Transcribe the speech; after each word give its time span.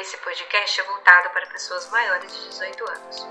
Esse 0.00 0.16
podcast 0.18 0.80
é 0.80 0.84
voltado 0.84 1.30
para 1.30 1.44
pessoas 1.46 1.90
maiores 1.90 2.32
de 2.32 2.48
18 2.50 2.84
anos. 2.88 3.26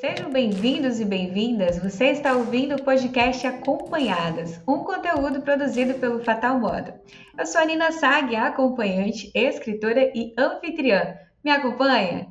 Sejam 0.00 0.28
bem-vindos 0.32 0.98
e 0.98 1.04
bem-vindas. 1.04 1.78
Você 1.78 2.06
está 2.06 2.32
ouvindo 2.32 2.74
o 2.74 2.82
podcast 2.82 3.46
Acompanhadas, 3.46 4.60
um 4.66 4.82
conteúdo 4.82 5.40
produzido 5.40 5.94
pelo 5.94 6.24
Fatal 6.24 6.58
Moda. 6.58 7.00
Eu 7.38 7.46
sou 7.46 7.60
a 7.60 7.64
Nina 7.64 7.92
Sag, 7.92 8.34
acompanhante, 8.34 9.30
escritora 9.32 10.10
e 10.16 10.34
anfitriã. 10.36 11.16
Me 11.44 11.52
acompanha? 11.52 12.26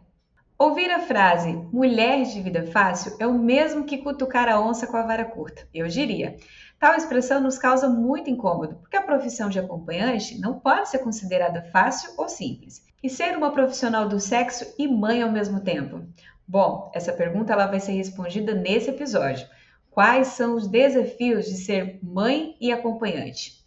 Ouvir 0.60 0.92
a 0.92 1.00
frase 1.00 1.54
mulher 1.74 2.22
de 2.24 2.40
vida 2.40 2.68
fácil 2.68 3.16
é 3.20 3.26
o 3.26 3.34
mesmo 3.34 3.84
que 3.86 3.98
cutucar 3.98 4.48
a 4.48 4.62
onça 4.62 4.86
com 4.86 4.96
a 4.96 5.02
vara 5.02 5.26
curta, 5.26 5.68
eu 5.74 5.88
diria. 5.88 6.36
Tal 6.82 6.96
expressão 6.96 7.40
nos 7.40 7.60
causa 7.60 7.88
muito 7.88 8.28
incômodo, 8.28 8.74
porque 8.78 8.98
a 8.98 9.04
profissão 9.04 9.50
de 9.50 9.60
acompanhante 9.60 10.42
não 10.42 10.58
pode 10.58 10.90
ser 10.90 10.98
considerada 10.98 11.62
fácil 11.72 12.12
ou 12.18 12.28
simples. 12.28 12.84
E 13.04 13.08
ser 13.08 13.38
uma 13.38 13.52
profissional 13.52 14.10
do 14.10 14.20
sexo 14.20 14.66
e 14.80 14.88
mãe 14.88 15.22
ao 15.22 15.32
mesmo 15.32 15.60
tempo? 15.60 16.02
Bom, 16.48 16.92
essa 16.96 17.14
pergunta 17.14 17.54
ela 17.54 17.68
vai 17.68 17.80
ser 17.80 17.92
respondida 17.92 18.56
nesse 18.56 18.90
episódio. 18.90 19.48
Quais 19.92 20.30
são 20.30 20.56
os 20.56 20.68
desafios 20.68 21.46
de 21.46 21.58
ser 21.58 22.00
mãe 22.02 22.58
e 22.60 22.72
acompanhante? 22.72 23.64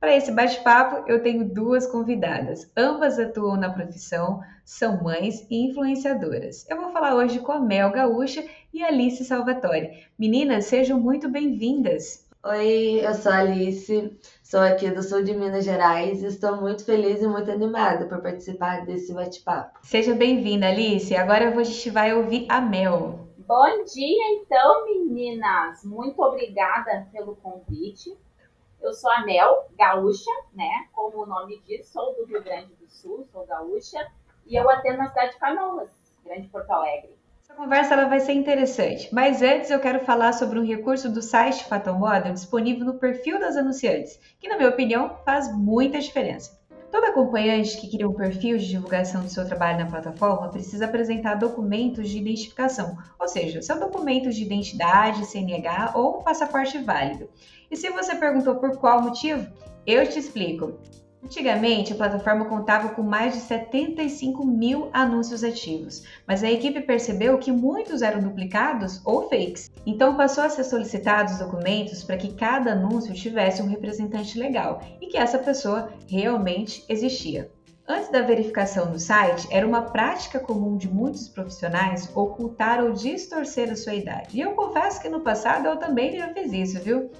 Para 0.00 0.16
esse 0.16 0.32
bate-papo, 0.32 1.08
eu 1.08 1.22
tenho 1.22 1.48
duas 1.48 1.86
convidadas. 1.86 2.68
Ambas 2.76 3.20
atuam 3.20 3.56
na 3.56 3.70
profissão, 3.70 4.40
são 4.64 5.00
mães 5.00 5.46
e 5.48 5.68
influenciadoras. 5.68 6.68
Eu 6.68 6.80
vou 6.80 6.90
falar 6.90 7.14
hoje 7.14 7.38
com 7.38 7.52
a 7.52 7.60
Mel 7.60 7.92
Gaúcha 7.92 8.44
e 8.74 8.82
Alice 8.82 9.24
Salvatore. 9.24 10.08
Meninas, 10.18 10.64
sejam 10.64 10.98
muito 10.98 11.28
bem-vindas. 11.28 12.21
Oi, 12.44 13.00
eu 13.06 13.14
sou 13.14 13.30
a 13.30 13.38
Alice, 13.38 14.18
sou 14.42 14.58
aqui 14.58 14.90
do 14.90 15.00
sul 15.00 15.22
de 15.22 15.32
Minas 15.32 15.64
Gerais 15.64 16.24
e 16.24 16.26
estou 16.26 16.56
muito 16.56 16.84
feliz 16.84 17.22
e 17.22 17.28
muito 17.28 17.48
animada 17.48 18.06
por 18.06 18.20
participar 18.20 18.84
desse 18.84 19.14
bate-papo. 19.14 19.78
Seja 19.84 20.12
bem-vinda, 20.12 20.66
Alice. 20.66 21.14
Agora 21.14 21.50
a 21.50 21.62
gente 21.62 21.90
vai 21.90 22.12
ouvir 22.12 22.48
a 22.50 22.60
Mel. 22.60 23.28
Bom 23.46 23.84
dia, 23.84 24.34
então, 24.34 24.84
meninas. 24.86 25.84
Muito 25.84 26.20
obrigada 26.20 27.06
pelo 27.12 27.36
convite. 27.36 28.12
Eu 28.80 28.92
sou 28.92 29.12
a 29.12 29.24
Mel 29.24 29.68
Gaúcha, 29.78 30.32
né? 30.52 30.88
Como 30.92 31.22
o 31.22 31.26
nome 31.26 31.62
diz, 31.64 31.86
sou 31.86 32.12
do 32.16 32.24
Rio 32.24 32.42
Grande 32.42 32.74
do 32.74 32.88
Sul, 32.88 33.24
sou 33.30 33.46
gaúcha 33.46 34.04
e 34.48 34.56
eu 34.56 34.68
atendo 34.68 34.98
na 34.98 35.10
cidade 35.10 35.34
de 35.34 35.38
Canoas, 35.38 35.90
Grande 36.24 36.48
Porto 36.48 36.72
Alegre. 36.72 37.21
Essa 37.52 37.60
conversa 37.64 37.94
ela 37.94 38.08
vai 38.08 38.18
ser 38.18 38.32
interessante, 38.32 39.10
mas 39.12 39.42
antes 39.42 39.70
eu 39.70 39.78
quero 39.78 40.00
falar 40.00 40.32
sobre 40.32 40.58
um 40.58 40.64
recurso 40.64 41.10
do 41.10 41.20
site 41.20 41.64
Fatal 41.64 41.98
Model 41.98 42.32
disponível 42.32 42.86
no 42.86 42.94
perfil 42.94 43.38
das 43.38 43.58
anunciantes, 43.58 44.18
que 44.40 44.48
na 44.48 44.56
minha 44.56 44.70
opinião 44.70 45.18
faz 45.22 45.54
muita 45.54 46.00
diferença. 46.00 46.58
Todo 46.90 47.04
acompanhante 47.04 47.78
que 47.78 47.90
cria 47.90 48.08
um 48.08 48.14
perfil 48.14 48.56
de 48.56 48.68
divulgação 48.68 49.20
do 49.20 49.28
seu 49.28 49.46
trabalho 49.46 49.80
na 49.80 49.90
plataforma 49.90 50.48
precisa 50.48 50.86
apresentar 50.86 51.34
documentos 51.34 52.08
de 52.08 52.18
identificação, 52.18 52.96
ou 53.20 53.28
seja, 53.28 53.60
são 53.60 53.78
documentos 53.78 54.34
de 54.34 54.44
identidade, 54.44 55.26
CNH 55.26 55.92
ou 55.94 56.20
um 56.20 56.22
passaporte 56.22 56.78
válido. 56.78 57.28
E 57.70 57.76
se 57.76 57.90
você 57.90 58.14
perguntou 58.14 58.54
por 58.54 58.78
qual 58.78 59.02
motivo, 59.02 59.46
eu 59.86 60.08
te 60.08 60.18
explico. 60.18 60.78
Antigamente, 61.24 61.92
a 61.92 61.96
plataforma 61.96 62.46
contava 62.46 62.88
com 62.88 63.02
mais 63.02 63.34
de 63.34 63.40
75 63.40 64.44
mil 64.44 64.90
anúncios 64.92 65.44
ativos, 65.44 66.02
mas 66.26 66.42
a 66.42 66.50
equipe 66.50 66.80
percebeu 66.80 67.38
que 67.38 67.52
muitos 67.52 68.02
eram 68.02 68.20
duplicados 68.20 69.00
ou 69.04 69.28
fakes. 69.28 69.70
Então 69.86 70.16
passou 70.16 70.42
a 70.42 70.50
ser 70.50 70.64
solicitados 70.64 71.38
documentos 71.38 72.02
para 72.02 72.16
que 72.16 72.34
cada 72.34 72.72
anúncio 72.72 73.14
tivesse 73.14 73.62
um 73.62 73.68
representante 73.68 74.36
legal 74.36 74.82
e 75.00 75.06
que 75.06 75.16
essa 75.16 75.38
pessoa 75.38 75.92
realmente 76.08 76.84
existia. 76.88 77.48
Antes 77.86 78.10
da 78.10 78.22
verificação 78.22 78.90
no 78.90 78.98
site, 78.98 79.46
era 79.50 79.66
uma 79.66 79.82
prática 79.82 80.40
comum 80.40 80.76
de 80.76 80.88
muitos 80.88 81.28
profissionais 81.28 82.10
ocultar 82.16 82.82
ou 82.82 82.92
distorcer 82.92 83.70
a 83.70 83.76
sua 83.76 83.94
idade. 83.94 84.36
E 84.36 84.40
eu 84.40 84.52
confesso 84.52 85.00
que 85.00 85.08
no 85.08 85.20
passado 85.20 85.66
eu 85.66 85.76
também 85.76 86.16
já 86.16 86.32
fiz 86.32 86.52
isso, 86.52 86.80
viu? 86.80 87.10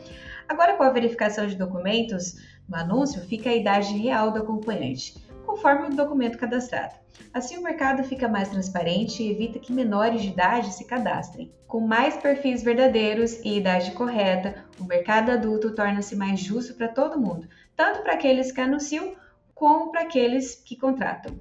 Agora, 0.48 0.76
com 0.76 0.82
a 0.82 0.91
verificação 0.91 1.46
de 1.46 1.56
documentos, 1.56 2.36
no 2.68 2.76
anúncio 2.76 3.22
fica 3.22 3.50
a 3.50 3.56
idade 3.56 3.96
real 3.96 4.30
do 4.30 4.38
acompanhante, 4.38 5.22
conforme 5.44 5.88
o 5.88 5.96
documento 5.96 6.38
cadastrado. 6.38 6.94
Assim, 7.32 7.56
o 7.56 7.62
mercado 7.62 8.04
fica 8.04 8.28
mais 8.28 8.48
transparente 8.48 9.22
e 9.22 9.30
evita 9.30 9.58
que 9.58 9.72
menores 9.72 10.22
de 10.22 10.28
idade 10.28 10.72
se 10.72 10.84
cadastrem. 10.84 11.52
Com 11.66 11.80
mais 11.80 12.16
perfis 12.16 12.62
verdadeiros 12.62 13.38
e 13.44 13.56
idade 13.56 13.92
correta, 13.92 14.64
o 14.78 14.84
mercado 14.84 15.30
adulto 15.30 15.74
torna-se 15.74 16.14
mais 16.14 16.40
justo 16.40 16.74
para 16.74 16.88
todo 16.88 17.20
mundo, 17.20 17.48
tanto 17.74 18.02
para 18.02 18.14
aqueles 18.14 18.52
que 18.52 18.60
anunciam 18.60 19.14
como 19.54 19.90
para 19.90 20.02
aqueles 20.02 20.54
que 20.56 20.76
contratam. 20.76 21.34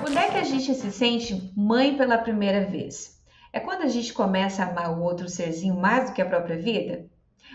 Quando 0.00 0.18
é 0.18 0.30
que 0.30 0.38
a 0.38 0.44
gente 0.44 0.74
se 0.74 0.90
sente 0.90 1.52
mãe 1.56 1.96
pela 1.96 2.18
primeira 2.18 2.64
vez? 2.64 3.21
É 3.54 3.60
quando 3.60 3.82
a 3.82 3.88
gente 3.88 4.14
começa 4.14 4.62
a 4.62 4.68
amar 4.70 4.98
o 4.98 5.02
outro 5.02 5.28
serzinho 5.28 5.74
mais 5.74 6.08
do 6.08 6.14
que 6.14 6.22
a 6.22 6.26
própria 6.26 6.56
vida? 6.56 7.04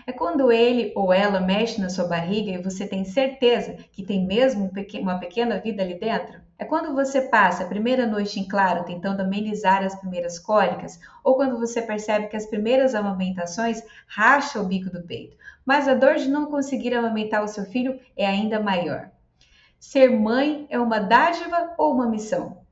É 0.06 0.12
quando 0.12 0.52
ele 0.52 0.92
ou 0.94 1.12
ela 1.12 1.40
mexe 1.40 1.80
na 1.80 1.90
sua 1.90 2.06
barriga 2.06 2.52
e 2.52 2.62
você 2.62 2.86
tem 2.86 3.04
certeza 3.04 3.74
que 3.90 4.04
tem 4.04 4.24
mesmo 4.24 4.70
uma 5.00 5.18
pequena 5.18 5.58
vida 5.58 5.82
ali 5.82 5.98
dentro? 5.98 6.40
É 6.56 6.64
quando 6.64 6.94
você 6.94 7.22
passa 7.22 7.64
a 7.64 7.68
primeira 7.68 8.06
noite 8.06 8.38
em 8.38 8.46
claro 8.46 8.84
tentando 8.84 9.22
amenizar 9.22 9.82
as 9.82 9.96
primeiras 9.96 10.38
cólicas? 10.38 11.00
Ou 11.24 11.34
quando 11.34 11.58
você 11.58 11.82
percebe 11.82 12.28
que 12.28 12.36
as 12.36 12.46
primeiras 12.46 12.94
amamentações 12.94 13.82
racham 14.06 14.62
o 14.62 14.66
bico 14.68 14.90
do 14.90 15.02
peito, 15.02 15.36
mas 15.66 15.88
a 15.88 15.94
dor 15.94 16.14
de 16.14 16.28
não 16.28 16.46
conseguir 16.46 16.94
amamentar 16.94 17.42
o 17.42 17.48
seu 17.48 17.64
filho 17.64 17.98
é 18.16 18.24
ainda 18.24 18.60
maior? 18.60 19.10
Ser 19.80 20.10
mãe 20.10 20.64
é 20.70 20.78
uma 20.78 21.00
dádiva 21.00 21.74
ou 21.76 21.92
uma 21.92 22.08
missão? 22.08 22.67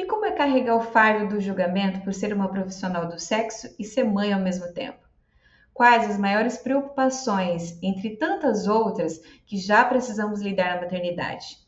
E 0.00 0.06
como 0.06 0.24
é 0.24 0.32
carregar 0.32 0.76
o 0.76 0.80
fardo 0.80 1.28
do 1.28 1.42
julgamento 1.42 2.00
por 2.00 2.14
ser 2.14 2.32
uma 2.32 2.48
profissional 2.48 3.06
do 3.06 3.20
sexo 3.20 3.68
e 3.78 3.84
ser 3.84 4.02
mãe 4.02 4.32
ao 4.32 4.40
mesmo 4.40 4.72
tempo? 4.72 5.06
Quais 5.74 6.08
as 6.08 6.16
maiores 6.16 6.56
preocupações, 6.56 7.78
entre 7.82 8.16
tantas 8.16 8.66
outras, 8.66 9.20
que 9.44 9.58
já 9.58 9.84
precisamos 9.84 10.40
lidar 10.40 10.74
na 10.74 10.80
maternidade? 10.80 11.58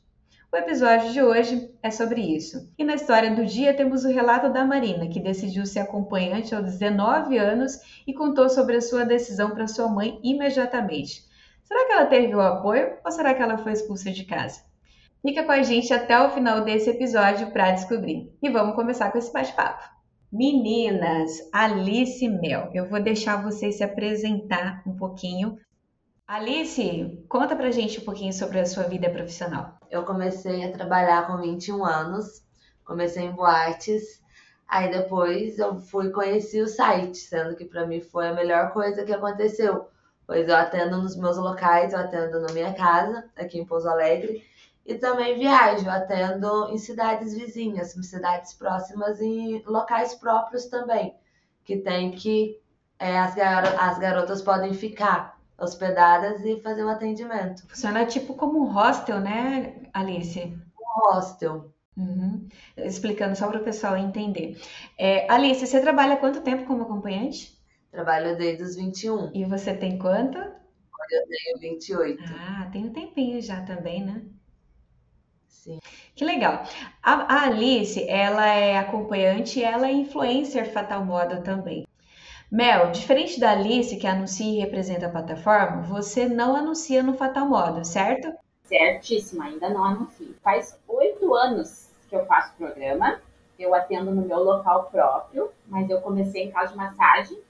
O 0.50 0.56
episódio 0.56 1.12
de 1.12 1.22
hoje 1.22 1.75
é 1.82 1.91
sobre 1.91 2.22
isso. 2.22 2.72
E 2.78 2.84
na 2.84 2.94
história 2.94 3.34
do 3.34 3.44
dia 3.44 3.76
temos 3.76 4.03
o 4.03 4.10
relato 4.10 4.50
da 4.50 4.64
Marina, 4.64 5.09
que 5.09 5.20
decidiu 5.20 5.66
ser 5.66 5.81
acompanhante 5.81 6.54
aos 6.54 6.64
19 6.64 7.37
anos 7.37 7.78
e 8.06 8.14
contou 8.14 8.49
sobre 8.49 8.76
a 8.76 8.81
sua 8.81 9.04
decisão 9.04 9.50
para 9.50 9.69
sua 9.69 9.88
mãe 9.88 10.19
imediatamente. 10.22 11.22
Será 11.64 11.87
que 11.87 11.93
ela 11.93 12.06
teve 12.06 12.34
o 12.34 12.41
apoio 12.41 12.97
ou 13.04 13.12
será 13.12 13.34
que 13.34 13.43
ela 13.43 13.59
foi 13.59 13.72
expulsa 13.72 14.10
de 14.10 14.25
casa? 14.25 14.72
Fica 15.22 15.44
com 15.44 15.53
a 15.53 15.62
gente 15.62 15.94
até 15.94 16.21
o 16.21 16.31
final 16.31 16.65
desse 16.65 16.91
episódio 16.91 17.53
para 17.53 17.71
descobrir. 17.71 18.37
E 18.43 18.50
vamos 18.50 18.75
começar 18.75 19.12
com 19.12 19.19
esse 19.19 19.33
bate-papo. 19.33 19.81
Meninas, 20.33 21.31
Alice 21.53 22.28
Mel, 22.28 22.71
eu 22.75 22.88
vou 22.88 23.00
deixar 23.00 23.41
vocês 23.41 23.77
se 23.77 23.84
apresentar 23.84 24.82
um 24.84 24.97
pouquinho. 24.97 25.56
Alice, 26.27 27.25
conta 27.28 27.55
pra 27.55 27.71
gente 27.71 28.00
um 28.00 28.05
pouquinho 28.05 28.32
sobre 28.32 28.59
a 28.59 28.66
sua 28.66 28.82
vida 28.82 29.09
profissional. 29.11 29.78
Eu 29.88 30.03
comecei 30.03 30.65
a 30.65 30.72
trabalhar 30.72 31.28
com 31.28 31.37
21 31.37 31.84
anos, 31.84 32.43
comecei 32.84 33.22
em 33.22 33.31
boates, 33.31 34.03
aí 34.66 34.91
depois 34.91 35.56
eu 35.56 35.78
fui 35.78 36.11
conhecer 36.11 36.62
o 36.62 36.69
site, 36.69 37.19
sendo 37.19 37.55
que 37.55 37.65
para 37.65 37.87
mim 37.87 38.00
foi 38.00 38.27
a 38.27 38.34
melhor 38.34 38.72
coisa 38.72 39.05
que 39.05 39.12
aconteceu, 39.12 39.87
pois 40.27 40.49
eu 40.49 40.56
atendo 40.56 41.00
nos 41.00 41.15
meus 41.15 41.37
locais, 41.37 41.93
eu 41.93 42.00
atendo 42.00 42.41
na 42.41 42.53
minha 42.53 42.75
casa, 42.75 43.31
aqui 43.37 43.61
em 43.61 43.65
Pouso 43.65 43.88
Alegre, 43.88 44.43
e 44.84 44.94
também 44.97 45.38
viajo, 45.38 45.88
atendo 45.88 46.70
em 46.70 46.78
cidades 46.78 47.34
vizinhas, 47.34 47.97
em 47.97 48.03
cidades 48.03 48.53
próximas 48.53 49.20
e 49.20 49.62
locais 49.66 50.15
próprios 50.15 50.66
também, 50.66 51.15
que 51.65 51.76
tem 51.76 52.10
que 52.10 52.61
é, 52.99 53.19
as, 53.19 53.34
gar 53.34 53.64
as 53.64 53.99
garotas 53.99 54.43
podem 54.43 54.75
ficar 54.75 55.40
hospedadas 55.58 56.44
e 56.44 56.61
fazer 56.61 56.82
o 56.82 56.87
um 56.87 56.90
atendimento. 56.90 57.67
Funciona 57.69 58.06
tipo 58.06 58.34
como 58.34 58.61
um 58.61 58.73
hostel, 58.73 59.20
né, 59.20 59.75
Alice? 59.93 60.40
Um 60.40 61.12
hostel. 61.12 61.73
Uhum. 61.96 62.49
Explicando 62.76 63.37
só 63.37 63.49
para 63.49 63.61
o 63.61 63.64
pessoal 63.64 63.96
entender. 63.96 64.61
É, 64.99 65.31
Alice, 65.31 65.67
você 65.67 65.81
trabalha 65.81 66.17
quanto 66.17 66.40
tempo 66.40 66.64
como 66.64 66.82
acompanhante? 66.82 67.56
Trabalho 67.90 68.37
desde 68.37 68.62
os 68.62 68.76
21. 68.76 69.31
E 69.35 69.44
você 69.44 69.75
tem 69.75 69.99
quanto? 69.99 70.38
Eu 70.38 71.28
tenho 71.28 71.58
28. 71.61 72.23
Ah, 72.25 72.70
tem 72.73 72.87
um 72.87 72.93
tempinho 72.93 73.43
já 73.43 73.61
também, 73.62 74.02
né? 74.05 74.23
Sim. 75.52 75.78
Que 76.16 76.25
legal. 76.25 76.64
A, 77.02 77.12
a 77.12 77.46
Alice, 77.46 78.04
ela 78.08 78.46
é 78.46 78.76
acompanhante 78.76 79.62
ela 79.62 79.87
é 79.87 79.93
influencer 79.93 80.72
Fatal 80.72 81.04
Moda 81.04 81.40
também. 81.40 81.87
Mel, 82.50 82.90
diferente 82.90 83.38
da 83.38 83.52
Alice, 83.52 83.96
que 83.96 84.06
anuncia 84.06 84.52
e 84.52 84.60
representa 84.60 85.06
a 85.06 85.10
plataforma, 85.10 85.82
você 85.82 86.28
não 86.28 86.56
anuncia 86.56 87.02
no 87.02 87.14
Fatal 87.14 87.46
Moda, 87.46 87.84
certo? 87.84 88.32
Certíssima, 88.64 89.44
ainda 89.44 89.70
não 89.70 89.84
anuncio. 89.84 90.34
Faz 90.43 90.76
oito 90.88 91.34
anos 91.34 91.88
que 92.08 92.16
eu 92.16 92.26
faço 92.26 92.54
programa 92.56 93.20
eu 93.62 93.75
atendo 93.75 94.10
no 94.10 94.22
meu 94.22 94.43
local 94.43 94.88
próprio, 94.90 95.52
mas 95.66 95.88
eu 95.88 96.00
comecei 96.00 96.44
em 96.44 96.50
casa 96.50 96.72
de 96.72 96.76
massagem. 96.76 97.40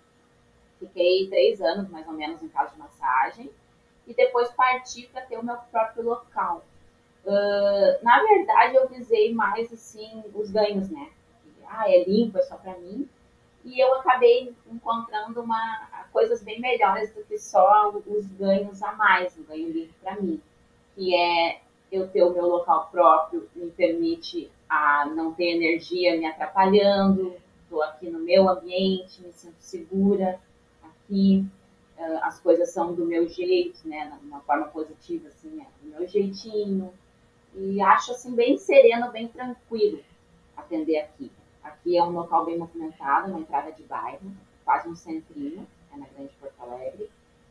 Fiquei 0.79 1.29
três 1.29 1.61
anos, 1.61 1.89
mais 1.89 2.07
ou 2.07 2.13
menos, 2.13 2.43
em 2.43 2.49
casa 2.49 2.73
de 2.73 2.79
massagem. 2.79 3.51
E 4.07 4.15
depois 4.15 4.51
parti 4.51 5.09
para 5.13 5.23
ter 5.23 5.39
o 5.39 5.45
meu 5.45 5.57
próprio 5.71 6.05
local. 6.05 6.63
Uh, 7.25 8.05
na 8.05 8.23
verdade, 8.23 8.77
eu 8.77 8.89
visei 8.89 9.33
mais, 9.33 9.73
assim, 9.73 10.25
os 10.35 10.51
ganhos, 10.51 10.91
né? 10.91 11.11
Ah, 11.69 11.91
é 11.91 12.05
limpo, 12.05 12.39
é 12.39 12.43
só 12.43 12.57
para 12.57 12.77
mim. 12.79 13.09
E 13.65 13.81
eu 13.81 13.95
acabei 13.95 14.53
encontrando 14.71 15.41
uma, 15.41 15.89
coisas 16.13 16.43
bem 16.43 16.61
melhores 16.61 17.15
do 17.15 17.23
que 17.25 17.39
só 17.39 17.91
os 18.07 18.27
ganhos 18.33 18.83
a 18.83 18.93
mais, 18.93 19.37
o 19.37 19.45
ganho 19.45 19.71
limpo 19.71 19.95
para 20.03 20.21
mim. 20.21 20.41
Que 20.95 21.15
é 21.15 21.61
eu 21.91 22.09
ter 22.09 22.23
o 22.23 22.33
meu 22.33 22.47
local 22.47 22.89
próprio, 22.91 23.49
me 23.55 23.71
permite 23.71 24.51
a 24.69 25.07
não 25.07 25.33
ter 25.35 25.57
energia 25.57 26.17
me 26.19 26.27
atrapalhando, 26.27 27.37
estou 27.63 27.83
aqui 27.83 28.09
no 28.11 28.19
meu 28.19 28.49
ambiente, 28.49 29.21
me 29.21 29.33
sinto 29.33 29.57
segura 29.59 30.41
aqui, 30.83 31.45
uh, 31.99 32.19
as 32.23 32.41
coisas 32.41 32.71
são 32.71 32.95
do 32.95 33.05
meu 33.05 33.29
jeito, 33.29 33.87
né, 33.87 34.11
de 34.21 34.27
uma 34.27 34.41
forma 34.41 34.67
positiva, 34.69 35.29
assim, 35.29 35.61
é 35.61 35.67
do 35.83 35.91
meu 35.91 36.09
jeitinho, 36.09 36.93
e 37.55 37.81
acho, 37.83 38.13
assim, 38.13 38.35
bem 38.35 38.57
sereno, 38.57 39.11
bem 39.11 39.29
tranquilo 39.29 40.03
atender 40.57 40.99
aqui. 40.99 41.31
Aqui 41.63 41.97
é 41.97 42.03
um 42.03 42.11
local 42.11 42.45
bem 42.45 42.59
movimentado, 42.59 43.31
uma 43.31 43.41
entrada 43.41 43.71
de 43.73 43.83
bairro, 43.85 44.33
quase 44.65 44.89
um 44.89 44.97
centrinho, 44.97 45.67
é 45.93 45.97
na 45.97 46.07
Grande 46.07 46.33
Porto 46.41 46.61
Alegre, 46.61 47.11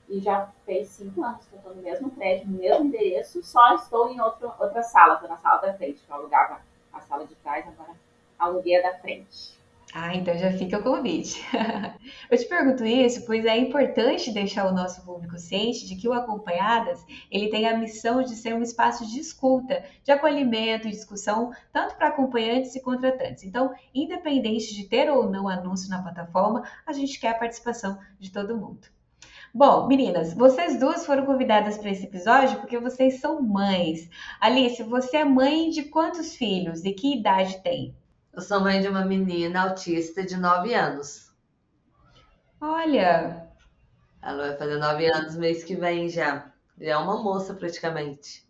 e 0.09 0.19
já 0.19 0.51
fez 0.65 0.89
cinco 0.89 1.23
anos 1.23 1.45
que 1.45 1.53
eu 1.53 1.59
estou 1.59 1.75
no 1.75 1.81
mesmo 1.81 2.09
prédio, 2.11 2.47
no 2.47 2.57
mesmo 2.57 2.85
endereço, 2.85 3.41
só 3.43 3.75
estou 3.75 4.09
em 4.09 4.19
outro, 4.19 4.51
outra 4.59 4.83
sala, 4.83 5.13
estou 5.13 5.29
na 5.29 5.37
sala 5.37 5.61
da 5.61 5.73
frente, 5.73 6.01
que 6.01 6.11
eu 6.11 6.15
alugava 6.15 6.61
a 6.91 6.99
sala 7.01 7.25
de 7.25 7.35
trás, 7.35 7.65
agora 7.67 7.95
aluguei 8.37 8.77
a 8.77 8.91
da 8.91 8.97
frente. 8.99 9.60
Ah, 9.93 10.15
então 10.15 10.37
já 10.37 10.51
fica 10.53 10.77
o 10.77 10.83
convite. 10.83 11.43
Eu 12.31 12.37
te 12.37 12.45
pergunto 12.45 12.85
isso, 12.85 13.25
pois 13.25 13.43
é 13.43 13.57
importante 13.57 14.31
deixar 14.31 14.65
o 14.65 14.73
nosso 14.73 15.03
público 15.03 15.37
ciente 15.37 15.85
de 15.85 15.97
que 15.97 16.07
o 16.07 16.13
Acompanhadas 16.13 17.05
ele 17.29 17.49
tem 17.49 17.67
a 17.67 17.77
missão 17.77 18.21
de 18.21 18.35
ser 18.35 18.55
um 18.55 18.61
espaço 18.61 19.05
de 19.05 19.19
escuta, 19.19 19.83
de 20.01 20.11
acolhimento 20.11 20.87
e 20.87 20.91
discussão, 20.91 21.51
tanto 21.73 21.95
para 21.95 22.07
acompanhantes 22.07 22.73
e 22.73 22.81
contratantes. 22.81 23.43
Então, 23.43 23.73
independente 23.93 24.73
de 24.73 24.87
ter 24.87 25.09
ou 25.09 25.29
não 25.29 25.49
anúncio 25.49 25.89
na 25.89 26.01
plataforma, 26.01 26.63
a 26.85 26.93
gente 26.93 27.19
quer 27.19 27.31
a 27.31 27.39
participação 27.39 27.99
de 28.17 28.31
todo 28.31 28.57
mundo. 28.57 28.87
Bom, 29.53 29.87
meninas, 29.87 30.33
vocês 30.33 30.79
duas 30.79 31.05
foram 31.05 31.25
convidadas 31.25 31.77
para 31.77 31.91
esse 31.91 32.05
episódio 32.05 32.61
porque 32.61 32.79
vocês 32.79 33.19
são 33.19 33.41
mães. 33.41 34.09
Alice, 34.39 34.81
você 34.83 35.17
é 35.17 35.25
mãe 35.25 35.69
de 35.69 35.83
quantos 35.83 36.33
filhos 36.33 36.85
e 36.85 36.93
que 36.93 37.17
idade 37.17 37.61
tem? 37.61 37.93
Eu 38.33 38.41
sou 38.41 38.61
mãe 38.61 38.79
de 38.79 38.87
uma 38.87 39.03
menina 39.03 39.63
autista 39.63 40.23
de 40.23 40.37
9 40.37 40.73
anos. 40.73 41.33
Olha. 42.61 43.51
Ela 44.21 44.47
vai 44.47 44.57
fazer 44.57 44.77
9 44.77 45.05
anos 45.11 45.35
mês 45.35 45.65
que 45.65 45.75
vem 45.75 46.07
já. 46.07 46.49
Já 46.79 46.91
é 46.91 46.97
uma 46.97 47.21
moça 47.21 47.53
praticamente. 47.53 48.47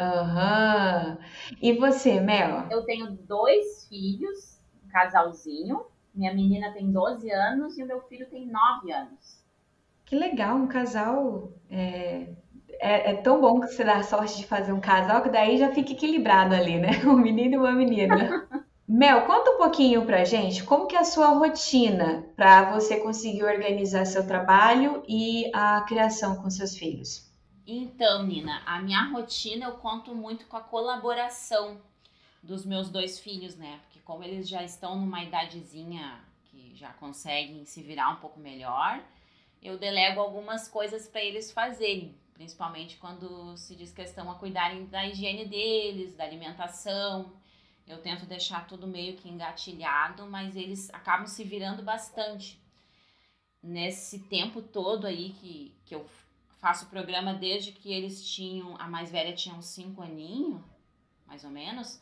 Aham. 0.00 1.18
E 1.60 1.74
você, 1.74 2.20
Mel? 2.20 2.66
Eu 2.70 2.84
tenho 2.84 3.10
dois 3.10 3.86
filhos, 3.86 4.58
um 4.82 4.88
casalzinho. 4.88 5.84
Minha 6.14 6.32
menina 6.32 6.72
tem 6.72 6.90
12 6.90 7.30
anos 7.30 7.76
e 7.76 7.82
o 7.82 7.86
meu 7.86 8.00
filho 8.02 8.28
tem 8.30 8.46
9 8.46 8.92
anos. 8.92 9.44
Que 10.06 10.16
legal, 10.16 10.56
um 10.56 10.66
casal. 10.66 11.52
É, 11.70 12.28
é, 12.80 13.10
é, 13.10 13.14
tão 13.16 13.42
bom 13.42 13.60
que 13.60 13.66
você 13.66 13.84
dá 13.84 13.98
a 13.98 14.02
sorte 14.02 14.38
de 14.38 14.46
fazer 14.46 14.72
um 14.72 14.80
casal 14.80 15.22
que 15.22 15.28
daí 15.28 15.58
já 15.58 15.70
fica 15.70 15.92
equilibrado 15.92 16.54
ali, 16.54 16.78
né? 16.78 16.90
Um 17.04 17.16
menino 17.16 17.54
e 17.54 17.58
uma 17.58 17.72
menina. 17.72 18.48
Mel, 18.94 19.24
conta 19.24 19.52
um 19.52 19.56
pouquinho 19.56 20.04
pra 20.04 20.22
gente 20.22 20.62
como 20.64 20.86
que 20.86 20.94
é 20.94 20.98
a 20.98 21.04
sua 21.04 21.28
rotina 21.28 22.28
para 22.36 22.72
você 22.72 23.00
conseguir 23.00 23.42
organizar 23.42 24.04
seu 24.04 24.26
trabalho 24.26 25.02
e 25.08 25.50
a 25.54 25.80
criação 25.80 26.36
com 26.36 26.50
seus 26.50 26.76
filhos. 26.76 27.26
Então, 27.66 28.22
Nina, 28.26 28.60
a 28.66 28.82
minha 28.82 29.02
rotina 29.04 29.64
eu 29.64 29.78
conto 29.78 30.14
muito 30.14 30.46
com 30.46 30.58
a 30.58 30.60
colaboração 30.60 31.80
dos 32.42 32.66
meus 32.66 32.90
dois 32.90 33.18
filhos, 33.18 33.56
né? 33.56 33.80
Porque 33.84 33.98
como 34.00 34.24
eles 34.24 34.46
já 34.46 34.62
estão 34.62 34.94
numa 35.00 35.24
idadezinha 35.24 36.20
que 36.50 36.76
já 36.76 36.92
conseguem 36.92 37.64
se 37.64 37.80
virar 37.80 38.10
um 38.10 38.16
pouco 38.16 38.38
melhor, 38.38 39.02
eu 39.62 39.78
delego 39.78 40.20
algumas 40.20 40.68
coisas 40.68 41.08
para 41.08 41.22
eles 41.22 41.50
fazerem, 41.50 42.14
principalmente 42.34 42.98
quando 42.98 43.56
se 43.56 43.74
diz 43.74 43.90
questão 43.90 44.30
a 44.30 44.34
cuidarem 44.34 44.84
da 44.84 45.06
higiene 45.06 45.46
deles, 45.46 46.14
da 46.14 46.24
alimentação. 46.24 47.32
Eu 47.92 48.00
tento 48.00 48.24
deixar 48.24 48.66
tudo 48.66 48.86
meio 48.86 49.16
que 49.16 49.28
engatilhado, 49.28 50.26
mas 50.26 50.56
eles 50.56 50.88
acabam 50.94 51.26
se 51.26 51.44
virando 51.44 51.82
bastante. 51.82 52.58
Nesse 53.62 54.18
tempo 54.20 54.62
todo 54.62 55.06
aí 55.06 55.30
que, 55.34 55.76
que 55.84 55.94
eu 55.94 56.08
faço 56.58 56.86
o 56.86 56.88
programa, 56.88 57.34
desde 57.34 57.70
que 57.70 57.92
eles 57.92 58.26
tinham, 58.26 58.76
a 58.80 58.88
mais 58.88 59.10
velha 59.10 59.34
tinha 59.34 59.54
uns 59.54 59.66
5 59.66 60.00
aninhos, 60.00 60.62
mais 61.26 61.44
ou 61.44 61.50
menos, 61.50 62.00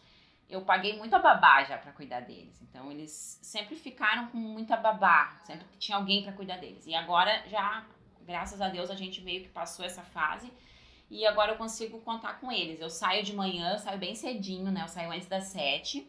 eu 0.49 0.63
paguei 0.63 0.97
muita 0.97 1.19
babá 1.19 1.65
já 1.65 1.77
para 1.77 1.93
cuidar 1.93 2.21
deles. 2.21 2.63
Então 2.63 2.91
eles 2.93 3.41
sempre 3.43 3.75
ficaram 3.75 4.29
com 4.29 4.39
muita 4.39 4.77
babá, 4.77 5.41
sempre 5.45 5.67
tinha 5.79 5.99
alguém 5.99 6.23
para 6.23 6.33
cuidar 6.33 6.59
deles. 6.59 6.87
E 6.87 6.95
agora 6.95 7.49
já, 7.49 7.85
graças 8.23 8.61
a 8.61 8.69
Deus, 8.69 8.91
a 8.91 8.95
gente 8.95 9.23
meio 9.23 9.43
que 9.43 9.49
passou 9.49 9.85
essa 9.85 10.03
fase 10.03 10.53
e 11.11 11.27
agora 11.27 11.53
eu 11.53 11.57
consigo 11.57 12.01
contar 12.01 12.41
com 12.41 12.53
eles. 12.53 12.81
Eu 12.81 12.89
saio 12.89 13.25
de 13.25 13.35
manhã, 13.35 13.73
eu 13.73 13.79
saio 13.79 13.99
bem 13.99 14.15
cedinho, 14.15 14.71
né? 14.71 14.83
Eu 14.83 14.89
saio 14.89 15.11
antes 15.11 15.27
das 15.27 15.45
sete, 15.45 16.09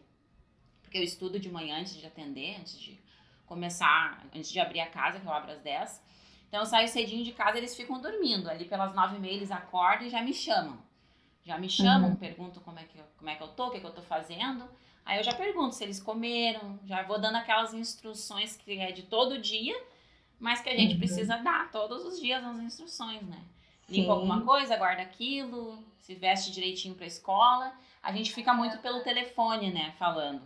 porque 0.84 0.98
eu 0.98 1.04
estudo 1.04 1.40
de 1.40 1.50
manhã 1.50 1.80
antes 1.80 1.98
de 1.98 2.06
atender, 2.06 2.58
antes 2.60 2.80
de 2.80 3.00
começar, 3.48 4.24
antes 4.36 4.52
de 4.52 4.60
abrir 4.60 4.80
a 4.80 4.88
casa, 4.88 5.20
que 5.20 5.26
eu 5.26 5.34
abro 5.34 5.52
às 5.52 5.62
dez. 5.62 6.02
Então 6.48 6.60
eu 6.60 6.66
saio 6.66 6.88
cedinho 6.88 7.24
de 7.24 7.32
casa, 7.32 7.58
eles 7.58 7.76
ficam 7.76 8.00
dormindo. 8.00 8.48
Ali 8.50 8.66
pelas 8.66 8.94
nove 8.94 9.16
e 9.16 9.20
meia 9.20 9.34
eles 9.34 9.52
acordam 9.52 10.06
e 10.06 10.10
já 10.10 10.22
me 10.22 10.34
chamam. 10.34 10.78
Já 11.44 11.58
me 11.58 11.68
chamam, 11.68 12.12
uhum. 12.12 12.16
perguntam 12.16 12.62
como 12.62 12.78
é, 12.78 12.84
que 12.84 13.00
eu, 13.00 13.06
como 13.18 13.30
é 13.30 13.36
que 13.36 13.42
eu 13.42 13.48
tô, 13.48 13.68
o 13.68 13.72
que, 13.72 13.78
é 13.78 13.80
que 13.80 13.88
eu 13.88 13.94
tô 13.94 14.04
fazendo. 14.04 14.70
Aí 15.04 15.18
eu 15.18 15.24
já 15.24 15.34
pergunto 15.34 15.74
se 15.74 15.84
eles 15.84 16.00
comeram, 16.00 16.80
já 16.86 17.02
vou 17.02 17.20
dando 17.20 17.38
aquelas 17.38 17.74
instruções 17.74 18.56
que 18.56 18.78
é 18.78 18.92
de 18.92 19.04
todo 19.04 19.40
dia, 19.40 19.76
mas 20.40 20.62
que 20.62 20.70
a 20.70 20.76
gente 20.76 20.94
uhum. 20.94 21.00
precisa 21.00 21.38
dar 21.38 21.72
todos 21.72 22.06
os 22.06 22.20
dias 22.20 22.44
as 22.44 22.60
instruções, 22.60 23.24
né? 23.24 23.42
Limpa 23.92 24.14
alguma 24.14 24.42
coisa, 24.42 24.78
guarda 24.78 25.02
aquilo, 25.02 25.84
se 26.00 26.16
veste 26.16 26.52
direitinho 26.52 26.96
pra 26.96 27.06
escola. 27.06 27.74
A 28.02 28.12
gente 28.12 28.34
fica 28.34 28.54
muito 28.54 28.78
pelo 28.80 29.02
telefone, 29.02 29.72
né, 29.72 29.94
falando. 29.98 30.42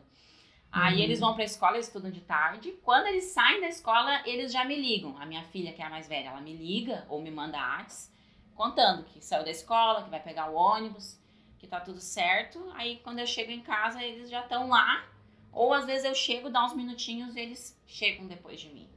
Aí 0.72 0.98
uhum. 0.98 1.02
eles 1.04 1.20
vão 1.20 1.34
pra 1.34 1.44
escola, 1.44 1.76
eles 1.76 1.88
estudam 1.88 2.12
de 2.12 2.22
tarde. 2.22 2.74
Quando 2.84 3.08
eles 3.08 3.26
saem 3.26 3.62
da 3.62 3.68
escola, 3.68 4.22
eles 4.26 4.52
já 4.52 4.66
me 4.66 4.76
ligam. 4.76 5.18
A 5.18 5.26
minha 5.26 5.44
filha, 5.44 5.72
que 5.72 5.82
é 5.82 5.86
a 5.86 5.90
mais 5.90 6.08
velha, 6.08 6.30
ela 6.30 6.42
me 6.42 6.54
liga 6.54 7.06
ou 7.10 7.22
me 7.22 7.32
manda 7.32 7.58
artes 7.58 8.14
contando 8.56 9.04
que 9.04 9.24
saiu 9.24 9.44
da 9.44 9.52
escola, 9.52 10.04
que 10.04 10.10
vai 10.10 10.22
pegar 10.22 10.50
o 10.50 10.56
ônibus, 10.56 11.20
que 11.58 11.68
tá 11.68 11.80
tudo 11.80 12.00
certo. 12.00 12.72
Aí 12.74 12.98
quando 13.04 13.20
eu 13.20 13.28
chego 13.28 13.52
em 13.52 13.62
casa, 13.62 14.02
eles 14.04 14.30
já 14.30 14.42
estão 14.42 14.70
lá. 14.70 15.06
Ou 15.52 15.74
às 15.74 15.86
vezes 15.86 16.06
eu 16.06 16.16
chego, 16.16 16.50
dá 16.50 16.66
uns 16.66 16.74
minutinhos 16.74 17.36
e 17.36 17.40
eles 17.40 17.82
chegam 17.86 18.28
depois 18.28 18.60
de 18.60 18.70
mim. 18.70 18.90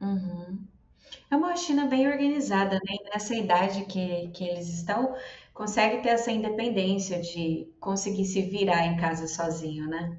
Uhum. 0.00 0.66
É 1.32 1.36
uma 1.36 1.52
rotina 1.52 1.86
bem 1.86 2.06
organizada, 2.06 2.74
né? 2.74 2.96
nessa 3.10 3.34
idade 3.34 3.86
que, 3.86 4.28
que 4.28 4.44
eles 4.44 4.68
estão, 4.68 5.16
consegue 5.54 6.02
ter 6.02 6.10
essa 6.10 6.30
independência 6.30 7.22
de 7.22 7.72
conseguir 7.80 8.26
se 8.26 8.42
virar 8.42 8.86
em 8.86 8.98
casa 8.98 9.26
sozinho, 9.26 9.88
né? 9.88 10.18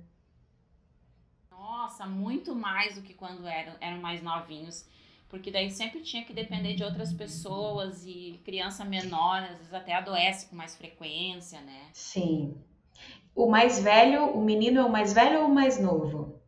Nossa, 1.51 2.08
muito 2.08 2.55
mais 2.55 2.96
do 2.96 3.03
que 3.03 3.13
quando 3.13 3.46
eram, 3.46 3.75
eram 3.79 4.01
mais 4.01 4.24
novinhos 4.24 4.91
porque 5.29 5.50
daí 5.50 5.72
sempre 5.72 6.01
tinha 6.01 6.24
que 6.24 6.32
depender 6.32 6.75
de 6.75 6.84
outras 6.84 7.12
pessoas 7.12 8.05
e 8.05 8.39
criança 8.46 8.86
menor, 8.86 9.41
às 9.41 9.58
vezes 9.58 9.74
até 9.74 9.96
adoece 9.96 10.46
com 10.46 10.55
mais 10.55 10.75
frequência, 10.75 11.60
né? 11.62 11.89
Sim. 11.91 12.55
O 13.36 13.50
mais 13.50 13.79
velho, 13.79 14.25
o 14.27 14.43
menino 14.43 14.79
é 14.79 14.84
o 14.86 14.91
mais 14.91 15.12
velho 15.12 15.41
ou 15.41 15.48
o 15.48 15.53
mais 15.53 15.79
novo? 15.79 16.39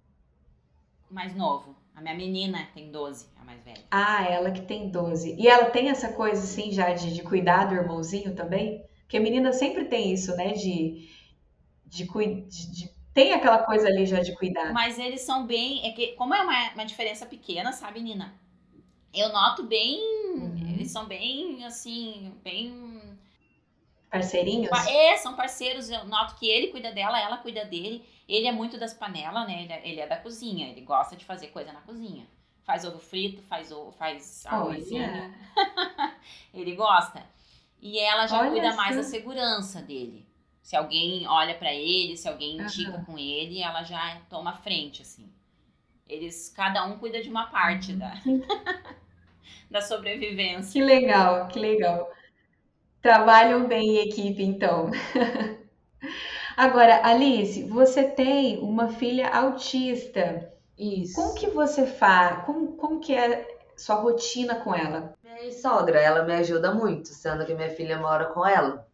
Mais 1.10 1.36
novo. 1.36 1.76
A 1.96 2.02
minha 2.02 2.14
menina 2.14 2.68
tem 2.76 2.92
12, 2.92 3.28
a 3.35 3.35
mais 3.56 3.64
velha. 3.64 3.84
Ah, 3.90 4.26
ela 4.30 4.52
que 4.52 4.62
tem 4.62 4.90
12. 4.90 5.36
E 5.40 5.48
ela 5.48 5.70
tem 5.70 5.90
essa 5.90 6.14
coisa 6.14 6.44
assim 6.44 6.72
já 6.72 6.94
de, 6.94 7.14
de 7.14 7.24
cuidar 7.24 7.66
do 7.66 7.76
irmãozinho 7.76 8.36
também? 8.36 8.84
Porque 9.02 9.18
a 9.18 9.22
menina 9.22 9.54
sempre 9.54 9.86
tem 9.86 10.12
isso, 10.14 10.36
né? 10.36 10.54
De, 10.54 11.10
de, 11.86 12.06
de, 12.06 12.72
de 12.72 12.96
tem 13.14 13.34
aquela 13.34 13.60
coisa 13.60 13.88
ali 13.88 14.06
já 14.06 14.22
de 14.22 14.36
cuidar. 14.36 14.74
Mas 14.74 15.00
eles 15.00 15.22
são 15.22 15.46
bem. 15.46 15.86
É 15.88 15.92
que, 15.92 16.08
como 16.14 16.34
é 16.34 16.42
uma, 16.42 16.74
uma 16.74 16.86
diferença 16.86 17.26
pequena, 17.26 17.72
sabe, 17.72 18.02
Nina? 18.02 18.34
eu 19.16 19.32
noto 19.32 19.64
bem. 19.64 20.00
Uhum. 20.36 20.74
Eles 20.76 20.92
são 20.92 21.06
bem, 21.06 21.64
assim, 21.66 22.34
bem. 22.44 23.18
Parceirinhos? 24.12 24.70
É, 24.88 25.18
são 25.18 25.36
parceiros. 25.36 25.90
Eu 25.90 26.06
noto 26.06 26.36
que 26.36 26.48
ele 26.48 26.68
cuida 26.68 26.92
dela, 26.92 27.20
ela 27.20 27.38
cuida 27.38 27.66
dele. 27.66 28.06
Ele 28.28 28.48
é 28.48 28.52
muito 28.52 28.78
das 28.78 28.94
panelas, 28.94 29.48
né? 29.48 29.64
Ele 29.64 29.74
é, 29.74 29.90
ele 29.90 30.02
é 30.02 30.08
da 30.08 30.18
cozinha. 30.18 30.70
Ele 30.70 30.82
gosta 30.82 31.16
de 31.16 31.26
fazer 31.26 31.48
coisa 31.48 31.72
na 31.72 31.82
cozinha. 31.82 32.28
Faz 32.66 32.84
ovo 32.84 33.00
frito, 33.00 33.44
faz, 33.44 33.72
ovo, 33.72 33.92
faz 33.92 34.46
arrozinho. 34.46 35.34
ele 36.54 36.76
gosta. 36.76 37.24
E 37.80 38.00
ela 38.00 38.26
já 38.26 38.40
Olha 38.40 38.50
cuida 38.52 38.70
assim. 38.70 38.78
mais 38.78 38.96
da 38.96 39.04
segurança 39.04 39.82
dele. 39.82 40.26
Se 40.64 40.76
alguém 40.76 41.28
olha 41.28 41.54
para 41.56 41.72
ele, 41.72 42.18
se 42.18 42.28
alguém 42.28 42.58
indica 42.58 43.00
com 43.06 43.20
ele, 43.20 43.62
ela 43.62 43.84
já 43.84 44.20
toma 44.28 44.54
frente, 44.54 45.04
assim. 45.04 45.32
Eles, 46.08 46.50
cada 46.50 46.84
um 46.86 46.98
cuida 46.98 47.22
de 47.22 47.30
uma 47.30 47.48
parte 47.52 47.94
da, 47.94 48.14
da 49.70 49.82
sobrevivência. 49.82 50.72
Que 50.72 50.84
legal, 50.84 51.48
que 51.48 51.60
legal. 51.60 52.12
Trabalham 53.02 53.68
bem 53.68 53.98
em 53.98 54.10
equipe, 54.10 54.42
então. 54.42 54.90
Agora, 56.58 57.06
Alice, 57.06 57.64
você 57.64 58.04
tem 58.04 58.58
uma 58.60 58.90
filha 58.90 59.30
autista. 59.30 60.52
Isso. 60.78 61.16
Como 61.16 61.36
que 61.36 61.50
você 61.50 61.86
faz? 61.86 62.46
Como, 62.46 62.74
como 62.74 63.00
que 63.00 63.16
é 63.16 63.48
sua 63.76 63.96
rotina 63.96 64.56
com 64.56 64.74
ela? 64.74 65.14
Minha 65.24 65.52
sogra, 65.52 66.00
ela 66.00 66.24
me 66.24 66.34
ajuda 66.34 66.74
muito, 66.74 67.10
sendo 67.10 67.46
que 67.46 67.54
minha 67.54 67.70
filha 67.70 67.98
mora 67.98 68.26
com 68.26 68.46
ela. 68.46 68.86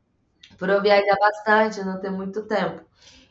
Por 0.57 0.69
eu 0.69 0.81
viajar 0.81 1.17
bastante, 1.19 1.83
não 1.83 1.99
ter 1.99 2.11
muito 2.11 2.43
tempo. 2.43 2.83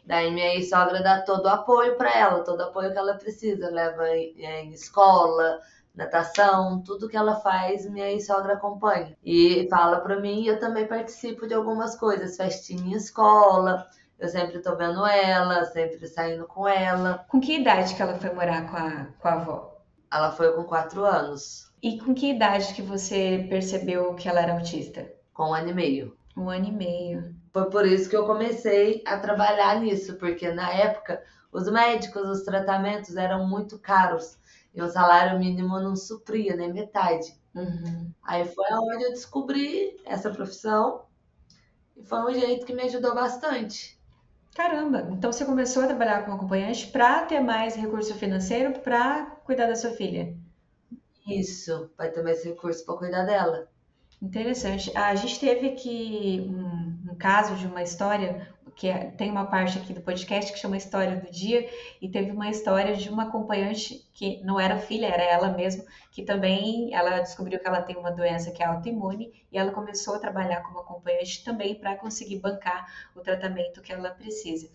Daí 0.05 0.31
minha 0.31 0.55
ex-sogra 0.55 1.03
dá 1.03 1.23
todo 1.23 1.45
o 1.45 1.49
apoio 1.49 1.97
para 1.97 2.13
ela, 2.13 2.43
todo 2.43 2.61
o 2.61 2.65
apoio 2.65 2.93
que 2.93 2.99
ela 2.99 3.15
precisa. 3.15 3.71
Leva 3.71 4.09
em, 4.09 4.73
escola, 4.73 5.61
natação, 5.95 6.83
tudo 6.83 7.09
que 7.09 7.17
ela 7.17 7.37
faz, 7.37 7.89
minha 7.89 8.11
ex-sogra 8.11 8.55
acompanha. 8.55 9.17
E 9.25 9.69
fala 9.71 10.01
para 10.01 10.19
mim, 10.19 10.43
e 10.43 10.49
eu 10.49 10.59
também 10.59 10.87
participo 10.87 11.47
de 11.47 11.55
algumas 11.55 11.95
coisas, 11.97 12.37
festinha 12.37 12.95
em 12.95 12.97
escola. 12.97 13.87
Eu 14.21 14.29
sempre 14.29 14.61
tô 14.61 14.77
vendo 14.77 15.05
ela, 15.07 15.65
sempre 15.65 16.07
saindo 16.07 16.47
com 16.47 16.69
ela. 16.69 17.27
Com 17.29 17.41
que 17.41 17.57
idade 17.59 17.95
que 17.95 18.03
ela 18.03 18.19
foi 18.19 18.33
morar 18.35 18.71
com 18.71 18.77
a, 18.77 19.07
com 19.19 19.29
a 19.29 19.33
avó? 19.33 19.83
Ela 20.13 20.31
foi 20.33 20.53
com 20.55 20.65
quatro 20.65 21.05
anos, 21.05 21.73
E 21.83 21.99
com 22.01 22.15
que 22.15 22.31
idade 22.31 22.75
que 22.75 22.83
você 22.83 23.47
percebeu 23.49 24.15
que 24.15 24.29
ela 24.29 24.41
era 24.41 24.53
autista? 24.55 25.11
com 25.33 25.51
um 25.51 25.55
ano 25.55 25.71
e 25.71 25.75
meio. 25.75 26.19
Um 26.37 26.49
ano 26.51 26.67
e 26.67 26.73
meio. 26.73 27.35
Foi 27.53 27.71
por 27.71 27.87
isso 27.87 28.09
que 28.11 28.17
eu 28.17 28.27
comecei 28.27 29.03
a 29.07 29.19
trabalhar 29.19 29.81
nisso, 29.81 30.17
porque 30.17 30.53
na 30.53 30.71
época 30.73 31.23
os 31.53 31.71
médicos, 31.71 32.29
os 32.29 32.43
tratamentos 32.43 33.17
eram 33.17 33.47
muito 33.49 33.79
caros 33.79 34.39
e 34.75 34.81
o 34.83 34.89
salário 34.89 35.39
mínimo 35.39 35.81
não 35.81 35.97
supria 35.97 36.57
nem 36.57 36.73
metade. 36.73 37.35
Uhum. 37.55 38.13
Aí 38.23 38.45
foi 38.45 38.67
onde 38.73 39.05
eu 39.05 39.11
descobri 39.11 40.01
essa 40.05 40.31
profissão 40.31 41.07
e 41.97 42.05
foi 42.05 42.21
um 42.21 42.35
jeito 42.35 42.67
que 42.67 42.75
me 42.75 42.83
ajudou 42.85 43.15
bastante. 43.15 44.00
Caramba, 44.55 45.09
então 45.11 45.33
você 45.33 45.45
começou 45.45 45.83
a 45.83 45.87
trabalhar 45.89 46.23
como 46.23 46.37
acompanhante 46.37 46.87
para 46.87 47.27
ter 47.27 47.41
mais 47.41 47.75
recurso 47.75 48.15
financeiro 48.15 48.79
para 48.81 49.27
cuidar 49.45 49.67
da 49.67 49.75
sua 49.75 49.91
filha. 49.91 50.37
Isso, 51.27 51.91
vai 51.97 52.11
ter 52.11 52.23
mais 52.23 52.45
recurso 52.45 52.85
para 52.85 52.99
cuidar 52.99 53.25
dela. 53.25 53.71
Interessante. 54.23 54.95
A 54.97 55.15
gente 55.15 55.41
teve 55.41 55.69
aqui 55.69 56.41
um, 56.47 57.13
um 57.13 57.17
caso 57.17 57.57
de 57.57 57.67
uma 57.67 57.83
história 57.83 58.55
que 58.77 58.89
é- 58.89 59.11
tem 59.11 59.31
uma 59.31 59.47
parte 59.47 59.79
aqui 59.79 59.93
do 59.93 60.01
podcast 60.01 60.53
que 60.53 60.59
chama 60.59 60.77
História 60.77 61.17
do 61.17 61.31
Dia, 61.31 61.69
e 62.01 62.09
teve 62.09 62.31
uma 62.31 62.49
história 62.49 62.95
de 62.95 63.09
uma 63.09 63.25
acompanhante 63.25 64.05
que 64.13 64.43
não 64.45 64.59
era 64.59 64.79
filha, 64.79 65.07
era 65.07 65.23
ela 65.23 65.49
mesma, 65.51 65.85
que 66.11 66.23
também 66.23 66.95
ela 66.95 67.21
descobriu 67.21 67.59
que 67.61 67.67
ela 67.67 67.83
tem 67.83 67.97
uma 67.97 68.11
doença 68.11 68.51
que 68.51 68.63
é 68.63 68.67
autoimune 68.67 69.33
e 69.53 69.59
ela 69.59 69.73
começou 69.73 70.15
a 70.15 70.19
trabalhar 70.19 70.63
como 70.63 70.81
acompanhante 70.81 71.45
também 71.45 71.75
para 71.75 71.97
conseguir 71.97 72.39
bancar 72.39 72.87
o 73.15 73.21
tratamento 73.21 73.81
que 73.83 73.93
ela 73.93 74.11
precisa. 74.11 74.71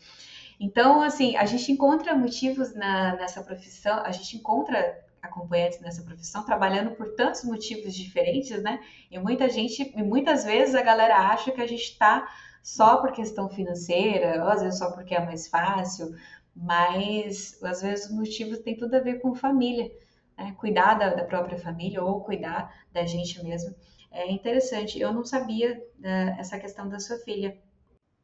Então, 0.59 1.01
assim, 1.01 1.35
a 1.35 1.45
gente 1.45 1.71
encontra 1.71 2.15
motivos 2.15 2.73
na- 2.73 3.15
nessa 3.15 3.43
profissão, 3.43 3.99
a 4.03 4.11
gente 4.11 4.37
encontra 4.37 5.03
acompanhantes 5.21 5.79
nessa 5.81 6.03
profissão 6.03 6.45
trabalhando 6.45 6.91
por 6.91 7.15
tantos 7.15 7.43
motivos 7.43 7.93
diferentes, 7.95 8.61
né? 8.61 8.79
E 9.09 9.17
muita 9.19 9.49
gente, 9.49 9.91
e 9.95 10.03
muitas 10.03 10.43
vezes 10.43 10.75
a 10.75 10.81
galera 10.81 11.17
acha 11.17 11.51
que 11.51 11.61
a 11.61 11.67
gente 11.67 11.81
está 11.83 12.27
só 12.65 12.97
por 12.97 13.11
questão 13.11 13.47
financeira, 13.47 14.43
ou 14.43 14.49
às 14.49 14.63
vezes 14.63 14.79
só 14.79 14.89
porque 14.89 15.13
é 15.13 15.23
mais 15.23 15.47
fácil, 15.47 16.15
mas 16.55 17.61
às 17.63 17.83
vezes 17.83 18.07
os 18.07 18.11
motivos 18.11 18.57
têm 18.57 18.75
tudo 18.75 18.95
a 18.95 18.99
ver 18.99 19.21
com 19.21 19.35
família, 19.35 19.91
né? 20.35 20.51
Cuidar 20.57 20.95
da, 20.95 21.13
da 21.13 21.23
própria 21.23 21.59
família 21.59 22.03
ou 22.03 22.21
cuidar 22.21 22.73
da 22.91 23.05
gente 23.05 23.43
mesmo. 23.43 23.75
É 24.11 24.31
interessante. 24.31 24.99
Eu 24.99 25.13
não 25.13 25.23
sabia 25.23 25.79
né, 25.99 26.35
essa 26.39 26.57
questão 26.57 26.89
da 26.89 26.99
sua 26.99 27.17
filha. 27.19 27.55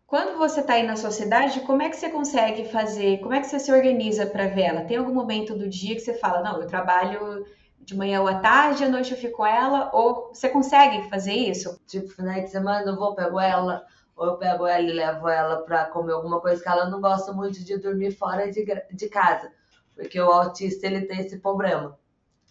Quando 0.08 0.40
você 0.40 0.62
está 0.62 0.74
aí 0.74 0.88
na 0.88 0.96
sua 0.96 1.12
cidade, 1.12 1.60
como 1.62 1.84
é 1.84 1.90
que 1.90 1.96
você 1.96 2.10
consegue 2.10 2.66
fazer? 2.66 3.20
Como 3.20 3.36
é 3.36 3.42
que 3.42 3.48
você 3.48 3.60
se 3.60 3.72
organiza 3.72 4.26
para 4.26 4.48
ver 4.48 4.64
ela? 4.64 4.86
Tem 4.86 4.98
algum 4.98 5.14
momento 5.14 5.56
do 5.56 5.70
dia 5.70 5.94
que 5.94 6.02
você 6.02 6.16
fala, 6.16 6.42
não, 6.42 6.60
eu 6.60 6.68
trabalho 6.68 7.46
de 7.80 7.96
manhã 7.96 8.22
ou 8.22 8.28
à 8.28 8.40
tarde, 8.40 8.84
à 8.84 8.90
noite 8.90 9.12
eu 9.12 9.18
fico 9.18 9.38
com 9.38 9.46
ela? 9.46 9.92
Ou 9.94 10.30
você 10.34 10.50
consegue 10.50 11.08
fazer 11.10 11.34
isso? 11.34 11.80
Tipo, 11.86 12.10
final 12.10 12.42
de 12.42 12.48
semana 12.48 12.90
eu 12.90 12.96
vou, 12.96 13.14
pego 13.14 13.40
ela, 13.40 13.86
ou 14.16 14.28
eu 14.28 14.38
pego 14.38 14.66
ela 14.68 14.84
e 14.84 14.92
levo 14.92 15.28
ela 15.28 15.58
pra 15.64 15.86
comer 15.86 16.14
alguma 16.14 16.40
coisa 16.40 16.62
que 16.62 16.70
ela 16.70 16.90
não 16.90 17.02
gosta 17.02 17.32
muito 17.34 17.64
de 17.64 17.78
dormir 17.78 18.12
fora 18.12 18.52
de, 18.52 18.66
de 18.92 19.10
casa. 19.10 19.52
Porque 19.96 20.20
o 20.20 20.32
autista, 20.32 20.88
ele 20.88 21.06
tem 21.06 21.20
esse 21.20 21.40
problema. 21.40 21.98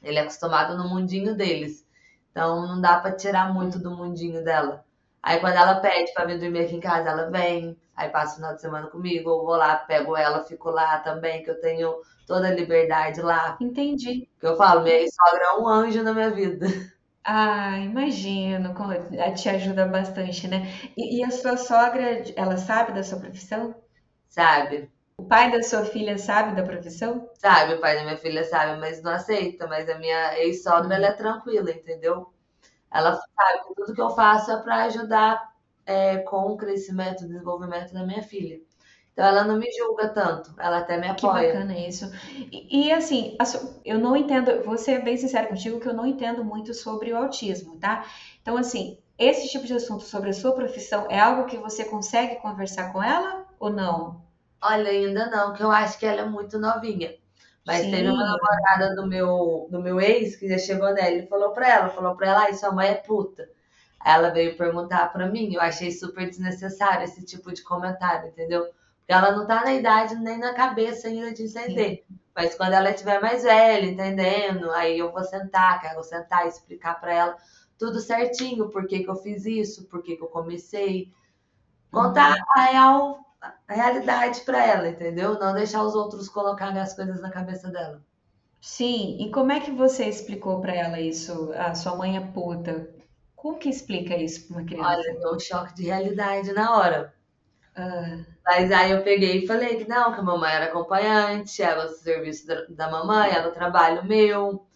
Ele 0.03 0.19
é 0.19 0.23
acostumado 0.23 0.77
no 0.77 0.89
mundinho 0.89 1.35
deles. 1.37 1.87
Então, 2.31 2.67
não 2.67 2.81
dá 2.81 3.01
pra 3.01 3.13
tirar 3.13 3.53
muito 3.53 3.79
do 3.79 3.91
mundinho 3.91 4.43
dela. 4.45 4.85
Aí, 5.23 5.39
quando 5.41 5.57
ela 5.57 5.81
pede 5.81 6.13
pra 6.15 6.25
vir 6.25 6.39
dormir 6.39 6.61
aqui 6.61 6.77
em 6.77 6.81
casa, 6.81 7.11
ela 7.11 7.31
vem. 7.31 7.77
Aí, 7.95 8.09
passa 8.09 8.33
o 8.33 8.37
final 8.37 8.55
de 8.55 8.61
semana 8.61 8.87
comigo. 8.89 9.31
Eu 9.31 9.45
vou 9.45 9.57
lá, 9.57 9.77
pego 9.77 10.17
ela, 10.17 10.45
fico 10.45 10.71
lá 10.71 10.99
também, 11.01 11.43
que 11.43 11.51
eu 11.51 11.61
tenho 11.61 11.95
toda 12.27 12.49
a 12.49 12.55
liberdade 12.55 13.21
lá. 13.21 13.57
Entendi. 13.61 14.29
Que 14.39 14.47
eu 14.47 14.57
falo, 14.57 14.83
minha 14.83 15.05
sogra 15.11 15.45
é 15.45 15.59
um 15.59 15.69
anjo 15.69 16.03
na 16.03 16.13
minha 16.15 16.31
vida. 16.31 16.67
Ah, 17.25 17.79
imagino, 17.79 18.75
como 18.75 18.93
te 19.37 19.49
ajuda 19.49 19.87
bastante, 19.87 20.49
né? 20.49 20.67
E, 20.97 21.19
e 21.19 21.25
a 21.25 21.31
sua 21.31 21.57
sogra, 21.57 22.23
ela 22.37 22.57
sabe 22.57 22.93
da 22.93 23.03
sua 23.03 23.21
profissão? 23.21 23.75
Sabe? 24.29 24.91
O 25.19 25.25
pai 25.25 25.51
da 25.53 25.63
sua 25.63 25.85
filha 25.85 26.17
sabe 26.19 26.57
da 26.57 26.63
profissão? 26.63 27.29
Sabe, 27.35 27.75
o 27.75 27.81
pai 27.81 27.97
da 27.97 28.05
minha 28.05 28.17
filha 28.17 28.43
sabe, 28.45 28.81
mas 28.81 29.03
não 29.03 29.13
aceita. 29.13 29.67
Mas 29.69 29.89
a 29.89 29.99
minha 29.99 30.39
ex-sogra, 30.39 30.95
ela 30.97 31.09
é 31.09 31.13
tranquila, 31.13 31.71
entendeu? 31.71 32.33
Ela 32.93 33.15
sabe 33.17 33.69
que 33.69 33.75
tudo 33.77 33.95
que 33.95 34.03
eu 34.03 34.11
faço 34.11 34.53
é 34.53 34.63
para 34.63 34.85
ajudar 34.85 35.53
é, 35.87 36.19
com 36.21 36.53
o 36.53 36.57
crescimento 36.59 37.25
e 37.25 37.29
desenvolvimento 37.29 37.93
da 37.95 38.05
minha 38.07 38.23
filha. 38.23 38.61
Então 39.21 39.29
ela 39.29 39.45
não 39.45 39.59
me 39.59 39.71
julga 39.73 40.09
tanto, 40.09 40.51
ela 40.59 40.79
até 40.79 40.97
me 40.97 41.03
Que 41.15 41.27
apoia. 41.27 41.49
bacana 41.49 41.79
isso. 41.79 42.11
E, 42.51 42.87
e, 42.87 42.91
assim, 42.91 43.37
eu 43.85 43.99
não 43.99 44.17
entendo, 44.17 44.65
vou 44.65 44.79
ser 44.79 45.05
bem 45.05 45.15
sincera 45.15 45.47
contigo 45.47 45.79
que 45.79 45.87
eu 45.87 45.93
não 45.93 46.07
entendo 46.07 46.43
muito 46.43 46.73
sobre 46.73 47.13
o 47.13 47.19
autismo, 47.19 47.79
tá? 47.79 48.07
Então, 48.41 48.57
assim, 48.57 48.97
esse 49.19 49.47
tipo 49.51 49.67
de 49.67 49.75
assunto 49.75 50.05
sobre 50.05 50.31
a 50.31 50.33
sua 50.33 50.53
profissão 50.55 51.07
é 51.11 51.21
algo 51.21 51.45
que 51.45 51.59
você 51.59 51.85
consegue 51.85 52.37
conversar 52.37 52.95
com 52.95 53.03
ela 53.03 53.45
ou 53.59 53.69
não? 53.69 54.23
Olha, 54.63 54.91
ainda 54.91 55.27
não, 55.27 55.53
que 55.53 55.63
eu 55.63 55.71
acho 55.71 55.99
que 55.99 56.07
ela 56.07 56.23
é 56.23 56.25
muito 56.25 56.59
novinha. 56.59 57.15
Mas 57.67 57.83
Sim. 57.83 57.91
teve 57.91 58.09
uma 58.09 58.25
namorada 58.25 58.95
do 58.95 59.07
meu, 59.07 59.69
do 59.71 59.83
meu 59.83 60.01
ex 60.01 60.35
que 60.37 60.49
já 60.49 60.57
chegou 60.57 60.95
nela 60.95 61.17
e 61.17 61.27
falou 61.27 61.51
pra 61.53 61.69
ela, 61.69 61.91
falou 61.91 62.17
pra 62.17 62.29
ela, 62.29 62.41
ai, 62.45 62.55
sua 62.55 62.73
mãe 62.73 62.89
é 62.89 62.95
puta. 62.95 63.47
Ela 64.03 64.31
veio 64.31 64.57
perguntar 64.57 65.13
pra 65.13 65.27
mim, 65.27 65.53
eu 65.53 65.61
achei 65.61 65.91
super 65.93 66.27
desnecessário 66.27 67.05
esse 67.05 67.23
tipo 67.27 67.53
de 67.53 67.63
comentário, 67.63 68.29
entendeu? 68.31 68.67
Ela 69.11 69.33
não 69.33 69.47
tá 69.47 69.65
na 69.65 69.75
idade 69.75 70.15
nem 70.15 70.39
na 70.39 70.55
cabeça 70.55 71.09
ainda 71.09 71.33
de 71.33 71.43
entender. 71.43 72.05
Mas 72.35 72.55
quando 72.55 72.75
ela 72.75 72.91
estiver 72.91 73.21
mais 73.21 73.43
velha, 73.43 73.87
entendendo, 73.87 74.71
aí 74.71 74.99
eu 74.99 75.11
vou 75.11 75.25
sentar, 75.25 75.81
quero 75.81 76.03
sentar 76.05 76.47
e 76.47 76.49
explicar 76.49 77.01
pra 77.01 77.13
ela 77.13 77.37
tudo 77.77 77.99
certinho, 77.99 78.69
por 78.69 78.87
que 78.87 79.01
que 79.01 79.11
eu 79.11 79.17
fiz 79.17 79.45
isso, 79.47 79.87
por 79.87 80.03
que 80.03 80.17
que 80.17 80.23
eu 80.23 80.29
comecei. 80.29 81.13
Contar 81.91 82.37
a 82.55 82.61
real 82.63 83.19
a 83.41 83.73
realidade 83.73 84.43
pra 84.43 84.65
ela, 84.65 84.89
entendeu? 84.89 85.39
Não 85.39 85.55
deixar 85.55 85.83
os 85.83 85.95
outros 85.95 86.29
colocarem 86.29 86.79
as 86.79 86.95
coisas 86.95 87.21
na 87.21 87.31
cabeça 87.31 87.69
dela. 87.69 88.03
Sim, 88.61 89.17
e 89.19 89.31
como 89.31 89.51
é 89.51 89.61
que 89.61 89.71
você 89.71 90.05
explicou 90.05 90.61
pra 90.61 90.75
ela 90.75 91.01
isso? 91.01 91.51
A 91.55 91.75
sua 91.75 91.97
mãe 91.97 92.17
é 92.17 92.21
puta. 92.21 92.95
Como 93.35 93.59
que 93.59 93.71
explica 93.71 94.15
isso 94.17 94.47
pra 94.47 94.59
uma 94.59 94.67
criança? 94.67 94.89
Olha, 94.89 95.19
deu 95.19 95.35
um 95.35 95.41
choque 95.41 95.75
de 95.75 95.85
realidade 95.85 96.53
na 96.53 96.77
hora. 96.77 97.15
Ah, 97.83 98.25
Mas 98.47 98.73
aí 98.73 98.91
eu 98.91 99.03
peguei 99.03 99.45
e 99.45 99.47
falei 99.47 99.77
que 99.79 99.89
não, 99.89 100.13
que 100.13 100.21
a 100.21 100.23
mamãe 100.23 100.53
era 100.53 100.67
acompanhante, 100.67 101.63
era 101.63 101.85
o 101.87 101.89
serviço 101.89 102.47
da, 102.47 102.65
da 102.69 102.91
mamãe, 102.91 103.31
era 103.31 103.49
o 103.49 103.53
trabalho 103.53 104.05
meu. 104.05 104.67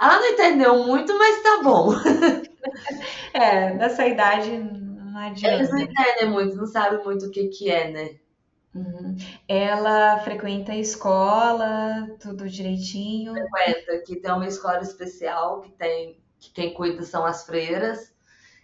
Ela 0.00 0.18
não 0.20 0.26
entendeu 0.28 0.84
muito, 0.86 1.16
mas 1.18 1.42
tá 1.42 1.62
bom. 1.62 1.90
é, 3.32 3.74
nessa 3.74 4.06
idade 4.06 4.50
não 4.58 5.18
Eles 5.40 5.70
adianta. 5.70 5.72
não 5.72 5.78
entendem 5.80 6.28
muito, 6.30 6.56
não 6.56 6.66
sabem 6.66 7.02
muito 7.04 7.26
o 7.26 7.30
que 7.30 7.46
que 7.48 7.70
é, 7.70 7.88
né? 7.90 8.18
Uhum. 8.74 9.24
Ela 9.48 10.18
frequenta 10.20 10.72
a 10.72 10.76
escola, 10.76 12.08
tudo 12.20 12.48
direitinho. 12.48 13.32
Frequenta 13.32 14.02
que 14.06 14.16
tem 14.16 14.32
uma 14.32 14.46
escola 14.46 14.80
especial 14.82 15.60
que 15.62 15.72
tem 15.72 16.22
que 16.38 16.52
quem 16.52 16.74
cuida 16.74 17.02
são 17.04 17.24
as 17.24 17.46
freiras, 17.46 18.14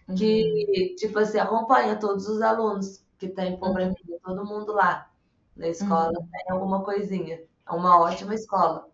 Uhum. 0.07 0.15
que 0.15 0.95
tipo 0.97 1.19
assim 1.19 1.39
acompanha 1.39 1.97
todos 1.99 2.27
os 2.27 2.41
alunos 2.41 3.03
que 3.21 3.29
tem 3.29 3.57
probleminha, 3.59 4.19
todo 4.25 4.43
mundo 4.45 4.73
lá 4.73 5.09
na 5.55 5.67
escola 5.69 6.11
tem 6.31 6.45
alguma 6.51 6.83
coisinha. 6.83 7.39
É 7.67 7.71
uma 7.71 8.01
ótima 8.01 8.35
escola. 8.35 8.89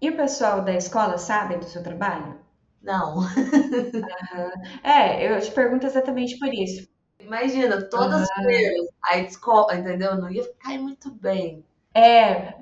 E 0.00 0.10
o 0.10 0.16
pessoal 0.16 0.62
da 0.64 0.74
escola 0.74 1.18
sabe 1.18 1.56
do 1.58 1.66
seu 1.66 1.82
trabalho? 1.82 2.38
Não, 2.82 3.20
É, 4.84 5.26
eu 5.36 5.40
te 5.40 5.50
pergunto 5.52 5.86
exatamente 5.86 6.38
por 6.38 6.52
isso. 6.52 6.88
Imagina, 7.18 7.82
todas 7.88 8.22
as 8.22 8.32
primeiras, 8.34 8.86
aí 9.04 9.24
descobre, 9.24 9.78
entendeu? 9.78 10.16
Não 10.16 10.30
ia 10.30 10.44
ficar 10.44 10.78
muito 10.78 11.10
bem. 11.12 11.64
É, 11.96 12.54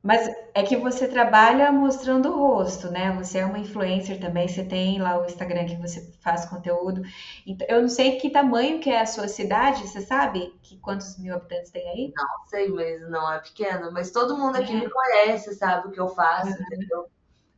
mas 0.00 0.32
é 0.54 0.62
que 0.62 0.76
você 0.76 1.08
trabalha 1.08 1.72
mostrando 1.72 2.28
o 2.28 2.38
rosto, 2.38 2.88
né? 2.88 3.10
Você 3.16 3.38
é 3.38 3.44
uma 3.44 3.58
influencer 3.58 4.20
também, 4.20 4.46
você 4.46 4.64
tem 4.64 5.00
lá 5.00 5.20
o 5.20 5.24
Instagram 5.24 5.66
que 5.66 5.74
você 5.74 6.08
faz 6.20 6.46
conteúdo. 6.46 7.02
Então, 7.44 7.66
eu 7.68 7.82
não 7.82 7.88
sei 7.88 8.16
que 8.16 8.30
tamanho 8.30 8.78
que 8.78 8.88
é 8.88 9.00
a 9.00 9.06
sua 9.06 9.26
cidade, 9.26 9.88
você 9.88 10.00
sabe? 10.00 10.56
Que 10.62 10.78
quantos 10.78 11.18
mil 11.18 11.34
habitantes 11.34 11.72
tem 11.72 11.88
aí? 11.88 12.12
Não 12.16 12.46
sei, 12.46 12.68
mas 12.68 13.10
não 13.10 13.32
é 13.32 13.40
pequeno. 13.40 13.90
Mas 13.90 14.12
todo 14.12 14.38
mundo 14.38 14.54
aqui 14.54 14.70
é. 14.70 14.76
me 14.76 14.88
conhece, 14.88 15.52
sabe 15.56 15.88
o 15.88 15.90
que 15.90 15.98
eu 15.98 16.08
faço, 16.08 16.50
uhum. 16.50 16.62
entendeu? 16.62 17.06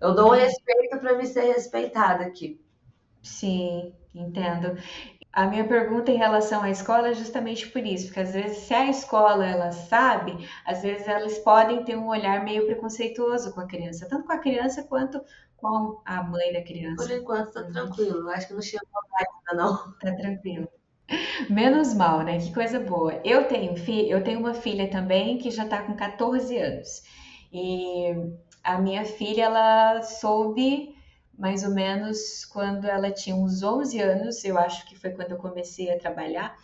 Eu 0.00 0.14
dou 0.14 0.30
respeito 0.30 0.99
para 0.99 1.12
me 1.12 1.26
ser 1.26 1.52
respeitada 1.52 2.25
aqui. 2.25 2.58
Sim, 3.23 3.94
entendo. 4.14 4.78
A 5.32 5.47
minha 5.47 5.66
pergunta 5.66 6.11
em 6.11 6.16
relação 6.16 6.62
à 6.62 6.70
escola 6.70 7.08
é 7.11 7.14
justamente 7.14 7.68
por 7.68 7.85
isso, 7.85 8.06
porque 8.06 8.20
às 8.20 8.32
vezes 8.32 8.58
se 8.58 8.75
a 8.75 8.88
escola 8.88 9.47
ela 9.47 9.70
sabe, 9.70 10.49
às 10.64 10.82
vezes 10.82 11.06
elas 11.06 11.38
podem 11.38 11.85
ter 11.85 11.97
um 11.97 12.08
olhar 12.08 12.42
meio 12.42 12.66
preconceituoso 12.66 13.52
com 13.52 13.61
a 13.61 13.66
criança, 13.66 14.08
tanto 14.08 14.26
com 14.26 14.32
a 14.32 14.38
criança 14.38 14.82
quanto 14.85 15.20
com 15.56 16.00
a 16.04 16.23
mãe 16.23 16.52
da 16.52 16.62
criança. 16.62 17.04
Por 17.04 17.11
enquanto 17.11 17.52
tá 17.52 17.62
tranquilo, 17.64 18.28
acho 18.30 18.49
que 18.49 18.54
não 18.54 18.62
chegou 18.62 18.88
ainda 19.18 19.62
não. 19.62 19.76
Tá 20.00 20.14
tranquilo. 20.14 20.68
Menos 21.49 21.94
mal, 21.94 22.23
né? 22.23 22.38
Que 22.38 22.52
coisa 22.52 22.78
boa. 22.78 23.20
Eu 23.25 23.49
tenho 23.49 23.76
fi... 23.76 24.08
eu 24.11 24.23
tenho 24.23 24.40
uma 24.40 24.54
filha 24.54 24.90
também 24.90 25.38
que 25.38 25.50
já 25.50 25.66
tá 25.66 25.82
com 25.82 25.94
14 25.94 26.56
anos. 26.58 27.02
E 27.52 28.14
a 28.62 28.78
minha 28.78 29.04
filha 29.04 29.44
ela 29.44 30.02
soube 30.02 30.94
mais 31.38 31.62
ou 31.62 31.71
menos 31.71 32.45
quando 32.45 32.87
ela 32.87 33.12
tinha 33.12 33.37
uns 33.37 33.62
11 33.62 34.00
anos, 34.00 34.45
eu 34.45 34.59
acho 34.59 34.85
que 34.87 34.99
foi 34.99 35.11
quando 35.11 35.30
eu 35.30 35.38
comecei 35.38 35.90
a 35.90 35.99
trabalhar. 35.99 36.57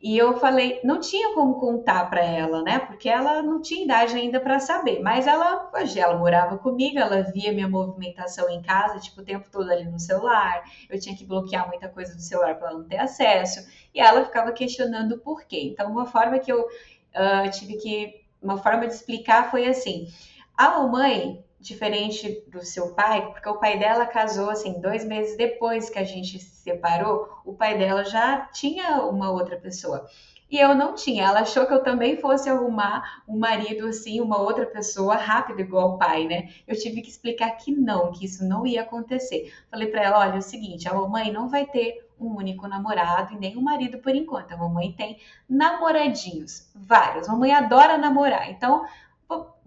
E 0.00 0.16
eu 0.16 0.38
falei, 0.38 0.80
não 0.84 1.00
tinha 1.00 1.34
como 1.34 1.58
contar 1.58 2.08
para 2.08 2.22
ela, 2.22 2.62
né? 2.62 2.78
Porque 2.78 3.08
ela 3.08 3.42
não 3.42 3.60
tinha 3.60 3.84
idade 3.84 4.14
ainda 4.14 4.38
para 4.38 4.60
saber. 4.60 5.00
Mas 5.00 5.26
ela, 5.26 5.70
hoje 5.74 5.98
ela 5.98 6.16
morava 6.16 6.58
comigo, 6.58 6.98
ela 6.98 7.22
via 7.22 7.52
minha 7.52 7.68
movimentação 7.68 8.48
em 8.50 8.60
casa, 8.60 9.00
tipo, 9.00 9.20
o 9.20 9.24
tempo 9.24 9.50
todo 9.50 9.70
ali 9.70 9.84
no 9.84 9.98
celular. 9.98 10.62
Eu 10.88 11.00
tinha 11.00 11.16
que 11.16 11.24
bloquear 11.24 11.66
muita 11.66 11.88
coisa 11.88 12.14
do 12.14 12.20
celular 12.20 12.56
para 12.56 12.68
ela 12.68 12.78
não 12.78 12.86
ter 12.86 12.98
acesso. 12.98 13.66
E 13.94 14.00
ela 14.00 14.24
ficava 14.24 14.52
questionando 14.52 15.18
por 15.18 15.44
quê. 15.44 15.70
Então, 15.72 15.90
uma 15.90 16.06
forma 16.06 16.38
que 16.38 16.52
eu 16.52 16.60
uh, 16.60 17.50
tive 17.50 17.76
que, 17.78 18.22
uma 18.40 18.58
forma 18.58 18.86
de 18.86 18.92
explicar 18.92 19.50
foi 19.50 19.66
assim: 19.66 20.08
a 20.56 20.78
mamãe 20.78 21.42
diferente 21.66 22.44
do 22.48 22.64
seu 22.64 22.94
pai, 22.94 23.30
porque 23.30 23.48
o 23.48 23.58
pai 23.58 23.78
dela 23.78 24.06
casou 24.06 24.50
assim 24.50 24.80
dois 24.80 25.04
meses 25.04 25.36
depois 25.36 25.90
que 25.90 25.98
a 25.98 26.04
gente 26.04 26.38
se 26.38 26.62
separou, 26.62 27.28
o 27.44 27.52
pai 27.52 27.76
dela 27.76 28.04
já 28.04 28.46
tinha 28.46 29.02
uma 29.02 29.30
outra 29.30 29.56
pessoa. 29.56 30.08
E 30.48 30.58
eu 30.60 30.76
não 30.76 30.94
tinha. 30.94 31.24
Ela 31.24 31.40
achou 31.40 31.66
que 31.66 31.72
eu 31.74 31.82
também 31.82 32.18
fosse 32.18 32.48
arrumar 32.48 33.22
um 33.26 33.36
marido 33.36 33.88
assim, 33.88 34.20
uma 34.20 34.38
outra 34.38 34.64
pessoa 34.64 35.16
rápido 35.16 35.60
igual 35.60 35.94
o 35.94 35.98
pai, 35.98 36.24
né? 36.24 36.50
Eu 36.68 36.78
tive 36.78 37.02
que 37.02 37.10
explicar 37.10 37.50
que 37.56 37.72
não, 37.72 38.12
que 38.12 38.24
isso 38.24 38.44
não 38.46 38.64
ia 38.64 38.82
acontecer. 38.82 39.52
Falei 39.68 39.88
para 39.88 40.02
ela, 40.02 40.20
olha, 40.20 40.36
é 40.36 40.38
o 40.38 40.42
seguinte, 40.42 40.88
a 40.88 40.94
mamãe 40.94 41.32
não 41.32 41.48
vai 41.48 41.66
ter 41.66 42.06
um 42.18 42.36
único 42.36 42.66
namorado 42.66 43.34
e 43.34 43.38
nem 43.38 43.56
um 43.56 43.60
marido 43.60 43.98
por 43.98 44.14
enquanto. 44.14 44.52
A 44.52 44.56
mamãe 44.56 44.92
tem 44.92 45.18
namoradinhos, 45.48 46.70
vários. 46.74 47.28
A 47.28 47.32
mamãe 47.32 47.52
adora 47.52 47.98
namorar. 47.98 48.48
Então, 48.50 48.86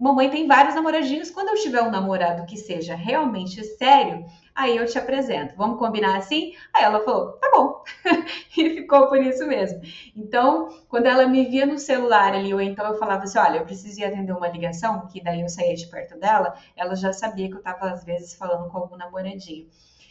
mamãe 0.00 0.30
tem 0.30 0.46
vários 0.46 0.74
namoradinhos. 0.74 1.30
Quando 1.30 1.48
eu 1.48 1.62
tiver 1.62 1.82
um 1.82 1.90
namorado 1.90 2.46
que 2.46 2.56
seja 2.56 2.94
realmente 2.94 3.62
sério, 3.62 4.24
aí 4.54 4.76
eu 4.76 4.86
te 4.86 4.98
apresento. 4.98 5.54
Vamos 5.56 5.78
combinar 5.78 6.16
assim? 6.16 6.54
Aí 6.72 6.82
ela 6.82 7.04
falou, 7.04 7.32
tá 7.32 7.50
bom. 7.54 7.84
e 8.56 8.70
ficou 8.70 9.08
por 9.08 9.20
isso 9.22 9.46
mesmo. 9.46 9.80
Então, 10.16 10.68
quando 10.88 11.06
ela 11.06 11.26
me 11.26 11.44
via 11.44 11.66
no 11.66 11.78
celular 11.78 12.32
ali, 12.32 12.52
ou 12.54 12.60
então 12.60 12.86
eu 12.86 12.98
falava 12.98 13.24
assim, 13.24 13.38
olha, 13.38 13.58
eu 13.58 13.64
preciso 13.64 14.02
atender 14.02 14.32
uma 14.32 14.48
ligação, 14.48 15.06
que 15.06 15.22
daí 15.22 15.42
eu 15.42 15.48
saía 15.48 15.74
de 15.74 15.86
perto 15.86 16.18
dela, 16.18 16.54
ela 16.74 16.94
já 16.94 17.12
sabia 17.12 17.48
que 17.48 17.54
eu 17.54 17.58
estava 17.58 17.90
às 17.90 18.02
vezes 18.02 18.34
falando 18.34 18.70
com 18.70 18.78
algum 18.78 18.96
namoradinho. 18.96 19.68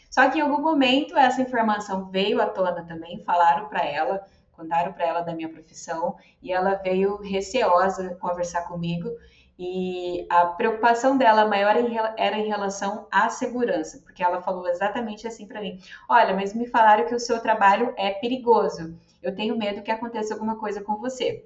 Só 0.09 0.29
que 0.29 0.39
em 0.39 0.41
algum 0.41 0.61
momento 0.61 1.17
essa 1.17 1.41
informação 1.41 2.09
veio 2.09 2.41
à 2.41 2.47
tona 2.47 2.83
também, 2.83 3.23
falaram 3.23 3.67
para 3.67 3.85
ela, 3.85 4.23
contaram 4.51 4.91
para 4.91 5.05
ela 5.05 5.21
da 5.21 5.33
minha 5.33 5.49
profissão, 5.49 6.17
e 6.41 6.51
ela 6.51 6.75
veio 6.75 7.17
receosa 7.21 8.15
conversar 8.15 8.67
comigo 8.67 9.09
e 9.61 10.25
a 10.29 10.45
preocupação 10.45 11.17
dela 11.17 11.45
maior 11.45 11.75
era 12.15 12.37
em 12.37 12.47
relação 12.47 13.07
à 13.11 13.29
segurança, 13.29 13.99
porque 14.05 14.23
ela 14.23 14.41
falou 14.41 14.65
exatamente 14.69 15.27
assim 15.27 15.45
para 15.45 15.59
mim: 15.59 15.77
Olha, 16.07 16.33
mas 16.33 16.53
me 16.53 16.65
falaram 16.65 17.05
que 17.05 17.13
o 17.13 17.19
seu 17.19 17.41
trabalho 17.41 17.93
é 17.97 18.11
perigoso. 18.11 18.97
Eu 19.21 19.35
tenho 19.35 19.57
medo 19.57 19.81
que 19.81 19.91
aconteça 19.91 20.33
alguma 20.33 20.55
coisa 20.57 20.81
com 20.81 20.95
você. 20.95 21.45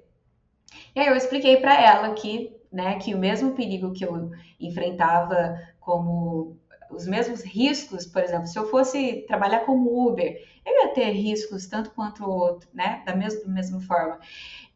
E 0.94 1.00
aí 1.00 1.08
eu 1.08 1.16
expliquei 1.16 1.56
para 1.56 1.74
ela 1.74 2.14
que, 2.14 2.54
né, 2.70 3.00
que 3.00 3.16
o 3.16 3.18
mesmo 3.18 3.50
perigo 3.50 3.92
que 3.92 4.04
eu 4.04 4.30
enfrentava 4.60 5.60
como 5.80 6.56
os 6.90 7.08
mesmos 7.08 7.42
riscos, 7.42 8.06
por 8.06 8.22
exemplo, 8.22 8.46
se 8.46 8.56
eu 8.56 8.68
fosse 8.70 9.24
trabalhar 9.26 9.60
como 9.60 10.08
Uber, 10.08 10.40
eu 10.64 10.84
ia 10.84 10.94
ter 10.94 11.10
riscos 11.10 11.66
tanto 11.66 11.90
quanto 11.90 12.24
o 12.24 12.30
outro, 12.30 12.68
né, 12.72 13.02
da 13.04 13.16
mesma, 13.16 13.40
da 13.42 13.48
mesma 13.48 13.80
forma. 13.80 14.20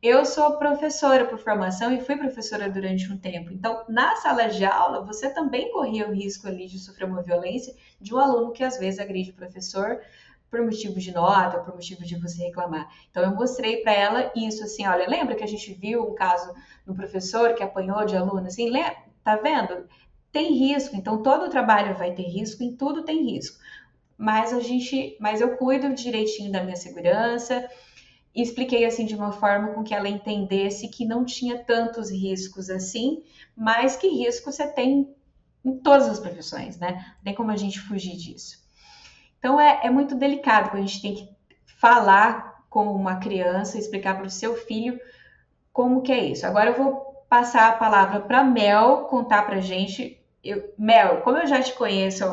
Eu 0.01 0.25
sou 0.25 0.57
professora 0.59 1.25
por 1.25 1.39
formação 1.39 1.93
e 1.93 2.01
fui 2.01 2.17
professora 2.17 2.71
durante 2.71 3.13
um 3.13 3.19
tempo. 3.19 3.53
Então, 3.53 3.85
na 3.89 4.15
sala 4.15 4.47
de 4.47 4.65
aula, 4.65 5.05
você 5.05 5.29
também 5.29 5.73
corria 5.73 6.09
o 6.09 6.13
risco 6.13 6.47
ali 6.47 6.69
de 6.69 6.79
sofrer 6.79 7.09
uma 7.09 7.21
violência 7.21 7.75
de 8.01 8.15
um 8.15 8.19
aluno 8.19 8.53
que 8.53 8.63
às 8.63 8.79
vezes 8.79 9.01
agride 9.01 9.33
o 9.33 9.35
professor 9.35 10.01
por 10.49 10.63
motivo 10.63 11.01
de 11.01 11.13
nota, 11.13 11.59
por 11.59 11.75
motivo 11.75 12.05
de 12.05 12.17
você 12.17 12.45
reclamar. 12.45 12.89
Então, 13.11 13.25
eu 13.25 13.35
mostrei 13.35 13.83
para 13.83 13.93
ela 13.93 14.33
isso, 14.37 14.63
assim, 14.63 14.87
olha, 14.87 15.09
lembra 15.09 15.35
que 15.35 15.43
a 15.43 15.49
gente 15.49 15.75
viu 15.75 16.09
um 16.09 16.15
caso 16.15 16.55
no 16.87 16.95
professor 16.95 17.55
que 17.55 17.63
apanhou 17.65 18.07
de 18.07 18.17
aluno, 18.17 18.47
assim, 18.47 18.71
tá 19.25 19.35
vendo? 19.35 19.89
Tem 20.31 20.53
risco, 20.53 20.95
então 20.95 21.25
todo 21.25 21.51
trabalho 21.51 21.97
vai 21.97 22.13
ter 22.13 22.23
risco, 22.23 22.63
em 22.63 22.77
tudo 22.77 23.03
tem 23.03 23.33
risco. 23.33 23.59
Mas 24.17 24.53
a 24.53 24.61
gente, 24.61 25.17
mas 25.19 25.41
eu 25.41 25.57
cuido 25.57 25.93
direitinho 25.93 26.53
da 26.53 26.63
minha 26.63 26.77
segurança, 26.77 27.69
e 28.35 28.43
expliquei 28.43 28.85
assim 28.85 29.07
de 29.07 29.15
uma 29.15 29.33
forma 29.33 29.69
com 29.69 29.83
que 29.83 29.95
ela 29.95 30.09
entendesse 30.09 30.89
que 30.89 31.05
não 31.05 31.25
tinha 31.25 31.59
tantos 31.59 32.11
riscos 32.11 32.71
assim, 32.71 33.23
mas 33.57 33.97
que 33.97 34.09
risco 34.09 34.53
você 34.53 34.67
tem 34.67 35.15
em 35.65 35.79
todas 35.79 36.09
as 36.09 36.21
profissões, 36.21 36.79
né? 36.79 37.15
Não 37.17 37.25
tem 37.25 37.35
como 37.35 37.51
a 37.51 37.57
gente 37.57 37.81
fugir 37.81 38.17
disso. 38.17 38.59
Então 39.39 39.61
é, 39.61 39.81
é 39.85 39.91
muito 39.91 40.15
delicado 40.15 40.71
quando 40.71 40.83
a 40.83 40.87
gente 40.87 41.03
tem 41.03 41.15
que 41.15 41.29
falar 41.79 42.65
com 42.69 42.93
uma 42.95 43.17
criança, 43.17 43.79
explicar 43.79 44.17
para 44.17 44.27
o 44.27 44.31
seu 44.31 44.57
filho 44.57 45.01
como 45.73 46.03
que 46.03 46.13
é 46.13 46.25
isso. 46.25 46.47
Agora 46.47 46.71
eu 46.71 46.77
vou 46.77 47.25
passar 47.29 47.69
a 47.69 47.77
palavra 47.77 48.21
para 48.21 48.45
Mel 48.45 49.07
contar 49.09 49.43
para 49.43 49.61
gente. 49.61 50.21
Eu, 50.43 50.73
Mel, 50.79 51.21
como 51.23 51.39
eu 51.39 51.47
já 51.47 51.63
te 51.63 51.73
conheço 51.75 52.25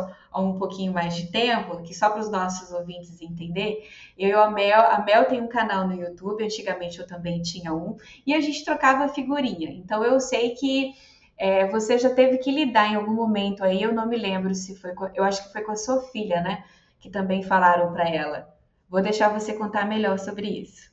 um 0.44 0.58
pouquinho 0.58 0.94
mais 0.94 1.16
de 1.16 1.32
tempo, 1.32 1.82
que 1.84 1.94
só 1.94 2.10
para 2.10 2.20
os 2.20 2.30
nossos 2.30 2.72
ouvintes 2.72 3.22
entender, 3.22 3.90
eu 4.18 4.30
e 4.30 4.34
a 4.34 4.50
Mel, 4.50 4.82
a 4.82 5.04
Mel 5.04 5.26
tem 5.26 5.42
um 5.42 5.48
canal 5.48 5.88
no 5.88 5.94
YouTube, 5.94 6.44
antigamente 6.44 7.00
eu 7.00 7.08
também 7.08 7.42
tinha 7.42 7.74
um, 7.74 7.96
e 8.26 8.34
a 8.34 8.42
gente 8.42 8.64
trocava 8.66 9.08
figurinha. 9.08 9.70
Então 9.70 10.04
eu 10.04 10.20
sei 10.20 10.52
que 10.52 10.94
é, 11.38 11.68
você 11.68 11.98
já 11.98 12.14
teve 12.14 12.38
que 12.38 12.52
lidar 12.52 12.92
em 12.92 12.96
algum 12.96 13.14
momento 13.14 13.64
aí, 13.64 13.82
eu 13.82 13.94
não 13.94 14.08
me 14.08 14.18
lembro 14.18 14.54
se 14.56 14.76
foi, 14.76 14.94
eu 15.14 15.24
acho 15.24 15.44
que 15.44 15.52
foi 15.52 15.62
com 15.62 15.72
a 15.72 15.76
sua 15.76 16.02
filha, 16.10 16.42
né? 16.42 16.64
Que 17.00 17.10
também 17.10 17.44
falaram 17.44 17.92
para 17.94 18.10
ela. 18.10 18.56
Vou 18.90 19.02
deixar 19.02 19.30
você 19.30 19.54
contar 19.54 19.86
melhor 19.86 20.18
sobre 20.20 20.48
isso. 20.48 20.92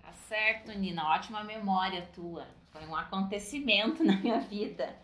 Tá 0.00 0.12
certo, 0.28 0.72
Nina, 0.72 1.08
ótima 1.08 1.42
memória 1.42 2.06
tua. 2.14 2.46
Foi 2.70 2.86
um 2.86 2.94
acontecimento 2.94 4.02
na 4.04 4.16
minha 4.16 4.38
vida. 4.38 4.94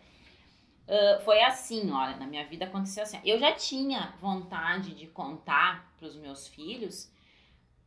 Uh, 0.87 1.23
foi 1.23 1.41
assim, 1.41 1.89
olha, 1.91 2.17
na 2.17 2.25
minha 2.25 2.45
vida 2.45 2.65
aconteceu 2.65 3.03
assim. 3.03 3.19
Eu 3.23 3.39
já 3.39 3.53
tinha 3.53 4.13
vontade 4.19 4.93
de 4.93 5.07
contar 5.07 5.93
para 5.97 6.07
os 6.07 6.15
meus 6.15 6.47
filhos, 6.47 7.09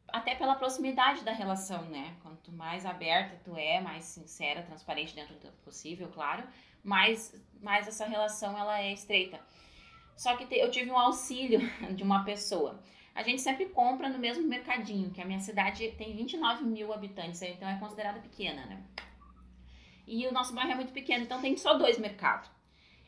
até 0.08 0.34
pela 0.34 0.54
proximidade 0.54 1.22
da 1.22 1.32
relação, 1.32 1.82
né? 1.86 2.16
Quanto 2.22 2.50
mais 2.52 2.86
aberta 2.86 3.38
tu 3.44 3.54
é, 3.56 3.80
mais 3.80 4.04
sincera, 4.04 4.62
transparente 4.62 5.14
dentro 5.14 5.34
do 5.34 5.52
possível, 5.62 6.08
claro, 6.08 6.44
mais, 6.82 7.34
mais 7.60 7.86
essa 7.86 8.06
relação 8.06 8.56
ela 8.56 8.80
é 8.80 8.92
estreita. 8.92 9.40
Só 10.16 10.34
que 10.36 10.46
te, 10.46 10.56
eu 10.56 10.70
tive 10.70 10.90
um 10.90 10.98
auxílio 10.98 11.60
de 11.94 12.02
uma 12.02 12.24
pessoa. 12.24 12.82
A 13.14 13.22
gente 13.22 13.42
sempre 13.42 13.66
compra 13.66 14.08
no 14.08 14.18
mesmo 14.18 14.46
mercadinho, 14.46 15.10
que 15.10 15.20
a 15.20 15.24
minha 15.24 15.40
cidade 15.40 15.90
tem 15.92 16.14
29 16.14 16.64
mil 16.64 16.92
habitantes, 16.92 17.40
então 17.42 17.68
é 17.68 17.78
considerada 17.78 18.20
pequena, 18.20 18.64
né? 18.66 18.82
E 20.06 20.26
o 20.26 20.32
nosso 20.32 20.54
bairro 20.54 20.72
é 20.72 20.74
muito 20.74 20.92
pequeno, 20.92 21.24
então 21.24 21.40
tem 21.40 21.56
só 21.56 21.74
dois 21.74 21.98
mercados. 21.98 22.55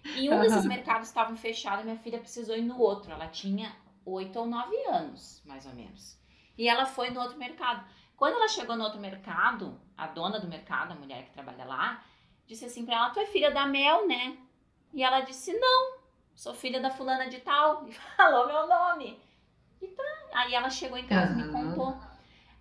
E 0.05 0.29
um 0.29 0.35
uhum. 0.35 0.41
desses 0.41 0.65
mercados 0.65 1.09
estavam 1.09 1.37
fechados, 1.37 1.85
minha 1.85 1.99
filha 1.99 2.19
precisou 2.19 2.57
ir 2.57 2.63
no 2.63 2.79
outro. 2.79 3.13
Ela 3.13 3.29
tinha 3.29 3.75
oito 4.05 4.39
ou 4.39 4.47
nove 4.47 4.77
anos, 4.87 5.43
mais 5.45 5.67
ou 5.67 5.75
menos. 5.75 6.19
E 6.57 6.69
ela 6.69 6.87
foi 6.87 7.11
no 7.11 7.21
outro 7.21 7.39
mercado. 7.39 7.85
Quando 8.17 8.35
ela 8.35 8.49
chegou 8.49 8.77
no 8.77 8.85
outro 8.85 8.99
mercado, 8.99 9.81
a 9.97 10.07
dona 10.07 10.41
do 10.41 10.49
mercado, 10.49 10.93
a 10.93 10.97
mulher 10.97 11.25
que 11.25 11.33
trabalha 11.33 11.65
lá, 11.65 12.05
disse 12.47 12.65
assim 12.65 12.85
para 12.85 12.97
ela: 12.97 13.11
Tu 13.11 13.21
é 13.21 13.27
filha 13.27 13.51
da 13.51 13.67
Mel, 13.67 14.09
né? 14.09 14.37
E 14.93 15.03
ela 15.03 15.21
disse: 15.21 15.53
Não, 15.53 15.99
sou 16.35 16.55
filha 16.55 16.81
da 16.81 16.91
fulana 16.91 17.29
de 17.29 17.39
tal. 17.41 17.87
E 17.89 17.93
falou 17.93 18.47
meu 18.47 18.67
nome. 18.67 19.21
E 19.81 19.87
tá. 19.87 20.03
Aí 20.33 20.55
ela 20.55 20.71
chegou 20.71 20.99
em 20.99 21.07
casa 21.07 21.33
e 21.33 21.37
me 21.37 21.53
contou. 21.53 21.97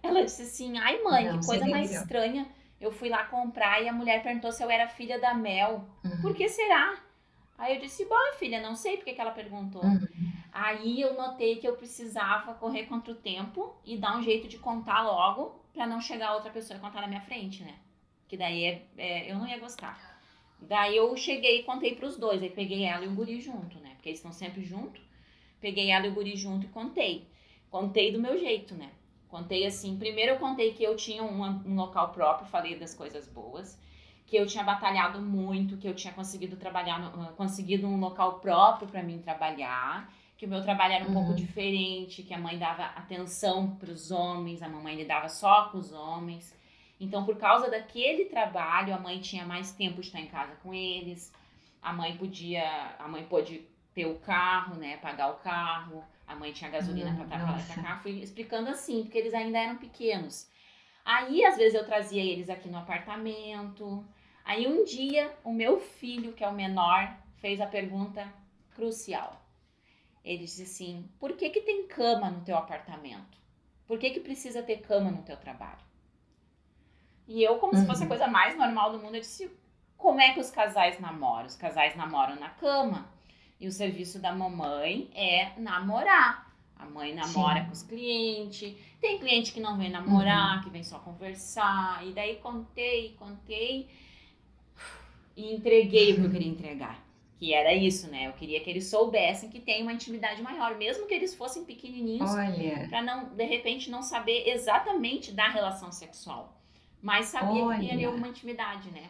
Ela 0.04 0.24
disse 0.24 0.44
assim: 0.44 0.78
ai, 0.78 1.02
mãe, 1.02 1.26
Não, 1.26 1.40
que 1.40 1.46
coisa 1.46 1.64
seria 1.64 1.76
mais 1.76 1.90
legal. 1.90 2.04
estranha. 2.04 2.48
Eu 2.80 2.92
fui 2.92 3.10
lá 3.10 3.26
comprar 3.26 3.82
e 3.82 3.90
a 3.90 3.94
mulher 3.94 4.22
perguntou 4.22 4.52
se 4.52 4.64
eu 4.64 4.70
era 4.70 4.88
filha 4.88 5.20
da 5.20 5.34
Mel. 5.34 5.84
Uhum. 6.04 6.22
Por 6.22 6.36
que 6.36 6.48
será? 6.48 6.96
Aí 7.58 7.76
eu 7.76 7.82
disse: 7.82 8.06
bom, 8.06 8.16
filha, 8.38 8.62
não 8.62 8.76
sei 8.76 8.98
por 8.98 9.06
que 9.06 9.20
ela 9.20 9.32
perguntou. 9.32 9.84
Uhum. 9.84 10.08
Aí 10.52 11.02
eu 11.02 11.14
notei 11.16 11.58
que 11.58 11.68
eu 11.68 11.76
precisava 11.76 12.54
correr 12.56 12.86
contra 12.86 13.12
o 13.12 13.16
tempo 13.16 13.76
e 13.86 13.98
dar 13.98 14.18
um 14.18 14.24
jeito 14.24 14.48
de 14.48 14.58
contar 14.58 15.04
logo 15.04 15.60
pra 15.74 15.86
não 15.88 16.02
chegar 16.02 16.34
outra 16.36 16.52
pessoa 16.52 16.78
e 16.78 16.82
contar 16.82 17.02
na 17.02 17.08
minha 17.08 17.22
frente, 17.22 17.64
né? 17.64 17.76
Que 18.28 18.36
daí 18.38 18.64
é, 18.64 18.86
é- 18.98 19.32
eu 19.32 19.38
não 19.38 19.48
ia 19.48 19.60
gostar. 19.60 20.20
Daí 20.60 20.98
eu 20.98 21.16
cheguei 21.16 21.60
e 21.60 21.64
contei 21.64 21.96
pros 21.96 22.18
dois. 22.18 22.42
Aí 22.42 22.50
peguei 22.50 22.84
ela 22.84 23.06
e 23.06 23.08
o 23.08 23.14
guri 23.16 23.40
junto, 23.40 23.80
né? 23.80 23.92
Porque 23.96 24.10
eles 24.10 24.20
estão 24.20 24.32
sempre 24.32 24.64
junto. 24.64 25.00
Peguei 25.62 25.92
ela 25.92 26.08
e 26.08 26.10
o 26.10 26.14
guri 26.14 26.36
junto 26.36 26.66
e 26.66 26.70
contei. 26.70 27.28
Contei 27.70 28.12
do 28.12 28.20
meu 28.20 28.38
jeito, 28.38 28.74
né? 28.76 28.90
Contei 29.28 29.66
assim. 29.66 29.98
Primeiro 29.98 30.34
eu 30.34 30.40
contei 30.40 30.74
que 30.74 30.84
eu 30.84 30.96
tinha 30.96 31.24
um, 31.24 31.44
um 31.44 31.76
local 31.76 32.12
próprio, 32.12 32.48
falei 32.50 32.78
das 32.78 32.94
coisas 32.96 33.28
boas. 33.28 33.78
Que 34.28 34.36
eu 34.38 34.46
tinha 34.46 34.64
batalhado 34.64 35.22
muito, 35.22 35.78
que 35.78 35.88
eu 35.88 35.96
tinha 35.96 36.14
conseguido 36.14 36.58
trabalhar, 36.58 37.00
no- 37.00 37.34
conseguido 37.34 37.88
um 37.88 38.00
local 38.00 38.40
próprio 38.40 38.88
pra 38.90 39.04
mim 39.04 39.20
trabalhar 39.20 40.14
que 40.38 40.46
o 40.46 40.50
meu 40.50 40.62
trabalho 40.62 40.94
era 40.94 41.04
um 41.06 41.12
pouco 41.12 41.34
Uhum. 41.34 41.34
diferente, 41.34 42.22
que 42.22 42.32
a 42.34 42.38
mãe 42.38 42.60
dava 42.60 42.84
atenção 42.86 43.76
para 43.78 43.90
os 43.92 44.12
homens, 44.12 44.62
a 44.62 44.70
mamãe 44.70 44.96
lidava 44.96 45.28
só 45.30 45.70
com 45.70 45.80
os 45.80 45.92
homens. 45.92 46.56
Então, 47.00 47.26
por 47.26 47.38
causa 47.38 47.72
daquele 47.72 48.26
trabalho, 48.26 48.94
a 48.94 49.00
mãe 49.00 49.20
tinha 49.20 49.46
mais 49.48 49.72
tempo 49.72 50.00
de 50.02 50.08
estar 50.08 50.20
em 50.20 50.28
casa 50.28 50.56
com 50.62 50.72
eles. 50.74 51.34
A 51.82 51.92
mãe 51.94 52.18
podia, 52.18 52.96
a 53.00 53.08
mãe 53.08 53.24
pôde 53.26 53.68
ter 53.96 54.06
o 54.06 54.20
carro, 54.20 54.76
né, 54.76 54.98
pagar 54.98 55.30
o 55.32 55.38
carro. 55.38 56.04
A 56.28 56.36
mãe 56.36 56.52
tinha 56.54 56.70
gasolina 56.70 57.12
Hum, 57.12 57.26
para 57.26 57.26
trabalhar 57.26 57.66
para 57.66 57.78
cá. 57.78 57.98
Fui 58.00 58.12
explicando 58.22 58.70
assim, 58.70 59.04
porque 59.04 59.18
eles 59.18 59.34
ainda 59.34 59.58
eram 59.58 59.78
pequenos. 59.78 60.48
Aí, 61.06 61.44
às 61.46 61.58
vezes, 61.58 61.74
eu 61.76 61.86
trazia 61.86 62.24
eles 62.24 62.50
aqui 62.50 62.70
no 62.70 62.78
apartamento. 62.78 64.06
Aí, 64.48 64.68
um 64.68 64.84
dia, 64.84 65.26
o 65.44 65.52
meu 65.54 65.80
filho, 65.80 66.34
que 66.34 66.44
é 66.44 66.50
o 66.50 66.54
menor, 66.64 67.02
fez 67.38 67.62
a 67.62 67.68
pergunta 67.68 68.22
crucial. 68.76 69.32
Ele 70.24 70.40
disse 70.46 70.64
assim: 70.64 71.10
por 71.20 71.34
que, 71.38 71.50
que 71.50 71.62
tem 71.62 71.88
cama 71.88 72.30
no 72.32 72.42
teu 72.42 72.58
apartamento? 72.58 73.38
Por 73.88 73.98
que, 74.00 74.12
que 74.12 74.20
precisa 74.22 74.64
ter 74.64 74.78
cama 74.82 75.12
no 75.12 75.24
teu 75.24 75.38
trabalho? 75.38 75.86
E 77.28 77.44
eu, 77.44 77.58
como 77.60 77.76
se 77.76 77.86
fosse 77.86 78.04
a 78.04 78.06
Uhum. 78.06 78.08
coisa 78.08 78.28
mais 78.28 78.56
normal 78.58 78.92
do 78.92 79.00
mundo, 79.00 79.16
eu 79.16 79.22
disse: 79.22 79.52
como 79.98 80.22
é 80.22 80.34
que 80.34 80.40
os 80.40 80.50
casais 80.50 81.00
namoram? 81.00 81.46
Os 81.48 81.56
casais 81.56 81.96
namoram 81.96 82.36
na 82.36 82.50
cama. 82.50 83.10
E 83.60 83.68
o 83.68 83.72
serviço 83.72 84.20
da 84.20 84.34
mamãe 84.34 85.10
é 85.14 85.52
namorar. 85.58 86.48
A 86.76 86.86
mãe 86.86 87.14
namora 87.14 87.62
Sim. 87.62 87.66
com 87.66 87.72
os 87.72 87.82
clientes. 87.84 88.76
Tem 89.02 89.18
cliente 89.20 89.52
que 89.52 89.60
não 89.60 89.78
vem 89.78 89.90
namorar, 89.90 90.64
que 90.64 90.70
vem 90.70 90.84
só 90.84 91.00
conversar. 91.00 92.06
E 92.08 92.14
daí 92.14 92.36
contei, 92.38 93.16
contei. 93.18 93.90
E 95.38 95.54
entreguei 95.54 96.14
o 96.14 96.16
que 96.16 96.26
eu 96.26 96.32
queria 96.32 96.48
entregar. 96.50 97.06
Que 97.38 97.54
era 97.54 97.72
isso, 97.72 98.10
né? 98.10 98.28
Eu 98.28 98.34
queria 98.34 98.60
que 98.60 98.70
eles 98.70 98.88
soubessem 98.90 99.50
que 99.52 99.60
tem 99.60 99.84
uma 99.84 99.94
intimidade 99.94 100.42
maior, 100.42 100.76
mesmo 100.76 101.06
que 101.06 101.14
eles 101.14 101.36
fossem 101.36 101.64
pequenininhos, 101.64 102.32
Olha, 102.32 102.88
pra 102.90 103.04
não, 103.04 103.36
de 103.36 103.44
repente, 103.46 103.92
não 103.92 104.02
saber 104.02 104.50
exatamente 104.50 105.32
da 105.32 105.48
relação 105.48 105.92
sexual. 105.92 106.60
Mas 107.00 107.28
sabia 107.28 107.62
que 107.70 107.80
tem 107.80 107.92
ali 107.92 107.98
Olha. 108.00 108.08
alguma 108.08 108.28
intimidade, 108.28 108.90
né? 108.90 109.08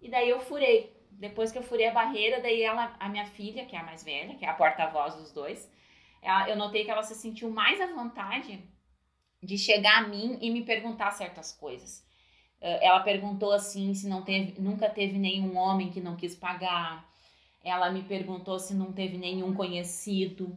E 0.00 0.08
daí 0.08 0.30
eu 0.30 0.40
furei. 0.40 0.96
Depois 1.10 1.52
que 1.52 1.58
eu 1.58 1.62
furei 1.62 1.86
a 1.88 1.92
barreira, 1.92 2.40
daí 2.40 2.62
ela, 2.62 2.96
a 2.98 3.08
minha 3.10 3.26
filha, 3.26 3.66
que 3.66 3.76
é 3.76 3.78
a 3.78 3.84
mais 3.84 4.02
velha, 4.02 4.34
que 4.36 4.44
é 4.44 4.48
a 4.48 4.54
porta-voz 4.54 5.14
dos 5.16 5.32
dois, 5.32 5.70
ela- 6.22 6.48
eu 6.48 6.56
notei 6.56 6.84
que 6.84 6.90
ela 6.90 7.02
se 7.02 7.14
sentiu 7.14 7.50
mais 7.50 7.80
à 7.80 7.86
vontade 7.86 8.58
de 9.42 9.58
chegar 9.58 10.04
a 10.04 10.08
mim 10.08 10.38
e 10.40 10.50
me 10.50 10.62
perguntar 10.64 11.10
certas 11.10 11.52
coisas. 11.52 12.05
Eh, 12.60 12.86
Ela 12.86 13.00
perguntou 13.00 13.52
assim 13.52 13.94
se 13.94 14.08
não 14.08 14.22
teve, 14.22 14.60
nunca 14.60 14.88
teve 14.88 15.18
nenhum 15.18 15.56
homem 15.56 15.90
que 15.90 16.00
não 16.00 16.16
quis 16.16 16.34
pagar. 16.34 17.04
Ela 17.64 17.90
me 17.90 18.02
perguntou 18.02 18.58
se 18.58 18.74
não 18.74 18.92
teve 18.92 19.18
nenhum 19.18 19.54
conhecido, 19.54 20.56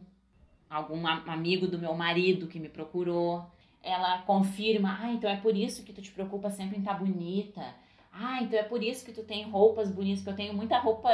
algum 0.68 1.06
amigo 1.06 1.66
do 1.66 1.78
meu 1.78 1.94
marido 1.94 2.46
que 2.46 2.60
me 2.60 2.68
procurou. 2.68 3.44
Ela 3.82 4.18
confirma, 4.22 4.98
ah, 5.00 5.12
então 5.12 5.28
é 5.28 5.36
por 5.36 5.56
isso 5.56 5.82
que 5.84 5.92
tu 5.92 6.02
te 6.02 6.10
preocupa 6.12 6.50
sempre 6.50 6.76
em 6.76 6.80
estar 6.80 6.94
bonita. 6.94 7.74
Ah, 8.12 8.42
então 8.42 8.58
é 8.58 8.62
por 8.62 8.82
isso 8.82 9.04
que 9.04 9.12
tu 9.12 9.22
tem 9.24 9.48
roupas 9.50 9.90
bonitas, 9.90 10.22
que 10.22 10.28
eu 10.30 10.36
tenho 10.36 10.54
muita 10.54 10.78
roupa 10.78 11.10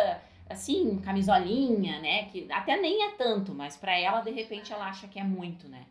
assim, 0.49 0.99
camisolinha, 0.99 2.01
né? 2.01 2.25
Que 2.27 2.47
até 2.51 2.77
nem 2.81 3.05
é 3.05 3.11
tanto, 3.13 3.55
mas 3.55 3.77
pra 3.77 3.99
ela, 3.99 4.21
de 4.21 4.31
repente, 4.31 4.73
ela 4.73 4.87
acha 4.89 5.07
que 5.09 5.19
é 5.19 5.25
muito, 5.25 5.69
né? 5.69 5.87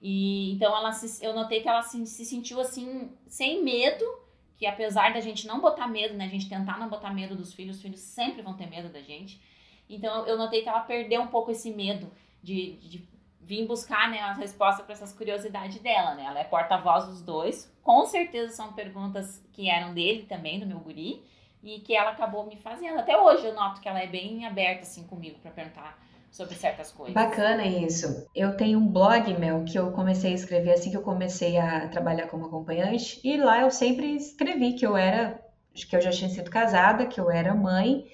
E 0.00 0.52
então 0.52 0.74
ela 0.76 0.92
se- 0.92 1.24
eu 1.24 1.34
notei 1.34 1.60
que 1.60 1.68
ela 1.68 1.82
se, 1.82 2.04
se 2.06 2.24
sentiu 2.24 2.60
assim, 2.60 3.10
sem 3.26 3.62
medo, 3.62 4.04
que 4.56 4.66
apesar 4.66 5.12
da 5.12 5.20
gente 5.20 5.46
não 5.46 5.60
botar 5.60 5.86
medo, 5.86 6.14
né? 6.14 6.24
A 6.24 6.28
gente 6.28 6.48
tentar 6.48 6.78
não 6.78 6.88
botar 6.88 7.12
medo 7.12 7.34
dos 7.36 7.52
filhos, 7.52 7.76
os 7.76 7.82
filhos 7.82 8.00
sempre 8.00 8.42
vão 8.42 8.54
ter 8.54 8.66
medo 8.66 8.88
da 8.88 9.02
gente. 9.02 9.40
Então 9.88 10.26
eu 10.26 10.38
notei 10.38 10.62
que 10.62 10.68
ela 10.68 10.80
perdeu 10.80 11.20
um 11.20 11.26
pouco 11.26 11.50
esse 11.50 11.70
medo 11.70 12.10
de, 12.42 12.72
de 12.76 13.08
vir 13.40 13.66
buscar 13.66 14.08
né, 14.10 14.20
as 14.20 14.38
respostas 14.38 14.84
para 14.84 14.92
essas 14.94 15.12
curiosidades 15.12 15.80
dela, 15.80 16.14
né? 16.14 16.24
Ela 16.24 16.40
é 16.40 16.44
porta-voz 16.44 17.06
dos 17.06 17.20
dois. 17.22 17.70
Com 17.82 18.06
certeza 18.06 18.54
são 18.54 18.72
perguntas 18.72 19.44
que 19.52 19.68
eram 19.68 19.92
dele 19.92 20.22
também, 20.22 20.60
do 20.60 20.66
meu 20.66 20.78
guri, 20.78 21.22
e 21.62 21.80
que 21.80 21.94
ela 21.94 22.10
acabou 22.12 22.46
me 22.46 22.56
fazendo. 22.56 22.98
Até 23.00 23.18
hoje 23.18 23.44
eu 23.46 23.54
noto 23.54 23.80
que 23.80 23.88
ela 23.88 24.00
é 24.00 24.06
bem 24.06 24.46
aberta 24.46 24.82
assim 24.82 25.04
comigo 25.06 25.38
para 25.40 25.50
perguntar 25.50 25.98
sobre 26.30 26.54
certas 26.54 26.92
coisas. 26.92 27.14
bacana 27.14 27.66
isso. 27.66 28.26
Eu 28.34 28.56
tenho 28.56 28.78
um 28.78 28.86
blog, 28.86 29.32
Mel, 29.38 29.64
que 29.64 29.78
eu 29.78 29.90
comecei 29.90 30.32
a 30.32 30.34
escrever 30.34 30.72
assim 30.72 30.90
que 30.90 30.96
eu 30.96 31.02
comecei 31.02 31.58
a 31.58 31.88
trabalhar 31.88 32.28
como 32.28 32.46
acompanhante, 32.46 33.20
e 33.24 33.36
lá 33.36 33.62
eu 33.62 33.70
sempre 33.70 34.16
escrevi 34.16 34.74
que 34.74 34.86
eu 34.86 34.96
era, 34.96 35.40
que 35.74 35.94
eu 35.94 36.00
já 36.00 36.10
tinha 36.10 36.30
sido 36.30 36.50
casada, 36.50 37.06
que 37.06 37.20
eu 37.20 37.30
era 37.30 37.54
mãe, 37.54 38.04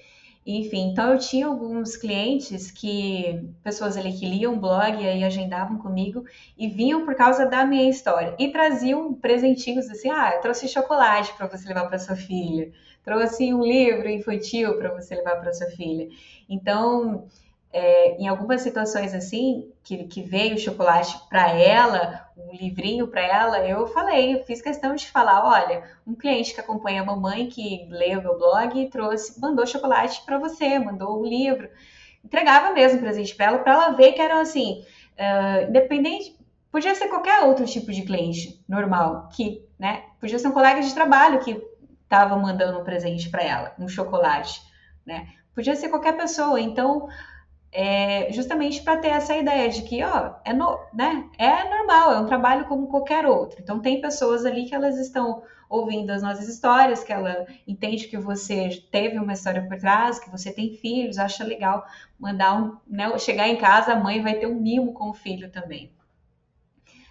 enfim. 0.45 0.91
Então 0.91 1.11
eu 1.11 1.19
tinha 1.19 1.45
alguns 1.45 1.95
clientes 1.97 2.71
que, 2.71 3.51
pessoas 3.63 3.97
ali 3.97 4.13
que 4.13 4.25
liam 4.25 4.57
blog 4.57 5.03
e 5.03 5.07
aí 5.07 5.23
agendavam 5.23 5.77
comigo 5.77 6.23
e 6.57 6.67
vinham 6.69 7.05
por 7.05 7.15
causa 7.15 7.45
da 7.45 7.65
minha 7.65 7.89
história 7.89 8.35
e 8.39 8.49
traziam 8.49 9.13
presentinhos 9.13 9.89
assim, 9.89 10.09
ah, 10.09 10.31
eu 10.35 10.41
trouxe 10.41 10.67
chocolate 10.67 11.33
para 11.33 11.47
você 11.47 11.67
levar 11.67 11.87
para 11.87 11.99
sua 11.99 12.15
filha, 12.15 12.71
trouxe 13.03 13.53
um 13.53 13.61
livro 13.61 14.09
infantil 14.09 14.77
para 14.77 14.93
você 14.93 15.15
levar 15.15 15.35
para 15.35 15.53
sua 15.53 15.67
filha. 15.67 16.07
Então 16.49 17.27
é, 17.71 18.15
em 18.17 18.27
algumas 18.27 18.61
situações 18.61 19.13
assim, 19.13 19.71
que, 19.83 20.05
que 20.05 20.21
veio 20.21 20.55
o 20.55 20.59
chocolate 20.59 21.17
para 21.29 21.51
ela, 21.51 22.27
um 22.37 22.55
livrinho 22.55 23.07
para 23.07 23.21
ela, 23.21 23.59
eu 23.67 23.87
falei, 23.87 24.35
eu 24.35 24.43
fiz 24.45 24.61
questão 24.61 24.95
de 24.95 25.09
falar, 25.09 25.45
olha, 25.45 25.83
um 26.05 26.15
cliente 26.15 26.53
que 26.53 26.59
acompanha 26.59 27.01
a 27.01 27.05
mamãe, 27.05 27.47
que 27.47 27.87
o 27.87 28.21
meu 28.21 28.37
blog, 28.37 28.89
trouxe, 28.89 29.39
mandou 29.39 29.65
chocolate 29.67 30.23
para 30.25 30.37
você, 30.37 30.79
mandou 30.79 31.21
um 31.21 31.25
livro, 31.25 31.69
entregava 32.23 32.73
mesmo 32.73 32.99
presente 32.99 33.35
para 33.35 33.45
ela, 33.47 33.59
para 33.59 33.73
ela 33.73 33.89
ver 33.91 34.13
que 34.13 34.21
era 34.21 34.39
assim, 34.39 34.83
ah, 35.17 35.63
independente, 35.67 36.37
podia 36.71 36.95
ser 36.95 37.07
qualquer 37.07 37.41
outro 37.43 37.65
tipo 37.65 37.91
de 37.91 38.03
cliente 38.03 38.63
normal, 38.67 39.29
que, 39.31 39.65
né, 39.79 40.03
podia 40.19 40.39
ser 40.39 40.47
um 40.47 40.51
colega 40.51 40.81
de 40.81 40.93
trabalho 40.93 41.39
que 41.39 41.61
estava 42.03 42.37
mandando 42.37 42.79
um 42.79 42.83
presente 42.83 43.29
para 43.29 43.43
ela, 43.43 43.75
um 43.79 43.87
chocolate, 43.87 44.61
né, 45.05 45.27
podia 45.53 45.75
ser 45.75 45.89
qualquer 45.89 46.15
pessoa, 46.15 46.59
então 46.59 47.07
é, 47.79 48.31
justamente 48.33 48.81
para 48.81 48.97
ter 48.97 49.09
essa 49.09 49.37
ideia 49.37 49.69
de 49.69 49.83
que, 49.83 50.03
ó, 50.03 50.33
é, 50.43 50.51
no, 50.51 50.79
né, 50.91 51.29
é 51.37 51.69
normal, 51.69 52.11
é 52.11 52.19
um 52.19 52.25
trabalho 52.25 52.65
como 52.65 52.87
qualquer 52.87 53.23
outro. 53.27 53.61
Então, 53.61 53.79
tem 53.79 54.01
pessoas 54.01 54.47
ali 54.47 54.65
que 54.65 54.73
elas 54.73 54.97
estão 54.97 55.43
ouvindo 55.69 56.09
as 56.09 56.23
nossas 56.23 56.47
histórias, 56.47 57.03
que 57.03 57.13
ela 57.13 57.45
entende 57.67 58.07
que 58.07 58.17
você 58.17 58.83
teve 58.91 59.19
uma 59.19 59.33
história 59.33 59.61
por 59.67 59.77
trás, 59.77 60.17
que 60.17 60.31
você 60.31 60.51
tem 60.51 60.73
filhos, 60.73 61.19
acha 61.19 61.43
legal 61.43 61.85
mandar 62.19 62.59
um, 62.59 62.77
né, 62.87 63.15
chegar 63.19 63.47
em 63.47 63.57
casa, 63.57 63.93
a 63.93 63.95
mãe 63.95 64.23
vai 64.23 64.33
ter 64.33 64.47
um 64.47 64.59
mimo 64.59 64.91
com 64.91 65.11
o 65.11 65.13
filho 65.13 65.51
também. 65.51 65.91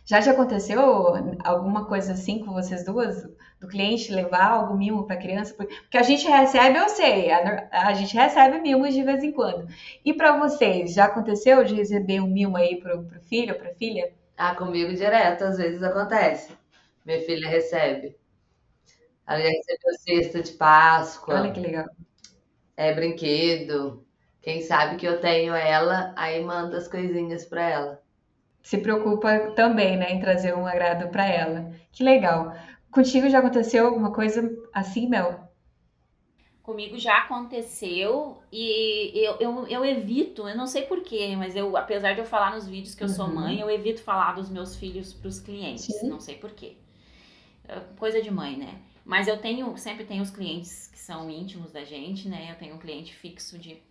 Já 0.06 0.22
te 0.22 0.30
aconteceu 0.30 0.80
alguma 1.44 1.86
coisa 1.86 2.12
assim 2.14 2.38
com 2.44 2.52
vocês 2.54 2.84
duas? 2.84 3.24
Do 3.60 3.68
cliente 3.68 4.12
levar 4.12 4.46
algum 4.52 4.76
mimo 4.76 5.04
para 5.06 5.16
a 5.16 5.20
criança? 5.20 5.54
Porque 5.54 5.98
a 5.98 6.02
gente 6.02 6.26
recebe, 6.28 6.78
eu 6.78 6.88
sei, 6.88 7.30
a, 7.30 7.68
a 7.88 7.92
gente 7.94 8.14
recebe 8.16 8.60
mimos 8.60 8.94
de 8.94 9.02
vez 9.02 9.22
em 9.22 9.32
quando. 9.32 9.66
E 10.04 10.14
para 10.14 10.38
vocês, 10.38 10.94
já 10.94 11.06
aconteceu 11.06 11.64
de 11.64 11.74
receber 11.74 12.20
um 12.20 12.28
mimo 12.28 12.56
aí 12.56 12.76
pro, 12.80 13.04
pro 13.04 13.20
filho 13.20 13.54
ou 13.54 13.58
pra 13.60 13.74
filha? 13.74 14.14
Ah, 14.36 14.54
comigo 14.54 14.94
direto, 14.94 15.44
às 15.44 15.58
vezes 15.58 15.82
acontece. 15.82 16.56
Minha 17.04 17.20
filha 17.22 17.48
recebe. 17.48 18.16
Ela 19.26 19.40
já 19.40 19.48
recebeu 19.50 19.94
cesta 20.00 20.42
de 20.42 20.52
Páscoa, 20.52 21.34
Olha 21.34 21.52
que 21.52 21.60
legal. 21.60 21.86
é 22.76 22.94
brinquedo. 22.94 24.06
Quem 24.40 24.62
sabe 24.62 24.96
que 24.96 25.06
eu 25.06 25.20
tenho 25.20 25.54
ela, 25.54 26.14
aí 26.16 26.42
manda 26.44 26.78
as 26.78 26.88
coisinhas 26.88 27.44
pra 27.44 27.62
ela. 27.68 28.05
Se 28.68 28.76
preocupa 28.78 29.30
também, 29.54 29.96
né, 29.96 30.12
em 30.12 30.20
trazer 30.20 30.54
um 30.56 30.66
agrado 30.66 31.08
para 31.10 31.26
ela. 31.26 31.70
Que 31.92 32.02
legal. 32.04 32.52
Contigo 32.90 33.28
já 33.30 33.38
aconteceu 33.40 33.86
alguma 33.86 34.12
coisa 34.12 34.40
assim, 34.74 35.08
Mel? 35.08 35.30
Comigo 36.62 36.98
já 36.98 37.18
aconteceu 37.18 38.42
e 38.50 39.12
eu, 39.24 39.36
eu, 39.38 39.66
eu 39.68 39.84
evito, 39.84 40.48
eu 40.48 40.56
não 40.56 40.66
sei 40.66 40.82
porquê, 40.82 41.36
mas 41.36 41.54
eu, 41.54 41.76
apesar 41.76 42.14
de 42.14 42.18
eu 42.20 42.24
falar 42.26 42.52
nos 42.56 42.66
vídeos 42.66 42.92
que 42.94 43.04
eu 43.04 43.08
sou 43.08 43.28
Uhum. 43.28 43.34
mãe, 43.34 43.60
eu 43.60 43.70
evito 43.70 44.02
falar 44.02 44.32
dos 44.32 44.50
meus 44.50 44.74
filhos 44.76 45.14
pros 45.14 45.38
clientes. 45.38 46.00
Sim. 46.00 46.08
Não 46.08 46.18
sei 46.20 46.36
porquê. 46.38 46.76
é 47.68 47.80
coisa 47.98 48.22
de 48.22 48.30
mãe, 48.30 48.56
né? 48.56 48.80
Mas 49.04 49.28
eu 49.28 49.38
tenho, 49.40 49.76
sempre 49.78 50.04
tenho 50.06 50.22
os 50.22 50.30
clientes 50.30 50.88
que 50.88 50.98
são 50.98 51.30
íntimos 51.30 51.72
da 51.72 51.84
gente, 51.84 52.28
né? 52.28 52.52
Eu 52.52 52.56
tenho 52.58 52.76
um 52.76 52.78
cliente 52.78 53.14
fixo 53.14 53.58
de 53.58 53.82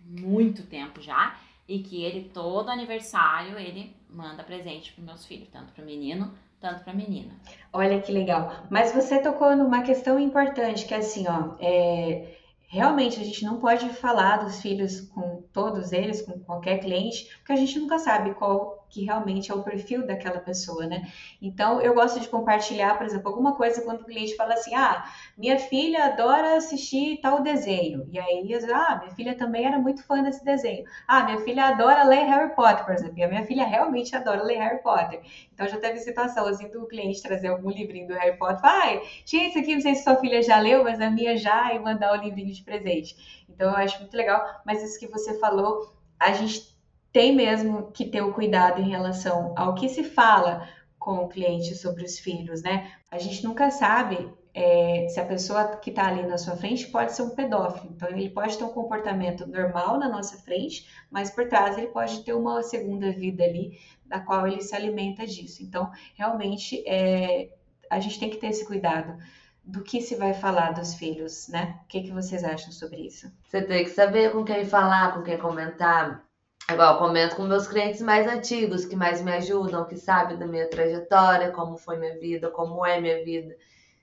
muito 0.00 0.64
tempo 0.66 1.02
já 1.02 1.38
e 1.68 1.80
que 1.80 2.04
ele 2.04 2.30
todo 2.34 2.70
aniversário 2.70 3.58
ele 3.58 3.95
manda 4.08 4.42
presente 4.42 4.92
para 4.92 5.04
meus 5.04 5.26
filhos, 5.26 5.48
tanto 5.48 5.72
para 5.72 5.82
o 5.82 5.86
menino 5.86 6.32
tanto 6.60 6.84
para 6.84 6.94
menina. 6.94 7.34
Olha 7.72 8.00
que 8.00 8.10
legal. 8.10 8.50
Mas 8.70 8.92
você 8.92 9.20
tocou 9.20 9.54
numa 9.54 9.82
questão 9.82 10.18
importante 10.18 10.86
que 10.86 10.94
é 10.94 10.98
assim, 10.98 11.26
ó, 11.28 11.54
é, 11.60 12.36
realmente 12.68 13.20
a 13.20 13.24
gente 13.24 13.44
não 13.44 13.58
pode 13.60 13.88
falar 13.90 14.38
dos 14.38 14.60
filhos 14.60 15.00
com 15.00 15.42
todos 15.52 15.92
eles, 15.92 16.22
com 16.22 16.38
qualquer 16.40 16.78
cliente, 16.78 17.28
porque 17.38 17.52
a 17.52 17.56
gente 17.56 17.78
nunca 17.78 17.98
sabe 17.98 18.34
qual 18.34 18.85
que 18.96 19.04
realmente 19.04 19.52
é 19.52 19.54
o 19.54 19.62
perfil 19.62 20.06
daquela 20.06 20.40
pessoa, 20.40 20.86
né? 20.86 21.06
Então, 21.40 21.82
eu 21.82 21.92
gosto 21.92 22.18
de 22.18 22.28
compartilhar, 22.28 22.96
por 22.96 23.04
exemplo, 23.04 23.28
alguma 23.28 23.54
coisa 23.54 23.82
quando 23.82 24.00
o 24.00 24.04
cliente 24.06 24.34
fala 24.34 24.54
assim: 24.54 24.74
ah, 24.74 25.04
minha 25.36 25.58
filha 25.58 26.06
adora 26.06 26.56
assistir 26.56 27.20
tal 27.20 27.42
desenho. 27.42 28.08
E 28.10 28.18
aí, 28.18 28.48
ah, 28.72 28.98
minha 29.02 29.14
filha 29.14 29.36
também 29.36 29.66
era 29.66 29.78
muito 29.78 30.02
fã 30.02 30.22
desse 30.22 30.42
desenho. 30.42 30.86
Ah, 31.06 31.24
minha 31.24 31.40
filha 31.40 31.66
adora 31.66 32.04
ler 32.04 32.24
Harry 32.24 32.54
Potter, 32.54 32.86
por 32.86 32.94
exemplo. 32.94 33.18
E 33.18 33.24
a 33.24 33.28
minha 33.28 33.44
filha 33.44 33.66
realmente 33.66 34.16
adora 34.16 34.42
ler 34.42 34.56
Harry 34.56 34.82
Potter. 34.82 35.20
Então, 35.52 35.68
já 35.68 35.78
teve 35.78 35.98
situação 35.98 36.46
assim 36.46 36.68
do 36.70 36.86
cliente 36.86 37.22
trazer 37.22 37.48
algum 37.48 37.68
livrinho 37.70 38.08
do 38.08 38.14
Harry 38.14 38.38
Potter. 38.38 38.60
Ai, 38.64 39.02
tinha 39.26 39.48
isso 39.48 39.58
aqui, 39.58 39.74
não 39.74 39.82
sei 39.82 39.94
se 39.94 40.04
sua 40.04 40.16
filha 40.16 40.42
já 40.42 40.58
leu, 40.58 40.82
mas 40.84 41.00
a 41.02 41.10
minha 41.10 41.36
já, 41.36 41.74
e 41.74 41.78
mandar 41.78 42.18
o 42.18 42.22
livrinho 42.22 42.52
de 42.52 42.62
presente. 42.62 43.44
Então, 43.46 43.70
eu 43.70 43.76
acho 43.76 44.00
muito 44.00 44.16
legal. 44.16 44.42
Mas 44.64 44.82
isso 44.82 44.98
que 44.98 45.06
você 45.06 45.38
falou, 45.38 45.94
a 46.18 46.32
gente 46.32 46.75
tem 47.16 47.34
mesmo 47.34 47.90
que 47.92 48.04
ter 48.04 48.20
o 48.20 48.34
cuidado 48.34 48.78
em 48.78 48.90
relação 48.90 49.54
ao 49.56 49.74
que 49.74 49.88
se 49.88 50.04
fala 50.04 50.68
com 50.98 51.24
o 51.24 51.28
cliente 51.28 51.74
sobre 51.74 52.04
os 52.04 52.18
filhos, 52.18 52.60
né? 52.60 52.92
A 53.10 53.16
gente 53.16 53.42
nunca 53.42 53.70
sabe 53.70 54.30
é, 54.52 55.08
se 55.08 55.18
a 55.18 55.24
pessoa 55.24 55.78
que 55.78 55.88
está 55.88 56.08
ali 56.08 56.26
na 56.26 56.36
sua 56.36 56.56
frente 56.56 56.88
pode 56.88 57.12
ser 57.12 57.22
um 57.22 57.30
pedófilo. 57.30 57.90
Então, 57.96 58.10
ele 58.10 58.28
pode 58.28 58.58
ter 58.58 58.64
um 58.64 58.68
comportamento 58.68 59.46
normal 59.46 59.98
na 59.98 60.10
nossa 60.10 60.36
frente, 60.36 60.86
mas 61.10 61.30
por 61.30 61.48
trás 61.48 61.78
ele 61.78 61.86
pode 61.86 62.22
ter 62.22 62.34
uma 62.34 62.62
segunda 62.62 63.10
vida 63.12 63.44
ali, 63.44 63.80
da 64.04 64.20
qual 64.20 64.46
ele 64.46 64.60
se 64.60 64.76
alimenta 64.76 65.26
disso. 65.26 65.62
Então, 65.62 65.90
realmente, 66.16 66.86
é, 66.86 67.48
a 67.88 67.98
gente 67.98 68.20
tem 68.20 68.28
que 68.28 68.36
ter 68.36 68.48
esse 68.48 68.66
cuidado 68.66 69.16
do 69.64 69.82
que 69.82 70.02
se 70.02 70.16
vai 70.16 70.34
falar 70.34 70.74
dos 70.74 70.94
filhos, 70.94 71.48
né? 71.48 71.80
O 71.82 71.88
que, 71.88 72.02
que 72.02 72.12
vocês 72.12 72.44
acham 72.44 72.70
sobre 72.70 73.06
isso? 73.06 73.32
Você 73.48 73.62
tem 73.62 73.84
que 73.84 73.90
saber 73.90 74.32
com 74.32 74.44
quem 74.44 74.66
falar, 74.66 75.14
com 75.14 75.22
quem 75.22 75.38
comentar. 75.38 76.25
Igual, 76.70 76.94
eu 76.94 76.98
comento 76.98 77.36
com 77.36 77.44
meus 77.44 77.66
clientes 77.68 78.00
mais 78.02 78.26
antigos, 78.26 78.84
que 78.84 78.96
mais 78.96 79.20
me 79.22 79.32
ajudam, 79.32 79.84
que 79.86 79.96
sabem 79.96 80.36
da 80.36 80.46
minha 80.46 80.68
trajetória, 80.68 81.52
como 81.52 81.76
foi 81.76 81.96
minha 81.96 82.18
vida, 82.18 82.50
como 82.50 82.84
é 82.84 83.00
minha 83.00 83.24
vida, 83.24 83.56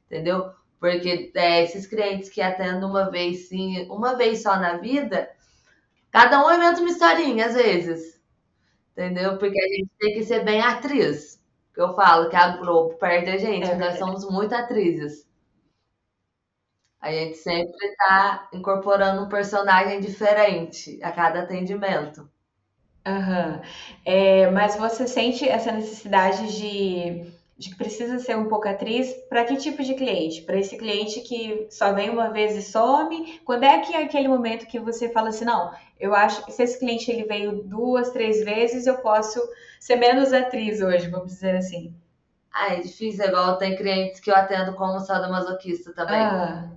entendeu? 0.05 0.51
Porque 0.79 1.31
é, 1.35 1.63
esses 1.63 1.87
clientes 1.87 2.29
que 2.29 2.41
atendem 2.41 2.83
uma 2.85 3.09
vez 3.11 3.49
sim, 3.49 3.87
uma 3.89 4.15
vez 4.15 4.43
só 4.43 4.57
na 4.57 4.77
vida, 4.77 5.29
cada 6.11 6.45
um 6.45 6.51
inventa 6.53 6.81
uma 6.81 6.89
historinha, 6.91 7.47
às 7.47 7.55
vezes. 7.55 8.21
Entendeu? 8.93 9.37
Porque 9.39 9.59
a 9.61 9.67
gente 9.67 9.91
tem 9.99 10.13
que 10.15 10.23
ser 10.25 10.43
bem 10.45 10.61
atriz. 10.61 11.41
Eu 11.77 11.93
falo 11.95 12.29
que 12.29 12.35
a 12.35 12.57
Globo 12.57 12.95
perde 12.97 13.31
a 13.31 13.37
gente, 13.37 13.69
é 13.69 13.75
nós 13.75 13.97
somos 13.99 14.25
muito 14.29 14.53
atrizes. 14.55 15.27
A 16.99 17.11
gente 17.11 17.37
sempre 17.37 17.85
está 17.87 18.49
incorporando 18.51 19.21
um 19.23 19.29
personagem 19.29 19.99
diferente 19.99 20.99
a 21.03 21.11
cada 21.11 21.43
atendimento. 21.43 22.27
Aham. 23.05 23.61
É, 24.05 24.49
mas 24.51 24.75
você 24.77 25.07
sente 25.07 25.47
essa 25.47 25.71
necessidade 25.71 26.57
de, 26.57 27.31
de 27.57 27.69
que 27.69 27.75
precisa 27.75 28.17
ser 28.19 28.37
um 28.37 28.47
pouco 28.47 28.67
atriz 28.67 29.13
para 29.29 29.43
que 29.45 29.57
tipo 29.57 29.83
de 29.83 29.93
cliente? 29.95 30.41
Para 30.43 30.57
esse 30.57 30.77
cliente 30.77 31.19
que 31.21 31.67
só 31.69 31.93
vem 31.93 32.09
uma 32.09 32.29
vez 32.29 32.55
e 32.55 32.61
some? 32.61 33.39
Quando 33.45 33.63
é 33.63 33.79
que 33.81 33.93
é 33.93 34.03
aquele 34.03 34.27
momento 34.29 34.67
que 34.67 34.79
você 34.79 35.09
fala 35.09 35.29
assim, 35.29 35.43
não, 35.45 35.73
eu 35.99 36.13
acho 36.15 36.45
que 36.45 36.51
se 36.53 36.63
esse 36.63 36.79
cliente 36.79 37.11
ele 37.11 37.25
veio 37.25 37.63
duas, 37.63 38.09
três 38.11 38.43
vezes, 38.43 38.87
eu 38.87 38.97
posso 38.99 39.39
ser 39.79 39.95
menos 39.97 40.31
atriz 40.31 40.81
hoje, 40.81 41.09
vamos 41.09 41.27
dizer 41.33 41.57
assim. 41.57 41.93
Ah, 42.51 42.73
é 42.75 42.81
difícil, 42.81 43.25
igual 43.25 43.57
tem 43.57 43.75
clientes 43.75 44.19
que 44.21 44.29
eu 44.31 44.35
atendo 44.35 44.75
como 44.75 44.99
sadomasoquista 44.99 45.93
também. 45.93 46.39
Ah, 46.39 46.69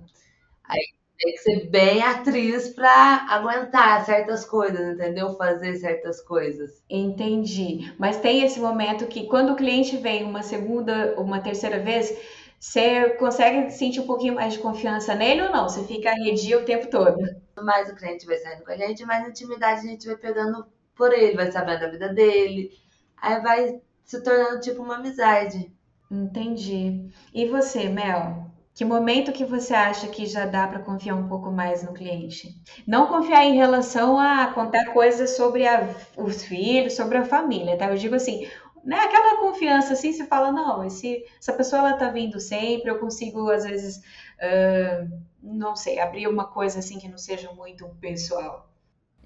Aí 0.63 0.96
tem 1.19 1.33
que 1.33 1.39
ser 1.39 1.69
bem 1.69 2.01
atriz 2.03 2.69
pra 2.69 3.25
aguentar 3.29 4.05
certas 4.05 4.45
coisas, 4.45 4.95
entendeu? 4.95 5.35
Fazer 5.37 5.75
certas 5.75 6.21
coisas. 6.21 6.83
entendi. 6.89 7.93
Mas 7.97 8.17
tem 8.19 8.43
esse 8.43 8.59
momento 8.59 9.07
que 9.07 9.27
quando 9.27 9.51
o 9.53 9.55
cliente 9.55 9.97
vem 9.97 10.23
uma 10.23 10.43
segunda, 10.43 11.15
uma 11.19 11.41
terceira 11.41 11.79
vez, 11.79 12.13
você 12.59 13.11
consegue 13.11 13.69
sentir 13.71 13.99
um 13.99 14.07
pouquinho 14.07 14.35
mais 14.35 14.53
de 14.53 14.59
confiança 14.59 15.13
nele 15.15 15.41
ou 15.43 15.51
não? 15.51 15.67
Você 15.69 15.83
fica 15.85 16.09
arredia 16.11 16.57
o 16.59 16.65
tempo 16.65 16.89
todo? 16.89 17.17
Mais 17.61 17.89
o 17.89 17.95
cliente 17.95 18.25
vai 18.25 18.37
saindo 18.37 18.63
com 18.63 18.71
a 18.71 18.77
gente, 18.77 19.05
mais 19.05 19.27
intimidade 19.27 19.81
a 19.81 19.91
gente 19.91 20.05
vai 20.07 20.15
pegando 20.17 20.65
por 20.95 21.11
ele, 21.13 21.35
vai 21.35 21.51
sabendo 21.51 21.81
da 21.81 21.89
vida 21.89 22.13
dele. 22.13 22.71
Aí 23.17 23.41
vai 23.41 23.81
se 24.05 24.21
tornando 24.23 24.59
tipo 24.61 24.81
uma 24.81 24.95
amizade. 24.95 25.71
Entendi. 26.11 27.09
E 27.33 27.45
você, 27.47 27.87
Mel? 27.87 28.46
Que 28.77 28.85
momento 28.85 29.33
que 29.33 29.43
você 29.43 29.73
acha 29.73 30.07
que 30.07 30.25
já 30.25 30.45
dá 30.45 30.67
para 30.67 30.79
confiar 30.79 31.15
um 31.15 31.27
pouco 31.27 31.51
mais 31.51 31.83
no 31.83 31.93
cliente? 31.93 32.55
Não 32.87 33.07
confiar 33.07 33.43
em 33.43 33.55
relação 33.57 34.17
a 34.19 34.53
contar 34.53 34.93
coisas 34.93 35.35
sobre 35.35 35.67
a- 35.67 35.93
os 36.15 36.43
filhos, 36.43 36.93
sobre 36.95 37.17
a 37.17 37.25
família, 37.25 37.77
tá? 37.77 37.87
Eu 37.87 37.97
digo 37.97 38.15
assim, 38.15 38.47
né? 38.85 38.97
Aquela 38.99 39.37
confiança 39.41 39.93
assim, 39.93 40.13
você 40.13 40.25
fala, 40.27 40.51
não, 40.51 40.83
esse, 40.85 41.25
essa 41.39 41.53
pessoa 41.53 41.79
ela 41.81 41.93
tá 41.97 42.09
vindo 42.09 42.39
sempre, 42.39 42.89
eu 42.91 42.99
consigo 42.99 43.49
às 43.49 43.63
vezes, 43.65 44.01
ah, 44.39 45.07
não 45.41 45.75
sei, 45.75 45.99
abrir 45.99 46.27
uma 46.27 46.45
coisa 46.45 46.79
assim 46.79 46.99
que 46.99 47.07
não 47.09 47.17
seja 47.17 47.51
muito 47.53 47.85
pessoal. 47.99 48.69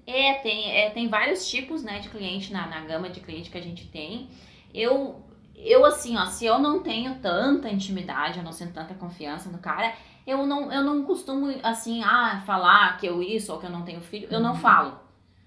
É, 0.06 0.34
tem, 0.34 0.70
é, 0.76 0.90
tem 0.90 1.08
vários 1.08 1.48
tipos, 1.48 1.82
né, 1.82 2.00
de 2.00 2.08
cliente 2.08 2.52
na, 2.52 2.66
na 2.66 2.80
gama 2.84 3.08
de 3.08 3.20
cliente 3.20 3.50
que 3.50 3.58
a 3.58 3.62
gente 3.62 3.86
tem. 3.88 4.28
Eu, 4.74 5.22
eu 5.54 5.84
assim, 5.84 6.16
ó, 6.16 6.24
se 6.26 6.44
eu 6.46 6.58
não 6.58 6.80
tenho 6.82 7.16
tanta 7.20 7.68
intimidade, 7.70 8.38
eu 8.38 8.44
não 8.44 8.52
sinto 8.52 8.72
tanta 8.72 8.94
confiança 8.94 9.48
no 9.50 9.58
cara, 9.58 9.92
eu 10.26 10.46
não, 10.46 10.72
eu 10.72 10.82
não 10.82 11.04
costumo, 11.04 11.52
assim, 11.62 12.02
ah, 12.04 12.42
falar 12.46 12.96
que 12.98 13.06
eu 13.06 13.22
isso 13.22 13.52
ou 13.52 13.58
que 13.58 13.66
eu 13.66 13.70
não 13.70 13.82
tenho 13.82 14.00
filho, 14.00 14.28
eu 14.30 14.40
não 14.40 14.54
falo, 14.54 14.98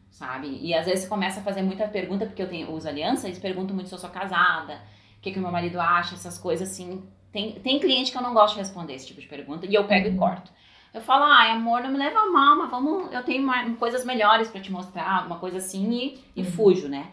sabe? 0.10 0.60
E 0.62 0.74
às 0.74 0.86
vezes 0.86 1.08
começa 1.08 1.40
a 1.40 1.44
fazer 1.44 1.62
muita 1.62 1.88
pergunta, 1.88 2.26
porque 2.26 2.42
eu 2.42 2.50
tenho, 2.50 2.72
uso 2.72 2.88
aliança, 2.88 3.28
eles 3.28 3.40
perguntam 3.40 3.76
muito 3.76 3.88
se 3.88 3.96
eu 3.96 4.00
sou 4.00 4.10
casada, 4.10 4.76
o 5.18 5.22
que, 5.22 5.32
que 5.32 5.40
o 5.40 5.42
meu 5.42 5.52
marido 5.52 5.80
acha, 5.80 6.16
essas 6.16 6.38
coisas 6.38 6.70
assim. 6.70 7.04
Tem, 7.32 7.54
tem 7.60 7.80
cliente 7.80 8.12
que 8.12 8.18
eu 8.18 8.22
não 8.22 8.34
gosto 8.34 8.54
de 8.54 8.60
responder 8.62 8.94
esse 8.94 9.08
tipo 9.08 9.20
de 9.20 9.28
pergunta, 9.28 9.66
e 9.66 9.74
eu 9.74 9.86
pego 9.86 10.08
e 10.08 10.18
corto. 10.18 10.52
Eu 10.94 11.02
falo, 11.02 11.26
ai, 11.26 11.52
amor, 11.52 11.82
não 11.82 11.90
me 11.92 11.98
leva 11.98 12.20
a 12.20 12.26
mal, 12.28 12.58
mas 12.58 12.70
vamos, 12.72 13.12
eu 13.12 13.22
tenho 13.24 13.44
mais- 13.46 13.78
coisas 13.78 14.06
melhores 14.06 14.50
pra 14.50 14.62
te 14.62 14.72
mostrar, 14.72 15.18
alguma 15.20 15.38
coisa 15.40 15.58
assim, 15.58 15.92
e, 15.92 16.20
e 16.36 16.42
Uhum. 16.42 16.52
fujo, 16.52 16.88
né? 16.88 17.12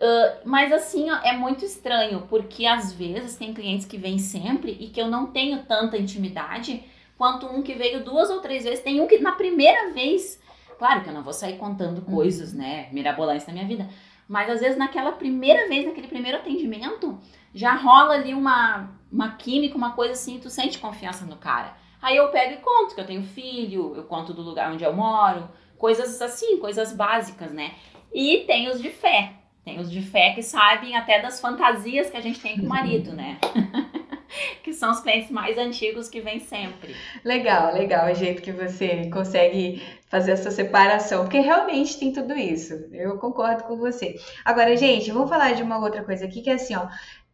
Ah, 0.00 0.38
mas 0.44 0.72
assim, 0.72 1.10
ó, 1.10 1.16
é 1.22 1.36
muito 1.36 1.64
estranho, 1.64 2.26
porque 2.28 2.66
às 2.66 2.92
vezes 2.92 3.36
tem 3.36 3.52
clientes 3.52 3.86
que 3.86 3.98
vêm 3.98 4.18
sempre 4.18 4.76
e 4.80 4.88
que 4.88 5.00
eu 5.00 5.08
não 5.08 5.26
tenho 5.26 5.62
tanta 5.64 5.98
intimidade 5.98 6.82
quanto 7.18 7.46
um 7.46 7.62
que 7.62 7.74
veio 7.74 8.02
duas 8.02 8.30
ou 8.30 8.40
três 8.40 8.64
vezes. 8.64 8.82
Tem 8.82 9.00
um 9.00 9.06
que 9.06 9.18
na 9.18 9.32
primeira 9.32 9.92
vez, 9.92 10.40
claro 10.78 11.02
que 11.02 11.10
eu 11.10 11.12
não 11.12 11.22
vou 11.22 11.34
sair 11.34 11.58
contando 11.58 12.00
coisas, 12.02 12.54
né, 12.54 12.88
mirabolantes 12.92 13.46
da 13.46 13.52
minha 13.52 13.66
vida, 13.66 13.88
mas 14.26 14.48
às 14.48 14.60
vezes 14.60 14.78
naquela 14.78 15.12
primeira 15.12 15.68
vez, 15.68 15.84
naquele 15.84 16.08
primeiro 16.08 16.38
atendimento, 16.38 17.20
já 17.54 17.74
rola 17.74 18.14
ali 18.14 18.32
uma, 18.32 18.90
uma 19.12 19.32
química, 19.36 19.76
uma 19.76 19.92
coisa 19.92 20.12
assim, 20.12 20.38
tu 20.38 20.48
sente 20.48 20.78
confiança 20.78 21.26
no 21.26 21.36
cara. 21.36 21.76
Aí 22.00 22.16
eu 22.16 22.28
pego 22.30 22.54
e 22.54 22.56
conto 22.58 22.94
que 22.94 23.00
eu 23.00 23.06
tenho 23.06 23.22
filho, 23.22 23.94
eu 23.94 24.04
conto 24.04 24.32
do 24.32 24.40
lugar 24.40 24.72
onde 24.72 24.84
eu 24.84 24.94
moro, 24.94 25.50
coisas 25.76 26.22
assim, 26.22 26.58
coisas 26.58 26.94
básicas, 26.94 27.52
né? 27.52 27.74
E 28.14 28.44
tem 28.46 28.70
os 28.70 28.80
de 28.80 28.88
fé. 28.88 29.39
Tem 29.70 29.78
os 29.78 29.90
de 29.90 30.02
fé 30.02 30.32
que 30.32 30.42
sabem 30.42 30.96
até 30.96 31.22
das 31.22 31.40
fantasias 31.40 32.10
que 32.10 32.16
a 32.16 32.20
gente 32.20 32.40
tem 32.40 32.58
com 32.58 32.66
o 32.66 32.68
marido, 32.68 33.12
né? 33.12 33.38
que 34.64 34.72
são 34.72 34.90
os 34.90 35.00
clientes 35.00 35.30
mais 35.30 35.56
antigos 35.56 36.08
que 36.08 36.20
vêm 36.20 36.40
sempre. 36.40 36.94
Legal, 37.24 37.72
legal 37.72 38.10
o 38.10 38.14
jeito 38.14 38.42
que 38.42 38.50
você 38.50 39.08
consegue 39.10 39.80
fazer 40.08 40.32
essa 40.32 40.50
separação, 40.50 41.22
porque 41.22 41.38
realmente 41.38 41.98
tem 41.98 42.12
tudo 42.12 42.36
isso. 42.36 42.74
Eu 42.92 43.16
concordo 43.18 43.62
com 43.64 43.76
você. 43.76 44.16
Agora, 44.44 44.76
gente, 44.76 45.12
vamos 45.12 45.28
falar 45.28 45.52
de 45.52 45.62
uma 45.62 45.78
outra 45.78 46.02
coisa 46.02 46.24
aqui, 46.24 46.42
que 46.42 46.50
é 46.50 46.54
assim, 46.54 46.74
ó. 46.74 46.88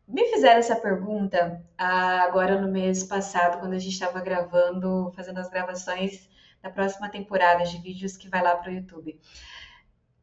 Me 0.07 0.25
fizeram 0.27 0.59
essa 0.59 0.77
pergunta 0.77 1.61
ah, 1.77 2.21
agora 2.23 2.61
no 2.61 2.71
mês 2.71 3.03
passado, 3.03 3.59
quando 3.59 3.73
a 3.73 3.79
gente 3.79 3.95
estava 3.95 4.21
gravando, 4.21 5.11
fazendo 5.17 5.39
as 5.39 5.49
gravações 5.49 6.29
da 6.63 6.71
próxima 6.71 7.09
temporada 7.09 7.65
de 7.65 7.79
vídeos 7.79 8.17
que 8.17 8.29
vai 8.29 8.43
lá 8.43 8.55
para 8.57 8.71
o 8.71 8.75
YouTube. 8.75 9.19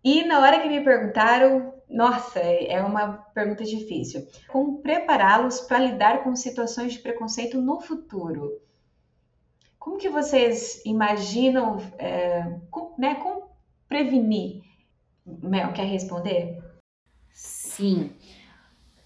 E 0.04 0.24
na 0.26 0.40
hora 0.40 0.60
que 0.60 0.68
me 0.68 0.84
perguntaram, 0.84 1.74
nossa, 1.90 2.40
é 2.40 2.82
uma 2.82 3.14
pergunta 3.34 3.64
difícil. 3.64 4.28
Como 4.48 4.80
prepará-los 4.82 5.62
para 5.62 5.80
lidar 5.80 6.24
com 6.24 6.36
situações 6.36 6.94
de 6.94 7.00
preconceito 7.00 7.62
no 7.62 7.80
futuro? 7.80 8.60
Como 9.80 9.98
que 9.98 10.10
vocês 10.10 10.82
imaginam, 10.86 11.78
é, 11.98 12.60
com- 12.72 12.94
né, 12.98 13.16
como 13.16 13.50
prevenir? 13.88 14.62
Mel, 15.26 15.72
quer 15.74 15.86
responder? 15.86 16.62
Sim. 17.32 18.12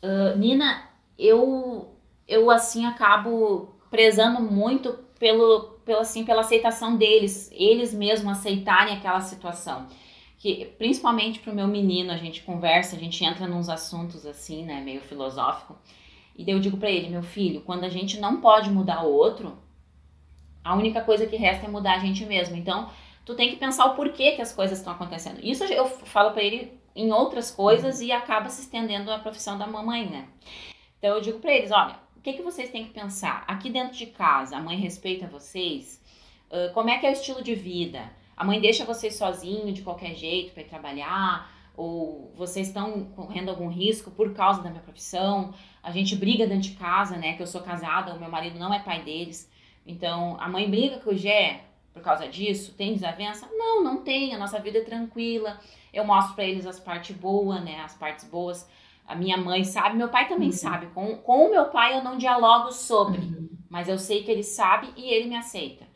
Ah, 0.02 0.36
Nina, 0.36 0.90
eu 1.18 1.94
eu 2.28 2.52
assim 2.52 2.86
acabo 2.86 3.76
prezando 3.90 4.42
muito 4.42 4.94
pelo, 5.18 5.80
pelo 5.86 6.00
assim, 6.02 6.26
pela 6.26 6.42
aceitação 6.42 6.98
deles, 6.98 7.50
eles 7.54 7.94
mesmos 7.94 8.38
aceitarem 8.38 8.96
aquela 8.98 9.22
situação. 9.22 9.88
Que 10.38 10.66
principalmente 10.78 11.40
pro 11.40 11.54
meu 11.54 11.68
menino, 11.68 12.12
a 12.12 12.18
gente 12.18 12.44
conversa, 12.44 12.96
a 12.96 13.00
gente 13.00 13.24
entra 13.24 13.48
nos 13.48 13.70
assuntos 13.70 14.26
assim, 14.26 14.64
né, 14.64 14.82
meio 14.82 15.02
filosófico. 15.02 15.76
E 16.36 16.46
daí 16.46 16.54
eu 16.54 16.60
digo 16.60 16.78
para 16.78 16.92
ele, 16.92 17.10
meu 17.10 17.24
filho, 17.24 17.62
quando 17.62 17.84
a 17.84 17.90
gente 17.90 18.20
não 18.20 18.40
pode 18.40 18.70
mudar 18.70 19.04
o 19.04 19.12
outro, 19.12 19.58
a 20.64 20.76
única 20.76 21.02
coisa 21.02 21.26
que 21.26 21.36
resta 21.36 21.66
é 21.66 21.70
mudar 21.70 21.96
a 21.96 22.00
gente 22.00 22.26
mesmo. 22.26 22.56
Então, 22.56 22.90
tu 23.26 23.36
tem 23.36 23.50
que 23.50 23.56
pensar 23.56 23.86
o 23.86 23.96
porquê 23.96 24.34
que 24.34 24.42
as 24.42 24.54
coisas 24.54 24.78
estão 24.78 24.94
acontecendo. 24.94 25.40
Isso 25.44 25.64
eu 25.64 25.88
falo 25.88 26.32
para 26.32 26.44
ele 26.44 26.80
em 26.96 27.12
outras 27.12 27.52
coisas 27.52 28.02
e 28.02 28.12
acaba 28.12 28.50
se 28.50 28.62
estendendo 28.62 29.12
a 29.12 29.20
profissão 29.20 29.58
da 29.58 29.68
mamãe, 29.68 30.10
né? 30.10 30.28
Então 30.98 31.16
eu 31.16 31.22
digo 31.22 31.40
para 31.40 31.54
eles, 31.54 31.72
olha, 31.72 31.96
o 32.16 32.22
que, 32.22 32.34
que 32.34 32.42
vocês 32.42 32.70
têm 32.70 32.86
que 32.86 32.92
pensar? 32.92 33.44
Aqui 33.48 33.70
dentro 33.70 33.96
de 33.96 34.08
casa, 34.08 34.58
a 34.58 34.62
mãe 34.62 34.78
respeita 34.78 35.28
vocês? 35.28 36.02
Uh, 36.50 36.74
como 36.74 36.90
é 36.90 36.98
que 36.98 37.06
é 37.06 37.10
o 37.10 37.14
estilo 37.14 37.44
de 37.44 37.54
vida? 37.54 38.10
A 38.38 38.46
mãe 38.46 38.62
deixa 38.62 38.86
vocês 38.86 39.16
sozinhos 39.16 39.74
de 39.74 39.82
qualquer 39.82 40.14
jeito 40.14 40.54
para 40.54 40.62
ir 40.62 40.68
trabalhar? 40.68 41.52
Ou 41.76 42.32
vocês 42.36 42.68
estão 42.68 43.06
correndo 43.16 43.50
algum 43.50 43.68
risco 43.68 44.12
por 44.12 44.34
causa 44.34 44.62
da 44.62 44.70
minha 44.70 44.82
profissão? 44.82 45.54
A 45.82 45.92
gente 45.92 46.16
briga 46.16 46.46
dentro 46.46 46.70
de 46.70 46.76
casa, 46.76 47.18
né? 47.18 47.34
Que 47.34 47.42
eu 47.42 47.48
sou 47.48 47.62
casada, 47.62 48.14
o 48.14 48.20
meu 48.20 48.30
marido 48.30 48.60
não 48.60 48.74
é 48.74 48.80
pai 48.80 49.02
deles. 49.04 49.52
Então, 49.86 50.38
a 50.40 50.48
mãe 50.48 50.70
briga 50.70 51.00
com 51.00 51.10
o 51.10 51.18
Gé 51.18 51.64
por 51.94 52.02
causa 52.04 52.28
disso? 52.28 52.76
Tem 52.76 52.94
desavença? 52.94 53.50
Não, 53.52 53.84
não 53.84 54.04
tem. 54.04 54.34
A 54.34 54.38
nossa 54.38 54.60
vida 54.60 54.78
é 54.78 54.84
tranquila. 54.84 55.60
Eu 55.92 56.06
mostro 56.06 56.36
para 56.36 56.46
eles 56.46 56.68
as 56.68 56.80
partes 56.80 57.16
boas, 57.16 57.64
né? 57.64 57.82
As 57.82 57.96
partes 57.96 58.26
boas 58.26 58.70
a 59.08 59.16
minha 59.16 59.38
mãe 59.38 59.64
sabe, 59.64 59.96
meu 59.96 60.10
pai 60.10 60.28
também 60.28 60.50
uhum. 60.50 60.54
sabe. 60.54 60.88
Com, 60.88 61.16
com 61.18 61.48
o 61.48 61.50
meu 61.50 61.66
pai 61.68 61.98
eu 61.98 62.04
não 62.04 62.18
dialogo 62.18 62.72
sobre, 62.72 63.20
uhum. 63.20 63.50
mas 63.70 63.88
eu 63.88 63.98
sei 63.98 64.22
que 64.24 64.30
ele 64.30 64.44
sabe 64.44 64.92
e 64.98 65.10
ele 65.10 65.30
me 65.30 65.38
aceita. 65.38 65.87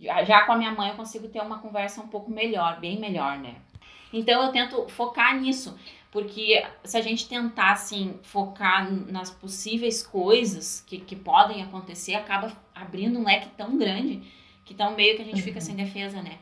Já, 0.00 0.44
com 0.44 0.52
a 0.52 0.56
minha 0.56 0.72
mãe 0.72 0.90
eu 0.90 0.96
consigo 0.96 1.28
ter 1.28 1.40
uma 1.40 1.58
conversa 1.58 2.00
um 2.00 2.08
pouco 2.08 2.30
melhor, 2.30 2.78
bem 2.78 2.98
melhor, 2.98 3.38
né? 3.38 3.56
Então 4.12 4.42
eu 4.42 4.52
tento 4.52 4.88
focar 4.88 5.38
nisso, 5.38 5.78
porque 6.10 6.64
se 6.84 6.96
a 6.96 7.02
gente 7.02 7.28
tentar, 7.28 7.72
assim, 7.72 8.18
focar 8.22 8.90
nas 8.90 9.30
possíveis 9.30 10.06
coisas 10.06 10.84
que, 10.86 10.98
que 10.98 11.16
podem 11.16 11.62
acontecer, 11.62 12.14
acaba 12.14 12.52
abrindo 12.74 13.18
um 13.18 13.24
leque 13.24 13.48
tão 13.56 13.76
grande 13.76 14.22
que 14.64 14.72
tão 14.72 14.94
meio 14.94 15.16
que 15.16 15.22
a 15.22 15.24
gente 15.24 15.36
uhum. 15.36 15.42
fica 15.42 15.60
sem 15.60 15.74
defesa, 15.74 16.22
né? 16.22 16.38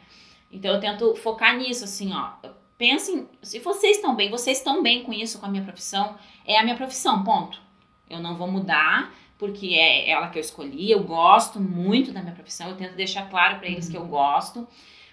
Então 0.52 0.74
eu 0.74 0.80
tento 0.80 1.14
focar 1.16 1.56
nisso, 1.56 1.84
assim, 1.84 2.12
ó 2.12 2.32
pensem, 2.78 3.28
se 3.42 3.58
vocês 3.58 3.96
estão 3.96 4.14
bem, 4.14 4.30
vocês 4.30 4.58
estão 4.58 4.82
bem 4.82 5.02
com 5.02 5.12
isso, 5.12 5.38
com 5.38 5.46
a 5.46 5.48
minha 5.48 5.64
profissão, 5.64 6.16
é 6.44 6.58
a 6.58 6.62
minha 6.62 6.76
profissão, 6.76 7.24
ponto. 7.24 7.60
Eu 8.08 8.20
não 8.20 8.36
vou 8.36 8.46
mudar, 8.46 9.12
porque 9.38 9.74
é 9.74 10.10
ela 10.10 10.28
que 10.28 10.38
eu 10.38 10.40
escolhi, 10.40 10.90
eu 10.90 11.02
gosto 11.02 11.60
muito 11.60 12.12
da 12.12 12.22
minha 12.22 12.34
profissão, 12.34 12.68
eu 12.68 12.76
tento 12.76 12.94
deixar 12.94 13.28
claro 13.28 13.58
para 13.58 13.68
eles 13.68 13.88
que 13.88 13.96
eu 13.96 14.02
uhum. 14.02 14.08
gosto, 14.08 14.66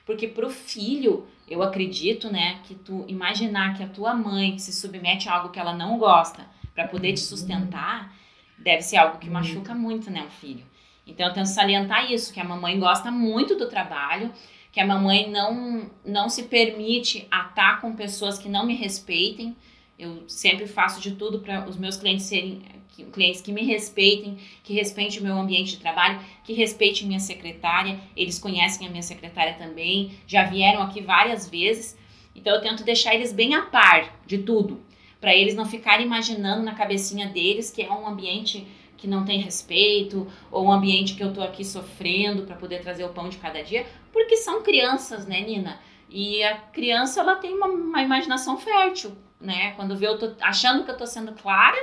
porque 0.05 0.27
pro 0.27 0.49
filho, 0.49 1.27
eu 1.47 1.61
acredito, 1.61 2.31
né, 2.31 2.59
que 2.63 2.75
tu 2.75 3.05
imaginar 3.07 3.75
que 3.75 3.83
a 3.83 3.87
tua 3.87 4.13
mãe 4.13 4.57
se 4.57 4.71
submete 4.71 5.27
a 5.27 5.35
algo 5.35 5.49
que 5.49 5.59
ela 5.59 5.73
não 5.73 5.97
gosta 5.97 6.45
para 6.73 6.87
poder 6.87 7.13
te 7.13 7.21
uhum. 7.21 7.27
sustentar, 7.27 8.13
deve 8.57 8.81
ser 8.81 8.97
algo 8.97 9.17
que 9.17 9.29
machuca 9.29 9.73
muito, 9.73 10.09
né, 10.09 10.23
o 10.23 10.31
filho. 10.31 10.65
Então 11.05 11.27
eu 11.27 11.33
tento 11.33 11.47
salientar 11.47 12.11
isso, 12.11 12.33
que 12.33 12.39
a 12.39 12.45
mamãe 12.45 12.79
gosta 12.79 13.11
muito 13.11 13.55
do 13.55 13.67
trabalho, 13.67 14.31
que 14.71 14.79
a 14.79 14.87
mamãe 14.87 15.29
não, 15.29 15.91
não 16.03 16.29
se 16.29 16.43
permite 16.43 17.27
atar 17.29 17.81
com 17.81 17.93
pessoas 17.93 18.39
que 18.39 18.49
não 18.49 18.65
me 18.65 18.73
respeitem. 18.73 19.55
Eu 19.99 20.23
sempre 20.27 20.65
faço 20.65 20.99
de 20.99 21.11
tudo 21.11 21.39
para 21.39 21.67
os 21.69 21.77
meus 21.77 21.97
clientes 21.97 22.25
serem 22.25 22.63
clientes 23.01 23.41
que 23.41 23.51
me 23.51 23.63
respeitem, 23.63 24.37
que 24.63 24.73
respeitem 24.73 25.19
o 25.19 25.23
meu 25.23 25.35
ambiente 25.35 25.71
de 25.71 25.77
trabalho, 25.77 26.19
que 26.43 26.53
respeitem 26.53 27.07
minha 27.07 27.19
secretária. 27.19 27.99
Eles 28.15 28.37
conhecem 28.37 28.85
a 28.85 28.89
minha 28.89 29.01
secretária 29.01 29.55
também, 29.55 30.11
já 30.27 30.43
vieram 30.43 30.81
aqui 30.83 31.01
várias 31.01 31.49
vezes. 31.49 31.97
Então 32.35 32.53
eu 32.53 32.61
tento 32.61 32.83
deixar 32.83 33.15
eles 33.15 33.33
bem 33.33 33.55
a 33.55 33.63
par 33.63 34.19
de 34.25 34.39
tudo, 34.39 34.83
para 35.19 35.35
eles 35.35 35.55
não 35.55 35.65
ficarem 35.65 36.05
imaginando 36.05 36.63
na 36.63 36.75
cabecinha 36.75 37.27
deles 37.27 37.71
que 37.71 37.81
é 37.81 37.91
um 37.91 38.07
ambiente 38.07 38.67
que 38.97 39.07
não 39.07 39.25
tem 39.25 39.41
respeito, 39.41 40.27
ou 40.49 40.65
um 40.65 40.71
ambiente 40.71 41.15
que 41.15 41.23
eu 41.23 41.33
tô 41.33 41.41
aqui 41.41 41.65
sofrendo 41.65 42.43
para 42.43 42.55
poder 42.55 42.81
trazer 42.81 43.03
o 43.03 43.09
pão 43.09 43.27
de 43.27 43.37
cada 43.37 43.61
dia, 43.61 43.85
porque 44.13 44.37
são 44.37 44.63
crianças, 44.63 45.27
né, 45.27 45.41
Nina? 45.41 45.77
E 46.09 46.41
a 46.43 46.55
criança, 46.55 47.19
ela 47.19 47.35
tem 47.35 47.53
uma, 47.53 47.67
uma 47.67 48.01
imaginação 48.01 48.57
fértil, 48.57 49.11
né? 49.41 49.71
Quando 49.71 49.97
vê 49.97 50.07
eu 50.07 50.17
tô 50.17 50.31
achando 50.39 50.85
que 50.85 50.91
eu 50.91 50.95
tô 50.95 51.05
sendo 51.05 51.33
clara 51.33 51.77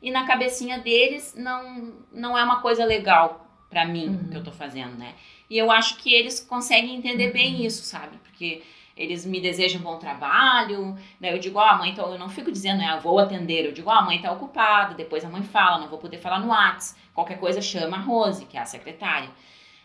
e 0.00 0.10
na 0.10 0.26
cabecinha 0.26 0.78
deles 0.78 1.34
não, 1.36 1.92
não 2.12 2.38
é 2.38 2.44
uma 2.44 2.60
coisa 2.60 2.84
legal 2.84 3.46
para 3.68 3.84
mim 3.84 4.08
uhum. 4.08 4.30
que 4.30 4.36
eu 4.36 4.44
tô 4.44 4.52
fazendo, 4.52 4.96
né? 4.96 5.14
E 5.50 5.58
eu 5.58 5.70
acho 5.70 5.96
que 5.96 6.14
eles 6.14 6.40
conseguem 6.40 6.96
entender 6.96 7.28
uhum. 7.28 7.32
bem 7.32 7.66
isso, 7.66 7.82
sabe? 7.84 8.16
Porque 8.18 8.62
eles 8.96 9.24
me 9.24 9.40
desejam 9.40 9.80
bom 9.80 9.96
trabalho, 9.96 10.96
daí 11.20 11.32
eu 11.32 11.38
digo, 11.38 11.58
ó, 11.58 11.62
oh, 11.62 11.66
a 11.66 11.78
mãe, 11.78 11.94
tá, 11.94 12.02
eu 12.02 12.18
não 12.18 12.28
fico 12.28 12.50
dizendo, 12.50 12.78
né, 12.78 12.98
vou 13.00 13.18
atender, 13.18 13.64
eu 13.64 13.72
digo, 13.72 13.88
ó, 13.88 13.94
oh, 13.94 13.98
a 13.98 14.02
mãe 14.02 14.20
tá 14.20 14.32
ocupada, 14.32 14.94
depois 14.94 15.24
a 15.24 15.28
mãe 15.28 15.42
fala, 15.42 15.78
não 15.78 15.88
vou 15.88 15.98
poder 15.98 16.18
falar 16.18 16.40
no 16.40 16.48
WhatsApp, 16.48 17.00
qualquer 17.14 17.38
coisa 17.38 17.62
chama 17.62 17.96
a 17.96 18.00
Rose, 18.00 18.44
que 18.46 18.56
é 18.56 18.60
a 18.60 18.66
secretária. 18.66 19.30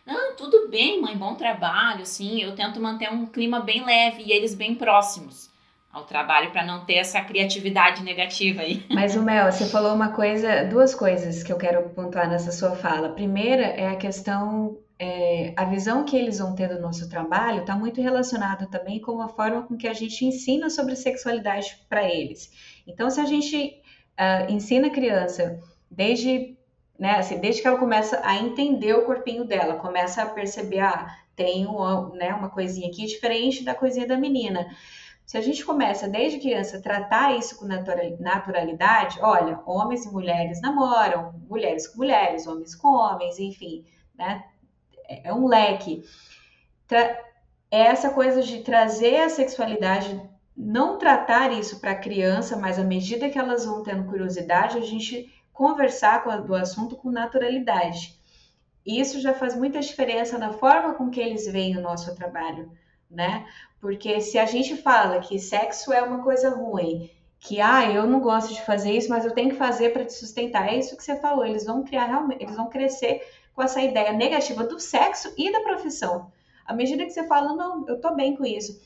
Não, 0.03 0.35
tudo 0.35 0.67
bem, 0.67 0.99
mãe, 0.99 1.15
bom 1.15 1.35
trabalho, 1.35 2.05
sim, 2.05 2.41
eu 2.41 2.55
tento 2.55 2.81
manter 2.81 3.11
um 3.11 3.27
clima 3.27 3.59
bem 3.59 3.85
leve 3.85 4.23
e 4.23 4.31
eles 4.31 4.55
bem 4.55 4.73
próximos 4.73 5.52
ao 5.93 6.05
trabalho 6.05 6.51
para 6.51 6.65
não 6.65 6.83
ter 6.83 6.95
essa 6.95 7.21
criatividade 7.21 8.03
negativa 8.03 8.61
aí. 8.61 8.83
Mas 8.91 9.15
o 9.15 9.21
Mel, 9.21 9.51
você 9.51 9.67
falou 9.67 9.93
uma 9.93 10.11
coisa, 10.11 10.65
duas 10.65 10.95
coisas 10.95 11.43
que 11.43 11.53
eu 11.53 11.57
quero 11.57 11.87
pontuar 11.89 12.27
nessa 12.27 12.51
sua 12.51 12.71
fala. 12.71 13.09
Primeira 13.09 13.61
é 13.61 13.87
a 13.87 13.95
questão 13.95 14.79
é, 14.99 15.53
a 15.57 15.65
visão 15.65 16.05
que 16.05 16.15
eles 16.15 16.39
vão 16.39 16.55
ter 16.55 16.69
do 16.69 16.79
nosso 16.79 17.09
trabalho 17.09 17.61
está 17.61 17.75
muito 17.75 18.01
relacionada 18.01 18.67
também 18.67 19.01
com 19.01 19.21
a 19.21 19.27
forma 19.27 19.63
com 19.63 19.75
que 19.75 19.87
a 19.87 19.93
gente 19.93 20.25
ensina 20.25 20.69
sobre 20.69 20.95
sexualidade 20.95 21.77
para 21.89 22.03
eles. 22.03 22.51
Então, 22.87 23.09
se 23.09 23.19
a 23.19 23.25
gente 23.25 23.81
uh, 24.17 24.51
ensina 24.51 24.87
a 24.87 24.91
criança 24.91 25.59
desde, 25.91 26.57
né, 26.97 27.15
assim, 27.17 27.39
desde 27.39 27.61
que 27.61 27.67
ela 27.67 27.77
começa 27.77 28.21
a 28.23 28.37
entender 28.37 28.93
o 28.93 29.05
corpinho 29.05 29.45
dela, 29.45 29.75
começa 29.75 30.23
a 30.23 30.27
perceber, 30.27 30.79
ah, 30.79 31.07
tem 31.35 31.65
uma, 31.65 32.09
né, 32.15 32.33
uma 32.33 32.49
coisinha 32.49 32.87
aqui 32.87 33.05
diferente 33.05 33.63
da 33.63 33.75
coisinha 33.75 34.07
da 34.07 34.17
menina. 34.17 34.67
Se 35.25 35.37
a 35.37 35.41
gente 35.41 35.63
começa 35.65 36.07
desde 36.07 36.39
criança 36.39 36.77
a 36.77 36.81
tratar 36.81 37.37
isso 37.37 37.57
com 37.57 37.65
naturalidade, 37.65 39.19
olha, 39.21 39.59
homens 39.65 40.05
e 40.05 40.11
mulheres 40.11 40.61
namoram, 40.61 41.33
mulheres 41.49 41.87
com 41.87 41.97
mulheres, 41.97 42.45
homens 42.45 42.75
com 42.75 42.89
homens, 42.89 43.39
enfim, 43.39 43.85
né? 44.15 44.43
É, 45.07 45.29
é 45.29 45.33
um 45.33 45.47
leque. 45.47 46.03
Tra 46.87 47.17
é 47.71 47.79
essa 47.87 48.11
coisa 48.11 48.43
de 48.43 48.61
trazer 48.61 49.21
a 49.21 49.29
sexualidade, 49.29 50.21
não 50.55 50.99
tratar 50.99 51.51
isso 51.51 51.81
para 51.81 51.91
a 51.91 51.99
criança, 51.99 52.55
mas 52.55 52.77
à 52.77 52.83
medida 52.83 53.29
que 53.29 53.39
elas 53.39 53.65
vão 53.65 53.81
tendo 53.81 54.07
curiosidade, 54.07 54.77
a 54.77 54.81
gente 54.81 55.33
conversar 55.51 56.23
a, 56.27 56.37
do 56.37 56.53
assunto 56.53 56.95
com 56.95 57.09
naturalidade. 57.09 58.19
Isso 58.85 59.19
já 59.19 59.33
faz 59.33 59.55
muita 59.55 59.79
diferença 59.79 60.37
na 60.37 60.53
forma 60.53 60.93
com 60.93 61.09
que 61.09 61.19
eles 61.19 61.47
veem 61.47 61.75
o 61.75 61.81
nosso 61.81 62.13
trabalho, 62.15 62.71
né? 63.09 63.47
Porque 63.83 64.21
se 64.21 64.39
a 64.39 64.45
gente 64.45 64.77
fala 64.77 65.19
que 65.19 65.37
sexo 65.37 65.91
é 65.91 66.01
uma 66.01 66.23
coisa 66.23 66.49
ruim, 66.51 67.11
que 67.37 67.59
ah, 67.59 67.91
eu 67.91 68.07
não 68.07 68.21
gosto 68.21 68.53
de 68.53 68.61
fazer 68.61 68.93
isso, 68.93 69.09
mas 69.09 69.25
eu 69.25 69.31
tenho 69.31 69.49
que 69.49 69.57
fazer 69.57 69.91
para 69.91 70.05
te 70.05 70.13
sustentar, 70.13 70.69
é 70.69 70.79
isso 70.79 70.95
que 70.95 71.03
você 71.03 71.17
falou. 71.17 71.45
Eles 71.45 71.65
vão 71.65 71.83
criar 71.83 72.05
realmente, 72.05 72.41
eles 72.41 72.55
vão 72.55 72.69
crescer 72.69 73.21
com 73.53 73.61
essa 73.61 73.81
ideia 73.81 74.13
negativa 74.13 74.63
do 74.63 74.79
sexo 74.79 75.33
e 75.37 75.51
da 75.51 75.59
profissão. 75.59 76.31
À 76.65 76.73
medida 76.73 77.03
que 77.03 77.09
você 77.09 77.27
fala, 77.27 77.53
não, 77.57 77.85
eu 77.85 77.99
tô 77.99 78.15
bem 78.15 78.37
com 78.37 78.45
isso. 78.45 78.79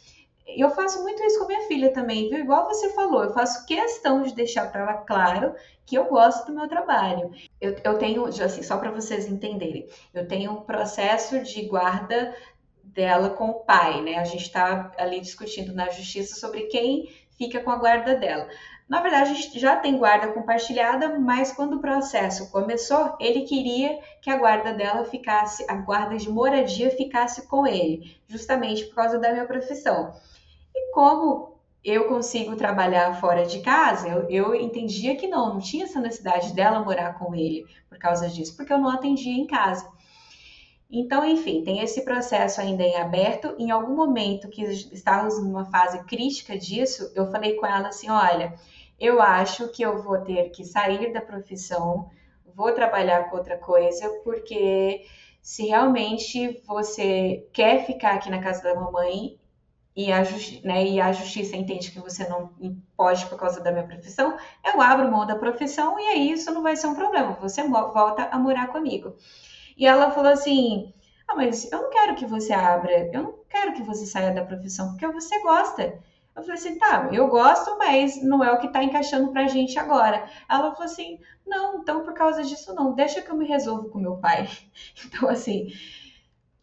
Eu 0.48 0.72
faço 0.72 1.04
muito 1.04 1.24
isso 1.24 1.38
com 1.38 1.46
minha 1.46 1.68
filha 1.68 1.94
também, 1.94 2.28
viu? 2.28 2.40
Igual 2.40 2.66
você 2.66 2.90
falou, 2.94 3.24
eu 3.24 3.34
faço 3.34 3.68
questão 3.68 4.24
de 4.24 4.34
deixar 4.34 4.72
para 4.72 4.82
ela 4.82 4.94
claro 4.96 5.54
que 5.86 5.96
eu 5.96 6.06
gosto 6.06 6.48
do 6.48 6.56
meu 6.56 6.68
trabalho. 6.68 7.30
Eu, 7.62 7.76
eu 7.84 8.00
tenho, 8.00 8.26
assim, 8.26 8.64
só 8.64 8.78
para 8.78 8.90
vocês 8.90 9.28
entenderem, 9.28 9.88
eu 10.12 10.28
tenho 10.28 10.54
um 10.54 10.62
processo 10.62 11.40
de 11.44 11.68
guarda 11.68 12.36
dela 12.94 13.30
com 13.30 13.50
o 13.50 13.60
pai, 13.62 14.02
né? 14.02 14.16
A 14.16 14.24
gente 14.24 14.44
está 14.44 14.92
ali 14.98 15.20
discutindo 15.20 15.74
na 15.74 15.90
justiça 15.90 16.40
sobre 16.40 16.64
quem 16.64 17.10
fica 17.38 17.60
com 17.60 17.72
a 17.72 17.78
guarda 17.78 18.16
dela. 18.16 18.48
Na 18.90 19.02
verdade, 19.02 19.32
a 19.32 19.34
gente 19.34 19.60
já 19.60 19.76
tem 19.76 19.98
guarda 19.98 20.32
compartilhada, 20.32 21.20
mas 21.20 21.52
quando 21.52 21.76
o 21.76 21.82
processo 21.82 22.50
começou, 22.50 23.16
ele 23.20 23.42
queria 23.42 24.00
que 24.22 24.30
a 24.30 24.38
guarda 24.38 24.74
dela 24.74 25.04
ficasse, 25.04 25.66
a 25.70 25.76
guarda 25.76 26.16
de 26.16 26.30
moradia 26.30 26.90
ficasse 26.90 27.48
com 27.48 27.68
ele, 27.68 28.18
justamente 28.28 28.86
por 28.86 28.96
causa 28.96 29.20
da 29.20 29.32
minha 29.34 29.46
profissão. 29.46 30.14
E 30.74 30.92
como 30.94 31.58
eu 31.84 32.08
consigo 32.08 32.56
trabalhar 32.56 33.20
fora 33.20 33.46
de 33.46 33.60
casa, 33.60 34.08
eu, 34.08 34.30
eu 34.30 34.56
entendia 34.56 35.16
que 35.16 35.28
não, 35.28 35.54
não 35.54 35.60
tinha 35.60 35.84
essa 35.84 36.00
necessidade 36.00 36.54
dela 36.54 36.80
morar 36.80 37.20
com 37.20 37.36
ele 37.36 37.66
por 37.90 37.98
causa 37.98 38.30
disso, 38.30 38.56
porque 38.56 38.72
eu 38.72 38.78
não 38.78 38.90
atendia 38.90 39.34
em 39.34 39.46
casa. 39.46 39.90
Então, 40.90 41.26
enfim, 41.26 41.64
tem 41.64 41.82
esse 41.82 42.04
processo 42.04 42.62
ainda 42.62 42.84
em 42.84 42.96
aberto. 42.96 43.56
Em 43.60 43.72
algum 43.72 43.96
momento 43.96 44.50
que 44.50 44.64
estávamos 44.64 45.38
numa 45.44 45.66
fase 45.66 46.04
crítica 46.06 46.58
disso, 46.58 47.12
eu 47.14 47.30
falei 47.32 47.56
com 47.56 47.66
ela 47.66 47.90
assim: 47.90 48.10
olha, 48.10 48.54
eu 49.00 49.22
acho 49.22 49.68
que 49.70 49.84
eu 49.84 50.02
vou 50.02 50.20
ter 50.22 50.50
que 50.50 50.64
sair 50.64 51.12
da 51.12 51.22
profissão, 51.22 52.10
vou 52.56 52.72
trabalhar 52.72 53.30
com 53.30 53.38
outra 53.38 53.58
coisa, 53.58 54.10
porque 54.24 55.06
se 55.42 55.68
realmente 55.68 56.62
você 56.66 57.48
quer 57.54 57.86
ficar 57.86 58.16
aqui 58.16 58.30
na 58.30 58.42
casa 58.42 58.64
da 58.64 58.76
mamãe 58.76 59.38
e 59.96 60.12
a, 60.12 60.22
né, 60.64 60.86
e 60.86 61.02
a 61.02 61.12
justiça 61.12 61.56
entende 61.56 61.92
que 61.92 62.00
você 62.00 62.28
não 62.28 62.52
pode 62.96 63.26
por 63.28 63.38
causa 63.38 63.62
da 63.62 63.72
minha 63.72 63.86
profissão, 63.86 64.38
eu 64.64 64.82
abro 64.82 65.12
mão 65.12 65.26
da 65.26 65.36
profissão 65.36 66.00
e 66.00 66.08
aí 66.08 66.32
isso 66.32 66.52
não 66.52 66.62
vai 66.64 66.76
ser 66.76 66.88
um 66.88 66.96
problema, 66.96 67.34
você 67.42 67.64
volta 67.68 68.26
a 68.26 68.38
morar 68.40 68.68
comigo. 68.68 69.16
E 69.78 69.86
ela 69.86 70.12
falou 70.12 70.32
assim: 70.32 70.94
Ah, 71.28 71.36
mas 71.36 71.72
eu 71.72 71.82
não 71.84 71.90
quero 71.90 72.16
que 72.16 72.26
você 72.26 72.54
abra, 72.54 73.10
eu 73.14 73.24
não 73.24 73.36
quero 73.50 73.74
que 73.74 73.84
você 73.84 74.06
saia 74.06 74.34
da 74.34 74.44
profissão, 74.46 74.90
porque 74.90 75.08
você 75.08 75.40
gosta. 75.42 76.00
Eu 76.38 76.44
falei 76.44 76.56
assim, 76.56 76.78
tá, 76.78 77.10
eu 77.12 77.28
gosto, 77.30 77.76
mas 77.80 78.22
não 78.22 78.44
é 78.44 78.52
o 78.52 78.60
que 78.60 78.72
tá 78.72 78.84
encaixando 78.84 79.32
pra 79.32 79.48
gente 79.48 79.80
agora. 79.80 80.24
Ela 80.48 80.72
falou 80.72 80.84
assim, 80.84 81.20
não, 81.48 81.80
então 81.80 82.04
por 82.04 82.14
causa 82.14 82.44
disso 82.44 82.76
não, 82.76 82.94
deixa 82.94 83.24
que 83.24 83.32
eu 83.32 83.36
me 83.36 83.48
resolvo 83.48 83.90
com 83.90 83.98
meu 83.98 84.18
pai. 84.18 84.48
Então, 85.04 85.28
assim, 85.30 85.74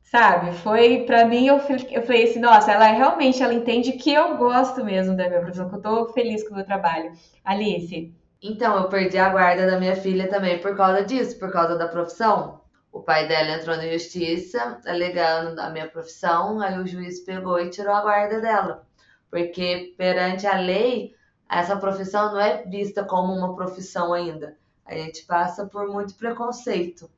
sabe, 0.00 0.52
foi 0.58 1.00
para 1.04 1.24
mim, 1.24 1.46
eu, 1.46 1.56
eu 1.90 2.02
falei 2.02 2.24
assim, 2.24 2.38
nossa, 2.38 2.70
ela 2.70 2.86
realmente, 2.86 3.42
ela 3.42 3.52
entende 3.52 3.92
que 3.92 4.12
eu 4.12 4.36
gosto 4.36 4.84
mesmo 4.84 5.16
da 5.16 5.28
minha 5.28 5.40
profissão, 5.40 5.68
que 5.68 5.74
eu 5.74 5.82
tô 5.82 6.12
feliz 6.12 6.44
com 6.44 6.54
o 6.54 6.56
meu 6.56 6.64
trabalho. 6.64 7.12
Alice? 7.44 8.14
Então, 8.40 8.76
eu 8.76 8.88
perdi 8.88 9.18
a 9.18 9.28
guarda 9.28 9.68
da 9.68 9.80
minha 9.80 9.96
filha 9.96 10.28
também 10.28 10.60
por 10.60 10.76
causa 10.76 11.02
disso, 11.02 11.36
por 11.38 11.50
causa 11.50 11.76
da 11.76 11.88
profissão. 11.88 12.60
O 12.94 13.02
pai 13.02 13.28
dela 13.28 13.50
entrou 13.50 13.76
na 13.76 13.86
justiça, 13.88 14.80
alegando 14.86 15.60
a 15.60 15.68
minha 15.68 15.88
profissão, 15.88 16.60
aí 16.60 16.78
o 16.78 16.86
juiz 16.86 17.20
pegou 17.20 17.60
e 17.60 17.68
tirou 17.68 17.92
a 17.92 18.00
guarda 18.00 18.40
dela 18.40 18.86
porque 19.34 19.92
perante 19.98 20.46
a 20.46 20.56
lei, 20.56 21.12
essa 21.50 21.76
profissão 21.76 22.30
não 22.30 22.40
é 22.40 22.62
vista 22.62 23.02
como 23.02 23.32
uma 23.32 23.56
profissão 23.56 24.12
ainda. 24.12 24.56
A 24.86 24.94
gente 24.94 25.24
passa 25.24 25.66
por 25.66 25.88
muito 25.88 26.14
preconceito. 26.14 27.10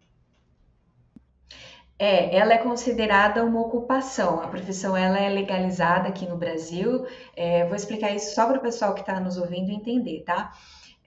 É, 1.98 2.34
ela 2.34 2.54
é 2.54 2.58
considerada 2.58 3.44
uma 3.44 3.60
ocupação. 3.60 4.40
A 4.40 4.48
profissão 4.48 4.96
ela 4.96 5.18
é 5.18 5.28
legalizada 5.28 6.08
aqui 6.08 6.26
no 6.26 6.38
Brasil. 6.38 7.06
É, 7.36 7.66
vou 7.66 7.76
explicar 7.76 8.10
isso 8.14 8.34
só 8.34 8.46
para 8.46 8.56
o 8.56 8.62
pessoal 8.62 8.94
que 8.94 9.00
está 9.00 9.20
nos 9.20 9.36
ouvindo 9.36 9.70
entender, 9.70 10.22
tá? 10.24 10.54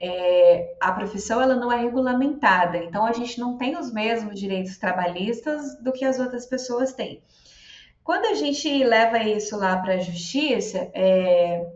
É, 0.02 0.76
a 0.80 0.92
profissão 0.94 1.42
ela 1.42 1.56
não 1.56 1.72
é 1.72 1.82
regulamentada, 1.82 2.78
então 2.78 3.06
a 3.06 3.12
gente 3.12 3.40
não 3.40 3.58
tem 3.58 3.78
os 3.78 3.92
mesmos 3.92 4.40
direitos 4.40 4.78
trabalhistas 4.78 5.78
do 5.82 5.92
que 5.92 6.06
as 6.06 6.20
outras 6.20 6.46
pessoas 6.46 6.94
têm. 6.94 7.22
Quando 8.04 8.26
a 8.26 8.34
gente 8.34 8.84
leva 8.84 9.20
isso 9.20 9.58
lá 9.58 9.78
para 9.78 9.96
a 9.96 10.00
justiça, 10.00 10.90
é, 10.94 11.70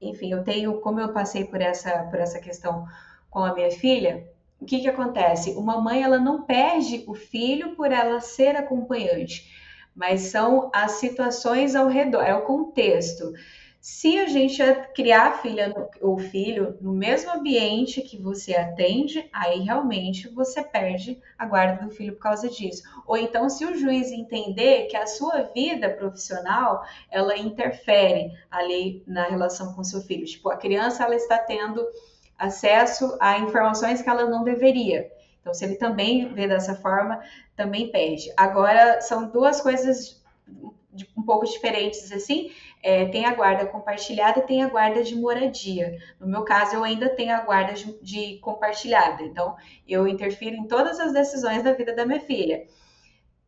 enfim, 0.00 0.32
eu 0.32 0.44
tenho, 0.44 0.80
como 0.80 1.00
eu 1.00 1.12
passei 1.12 1.44
por 1.44 1.60
essa, 1.60 2.04
por 2.04 2.20
essa 2.20 2.38
questão 2.38 2.86
com 3.30 3.40
a 3.40 3.54
minha 3.54 3.70
filha, 3.70 4.28
o 4.60 4.64
que, 4.64 4.80
que 4.80 4.88
acontece? 4.88 5.50
Uma 5.50 5.80
mãe 5.80 6.02
ela 6.02 6.18
não 6.18 6.42
perde 6.42 7.04
o 7.06 7.14
filho 7.14 7.74
por 7.74 7.92
ela 7.92 8.20
ser 8.20 8.56
acompanhante, 8.56 9.50
mas 9.94 10.22
são 10.22 10.70
as 10.74 10.92
situações 10.92 11.74
ao 11.74 11.88
redor, 11.88 12.22
é 12.22 12.34
o 12.34 12.42
contexto. 12.42 13.32
Se 13.88 14.18
a 14.18 14.26
gente 14.26 14.60
criar 14.96 15.28
a 15.28 15.38
filha 15.38 15.72
ou 16.00 16.18
filho 16.18 16.76
no 16.80 16.92
mesmo 16.92 17.30
ambiente 17.30 18.02
que 18.02 18.20
você 18.20 18.52
atende, 18.52 19.30
aí 19.32 19.60
realmente 19.60 20.28
você 20.28 20.60
perde 20.60 21.22
a 21.38 21.46
guarda 21.46 21.84
do 21.84 21.92
filho 21.92 22.14
por 22.14 22.22
causa 22.22 22.48
disso. 22.48 22.82
Ou 23.06 23.16
então, 23.16 23.48
se 23.48 23.64
o 23.64 23.78
juiz 23.78 24.10
entender 24.10 24.88
que 24.88 24.96
a 24.96 25.06
sua 25.06 25.42
vida 25.54 25.88
profissional 25.88 26.84
ela 27.08 27.38
interfere 27.38 28.32
ali 28.50 29.04
na 29.06 29.28
relação 29.28 29.72
com 29.72 29.84
seu 29.84 30.00
filho, 30.00 30.26
tipo 30.26 30.50
a 30.50 30.56
criança 30.56 31.04
ela 31.04 31.14
está 31.14 31.38
tendo 31.38 31.86
acesso 32.36 33.16
a 33.20 33.38
informações 33.38 34.02
que 34.02 34.10
ela 34.10 34.28
não 34.28 34.42
deveria. 34.42 35.08
Então, 35.40 35.54
se 35.54 35.64
ele 35.64 35.76
também 35.76 36.34
vê 36.34 36.48
dessa 36.48 36.74
forma, 36.74 37.22
também 37.54 37.92
perde. 37.92 38.32
Agora, 38.36 39.00
são 39.00 39.28
duas 39.28 39.60
coisas 39.60 40.20
um 41.16 41.22
pouco 41.22 41.44
diferentes 41.46 42.10
assim, 42.12 42.50
é, 42.82 43.06
tem 43.06 43.24
a 43.26 43.34
guarda 43.34 43.66
compartilhada 43.66 44.40
e 44.40 44.46
tem 44.46 44.62
a 44.62 44.68
guarda 44.68 45.02
de 45.02 45.16
moradia. 45.16 45.98
No 46.20 46.26
meu 46.26 46.44
caso, 46.44 46.76
eu 46.76 46.84
ainda 46.84 47.08
tenho 47.08 47.34
a 47.34 47.40
guarda 47.40 47.72
de, 47.72 47.98
de 48.02 48.38
compartilhada, 48.38 49.22
então 49.22 49.56
eu 49.86 50.06
interfiro 50.06 50.56
em 50.56 50.66
todas 50.66 51.00
as 51.00 51.12
decisões 51.12 51.62
da 51.62 51.72
vida 51.72 51.94
da 51.94 52.06
minha 52.06 52.20
filha. 52.20 52.66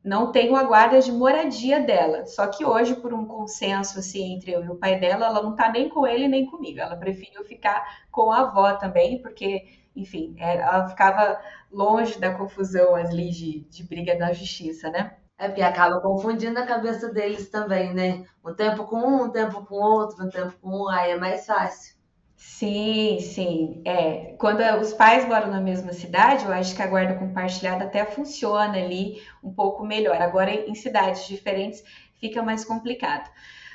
Não 0.03 0.33
tenho 0.33 0.57
a 0.57 0.63
guarda 0.65 1.01
de 1.01 1.13
moradia 1.13 1.81
dela, 1.81 2.25
só 2.27 2.47
que 2.47 2.65
hoje, 2.65 2.95
por 2.97 3.13
um 3.13 3.27
consenso 3.27 3.99
assim 3.99 4.35
entre 4.35 4.53
eu 4.53 4.65
e 4.65 4.69
o 4.71 4.77
pai 4.77 4.99
dela, 4.99 5.27
ela 5.27 5.43
não 5.43 5.55
tá 5.55 5.71
nem 5.71 5.89
com 5.89 6.07
ele 6.07 6.29
nem 6.29 6.47
comigo. 6.47 6.81
Ela 6.81 6.97
preferiu 6.97 7.45
ficar 7.45 8.07
com 8.11 8.31
a 8.31 8.41
avó 8.41 8.73
também, 8.75 9.21
porque, 9.21 9.67
enfim, 9.95 10.35
é, 10.39 10.57
ela 10.57 10.89
ficava 10.89 11.41
longe 11.71 12.19
da 12.19 12.35
confusão 12.35 12.95
ali 12.95 13.31
de, 13.31 13.61
de 13.69 13.85
briga 13.85 14.17
da 14.17 14.33
justiça, 14.33 14.89
né? 14.91 15.17
É 15.39 15.49
porque 15.49 15.63
acaba 15.63 16.01
confundindo 16.03 16.59
a 16.59 16.67
cabeça 16.67 17.11
deles 17.11 17.49
também, 17.49 17.95
né? 17.95 18.27
Um 18.45 18.55
tempo 18.55 18.85
com 18.87 18.97
um, 18.99 19.25
um 19.25 19.31
tempo 19.31 19.65
com 19.65 19.77
outro, 19.77 20.23
um 20.27 20.31
tempo 20.31 20.53
com 20.61 20.69
um, 20.85 20.89
aí 20.91 21.13
é 21.13 21.17
mais 21.19 21.47
fácil. 21.47 21.97
Sim, 22.37 23.19
sim. 23.21 23.83
É, 23.85 24.35
quando 24.39 24.61
os 24.81 24.93
pais 24.95 25.27
moram 25.27 25.49
na 25.51 25.61
mesma 25.61 25.93
cidade, 25.93 26.45
eu 26.45 26.53
acho 26.53 26.75
que 26.75 26.83
a 26.83 26.87
guarda 26.87 27.15
compartilhada 27.19 27.85
até 27.85 28.05
funciona 28.05 28.79
ali 28.79 29.21
um 29.43 29.53
pouco 29.53 29.85
melhor. 29.85 30.21
Agora, 30.23 30.51
em 30.53 30.75
cidades 30.75 31.27
diferentes, 31.27 31.83
fica 32.21 32.43
mais 32.43 32.65
complicado. 32.65 33.29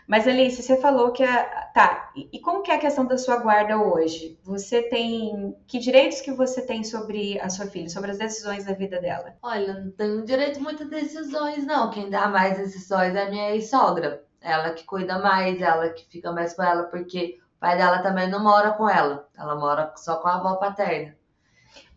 Mas 0.07 0.27
Alice, 0.27 0.61
você 0.61 0.77
falou 0.77 1.11
que 1.11 1.23
a... 1.23 1.43
tá. 1.73 2.11
E 2.15 2.39
como 2.39 2.61
que 2.61 2.71
é 2.71 2.75
a 2.75 2.79
questão 2.79 3.05
da 3.05 3.17
sua 3.17 3.37
guarda 3.37 3.77
hoje? 3.77 4.37
Você 4.43 4.83
tem 4.83 5.55
que 5.65 5.79
direitos 5.79 6.21
que 6.21 6.31
você 6.31 6.61
tem 6.61 6.83
sobre 6.83 7.39
a 7.39 7.49
sua 7.49 7.67
filha, 7.67 7.89
sobre 7.89 8.11
as 8.11 8.17
decisões 8.17 8.65
da 8.65 8.73
vida 8.73 8.99
dela? 8.99 9.35
Olha, 9.41 9.73
não 9.79 9.91
tenho 9.91 10.25
direito 10.25 10.59
a 10.59 10.61
muitas 10.61 10.89
decisões, 10.89 11.65
não. 11.65 11.89
Quem 11.89 12.09
dá 12.09 12.27
mais 12.27 12.57
decisões 12.57 13.15
é 13.15 13.23
a 13.23 13.29
minha 13.29 13.51
ex-sogra. 13.51 14.23
Ela 14.41 14.71
que 14.71 14.83
cuida 14.83 15.19
mais, 15.19 15.61
ela 15.61 15.89
que 15.89 16.05
fica 16.05 16.31
mais 16.31 16.53
com 16.53 16.63
ela, 16.63 16.83
porque 16.83 17.39
o 17.57 17.59
pai 17.59 17.77
dela 17.77 17.99
também 17.99 18.29
não 18.29 18.43
mora 18.43 18.71
com 18.73 18.89
ela. 18.89 19.27
Ela 19.37 19.55
mora 19.55 19.93
só 19.95 20.17
com 20.17 20.27
a 20.27 20.35
avó 20.35 20.55
paterna. 20.55 21.15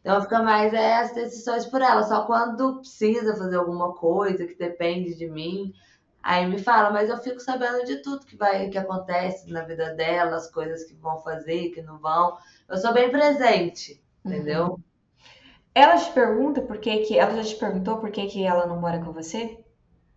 Então 0.01 0.23
fica 0.23 0.41
mais 0.41 0.73
é, 0.73 0.99
as 0.99 1.13
decisões 1.13 1.67
por 1.67 1.83
ela, 1.83 2.05
só 2.05 2.25
quando 2.25 2.79
precisa 2.79 3.35
fazer 3.35 3.57
alguma 3.57 3.93
coisa 3.93 4.47
que 4.47 4.55
depende 4.55 5.17
de 5.17 5.29
mim. 5.29 5.75
Aí 6.27 6.45
me 6.45 6.59
fala, 6.59 6.91
mas 6.91 7.09
eu 7.09 7.19
fico 7.19 7.39
sabendo 7.39 7.85
de 7.85 7.99
tudo 7.99 8.27
que 8.27 8.37
vai, 8.37 8.69
que 8.69 8.77
acontece 8.77 9.49
na 9.49 9.63
vida 9.63 9.95
dela, 9.95 10.35
as 10.35 10.51
coisas 10.51 10.83
que 10.83 10.93
vão 10.97 11.23
fazer, 11.23 11.71
que 11.71 11.81
não 11.81 12.01
vão. 12.01 12.37
Eu 12.69 12.77
sou 12.79 12.93
bem 12.93 13.09
presente, 13.13 14.03
entendeu? 14.25 14.71
Uhum. 14.71 14.79
Ela 15.73 15.97
te 15.97 16.11
pergunta 16.11 16.61
por 16.63 16.79
que 16.79 16.99
que 17.05 17.17
ela 17.17 17.37
já 17.37 17.45
te 17.45 17.55
perguntou 17.55 17.99
por 17.99 18.11
que 18.11 18.27
que 18.27 18.45
ela 18.45 18.67
não 18.67 18.81
mora 18.81 18.99
com 18.99 19.13
você? 19.13 19.57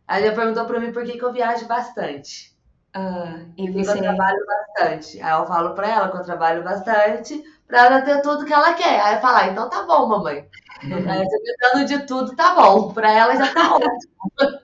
Ela 0.07 0.25
já 0.25 0.33
perguntou 0.33 0.65
para 0.65 0.79
mim 0.79 0.91
por 0.91 1.03
que 1.03 1.15
que 1.15 1.23
eu 1.23 1.31
viajo 1.31 1.67
bastante. 1.67 2.57
Ah, 2.91 3.45
e 3.55 3.69
você... 3.69 3.91
eu 3.91 4.01
trabalho 4.01 4.45
bastante. 4.47 5.21
Aí 5.21 5.39
eu 5.39 5.45
falo 5.45 5.75
para 5.75 5.89
ela 5.89 6.09
que 6.09 6.17
eu 6.17 6.23
trabalho 6.23 6.63
bastante 6.63 7.43
para 7.67 7.85
ela 7.85 8.01
ter 8.01 8.19
tudo 8.23 8.45
que 8.45 8.53
ela 8.53 8.73
quer. 8.73 8.99
Aí 8.99 9.13
eu 9.13 9.21
falo, 9.21 9.37
ah, 9.37 9.47
então 9.47 9.69
tá 9.69 9.83
bom, 9.83 10.07
mamãe. 10.07 10.49
Aí 10.81 11.23
você 11.23 11.39
me 11.39 11.55
dando 11.61 11.85
de 11.85 11.99
tudo, 12.07 12.35
tá 12.35 12.55
bom. 12.55 12.91
Para 12.93 13.11
ela 13.11 13.35
já 13.35 13.53
tá 13.53 13.75
ótimo. 13.77 14.59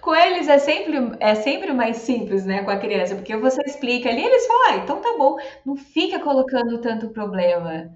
Com 0.00 0.14
eles 0.14 0.48
é 0.48 0.58
sempre, 0.58 1.16
é 1.20 1.34
sempre 1.34 1.72
mais 1.72 1.98
simples, 1.98 2.46
né, 2.46 2.62
com 2.64 2.70
a 2.70 2.78
criança, 2.78 3.14
porque 3.14 3.36
você 3.36 3.60
explica 3.62 4.08
ali, 4.08 4.24
eles 4.24 4.46
falam, 4.46 4.62
ah, 4.68 4.76
então 4.76 5.00
tá 5.00 5.14
bom, 5.18 5.36
não 5.64 5.76
fica 5.76 6.18
colocando 6.18 6.78
tanto 6.78 7.10
problema. 7.10 7.90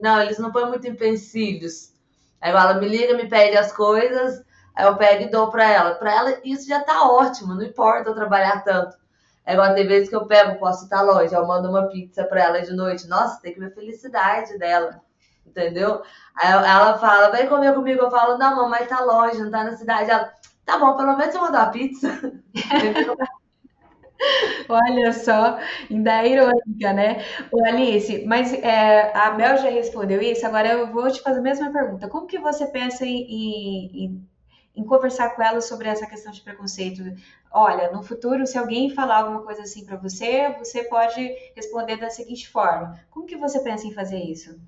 Não, 0.00 0.20
eles 0.22 0.38
não 0.38 0.52
põem 0.52 0.68
muito 0.68 0.86
empecilhos. 0.86 1.92
Aí 2.40 2.50
ela 2.50 2.74
me 2.74 2.88
liga, 2.88 3.16
me 3.16 3.28
pede 3.28 3.56
as 3.56 3.72
coisas, 3.72 4.44
aí 4.74 4.86
eu 4.86 4.96
pego 4.96 5.24
e 5.24 5.30
dou 5.30 5.50
pra 5.50 5.68
ela. 5.68 5.94
Pra 5.96 6.14
ela 6.14 6.38
isso 6.44 6.68
já 6.68 6.80
tá 6.80 7.08
ótimo, 7.10 7.54
não 7.54 7.64
importa 7.64 8.10
eu 8.10 8.14
trabalhar 8.14 8.62
tanto. 8.62 8.96
É 9.44 9.54
igual 9.54 9.74
tem 9.74 9.86
vezes 9.86 10.08
que 10.08 10.14
eu 10.14 10.26
pego, 10.26 10.58
posso 10.58 10.84
estar 10.84 11.02
longe, 11.02 11.34
eu 11.34 11.46
mando 11.46 11.70
uma 11.70 11.88
pizza 11.88 12.22
pra 12.24 12.44
ela 12.44 12.60
de 12.62 12.72
noite. 12.72 13.08
Nossa, 13.08 13.40
tem 13.40 13.52
que 13.52 13.58
ver 13.58 13.66
a 13.66 13.74
felicidade 13.74 14.58
dela, 14.58 15.00
entendeu? 15.46 16.02
Aí 16.36 16.52
ela 16.52 16.98
fala, 16.98 17.30
vem 17.30 17.48
comer 17.48 17.74
comigo. 17.74 18.02
Eu 18.02 18.10
falo, 18.10 18.38
não, 18.38 18.56
mamãe 18.56 18.86
tá 18.86 19.00
longe, 19.00 19.42
não 19.42 19.50
tá 19.50 19.64
na 19.64 19.76
cidade. 19.76 20.10
Ela, 20.10 20.32
Tá 20.68 20.76
bom, 20.78 20.94
pelo 20.98 21.16
menos 21.16 21.34
eu 21.34 21.40
mandar 21.40 21.62
a 21.62 21.70
pizza. 21.70 22.08
Olha 24.68 25.12
só, 25.12 25.58
ainda 25.90 26.22
é 26.22 26.28
irônica, 26.28 26.92
né? 26.92 27.24
O 27.52 27.64
Alice, 27.64 28.24
mas 28.26 28.52
é, 28.52 29.12
a 29.16 29.32
Mel 29.32 29.56
já 29.58 29.70
respondeu 29.70 30.20
isso, 30.20 30.46
agora 30.46 30.68
eu 30.72 30.92
vou 30.92 31.10
te 31.10 31.20
fazer 31.22 31.38
a 31.40 31.42
mesma 31.42 31.72
pergunta. 31.72 32.08
Como 32.08 32.26
que 32.26 32.38
você 32.38 32.66
pensa 32.66 33.04
em, 33.06 34.04
em, 34.04 34.28
em 34.76 34.84
conversar 34.84 35.30
com 35.34 35.42
ela 35.42 35.60
sobre 35.60 35.88
essa 35.88 36.06
questão 36.06 36.32
de 36.32 36.40
preconceito? 36.42 37.02
Olha, 37.50 37.90
no 37.90 38.02
futuro, 38.02 38.46
se 38.46 38.58
alguém 38.58 38.90
falar 38.90 39.18
alguma 39.18 39.42
coisa 39.42 39.62
assim 39.62 39.84
para 39.84 39.96
você, 39.96 40.50
você 40.58 40.84
pode 40.84 41.20
responder 41.56 41.96
da 41.96 42.10
seguinte 42.10 42.48
forma. 42.48 42.98
Como 43.10 43.26
que 43.26 43.36
você 43.36 43.60
pensa 43.60 43.86
em 43.86 43.94
fazer 43.94 44.18
isso? 44.18 44.58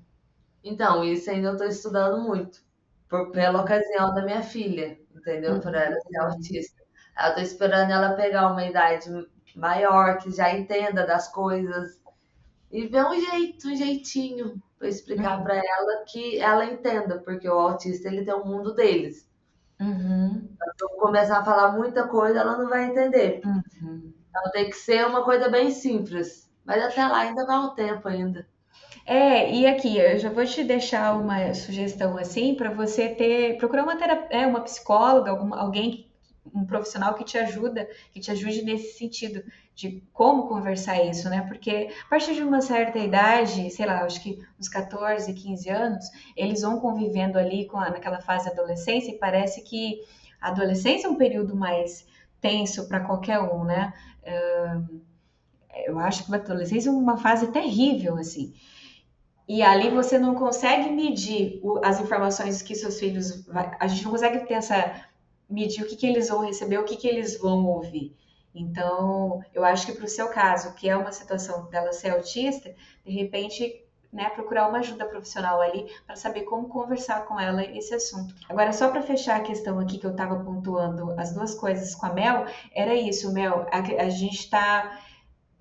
Então, 0.63 1.03
isso 1.03 1.29
ainda 1.29 1.49
eu 1.49 1.53
estou 1.53 1.67
estudando 1.67 2.21
muito, 2.23 2.61
por, 3.09 3.31
pela 3.31 3.61
ocasião 3.61 4.13
da 4.13 4.23
minha 4.23 4.41
filha 4.43 4.97
entendeu? 5.21 5.59
Por 5.61 5.75
ela 5.75 5.95
ser 6.01 6.17
autista. 6.19 6.83
Eu 7.27 7.35
tô 7.35 7.41
esperando 7.41 7.91
ela 7.91 8.15
pegar 8.15 8.51
uma 8.51 8.65
idade 8.65 9.09
maior, 9.55 10.17
que 10.19 10.31
já 10.31 10.51
entenda 10.53 11.05
das 11.07 11.29
coisas, 11.29 12.01
e 12.71 12.87
ver 12.87 13.05
um 13.05 13.19
jeito, 13.19 13.69
um 13.69 13.75
jeitinho 13.75 14.61
para 14.79 14.89
explicar 14.89 15.39
Uhum. 15.39 15.43
para 15.43 15.55
ela 15.57 16.05
que 16.07 16.39
ela 16.39 16.65
entenda, 16.65 17.19
porque 17.21 17.47
o 17.49 17.59
autista 17.59 18.07
ele 18.09 18.25
tem 18.25 18.33
um 18.35 18.45
mundo 18.45 18.73
deles. 18.75 19.29
Uhum, 19.79 20.57
Se 20.77 20.83
eu 20.83 20.89
começar 20.99 21.39
a 21.39 21.45
falar 21.45 21.71
muita 21.73 22.07
coisa, 22.07 22.39
ela 22.39 22.57
não 22.57 22.67
vai 22.69 22.85
entender. 22.85 23.41
uhum. 23.45 24.13
Então 24.29 24.51
tem 24.51 24.69
que 24.69 24.75
ser 24.77 25.07
uma 25.07 25.25
coisa 25.25 25.49
bem 25.49 25.71
simples. 25.71 26.51
Mas 26.65 26.83
até 26.83 27.07
lá 27.07 27.19
ainda 27.21 27.45
vai 27.47 27.59
um 27.59 27.75
tempo 27.75 28.07
ainda. 28.09 28.47
É, 29.13 29.51
e 29.53 29.67
aqui, 29.67 29.97
eu 29.97 30.17
já 30.17 30.29
vou 30.29 30.45
te 30.45 30.63
deixar 30.63 31.13
uma 31.19 31.53
sugestão 31.53 32.17
assim 32.17 32.55
para 32.55 32.71
você 32.71 33.09
ter, 33.09 33.57
procurar 33.57 33.83
uma 33.83 33.97
terap- 33.97 34.31
é, 34.31 34.47
uma 34.47 34.61
psicóloga, 34.61 35.31
alguém, 35.57 36.07
um 36.55 36.65
profissional 36.65 37.13
que 37.15 37.25
te 37.25 37.37
ajuda, 37.37 37.89
que 38.13 38.21
te 38.21 38.31
ajude 38.31 38.61
nesse 38.63 38.97
sentido 38.97 39.43
de 39.75 40.01
como 40.13 40.47
conversar 40.47 41.03
isso, 41.03 41.29
né? 41.29 41.41
Porque 41.47 41.89
a 42.05 42.09
partir 42.09 42.35
de 42.35 42.41
uma 42.41 42.61
certa 42.61 42.99
idade, 42.99 43.69
sei 43.69 43.85
lá, 43.85 44.03
acho 44.05 44.21
que 44.23 44.39
uns 44.59 44.69
14, 44.69 45.33
15 45.33 45.69
anos, 45.69 46.05
eles 46.35 46.61
vão 46.61 46.79
convivendo 46.79 47.37
ali 47.37 47.65
com 47.67 47.77
a, 47.77 47.89
naquela 47.89 48.21
fase 48.21 48.45
da 48.45 48.51
adolescência 48.51 49.11
e 49.11 49.17
parece 49.17 49.61
que 49.61 49.99
a 50.39 50.47
adolescência 50.49 51.07
é 51.07 51.09
um 51.09 51.15
período 51.15 51.53
mais 51.55 52.07
tenso 52.39 52.87
para 52.87 53.01
qualquer 53.01 53.39
um, 53.39 53.65
né? 53.65 53.93
Eu 55.85 55.99
acho 55.99 56.25
que 56.25 56.33
a 56.33 56.37
adolescência 56.37 56.89
é 56.89 56.91
uma 56.91 57.17
fase 57.17 57.47
terrível, 57.51 58.17
assim. 58.17 58.53
E 59.47 59.61
ali 59.61 59.89
você 59.89 60.17
não 60.17 60.35
consegue 60.35 60.89
medir 60.89 61.59
o- 61.63 61.79
as 61.83 61.99
informações 61.99 62.61
que 62.61 62.75
seus 62.75 62.99
filhos. 62.99 63.45
vai- 63.47 63.75
a 63.79 63.87
gente 63.87 64.03
não 64.03 64.11
consegue 64.11 64.53
essa. 64.53 65.05
medir 65.49 65.83
o 65.83 65.87
que, 65.87 65.97
que 65.97 66.07
eles 66.07 66.29
vão 66.29 66.45
receber, 66.45 66.77
o 66.77 66.85
que, 66.85 66.95
que 66.95 67.07
eles 67.07 67.37
vão 67.37 67.65
ouvir. 67.67 68.15
Então, 68.55 69.41
eu 69.53 69.63
acho 69.65 69.85
que 69.85 69.93
para 69.93 70.05
o 70.05 70.07
seu 70.07 70.29
caso, 70.29 70.73
que 70.75 70.89
é 70.89 70.95
uma 70.95 71.11
situação 71.11 71.69
dela 71.69 71.91
ser 71.93 72.11
autista, 72.11 72.73
de 73.05 73.11
repente, 73.11 73.83
né, 74.11 74.29
procurar 74.29 74.67
uma 74.67 74.79
ajuda 74.79 75.05
profissional 75.05 75.61
ali 75.61 75.87
para 76.05 76.15
saber 76.17 76.41
como 76.43 76.67
conversar 76.67 77.25
com 77.25 77.39
ela 77.39 77.63
esse 77.63 77.93
assunto. 77.93 78.33
Agora, 78.49 78.73
só 78.73 78.89
para 78.89 79.01
fechar 79.01 79.37
a 79.37 79.43
questão 79.43 79.79
aqui 79.79 79.97
que 79.97 80.05
eu 80.05 80.11
estava 80.11 80.37
pontuando 80.43 81.11
as 81.19 81.33
duas 81.33 81.53
coisas 81.55 81.95
com 81.95 82.05
a 82.05 82.13
Mel, 82.13 82.45
era 82.73 82.93
isso, 82.93 83.31
Mel. 83.33 83.65
A, 83.71 83.79
a 84.05 84.09
gente 84.09 84.39
está 84.39 84.99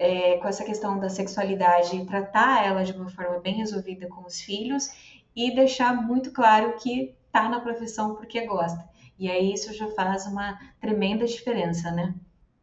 é, 0.01 0.39
com 0.39 0.49
essa 0.49 0.65
questão 0.65 0.99
da 0.99 1.11
sexualidade, 1.11 2.07
tratar 2.07 2.67
ela 2.67 2.83
de 2.83 2.93
uma 2.93 3.11
forma 3.11 3.39
bem 3.39 3.55
resolvida 3.55 4.09
com 4.09 4.25
os 4.25 4.41
filhos 4.41 4.89
e 5.37 5.55
deixar 5.55 5.95
muito 5.95 6.33
claro 6.33 6.73
que 6.83 7.15
tá 7.31 7.51
na 7.51 7.61
profissão 7.61 8.15
porque 8.15 8.47
gosta. 8.47 8.89
E 9.19 9.31
aí 9.31 9.53
isso 9.53 9.75
já 9.75 9.87
faz 9.89 10.25
uma 10.25 10.59
tremenda 10.81 11.27
diferença, 11.27 11.91
né? 11.91 12.15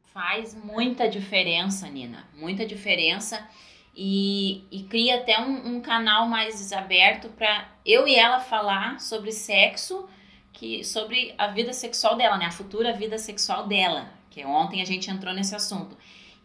Faz 0.05 0.55
muita 0.55 1.07
diferença, 1.07 1.88
Nina. 1.88 2.27
Muita 2.33 2.65
diferença. 2.65 3.47
E, 3.95 4.63
e 4.71 4.83
cria 4.89 5.17
até 5.17 5.39
um, 5.39 5.75
um 5.75 5.81
canal 5.81 6.27
mais 6.27 6.73
aberto 6.73 7.29
para 7.29 7.69
eu 7.85 8.07
e 8.07 8.15
ela 8.15 8.39
falar 8.39 8.99
sobre 8.99 9.31
sexo, 9.31 10.09
que 10.51 10.83
sobre 10.83 11.35
a 11.38 11.47
vida 11.47 11.71
sexual 11.71 12.15
dela, 12.15 12.35
né? 12.35 12.45
A 12.47 12.51
futura 12.51 12.93
vida 12.93 13.19
sexual 13.19 13.67
dela. 13.67 14.09
Que 14.31 14.43
ontem 14.43 14.81
a 14.81 14.85
gente 14.85 15.11
entrou 15.11 15.35
nesse 15.35 15.53
assunto. 15.53 15.95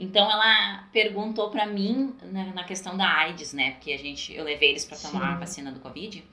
Então 0.03 0.29
ela 0.29 0.83
perguntou 0.93 1.49
para 1.49 1.65
mim 1.65 2.13
né, 2.25 2.51
na 2.53 2.65
questão 2.65 2.97
da 2.97 3.07
AIDS, 3.07 3.53
né? 3.53 3.71
Porque 3.71 3.93
a 3.93 3.97
gente, 3.97 4.35
eu 4.35 4.43
levei 4.43 4.71
eles 4.71 4.85
para 4.85 4.99
tomar 4.99 5.29
Sim. 5.29 5.33
a 5.35 5.39
vacina 5.39 5.71
do 5.71 5.79
Covid. 5.79 6.25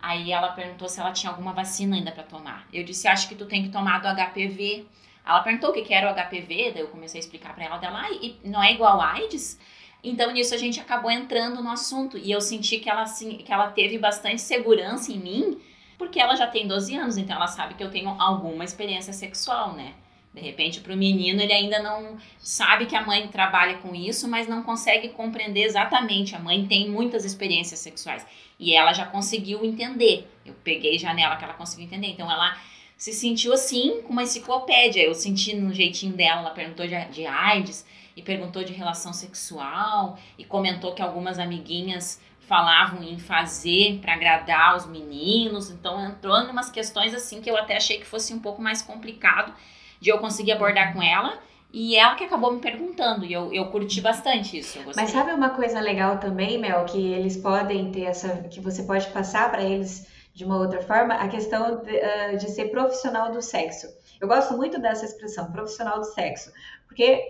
Aí 0.00 0.30
ela 0.30 0.52
perguntou 0.52 0.88
se 0.88 1.00
ela 1.00 1.10
tinha 1.10 1.28
alguma 1.28 1.52
vacina 1.52 1.96
ainda 1.96 2.12
para 2.12 2.22
tomar. 2.22 2.68
Eu 2.72 2.84
disse, 2.84 3.08
acho 3.08 3.28
que 3.28 3.34
tu 3.34 3.46
tem 3.46 3.64
que 3.64 3.68
tomar 3.68 3.98
do 3.98 4.06
HPV. 4.06 4.86
Ela 5.26 5.42
perguntou 5.42 5.70
o 5.70 5.72
que, 5.72 5.82
que 5.82 5.92
era 5.92 6.08
o 6.08 6.14
HPV, 6.14 6.70
daí 6.72 6.82
eu 6.82 6.86
comecei 6.86 7.18
a 7.18 7.24
explicar 7.24 7.52
para 7.52 7.64
ela 7.64 7.78
dela, 7.78 8.00
ah, 8.00 8.12
e 8.12 8.38
não 8.44 8.62
é 8.62 8.72
igual 8.72 9.00
a 9.00 9.14
AIDS? 9.14 9.58
Então 10.04 10.30
nisso 10.30 10.54
a 10.54 10.58
gente 10.58 10.80
acabou 10.80 11.10
entrando 11.10 11.60
no 11.62 11.68
assunto 11.68 12.16
e 12.16 12.30
eu 12.30 12.40
senti 12.40 12.78
que 12.78 12.88
ela 12.88 13.02
assim, 13.02 13.38
que 13.38 13.52
ela 13.52 13.70
teve 13.70 13.98
bastante 13.98 14.40
segurança 14.40 15.12
em 15.12 15.18
mim, 15.18 15.60
porque 15.98 16.18
ela 16.18 16.36
já 16.36 16.46
tem 16.46 16.66
12 16.66 16.94
anos, 16.94 17.16
então 17.18 17.36
ela 17.36 17.48
sabe 17.48 17.74
que 17.74 17.82
eu 17.82 17.90
tenho 17.90 18.08
alguma 18.20 18.64
experiência 18.64 19.12
sexual, 19.12 19.74
né? 19.74 19.94
De 20.32 20.40
repente, 20.40 20.80
para 20.80 20.94
o 20.94 20.96
menino, 20.96 21.42
ele 21.42 21.52
ainda 21.52 21.82
não 21.82 22.16
sabe 22.38 22.86
que 22.86 22.94
a 22.94 23.04
mãe 23.04 23.26
trabalha 23.26 23.78
com 23.78 23.92
isso, 23.96 24.28
mas 24.28 24.46
não 24.46 24.62
consegue 24.62 25.08
compreender 25.08 25.64
exatamente. 25.64 26.36
A 26.36 26.38
mãe 26.38 26.66
tem 26.66 26.88
muitas 26.88 27.24
experiências 27.24 27.80
sexuais 27.80 28.24
e 28.56 28.72
ela 28.72 28.92
já 28.92 29.04
conseguiu 29.04 29.64
entender. 29.64 30.30
Eu 30.46 30.54
peguei 30.62 30.98
já 30.98 31.12
nela 31.12 31.34
que 31.34 31.42
ela 31.42 31.54
conseguiu 31.54 31.86
entender. 31.86 32.06
Então, 32.06 32.30
ela 32.30 32.56
se 32.96 33.12
sentiu 33.12 33.52
assim, 33.52 34.02
com 34.02 34.12
uma 34.12 34.22
enciclopédia. 34.22 35.02
Eu 35.02 35.14
senti 35.14 35.52
no 35.56 35.74
jeitinho 35.74 36.12
dela, 36.12 36.42
ela 36.42 36.50
perguntou 36.50 36.86
de, 36.86 37.04
de 37.06 37.26
AIDS 37.26 37.84
e 38.16 38.22
perguntou 38.22 38.62
de 38.62 38.72
relação 38.72 39.12
sexual 39.12 40.16
e 40.38 40.44
comentou 40.44 40.94
que 40.94 41.02
algumas 41.02 41.40
amiguinhas 41.40 42.22
falavam 42.38 43.02
em 43.02 43.18
fazer 43.18 43.98
para 44.00 44.14
agradar 44.14 44.76
os 44.76 44.86
meninos. 44.86 45.70
Então, 45.70 46.04
entrou 46.06 46.38
em 46.40 46.50
umas 46.50 46.70
questões 46.70 47.14
assim 47.14 47.40
que 47.40 47.50
eu 47.50 47.56
até 47.56 47.76
achei 47.76 47.98
que 47.98 48.06
fosse 48.06 48.32
um 48.32 48.38
pouco 48.38 48.62
mais 48.62 48.80
complicado 48.80 49.52
de 50.00 50.10
eu 50.10 50.18
conseguir 50.18 50.52
abordar 50.52 50.92
com 50.92 51.02
ela. 51.02 51.38
E 51.72 51.96
ela 51.96 52.16
que 52.16 52.24
acabou 52.24 52.52
me 52.52 52.60
perguntando, 52.60 53.24
e 53.24 53.32
eu, 53.32 53.52
eu 53.52 53.66
curti 53.66 54.00
bastante 54.00 54.58
isso. 54.58 54.80
Mas 54.96 55.10
sabe 55.10 55.30
uma 55.30 55.50
coisa 55.50 55.78
legal 55.78 56.18
também, 56.18 56.58
Mel, 56.58 56.84
que 56.84 57.12
eles 57.12 57.36
podem 57.36 57.92
ter 57.92 58.02
essa, 58.02 58.28
que 58.50 58.60
você 58.60 58.82
pode 58.82 59.06
passar 59.10 59.48
para 59.52 59.62
eles 59.62 60.04
de 60.34 60.44
uma 60.44 60.58
outra 60.58 60.82
forma, 60.82 61.14
a 61.14 61.28
questão 61.28 61.82
de, 61.82 61.92
uh, 61.92 62.36
de, 62.38 62.50
ser 62.50 62.70
profissional 62.70 63.30
do 63.30 63.42
sexo. 63.42 63.86
Eu 64.20 64.26
gosto 64.26 64.56
muito 64.56 64.80
dessa 64.80 65.04
expressão, 65.04 65.50
profissional 65.52 65.98
do 65.98 66.04
sexo, 66.04 66.52
porque 66.86 67.22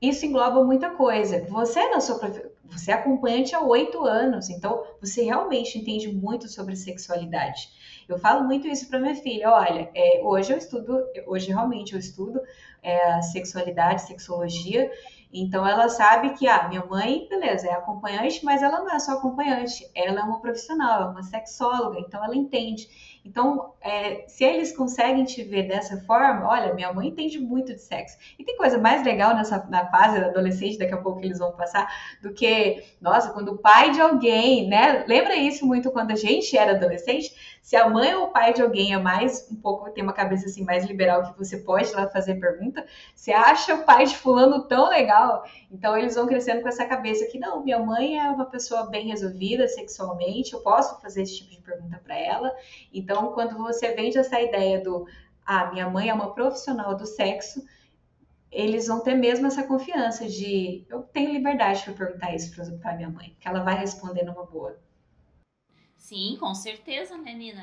isso 0.00 0.26
engloba 0.26 0.64
muita 0.64 0.90
coisa. 0.90 1.44
Você 1.48 1.88
na 1.90 2.00
sua 2.00 2.18
você 2.64 2.90
é 2.90 2.94
acompanhante 2.94 3.54
há 3.54 3.60
oito 3.60 4.04
anos, 4.04 4.50
então 4.50 4.84
você 5.00 5.22
realmente 5.22 5.78
entende 5.78 6.12
muito 6.12 6.48
sobre 6.48 6.74
sexualidade. 6.76 7.68
Eu 8.08 8.18
falo 8.18 8.44
muito 8.44 8.68
isso 8.68 8.88
para 8.88 9.00
minha 9.00 9.14
filha. 9.14 9.50
Olha, 9.50 9.90
é, 9.94 10.20
hoje 10.22 10.52
eu 10.52 10.58
estudo, 10.58 11.04
hoje 11.26 11.48
realmente 11.48 11.92
eu 11.92 11.98
estudo 11.98 12.40
é, 12.82 13.20
sexualidade, 13.22 14.02
sexologia. 14.02 14.90
Então 15.32 15.66
ela 15.66 15.88
sabe 15.88 16.30
que 16.30 16.46
a 16.46 16.56
ah, 16.56 16.68
minha 16.68 16.84
mãe, 16.84 17.26
beleza, 17.28 17.66
é 17.66 17.72
acompanhante, 17.72 18.44
mas 18.44 18.62
ela 18.62 18.78
não 18.78 18.90
é 18.90 18.98
só 18.98 19.12
acompanhante, 19.12 19.90
ela 19.94 20.20
é 20.20 20.22
uma 20.22 20.40
profissional, 20.40 21.02
é 21.02 21.04
uma 21.06 21.22
sexóloga, 21.22 21.98
então 21.98 22.24
ela 22.24 22.34
entende. 22.34 22.88
Então, 23.24 23.72
é, 23.80 24.24
se 24.28 24.44
eles 24.44 24.74
conseguem 24.74 25.24
te 25.24 25.42
ver 25.42 25.64
dessa 25.64 26.00
forma, 26.02 26.48
olha, 26.48 26.72
minha 26.74 26.92
mãe 26.92 27.08
entende 27.08 27.40
muito 27.40 27.74
de 27.74 27.80
sexo. 27.80 28.16
E 28.38 28.44
tem 28.44 28.56
coisa 28.56 28.78
mais 28.78 29.04
legal 29.04 29.34
nessa 29.34 29.66
na 29.68 29.84
fase 29.90 30.20
da 30.20 30.26
adolescente, 30.28 30.78
daqui 30.78 30.94
a 30.94 30.96
pouco 31.02 31.18
eles 31.20 31.40
vão 31.40 31.50
passar, 31.50 31.92
do 32.22 32.32
que, 32.32 32.84
nossa, 33.00 33.32
quando 33.32 33.48
o 33.48 33.58
pai 33.58 33.90
de 33.90 34.00
alguém, 34.00 34.68
né? 34.68 35.04
Lembra 35.08 35.34
isso 35.34 35.66
muito 35.66 35.90
quando 35.90 36.12
a 36.12 36.16
gente 36.16 36.56
era 36.56 36.72
adolescente? 36.76 37.55
Se 37.66 37.74
a 37.74 37.88
mãe 37.88 38.14
ou 38.14 38.26
o 38.26 38.30
pai 38.30 38.52
de 38.52 38.62
alguém 38.62 38.94
é 38.94 38.96
mais 38.96 39.50
um 39.50 39.56
pouco, 39.56 39.90
tem 39.90 40.04
uma 40.04 40.12
cabeça 40.12 40.46
assim 40.46 40.62
mais 40.62 40.84
liberal 40.84 41.24
que 41.24 41.36
você 41.36 41.56
pode 41.56 41.90
lá 41.90 42.08
fazer 42.08 42.36
pergunta, 42.36 42.86
você 43.12 43.32
acha 43.32 43.74
o 43.74 43.82
pai 43.82 44.06
de 44.06 44.16
fulano 44.16 44.68
tão 44.68 44.88
legal? 44.88 45.44
Então 45.68 45.96
eles 45.96 46.14
vão 46.14 46.28
crescendo 46.28 46.62
com 46.62 46.68
essa 46.68 46.86
cabeça 46.86 47.26
que 47.26 47.40
não, 47.40 47.64
minha 47.64 47.80
mãe 47.80 48.20
é 48.20 48.30
uma 48.30 48.44
pessoa 48.44 48.86
bem 48.86 49.08
resolvida 49.08 49.66
sexualmente, 49.66 50.52
eu 50.52 50.60
posso 50.60 51.00
fazer 51.00 51.22
esse 51.22 51.38
tipo 51.38 51.50
de 51.50 51.60
pergunta 51.60 52.00
para 52.04 52.16
ela. 52.16 52.54
Então, 52.94 53.32
quando 53.32 53.56
você 53.56 53.92
vende 53.96 54.16
essa 54.16 54.40
ideia 54.40 54.80
do 54.80 55.04
ah, 55.44 55.72
minha 55.72 55.90
mãe 55.90 56.08
é 56.08 56.14
uma 56.14 56.32
profissional 56.32 56.94
do 56.94 57.04
sexo, 57.04 57.66
eles 58.48 58.86
vão 58.86 59.00
ter 59.00 59.16
mesmo 59.16 59.48
essa 59.48 59.64
confiança 59.64 60.28
de 60.28 60.86
eu 60.88 61.02
tenho 61.02 61.32
liberdade 61.32 61.82
para 61.82 61.94
perguntar 61.94 62.32
isso 62.32 62.54
para 62.78 62.94
minha 62.94 63.10
mãe, 63.10 63.36
que 63.40 63.48
ela 63.48 63.64
vai 63.64 63.76
responder 63.76 64.22
numa 64.22 64.44
boa. 64.46 64.85
Sim, 65.96 66.36
com 66.38 66.54
certeza, 66.54 67.16
né, 67.16 67.32
Nina? 67.32 67.62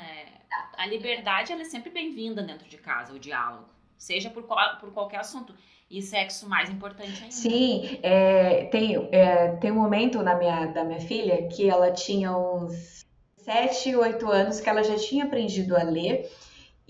A 0.77 0.85
liberdade 0.85 1.51
ela 1.51 1.61
é 1.61 1.65
sempre 1.65 1.89
bem-vinda 1.89 2.43
dentro 2.43 2.67
de 2.67 2.77
casa, 2.77 3.13
o 3.13 3.19
diálogo, 3.19 3.65
seja 3.97 4.29
por, 4.29 4.43
qual, 4.43 4.77
por 4.77 4.91
qualquer 4.91 5.19
assunto. 5.19 5.55
E 5.89 6.01
sexo 6.01 6.49
mais 6.49 6.69
importante 6.71 7.21
ainda. 7.21 7.31
Sim, 7.31 7.99
é, 8.01 8.65
tem, 8.65 9.09
é, 9.11 9.49
tem 9.57 9.71
um 9.71 9.75
momento 9.75 10.23
na 10.23 10.35
minha, 10.35 10.65
da 10.67 10.83
minha 10.83 10.99
filha 10.99 11.47
que 11.47 11.69
ela 11.69 11.91
tinha 11.91 12.35
uns 12.35 13.05
7, 13.37 13.95
8 13.95 14.31
anos 14.31 14.59
que 14.59 14.69
ela 14.69 14.83
já 14.83 14.95
tinha 14.95 15.25
aprendido 15.25 15.75
a 15.75 15.83
ler. 15.83 16.31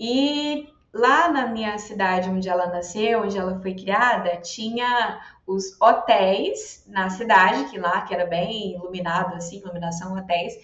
E 0.00 0.68
lá 0.92 1.28
na 1.28 1.48
minha 1.48 1.76
cidade 1.76 2.30
onde 2.30 2.48
ela 2.48 2.68
nasceu, 2.68 3.22
onde 3.22 3.36
ela 3.36 3.60
foi 3.60 3.74
criada, 3.74 4.36
tinha 4.36 5.20
os 5.46 5.78
hotéis 5.80 6.84
na 6.88 7.10
cidade, 7.10 7.68
que 7.70 7.78
lá 7.78 8.02
que 8.02 8.14
era 8.14 8.24
bem 8.24 8.74
iluminado 8.74 9.34
assim, 9.34 9.58
iluminação 9.58 10.16
hotéis. 10.16 10.54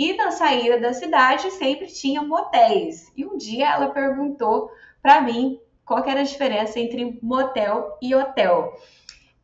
E 0.00 0.14
na 0.14 0.30
saída 0.30 0.80
da 0.80 0.94
cidade 0.94 1.50
sempre 1.50 1.86
tinha 1.86 2.22
motéis. 2.22 3.12
E 3.14 3.26
um 3.26 3.36
dia 3.36 3.68
ela 3.68 3.90
perguntou 3.90 4.72
para 5.02 5.20
mim 5.20 5.60
qual 5.84 6.02
era 6.08 6.20
a 6.20 6.24
diferença 6.24 6.80
entre 6.80 7.18
motel 7.22 7.98
e 8.00 8.14
hotel. 8.14 8.72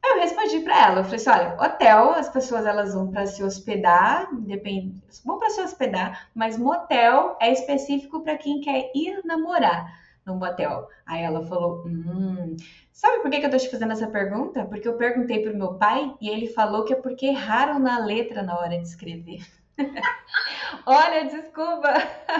Eu 0.02 0.18
respondi 0.18 0.60
para 0.60 0.86
ela, 0.86 1.00
eu 1.00 1.04
falei 1.04 1.16
assim, 1.16 1.28
olha, 1.28 1.62
hotel, 1.62 2.10
as 2.12 2.30
pessoas 2.30 2.64
elas 2.64 2.94
vão 2.94 3.10
para 3.10 3.26
se 3.26 3.44
hospedar, 3.44 4.34
depende, 4.34 4.94
vão 5.22 5.38
para 5.38 5.50
se 5.50 5.60
hospedar, 5.60 6.30
mas 6.34 6.56
motel 6.56 7.36
é 7.38 7.52
específico 7.52 8.20
para 8.20 8.38
quem 8.38 8.62
quer 8.62 8.90
ir 8.94 9.20
namorar. 9.26 9.92
no 10.24 10.36
motel? 10.36 10.88
Aí 11.04 11.22
ela 11.22 11.44
falou: 11.44 11.84
Hum, 11.86 12.56
sabe 12.94 13.20
por 13.20 13.30
que, 13.30 13.40
que 13.40 13.46
eu 13.46 13.50
tô 13.50 13.58
te 13.58 13.70
fazendo 13.70 13.92
essa 13.92 14.06
pergunta? 14.06 14.64
Porque 14.64 14.88
eu 14.88 14.96
perguntei 14.96 15.42
pro 15.42 15.54
meu 15.54 15.74
pai 15.74 16.14
e 16.18 16.30
ele 16.30 16.46
falou 16.46 16.84
que 16.86 16.94
é 16.94 16.96
porque 16.96 17.26
erraram 17.26 17.78
na 17.78 17.98
letra 17.98 18.42
na 18.42 18.58
hora 18.58 18.78
de 18.78 18.84
escrever. 18.84 19.44
olha, 20.86 21.24
desculpa, 21.26 21.92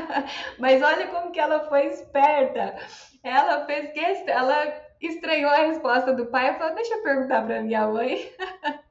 mas 0.58 0.82
olha 0.82 1.06
como 1.08 1.32
que 1.32 1.40
ela 1.40 1.68
foi 1.68 1.86
esperta. 1.86 2.76
Ela 3.22 3.64
fez 3.66 3.92
que 3.92 4.30
ela 4.30 4.72
estranhou 5.00 5.50
a 5.50 5.66
resposta 5.66 6.12
do 6.12 6.26
pai 6.26 6.50
e 6.50 6.58
falou: 6.58 6.74
Deixa 6.74 6.94
eu 6.94 7.02
perguntar 7.02 7.44
para 7.44 7.62
minha 7.62 7.86
mãe. 7.86 8.30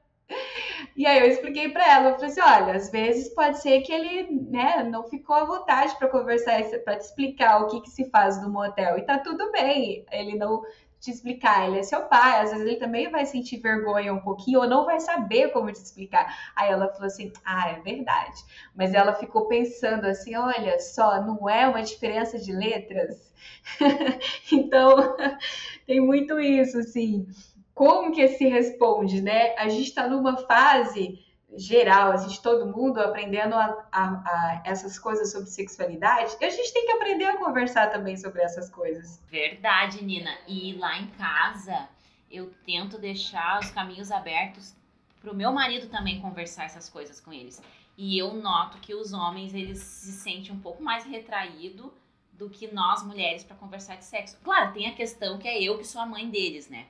E 0.96 1.06
aí 1.06 1.18
eu 1.20 1.26
expliquei 1.26 1.68
para 1.68 1.86
ela, 1.86 2.08
eu 2.08 2.14
falei 2.14 2.30
assim, 2.30 2.40
olha, 2.40 2.74
às 2.74 2.90
vezes 2.90 3.28
pode 3.34 3.60
ser 3.60 3.82
que 3.82 3.92
ele, 3.92 4.30
né, 4.50 4.82
não 4.82 5.04
ficou 5.04 5.36
à 5.36 5.44
vontade 5.44 5.96
para 5.98 6.08
conversar, 6.08 6.62
para 6.84 6.96
te 6.96 7.02
explicar 7.02 7.62
o 7.62 7.68
que 7.68 7.82
que 7.82 7.90
se 7.90 8.08
faz 8.10 8.40
no 8.40 8.50
motel. 8.50 8.98
E 8.98 9.02
tá 9.02 9.18
tudo 9.18 9.52
bem, 9.52 10.04
ele 10.10 10.36
não 10.36 10.62
te 11.06 11.10
explicar, 11.12 11.66
ele 11.66 11.78
é 11.78 11.82
seu 11.82 12.02
pai, 12.02 12.40
às 12.42 12.50
vezes 12.50 12.66
ele 12.66 12.76
também 12.76 13.10
vai 13.10 13.24
sentir 13.24 13.58
vergonha 13.58 14.12
um 14.12 14.20
pouquinho 14.20 14.60
ou 14.60 14.68
não 14.68 14.84
vai 14.84 15.00
saber 15.00 15.50
como 15.52 15.72
te 15.72 15.80
explicar. 15.80 16.26
Aí 16.54 16.70
ela 16.70 16.88
falou 16.88 17.06
assim: 17.06 17.32
"Ah, 17.44 17.70
é 17.70 17.80
verdade". 17.80 18.36
Mas 18.74 18.92
ela 18.94 19.14
ficou 19.14 19.46
pensando 19.46 20.04
assim: 20.06 20.36
"Olha 20.36 20.78
só, 20.80 21.22
não 21.22 21.48
é 21.48 21.66
uma 21.68 21.82
diferença 21.82 22.38
de 22.38 22.52
letras". 22.52 23.32
então, 24.52 25.16
tem 25.86 26.00
muito 26.00 26.38
isso, 26.40 26.78
assim 26.78 27.26
como 27.74 28.10
que 28.10 28.26
se 28.28 28.46
responde, 28.48 29.20
né? 29.20 29.54
A 29.58 29.68
gente 29.68 29.88
está 29.88 30.08
numa 30.08 30.38
fase 30.46 31.18
geral, 31.56 32.12
a 32.12 32.16
gente, 32.16 32.40
todo 32.42 32.66
mundo 32.66 32.98
aprendendo 32.98 33.54
a, 33.54 33.88
a, 33.90 34.04
a, 34.08 34.62
essas 34.64 34.98
coisas 34.98 35.32
sobre 35.32 35.48
sexualidade, 35.48 36.36
a 36.40 36.50
gente 36.50 36.72
tem 36.72 36.86
que 36.86 36.92
aprender 36.92 37.24
a 37.24 37.36
conversar 37.38 37.90
também 37.90 38.16
sobre 38.16 38.42
essas 38.42 38.70
coisas. 38.70 39.20
Verdade, 39.30 40.04
Nina. 40.04 40.36
E 40.46 40.74
lá 40.74 40.98
em 40.98 41.06
casa, 41.08 41.88
eu 42.30 42.52
tento 42.64 42.98
deixar 42.98 43.60
os 43.60 43.70
caminhos 43.70 44.10
abertos 44.10 44.74
para 45.20 45.32
o 45.32 45.34
meu 45.34 45.52
marido 45.52 45.88
também 45.88 46.20
conversar 46.20 46.64
essas 46.64 46.88
coisas 46.88 47.20
com 47.20 47.32
eles. 47.32 47.60
E 47.96 48.18
eu 48.18 48.34
noto 48.34 48.78
que 48.78 48.94
os 48.94 49.12
homens, 49.12 49.54
eles 49.54 49.78
se 49.78 50.12
sentem 50.12 50.52
um 50.52 50.60
pouco 50.60 50.82
mais 50.82 51.04
retraídos 51.04 51.90
do 52.32 52.50
que 52.50 52.72
nós 52.72 53.02
mulheres 53.02 53.42
para 53.42 53.56
conversar 53.56 53.96
de 53.96 54.04
sexo. 54.04 54.38
Claro, 54.44 54.72
tem 54.74 54.86
a 54.86 54.94
questão 54.94 55.38
que 55.38 55.48
é 55.48 55.62
eu 55.62 55.78
que 55.78 55.86
sou 55.86 56.00
a 56.00 56.06
mãe 56.06 56.28
deles, 56.28 56.68
né? 56.68 56.86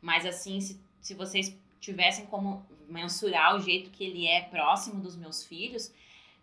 Mas 0.00 0.24
assim, 0.24 0.60
se, 0.60 0.80
se 1.00 1.14
vocês 1.14 1.58
tivessem 1.80 2.26
como 2.26 2.64
mensurar 2.88 3.56
o 3.56 3.60
jeito 3.60 3.90
que 3.90 4.04
ele 4.04 4.26
é 4.26 4.42
próximo 4.42 5.00
dos 5.00 5.16
meus 5.16 5.44
filhos, 5.44 5.92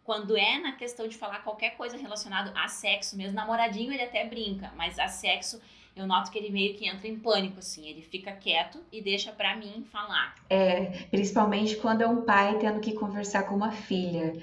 quando 0.04 0.38
é 0.38 0.60
na 0.60 0.74
questão 0.74 1.08
de 1.08 1.16
falar 1.16 1.44
qualquer 1.44 1.78
coisa 1.78 1.96
relacionada 1.96 2.52
a 2.60 2.68
sexo, 2.68 3.16
mesmo 3.16 3.36
namoradinho 3.36 3.94
ele 3.94 4.04
até 4.04 4.26
brinca, 4.26 4.72
mas 4.76 4.98
a 4.98 5.08
sexo 5.08 5.62
eu 5.96 6.08
noto 6.08 6.32
que 6.32 6.38
ele 6.38 6.50
meio 6.50 6.74
que 6.76 6.88
entra 6.88 7.08
em 7.08 7.20
pânico, 7.20 7.60
assim, 7.60 7.88
ele 7.88 8.02
fica 8.02 8.32
quieto 8.32 8.80
e 8.92 9.02
deixa 9.02 9.32
para 9.32 9.56
mim 9.58 9.86
falar. 9.92 10.36
É, 10.50 10.86
principalmente 11.12 11.76
quando 11.76 12.02
é 12.02 12.08
um 12.08 12.22
pai 12.22 12.58
tendo 12.60 12.80
que 12.80 12.94
conversar 12.94 13.44
com 13.44 13.56
uma 13.56 13.72
filha 13.72 14.42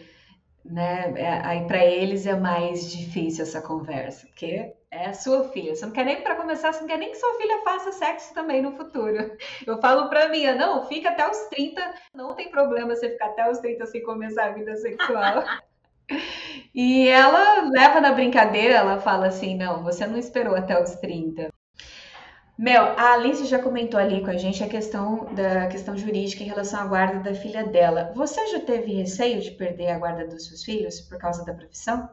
né? 0.68 1.12
É, 1.16 1.40
aí 1.44 1.66
para 1.66 1.84
eles 1.84 2.26
é 2.26 2.36
mais 2.36 2.90
difícil 2.92 3.42
essa 3.42 3.60
conversa, 3.60 4.26
porque 4.26 4.72
é 4.90 5.06
a 5.06 5.14
sua 5.14 5.48
filha. 5.48 5.74
Você 5.74 5.86
não 5.86 5.92
quer 5.92 6.04
nem 6.04 6.22
para 6.22 6.36
começar, 6.36 6.72
você 6.72 6.80
não 6.80 6.88
quer 6.88 6.98
nem 6.98 7.10
que 7.10 7.16
sua 7.16 7.34
filha 7.34 7.62
faça 7.64 7.92
sexo 7.92 8.34
também 8.34 8.62
no 8.62 8.72
futuro. 8.72 9.36
Eu 9.66 9.78
falo 9.80 10.08
para 10.08 10.28
mim, 10.28 10.44
não, 10.52 10.86
fica 10.86 11.10
até 11.10 11.28
os 11.28 11.38
30, 11.48 11.82
não 12.14 12.34
tem 12.34 12.50
problema 12.50 12.94
você 12.94 13.10
ficar 13.10 13.26
até 13.26 13.50
os 13.50 13.58
30 13.58 13.86
sem 13.86 14.02
começar 14.02 14.46
a 14.46 14.52
vida 14.52 14.76
sexual. 14.76 15.44
e 16.74 17.08
ela 17.08 17.62
leva 17.70 18.00
na 18.00 18.12
brincadeira, 18.12 18.74
ela 18.74 18.98
fala 19.00 19.28
assim: 19.28 19.56
"Não, 19.56 19.82
você 19.82 20.06
não 20.06 20.18
esperou 20.18 20.54
até 20.54 20.80
os 20.80 20.96
30". 20.96 21.48
Mel, 22.58 22.82
a 22.98 23.12
Alice 23.12 23.46
já 23.46 23.62
comentou 23.62 24.00
ali 24.00 24.20
com 24.20 24.30
a 24.30 24.36
gente 24.36 24.64
a 24.64 24.68
questão 24.68 25.32
da 25.32 25.68
questão 25.68 25.96
jurídica 25.96 26.42
em 26.42 26.48
relação 26.48 26.80
à 26.80 26.86
guarda 26.86 27.30
da 27.30 27.32
filha 27.32 27.64
dela. 27.64 28.10
Você 28.16 28.44
já 28.48 28.58
teve 28.58 28.94
receio 28.94 29.40
de 29.40 29.52
perder 29.52 29.90
a 29.90 29.98
guarda 29.98 30.26
dos 30.26 30.46
seus 30.46 30.64
filhos 30.64 31.00
por 31.00 31.18
causa 31.18 31.44
da 31.44 31.54
profissão? 31.54 32.10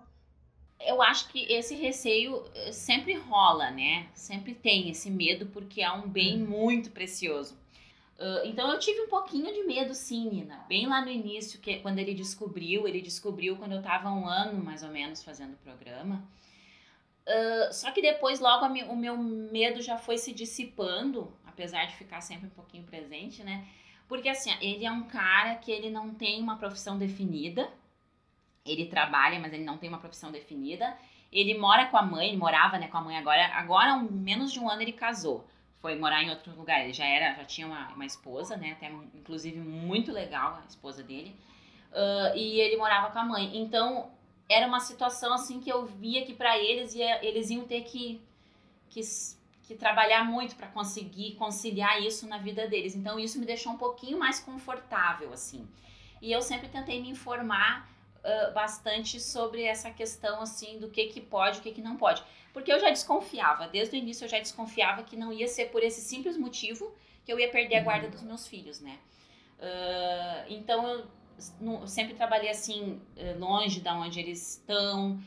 Eu 0.79 1.01
acho 1.01 1.29
que 1.29 1.51
esse 1.51 1.73
receio 1.73 2.43
eh, 2.53 2.71
sempre 2.71 3.15
rola, 3.15 3.71
né? 3.71 4.05
Sempre 4.13 4.53
tem 4.53 4.87
esse 4.87 5.09
medo 5.09 5.47
porque 5.47 5.81
é 5.81 5.91
um 5.91 6.07
bem 6.07 6.43
hum. 6.43 6.45
muito 6.45 6.91
precioso. 6.91 7.57
Uh, 8.19 8.45
então 8.45 8.71
eu 8.71 8.77
tive 8.77 9.01
um 9.01 9.09
pouquinho 9.09 9.51
de 9.51 9.63
medo, 9.63 9.95
sim, 9.95 10.29
Nina. 10.29 10.63
Bem 10.69 10.85
lá 10.85 11.01
no 11.01 11.09
início, 11.09 11.59
que 11.59 11.79
quando 11.79 11.97
ele 11.97 12.13
descobriu, 12.13 12.87
ele 12.87 13.01
descobriu 13.01 13.57
quando 13.57 13.71
eu 13.71 13.79
estava 13.79 14.11
um 14.11 14.27
ano 14.27 14.63
mais 14.63 14.83
ou 14.83 14.89
menos 14.89 15.23
fazendo 15.23 15.53
o 15.53 15.57
programa. 15.57 16.23
Uh, 17.27 17.73
só 17.73 17.91
que 17.91 18.01
depois, 18.01 18.39
logo, 18.39 18.65
o 18.65 18.95
meu 18.95 19.17
medo 19.17 19.81
já 19.81 19.97
foi 19.97 20.17
se 20.17 20.31
dissipando, 20.31 21.35
apesar 21.45 21.85
de 21.85 21.95
ficar 21.95 22.21
sempre 22.21 22.47
um 22.47 22.51
pouquinho 22.51 22.83
presente, 22.83 23.43
né? 23.43 23.65
Porque, 24.07 24.29
assim, 24.29 24.51
ele 24.61 24.85
é 24.85 24.91
um 24.91 25.03
cara 25.03 25.55
que 25.55 25.71
ele 25.71 25.89
não 25.89 26.13
tem 26.13 26.39
uma 26.39 26.57
profissão 26.57 26.97
definida. 26.97 27.67
Ele 28.63 28.85
trabalha, 28.85 29.39
mas 29.39 29.53
ele 29.53 29.63
não 29.63 29.77
tem 29.77 29.89
uma 29.89 29.97
profissão 29.97 30.31
definida. 30.31 30.95
Ele 31.31 31.57
mora 31.57 31.87
com 31.87 31.97
a 31.97 32.03
mãe, 32.03 32.29
ele 32.29 32.37
morava 32.37 32.77
né, 32.77 32.87
com 32.87 32.97
a 32.97 33.01
mãe 33.01 33.17
agora. 33.17 33.47
Agora, 33.55 33.97
menos 33.97 34.51
de 34.51 34.59
um 34.59 34.69
ano, 34.69 34.83
ele 34.83 34.91
casou. 34.91 35.47
Foi 35.81 35.95
morar 35.95 36.23
em 36.23 36.29
outro 36.29 36.55
lugar. 36.55 36.81
Ele 36.81 36.93
já 36.93 37.05
era, 37.05 37.33
já 37.35 37.45
tinha 37.45 37.65
uma, 37.65 37.89
uma 37.93 38.05
esposa, 38.05 38.55
né? 38.55 38.73
Até, 38.73 38.91
inclusive, 39.15 39.59
muito 39.59 40.11
legal 40.11 40.59
a 40.63 40.67
esposa 40.67 41.01
dele. 41.01 41.35
Uh, 41.91 42.35
e 42.35 42.59
ele 42.59 42.77
morava 42.77 43.11
com 43.11 43.19
a 43.19 43.23
mãe. 43.23 43.57
Então, 43.57 44.11
era 44.47 44.67
uma 44.67 44.79
situação 44.79 45.33
assim 45.33 45.59
que 45.59 45.69
eu 45.69 45.85
via 45.85 46.25
que 46.25 46.33
para 46.33 46.57
eles 46.57 46.93
ia, 46.93 47.23
eles 47.25 47.49
iam 47.49 47.65
ter 47.65 47.81
que, 47.83 48.21
que, 48.89 49.01
que 49.63 49.75
trabalhar 49.75 50.23
muito 50.23 50.55
para 50.55 50.67
conseguir 50.67 51.35
conciliar 51.35 52.01
isso 52.01 52.27
na 52.27 52.37
vida 52.37 52.67
deles. 52.67 52.95
Então 52.95 53.19
isso 53.19 53.39
me 53.39 53.45
deixou 53.45 53.73
um 53.73 53.77
pouquinho 53.77 54.17
mais 54.17 54.39
confortável 54.39 55.33
assim. 55.33 55.67
E 56.21 56.31
eu 56.31 56.41
sempre 56.41 56.69
tentei 56.69 57.01
me 57.01 57.09
informar 57.09 57.89
uh, 58.19 58.53
bastante 58.53 59.19
sobre 59.19 59.63
essa 59.63 59.91
questão 59.91 60.41
assim 60.41 60.79
do 60.79 60.89
que 60.89 61.07
que 61.07 61.21
pode, 61.21 61.59
o 61.59 61.61
que 61.61 61.71
que 61.71 61.81
não 61.81 61.97
pode, 61.97 62.23
porque 62.53 62.71
eu 62.71 62.79
já 62.79 62.89
desconfiava 62.89 63.67
desde 63.67 63.95
o 63.95 63.97
início 63.97 64.25
eu 64.25 64.29
já 64.29 64.39
desconfiava 64.39 65.03
que 65.03 65.15
não 65.15 65.33
ia 65.33 65.47
ser 65.47 65.65
por 65.71 65.83
esse 65.83 66.01
simples 66.01 66.37
motivo 66.37 66.95
que 67.25 67.33
eu 67.33 67.39
ia 67.39 67.49
perder 67.49 67.77
a 67.77 67.83
guarda 67.83 68.05
uhum. 68.05 68.11
dos 68.11 68.21
meus 68.21 68.47
filhos, 68.47 68.79
né? 68.79 68.99
Uh, 69.57 70.45
então 70.49 70.87
eu 70.87 71.05
sempre 71.87 72.13
trabalhei 72.13 72.49
assim, 72.49 73.01
eh, 73.15 73.35
longe 73.37 73.81
da 73.81 73.95
onde 73.95 74.19
eles 74.19 74.57
estão. 74.57 75.19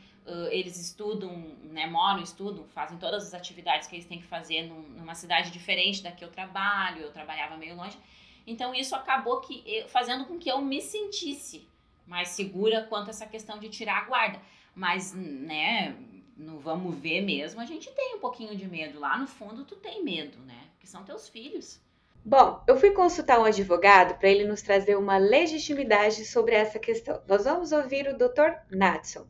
Eles 0.51 0.79
estudam, 0.79 1.31
né, 1.71 1.87
moram, 1.87 2.21
estudam, 2.21 2.63
fazem 2.67 2.99
todas 2.99 3.25
as 3.25 3.33
atividades 3.33 3.87
que 3.87 3.95
eles 3.95 4.05
têm 4.05 4.19
que 4.19 4.27
fazer 4.27 4.61
numa 4.61 5.15
cidade 5.15 5.49
diferente 5.49 6.03
da 6.03 6.11
que 6.11 6.23
eu 6.23 6.29
trabalho. 6.29 7.01
Eu 7.01 7.11
trabalhava 7.11 7.57
meio 7.57 7.75
longe. 7.75 7.97
Então, 8.45 8.75
isso 8.75 8.95
acabou 8.95 9.41
que 9.41 9.83
fazendo 9.87 10.25
com 10.25 10.37
que 10.37 10.47
eu 10.47 10.61
me 10.61 10.81
sentisse 10.81 11.67
mais 12.05 12.29
segura 12.29 12.83
quanto 12.83 13.09
essa 13.09 13.25
questão 13.25 13.57
de 13.57 13.69
tirar 13.69 14.03
a 14.03 14.05
guarda. 14.05 14.39
Mas, 14.75 15.15
né, 15.15 15.95
no 16.37 16.59
vamos 16.59 16.95
ver 16.95 17.21
mesmo, 17.21 17.59
a 17.59 17.65
gente 17.65 17.89
tem 17.91 18.15
um 18.15 18.19
pouquinho 18.19 18.55
de 18.55 18.67
medo. 18.67 18.99
Lá 18.99 19.17
no 19.17 19.25
fundo, 19.25 19.65
tu 19.65 19.75
tem 19.75 20.03
medo, 20.03 20.37
né? 20.45 20.67
Porque 20.73 20.85
são 20.85 21.03
teus 21.03 21.27
filhos. 21.27 21.81
Bom, 22.29 22.61
eu 22.67 22.79
fui 22.79 22.91
consultar 22.91 23.39
um 23.39 23.43
advogado 23.43 24.19
para 24.19 24.29
ele 24.29 24.45
nos 24.45 24.61
trazer 24.61 24.95
uma 24.95 25.17
legitimidade 25.17 26.23
sobre 26.25 26.53
essa 26.53 26.77
questão. 26.77 27.19
Nós 27.27 27.45
vamos 27.45 27.71
ouvir 27.71 28.07
o 28.07 28.15
Dr. 28.15 28.51
Natson. 28.69 29.25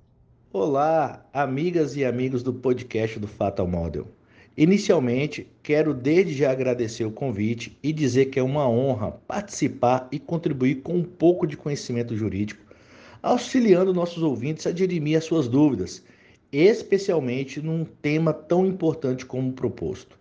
Olá, 0.52 1.26
amigas 1.32 1.96
e 1.96 2.04
amigos 2.04 2.44
do 2.44 2.54
podcast 2.54 3.18
do 3.18 3.26
Fatal 3.26 3.66
Model. 3.66 4.06
Inicialmente, 4.58 5.48
quero 5.64 5.94
desde 5.94 6.34
já 6.34 6.52
agradecer 6.52 7.06
o 7.06 7.12
convite 7.12 7.80
e 7.82 7.94
dizer 7.94 8.26
que 8.26 8.38
é 8.38 8.44
uma 8.44 8.68
honra 8.68 9.12
participar 9.26 10.10
e 10.12 10.20
contribuir 10.20 10.82
com 10.82 10.96
um 10.96 11.04
pouco 11.06 11.48
de 11.48 11.56
conhecimento 11.56 12.18
jurídico, 12.18 12.66
auxiliando 13.24 13.94
nossos 13.94 14.22
ouvintes 14.22 14.68
a 14.68 14.74
dirimir 14.74 15.18
as 15.18 15.24
suas 15.24 15.48
dúvidas, 15.48 16.04
especialmente 16.52 17.62
num 17.62 17.86
tema 17.86 18.34
tão 18.34 18.66
importante 18.66 19.26
como 19.26 19.52
o 19.52 19.54
proposto. 19.54 20.20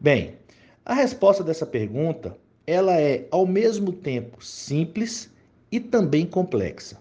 Bem, 0.00 0.36
a 0.84 0.92
resposta 0.92 1.42
dessa 1.42 1.64
pergunta, 1.64 2.36
ela 2.66 3.00
é 3.00 3.26
ao 3.30 3.46
mesmo 3.46 3.92
tempo 3.92 4.44
simples 4.44 5.30
e 5.72 5.80
também 5.80 6.26
complexa. 6.26 6.98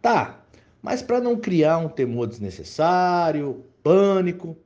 Tá, 0.00 0.40
mas 0.80 1.02
para 1.02 1.20
não 1.20 1.36
criar 1.36 1.78
um 1.78 1.88
temor 1.88 2.28
desnecessário, 2.28 3.64
pânico, 3.82 4.56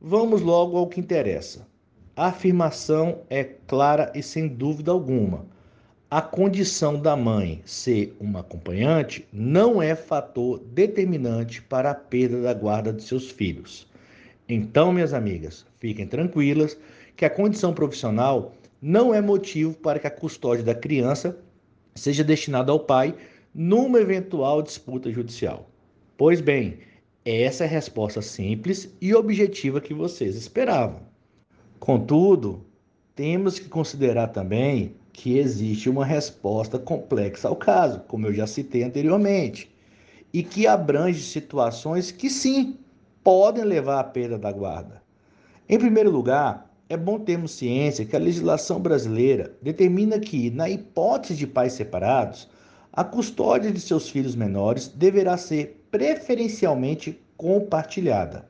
vamos 0.00 0.42
logo 0.42 0.76
ao 0.76 0.86
que 0.86 1.00
interessa. 1.00 1.66
A 2.14 2.28
afirmação 2.28 3.22
é 3.28 3.44
clara 3.44 4.12
e 4.14 4.22
sem 4.22 4.48
dúvida 4.48 4.92
alguma. 4.92 5.44
A 6.08 6.22
condição 6.22 7.00
da 7.00 7.16
mãe 7.16 7.60
ser 7.66 8.16
uma 8.20 8.40
acompanhante 8.40 9.26
não 9.32 9.82
é 9.82 9.94
fator 9.96 10.60
determinante 10.60 11.60
para 11.60 11.90
a 11.90 11.94
perda 11.94 12.42
da 12.42 12.54
guarda 12.54 12.92
de 12.92 13.02
seus 13.02 13.28
filhos. 13.28 13.88
Então, 14.48 14.92
minhas 14.92 15.12
amigas, 15.12 15.66
fiquem 15.80 16.06
tranquilas 16.06 16.78
que 17.16 17.24
a 17.24 17.30
condição 17.30 17.72
profissional 17.72 18.54
não 18.80 19.14
é 19.14 19.20
motivo 19.20 19.74
para 19.74 19.98
que 19.98 20.06
a 20.06 20.10
custódia 20.10 20.62
da 20.62 20.74
criança 20.74 21.36
seja 21.94 22.22
destinada 22.22 22.70
ao 22.70 22.80
pai 22.80 23.14
numa 23.54 23.98
eventual 23.98 24.62
disputa 24.62 25.10
judicial. 25.10 25.70
Pois 26.16 26.40
bem, 26.40 26.78
Essa 27.26 27.64
é 27.64 27.66
a 27.66 27.70
resposta 27.70 28.22
simples 28.22 28.88
e 29.00 29.12
objetiva 29.12 29.80
que 29.80 29.92
vocês 29.92 30.36
esperavam. 30.36 31.00
Contudo, 31.80 32.64
temos 33.16 33.58
que 33.58 33.68
considerar 33.68 34.28
também 34.28 34.94
que 35.12 35.36
existe 35.36 35.90
uma 35.90 36.04
resposta 36.04 36.78
complexa 36.78 37.48
ao 37.48 37.56
caso, 37.56 37.98
como 38.06 38.28
eu 38.28 38.32
já 38.32 38.46
citei 38.46 38.84
anteriormente, 38.84 39.68
e 40.32 40.44
que 40.44 40.68
abrange 40.68 41.20
situações 41.20 42.12
que 42.12 42.30
sim 42.30 42.78
podem 43.24 43.64
levar 43.64 43.98
à 43.98 44.04
perda 44.04 44.38
da 44.38 44.52
guarda. 44.52 45.02
Em 45.68 45.76
primeiro 45.76 46.12
lugar, 46.12 46.65
é 46.88 46.96
bom 46.96 47.18
termos 47.18 47.52
ciência 47.52 48.04
que 48.04 48.14
a 48.14 48.18
legislação 48.20 48.80
brasileira 48.80 49.56
determina 49.60 50.20
que, 50.20 50.50
na 50.50 50.68
hipótese 50.68 51.34
de 51.34 51.46
pais 51.46 51.72
separados, 51.72 52.48
a 52.92 53.02
custódia 53.02 53.72
de 53.72 53.80
seus 53.80 54.08
filhos 54.08 54.36
menores 54.36 54.88
deverá 54.88 55.36
ser 55.36 55.84
preferencialmente 55.90 57.20
compartilhada. 57.36 58.48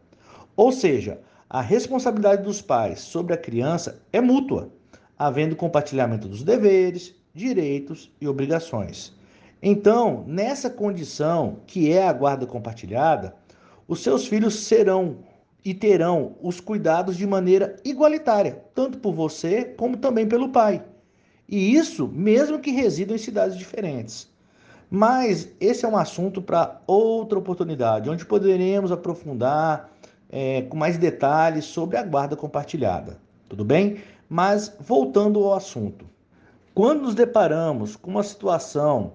Ou 0.55 0.71
seja, 0.71 1.19
a 1.49 1.61
responsabilidade 1.61 2.43
dos 2.43 2.61
pais 2.61 3.01
sobre 3.01 3.33
a 3.33 3.39
criança 3.39 4.03
é 4.13 4.21
mútua, 4.21 4.71
havendo 5.19 5.57
compartilhamento 5.57 6.29
dos 6.29 6.43
deveres, 6.43 7.15
direitos 7.35 8.11
e 8.21 8.29
obrigações. 8.29 9.15
Então, 9.63 10.25
nessa 10.27 10.69
condição 10.69 11.61
que 11.67 11.91
é 11.91 12.07
a 12.07 12.13
guarda 12.13 12.47
compartilhada, 12.47 13.35
os 13.89 14.03
seus 14.03 14.27
filhos 14.27 14.55
serão 14.65 15.19
e 15.67 15.75
terão 15.75 16.37
os 16.41 16.61
cuidados 16.61 17.17
de 17.17 17.27
maneira 17.27 17.75
igualitária, 17.85 18.63
tanto 18.73 18.99
por 18.99 19.13
você 19.13 19.65
como 19.65 19.97
também 19.97 20.25
pelo 20.25 20.51
pai. 20.51 20.81
E 21.49 21.75
isso 21.75 22.07
mesmo 22.07 22.61
que 22.61 22.71
residam 22.71 23.17
em 23.17 23.19
cidades 23.19 23.59
diferentes. 23.59 24.31
Mas 24.89 25.49
esse 25.59 25.85
é 25.85 25.89
um 25.89 25.97
assunto 25.97 26.41
para 26.41 26.81
outra 26.87 27.37
oportunidade, 27.37 28.09
onde 28.09 28.25
poderemos 28.25 28.93
aprofundar 28.93 29.91
é, 30.31 30.63
com 30.63 30.77
mais 30.77 30.99
detalhes 30.99 31.65
sobre 31.65 31.97
a 31.97 32.05
guarda 32.05 32.37
compartilhada. 32.37 33.19
Tudo 33.49 33.65
bem? 33.65 33.97
Mas 34.29 34.73
voltando 34.79 35.43
ao 35.43 35.55
assunto. 35.55 36.07
Quando 36.73 37.03
nos 37.03 37.15
deparamos 37.17 37.97
com 37.97 38.13
uma 38.13 38.23
situação 38.23 39.15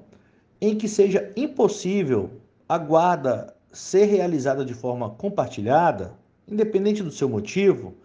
em 0.60 0.76
que 0.76 0.89
seja 0.89 1.32
impossível 1.38 2.30
a 2.68 2.78
guarda 2.78 3.56
ser 3.72 4.04
realizada 4.04 4.66
de 4.66 4.74
forma 4.74 5.12
compartilhada, 5.12 6.20
independente 6.48 7.04
do 7.04 7.12
seu 7.12 7.30
motivo, 7.30 7.96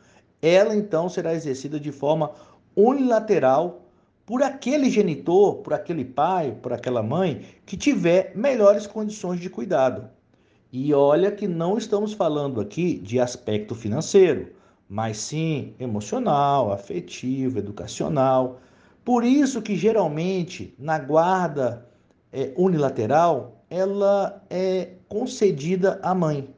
ela 0.41 0.75
então 0.75 1.09
será 1.09 1.35
exercida 1.35 1.81
de 1.81 1.91
forma 1.91 2.33
unilateral 2.75 3.83
por 4.25 4.43
aquele 4.43 4.91
genitor, 4.91 5.57
por 5.57 5.73
aquele 5.73 6.05
pai, 6.05 6.57
por 6.61 6.73
aquela 6.73 7.03
mãe 7.03 7.43
que 7.65 7.77
tiver 7.77 8.33
melhores 8.35 8.87
condições 8.87 9.41
de 9.41 9.49
cuidado. 9.49 10.11
E 10.73 10.93
olha 10.93 11.31
que 11.31 11.47
não 11.47 11.79
estamos 11.79 12.13
falando 12.13 12.61
aqui 12.61 12.99
de 12.99 13.21
aspecto 13.21 13.75
financeiro, 13.75 14.49
mas 14.89 15.17
sim 15.19 15.75
emocional, 15.79 16.73
afetivo, 16.73 17.59
educacional. 17.59 18.61
Por 19.05 19.25
isso 19.25 19.63
que 19.63 19.77
geralmente 19.77 20.75
na 20.79 20.99
guarda 20.99 21.87
é, 22.33 22.53
unilateral 22.57 23.65
ela 23.71 24.45
é 24.51 24.91
concedida 25.09 26.01
à 26.03 26.15
mãe. 26.15 26.56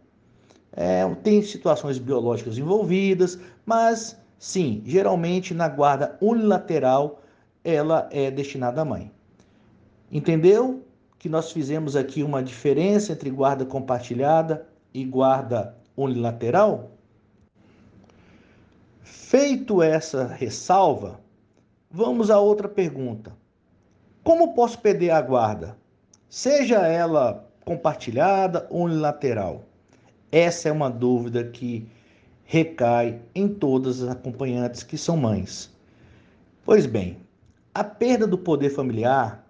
É, 0.81 1.05
tem 1.24 1.43
situações 1.43 1.99
biológicas 1.99 2.57
envolvidas, 2.57 3.37
mas 3.66 4.16
sim, 4.39 4.81
geralmente 4.87 5.53
na 5.53 5.68
guarda 5.68 6.16
unilateral 6.20 7.20
ela 7.64 8.09
é 8.12 8.31
destinada 8.31 8.83
à 8.83 8.85
mãe. 8.85 9.11
Entendeu 10.09 10.85
que 11.18 11.29
nós 11.29 11.51
fizemos 11.51 11.97
aqui 11.97 12.22
uma 12.22 12.45
diferença 12.45 13.12
entre 13.12 13.29
guarda 13.29 13.66
compartilhada 13.66 14.68
e 14.95 15.05
guarda 15.05 15.76
unilateral? 15.97 16.93
Feito 19.03 19.83
essa 19.83 20.29
ressalva, 20.29 21.18
vamos 21.91 22.31
a 22.31 22.39
outra 22.39 22.68
pergunta. 22.68 23.33
Como 24.22 24.55
posso 24.55 24.79
perder 24.79 25.11
a 25.11 25.20
guarda? 25.20 25.76
Seja 26.29 26.87
ela 26.87 27.51
compartilhada 27.64 28.68
ou 28.70 28.83
unilateral? 28.83 29.67
Essa 30.31 30.68
é 30.68 30.72
uma 30.72 30.91
dúvida 30.91 31.43
que 31.43 31.89
recai 32.45 33.20
em 33.35 33.49
todas 33.49 34.03
as 34.03 34.11
acompanhantes 34.11 34.83
que 34.83 34.99
são 34.99 35.16
mães. 35.16 35.74
Pois 36.64 36.85
bem, 36.85 37.16
a 37.74 37.83
perda 37.83 38.26
do 38.26 38.37
poder 38.37 38.68
familiar, 38.68 39.47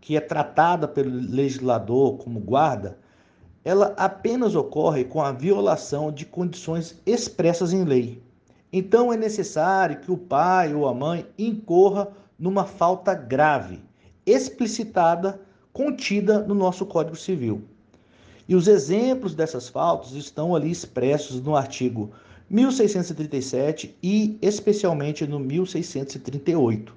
que 0.00 0.16
é 0.16 0.20
tratada 0.20 0.86
pelo 0.86 1.10
legislador 1.10 2.16
como 2.18 2.38
guarda, 2.38 2.96
ela 3.64 3.92
apenas 3.96 4.54
ocorre 4.54 5.04
com 5.04 5.20
a 5.20 5.32
violação 5.32 6.12
de 6.12 6.24
condições 6.24 7.00
expressas 7.04 7.72
em 7.72 7.84
lei. 7.84 8.22
Então 8.72 9.12
é 9.12 9.16
necessário 9.16 9.98
que 9.98 10.12
o 10.12 10.16
pai 10.16 10.72
ou 10.72 10.86
a 10.86 10.94
mãe 10.94 11.26
incorra 11.36 12.08
numa 12.38 12.64
falta 12.64 13.14
grave, 13.14 13.82
explicitada, 14.24 15.40
contida 15.72 16.40
no 16.40 16.54
nosso 16.54 16.86
Código 16.86 17.16
Civil. 17.16 17.64
E 18.50 18.54
os 18.56 18.66
exemplos 18.66 19.32
dessas 19.32 19.68
faltas 19.68 20.10
estão 20.10 20.56
ali 20.56 20.72
expressos 20.72 21.40
no 21.40 21.54
artigo 21.54 22.10
1637 22.50 23.96
e 24.02 24.36
especialmente 24.42 25.24
no 25.24 25.38
1638. 25.38 26.92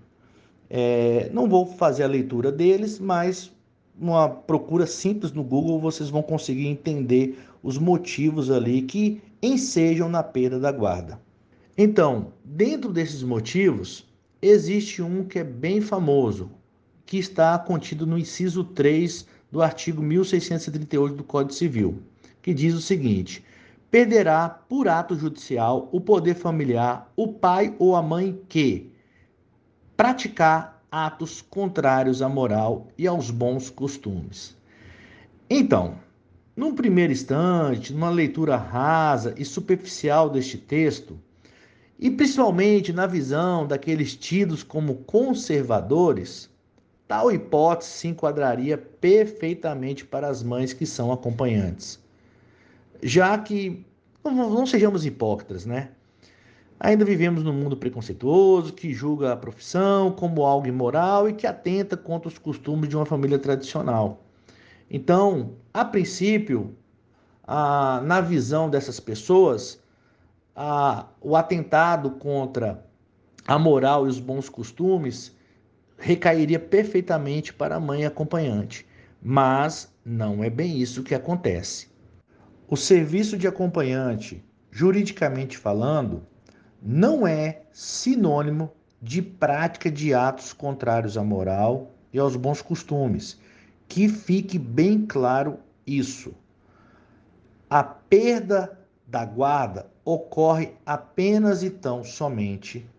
É, 0.68 1.30
não 1.32 1.48
vou 1.48 1.68
fazer 1.68 2.06
a 2.06 2.08
leitura 2.08 2.52
deles, 2.52 2.98
mas 2.98 3.52
uma 3.96 4.28
procura 4.28 4.88
simples 4.88 5.32
no 5.32 5.44
Google 5.44 5.80
vocês 5.80 6.10
vão 6.10 6.24
conseguir 6.24 6.66
entender 6.66 7.38
os 7.62 7.78
motivos 7.78 8.50
ali 8.50 8.82
que 8.82 9.22
ensejam 9.40 10.10
na 10.10 10.24
perda 10.24 10.60
da 10.60 10.72
guarda. 10.72 11.22
Então, 11.78 12.34
dentro 12.44 12.92
desses 12.92 13.22
motivos, 13.22 14.08
existe 14.42 15.04
um 15.04 15.24
que 15.24 15.38
é 15.38 15.44
bem 15.44 15.82
famoso, 15.82 16.50
que 17.06 17.20
está 17.20 17.60
contido 17.60 18.08
no 18.08 18.18
inciso 18.18 18.64
3 18.64 19.28
do 19.54 19.62
artigo 19.62 20.02
1638 20.02 21.16
do 21.16 21.24
Código 21.24 21.54
Civil, 21.54 22.02
que 22.42 22.56
diz 22.56 22.74
o 22.74 22.82
seguinte: 22.82 23.46
perderá 23.92 24.50
por 24.50 24.88
ato 24.88 25.16
judicial 25.16 25.90
o 25.92 26.02
poder 26.02 26.34
familiar 26.34 27.14
o 27.16 27.28
pai 27.28 27.76
ou 27.78 27.96
a 27.96 28.02
mãe 28.02 28.42
que 28.50 28.92
praticar 29.96 30.84
atos 30.92 31.40
contrários 31.40 32.20
à 32.24 32.28
moral 32.28 32.88
e 32.98 33.06
aos 33.06 33.30
bons 33.30 33.70
costumes. 33.70 34.58
Então, 35.48 36.00
num 36.56 36.74
primeiro 36.74 37.14
instante, 37.14 37.94
numa 37.94 38.10
leitura 38.10 38.58
rasa 38.58 39.36
e 39.38 39.46
superficial 39.46 40.32
deste 40.32 40.58
texto, 40.58 41.20
e 42.00 42.10
principalmente 42.10 42.92
na 42.92 43.06
visão 43.06 43.68
daqueles 43.68 44.16
tidos 44.16 44.64
como 44.64 44.96
conservadores, 45.04 46.50
Tal 47.14 47.32
hipótese 47.32 47.92
se 47.92 48.08
enquadraria 48.08 48.76
perfeitamente 48.76 50.04
para 50.04 50.28
as 50.28 50.42
mães 50.42 50.74
que 50.74 50.84
são 50.84 51.12
acompanhantes. 51.12 52.00
Já 53.04 53.38
que, 53.38 53.86
não, 54.26 54.66
sejamos 54.66 55.06
hipócritas, 55.06 55.64
né? 55.64 55.92
Ainda 56.80 57.06
vivemos 57.06 57.44
num 57.44 57.54
mundo 57.54 57.78
preconceituoso 57.78 58.74
que 58.74 58.92
julga 58.92 59.32
a 59.32 59.38
profissão 59.38 60.12
como 60.12 60.44
algo 60.44 60.66
imoral 60.66 61.30
e 61.30 61.34
que 61.34 61.46
atenta 61.46 61.96
contra 61.96 62.30
os 62.30 62.40
costumes 62.40 62.90
de 62.90 62.96
uma 62.96 63.06
família 63.06 63.38
tradicional. 63.38 64.24
Então, 64.90 65.52
a 65.72 65.86
princípio, 65.86 66.76
a, 67.46 68.02
na 68.04 68.22
visão 68.22 68.72
dessas 68.72 69.00
pessoas, 69.00 69.80
a, 70.56 71.06
o 71.22 71.36
atentado 71.36 72.10
contra 72.10 72.84
a 73.46 73.60
moral 73.60 74.08
e 74.08 74.10
os 74.10 74.20
bons 74.20 74.50
costumes 74.50 75.32
recairia 75.98 76.60
perfeitamente 76.60 77.54
para 77.54 77.76
a 77.76 77.80
mãe 77.80 78.06
acompanhante, 78.06 78.86
mas 79.22 79.94
não 80.06 80.44
é 80.44 80.50
bem 80.50 80.78
isso 80.78 81.04
que 81.04 81.16
acontece. 81.16 81.88
O 82.68 82.76
serviço 82.76 83.38
de 83.38 83.48
acompanhante, 83.48 84.44
juridicamente 84.72 85.58
falando, 85.58 86.26
não 86.82 87.26
é 87.26 87.64
sinônimo 87.72 88.72
de 89.02 89.22
prática 89.22 89.92
de 89.92 90.14
atos 90.14 90.54
contrários 90.54 91.18
à 91.18 91.24
moral 91.24 91.92
e 92.12 92.20
aos 92.20 92.36
bons 92.36 92.62
costumes. 92.62 93.40
Que 93.88 94.10
fique 94.10 94.58
bem 94.58 95.06
claro 95.06 95.60
isso. 95.86 96.34
A 97.70 97.84
perda 97.84 98.80
da 99.08 99.26
guarda 99.26 99.92
ocorre 100.06 100.74
apenas 100.86 101.64
e 101.64 101.70
tão 101.70 102.04
somente 102.04 102.90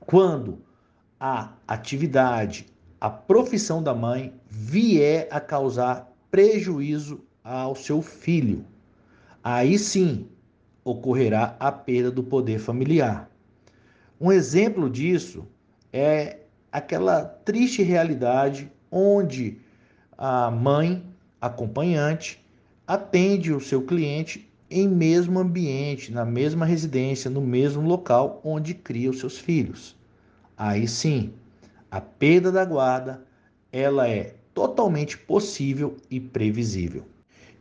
quando 0.00 0.62
a 1.18 1.52
atividade, 1.66 2.66
a 3.00 3.08
profissão 3.10 3.82
da 3.82 3.94
mãe 3.94 4.34
vier 4.48 5.28
a 5.30 5.40
causar 5.40 6.12
prejuízo 6.30 7.20
ao 7.42 7.74
seu 7.74 8.00
filho. 8.02 8.64
Aí 9.42 9.78
sim 9.78 10.28
ocorrerá 10.84 11.56
a 11.58 11.70
perda 11.70 12.10
do 12.10 12.22
poder 12.22 12.58
familiar. 12.58 13.30
Um 14.20 14.32
exemplo 14.32 14.88
disso 14.88 15.46
é 15.92 16.38
aquela 16.72 17.24
triste 17.24 17.82
realidade 17.82 18.70
onde 18.90 19.58
a 20.16 20.50
mãe 20.50 21.04
acompanhante 21.40 22.44
atende 22.86 23.52
o 23.52 23.60
seu 23.60 23.82
cliente 23.82 24.50
em 24.70 24.88
mesmo 24.88 25.38
ambiente, 25.38 26.10
na 26.10 26.24
mesma 26.24 26.64
residência, 26.64 27.30
no 27.30 27.40
mesmo 27.40 27.82
local 27.82 28.40
onde 28.42 28.74
cria 28.74 29.10
os 29.10 29.18
seus 29.18 29.38
filhos. 29.38 29.96
Aí 30.56 30.86
sim, 30.86 31.32
a 31.90 32.00
perda 32.00 32.52
da 32.52 32.64
guarda, 32.64 33.24
ela 33.72 34.08
é 34.08 34.36
totalmente 34.52 35.18
possível 35.18 35.96
e 36.10 36.20
previsível. 36.20 37.04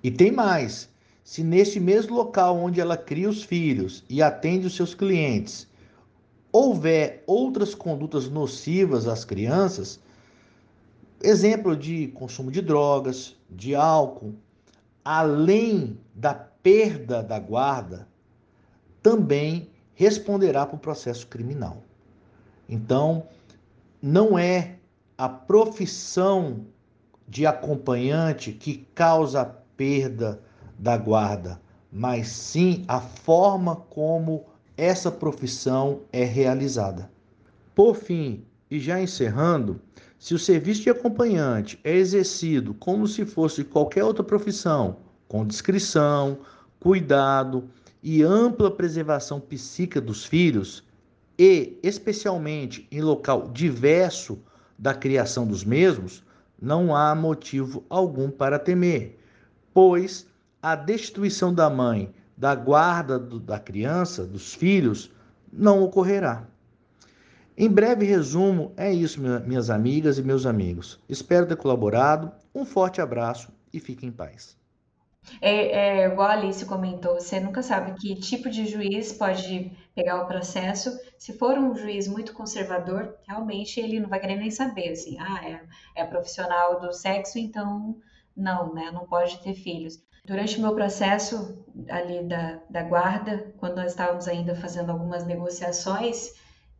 E 0.03 0.11
tem 0.11 0.31
mais, 0.31 0.89
se 1.23 1.43
neste 1.43 1.79
mesmo 1.79 2.15
local 2.15 2.57
onde 2.57 2.79
ela 2.79 2.95
cria 2.95 3.29
os 3.29 3.43
filhos 3.43 4.03
e 4.09 4.21
atende 4.21 4.67
os 4.67 4.75
seus 4.75 4.93
clientes, 4.93 5.67
houver 6.51 7.23
outras 7.25 7.73
condutas 7.73 8.29
nocivas 8.29 9.07
às 9.07 9.25
crianças, 9.25 9.99
exemplo 11.21 11.75
de 11.75 12.09
consumo 12.09 12.51
de 12.51 12.61
drogas, 12.61 13.35
de 13.49 13.73
álcool, 13.73 14.35
além 15.03 15.97
da 16.13 16.33
perda 16.33 17.23
da 17.23 17.39
guarda, 17.39 18.07
também 19.01 19.69
responderá 19.95 20.65
por 20.65 20.79
processo 20.79 21.25
criminal. 21.27 21.83
Então, 22.67 23.27
não 24.01 24.37
é 24.37 24.75
a 25.17 25.29
profissão 25.29 26.65
de 27.27 27.45
acompanhante 27.45 28.51
que 28.51 28.85
causa 28.93 29.41
a 29.41 29.45
perda 29.45 30.41
da 30.77 30.97
guarda, 30.97 31.61
mas 31.91 32.27
sim 32.27 32.83
a 32.87 32.99
forma 32.99 33.75
como 33.75 34.45
essa 34.75 35.11
profissão 35.11 36.01
é 36.11 36.23
realizada. 36.23 37.09
Por 37.75 37.95
fim, 37.95 38.43
e 38.69 38.79
já 38.79 39.01
encerrando, 39.01 39.79
se 40.17 40.33
o 40.33 40.39
serviço 40.39 40.83
de 40.83 40.89
acompanhante 40.89 41.79
é 41.83 41.95
exercido 41.95 42.73
como 42.73 43.07
se 43.07 43.25
fosse 43.25 43.63
qualquer 43.63 44.03
outra 44.03 44.23
profissão, 44.23 44.97
com 45.27 45.45
discrição, 45.45 46.37
cuidado 46.79 47.69
e 48.01 48.23
ampla 48.23 48.71
preservação 48.71 49.39
psíquica 49.39 50.01
dos 50.01 50.25
filhos, 50.25 50.83
e 51.45 51.77
especialmente 51.83 52.87
em 52.89 53.01
local 53.01 53.49
diverso 53.49 54.41
da 54.79 54.93
criação 54.93 55.45
dos 55.45 55.65
mesmos, 55.65 56.23
não 56.61 56.95
há 56.95 57.13
motivo 57.13 57.83
algum 57.89 58.31
para 58.31 58.57
temer, 58.57 59.19
pois 59.73 60.25
a 60.61 60.73
destituição 60.73 61.53
da 61.53 61.69
mãe 61.69 62.13
da 62.37 62.55
guarda 62.55 63.19
do, 63.19 63.41
da 63.41 63.59
criança, 63.59 64.25
dos 64.25 64.53
filhos, 64.53 65.11
não 65.51 65.83
ocorrerá. 65.83 66.47
Em 67.57 67.69
breve 67.69 68.05
resumo, 68.05 68.71
é 68.77 68.93
isso, 68.93 69.19
minhas 69.45 69.69
amigas 69.69 70.17
e 70.17 70.23
meus 70.23 70.45
amigos. 70.45 70.97
Espero 71.09 71.45
ter 71.45 71.57
colaborado. 71.57 72.31
Um 72.55 72.63
forte 72.63 73.01
abraço 73.01 73.51
e 73.73 73.81
fique 73.81 74.05
em 74.05 74.11
paz. 74.13 74.55
É, 75.41 76.01
é, 76.01 76.07
igual 76.07 76.27
a 76.27 76.33
Alice 76.33 76.65
comentou, 76.65 77.15
você 77.15 77.39
nunca 77.39 77.61
sabe 77.61 77.93
que 77.99 78.15
tipo 78.15 78.49
de 78.49 78.65
juiz 78.65 79.13
pode 79.13 79.71
pegar 79.95 80.21
o 80.21 80.27
processo. 80.27 80.97
Se 81.23 81.31
for 81.31 81.57
um 81.57 81.73
juiz 81.73 82.05
muito 82.05 82.33
conservador, 82.33 83.17
realmente 83.25 83.79
ele 83.79 83.97
não 83.97 84.09
vai 84.09 84.19
querer 84.19 84.35
nem 84.35 84.51
saber, 84.51 84.89
assim, 84.89 85.17
ah, 85.21 85.39
é, 85.41 86.01
é 86.01 86.05
profissional 86.05 86.81
do 86.81 86.91
sexo, 86.91 87.39
então 87.39 87.95
não, 88.35 88.73
né, 88.73 88.91
não 88.91 89.05
pode 89.05 89.41
ter 89.41 89.53
filhos. 89.53 90.03
Durante 90.25 90.57
o 90.57 90.61
meu 90.61 90.75
processo 90.75 91.63
ali 91.89 92.23
da, 92.23 92.59
da 92.69 92.83
guarda, 92.83 93.53
quando 93.57 93.77
nós 93.77 93.91
estávamos 93.91 94.27
ainda 94.27 94.53
fazendo 94.53 94.91
algumas 94.91 95.25
negociações, 95.25 96.33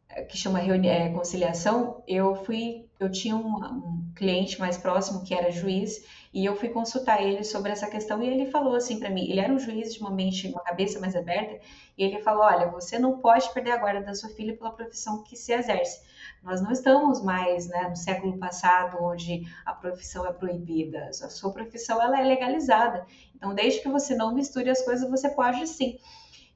eh, 0.10 0.24
que 0.24 0.38
chama 0.38 0.60
é, 0.62 1.10
conciliação, 1.14 2.04
eu 2.06 2.36
fui, 2.36 2.90
eu 3.00 3.10
tinha 3.10 3.38
um, 3.38 3.64
um, 3.64 4.12
cliente 4.14 4.60
mais 4.60 4.76
próximo 4.76 5.24
que 5.24 5.34
era 5.34 5.52
juiz 5.52 6.04
e 6.34 6.44
eu 6.44 6.56
fui 6.56 6.70
consultar 6.70 7.22
ele 7.22 7.44
sobre 7.44 7.72
essa 7.72 7.88
questão 7.88 8.24
e 8.24 8.28
ele 8.28 8.50
falou 8.50 8.76
assim 8.76 9.00
para 9.00 9.10
mim, 9.10 9.30
ele 9.30 9.40
era 9.40 9.54
um 9.54 9.60
juiz 9.60 9.94
de 9.94 10.00
uma 10.02 10.10
mente, 10.10 10.48
uma 10.48 10.62
cabeça 10.62 11.00
mais 11.00 11.16
aberta 11.16 11.60
e 11.98 12.04
ele 12.04 12.20
falou, 12.20 12.44
olha, 12.44 12.68
você 12.68 12.98
não 12.98 13.20
pode 13.20 13.54
perder 13.54 13.72
a 13.72 13.78
guarda 13.78 14.02
da 14.02 14.16
sua 14.16 14.30
filha 14.30 14.58
pela 14.58 14.72
profissão 14.72 15.22
que 15.22 15.36
se 15.36 15.54
exerce. 15.54 16.02
Nós 16.42 16.60
não 16.60 16.72
estamos 16.72 17.24
mais 17.24 17.68
né, 17.68 17.88
no 17.88 17.96
século 17.96 18.38
passado, 18.40 18.98
onde 19.02 19.44
a 19.64 19.74
profissão 19.74 20.26
é 20.26 20.34
proibida. 20.34 21.06
A 21.06 21.30
sua 21.30 21.54
profissão 21.54 22.02
ela 22.02 22.20
é 22.20 22.24
legalizada. 22.24 23.06
Então, 23.36 23.54
desde 23.54 23.82
que 23.82 23.90
você 23.90 24.16
não 24.16 24.34
misture 24.34 24.70
as 24.70 24.84
coisas, 24.84 25.10
você 25.10 25.30
pode 25.30 25.68
sim. 25.68 26.00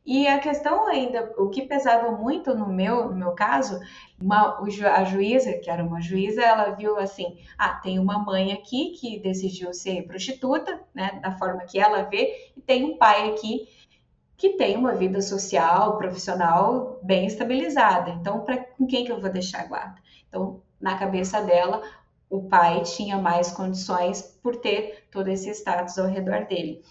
E 0.08 0.26
a 0.26 0.40
questão 0.40 0.88
ainda, 0.88 1.34
o 1.38 1.50
que 1.50 1.64
pesava 1.64 2.14
muito 2.14 2.56
no 2.56 2.70
meu, 2.70 3.10
no 3.10 3.16
meu 3.16 3.32
caso, 3.34 3.78
uma, 4.18 4.58
a 4.96 5.04
juíza, 5.04 5.52
que 5.58 5.70
era 5.70 5.84
uma 5.84 6.00
juíza, 6.00 6.42
ela 6.42 6.72
viu 6.72 6.98
assim, 6.98 7.38
ah, 7.58 7.74
tem 7.74 8.00
uma 8.00 8.18
mãe 8.18 8.54
aqui 8.54 8.92
que 8.92 9.20
decidiu 9.20 9.74
ser 9.74 10.08
prostituta, 10.08 10.80
né, 10.96 11.20
da 11.22 11.38
forma 11.38 11.66
que 11.66 11.78
ela 11.78 12.04
vê, 12.04 12.54
e 12.56 12.62
tem 12.62 12.86
um 12.86 12.98
pai 12.98 13.32
aqui 13.32 13.68
que 14.38 14.52
tem 14.52 14.78
uma 14.78 14.96
vida 14.96 15.22
social, 15.22 15.98
profissional 15.98 17.02
bem 17.04 17.26
estabilizada. 17.26 18.12
Então, 18.12 18.46
com 18.78 18.88
quem 18.88 19.04
que 19.04 19.12
eu 19.12 19.20
vou 19.20 19.30
deixar 19.30 19.64
a 19.64 19.68
guarda? 19.68 20.02
Então, 20.30 20.62
na 20.80 20.98
cabeça 20.98 21.42
dela, 21.42 21.82
o 22.30 22.44
pai 22.44 22.82
tinha 22.84 23.18
mais 23.18 23.52
condições 23.52 24.22
por 24.42 24.56
ter 24.56 25.06
todo 25.12 25.28
esse 25.28 25.50
status 25.50 25.98
ao 25.98 26.08
redor 26.08 26.46
dele. 26.46 26.82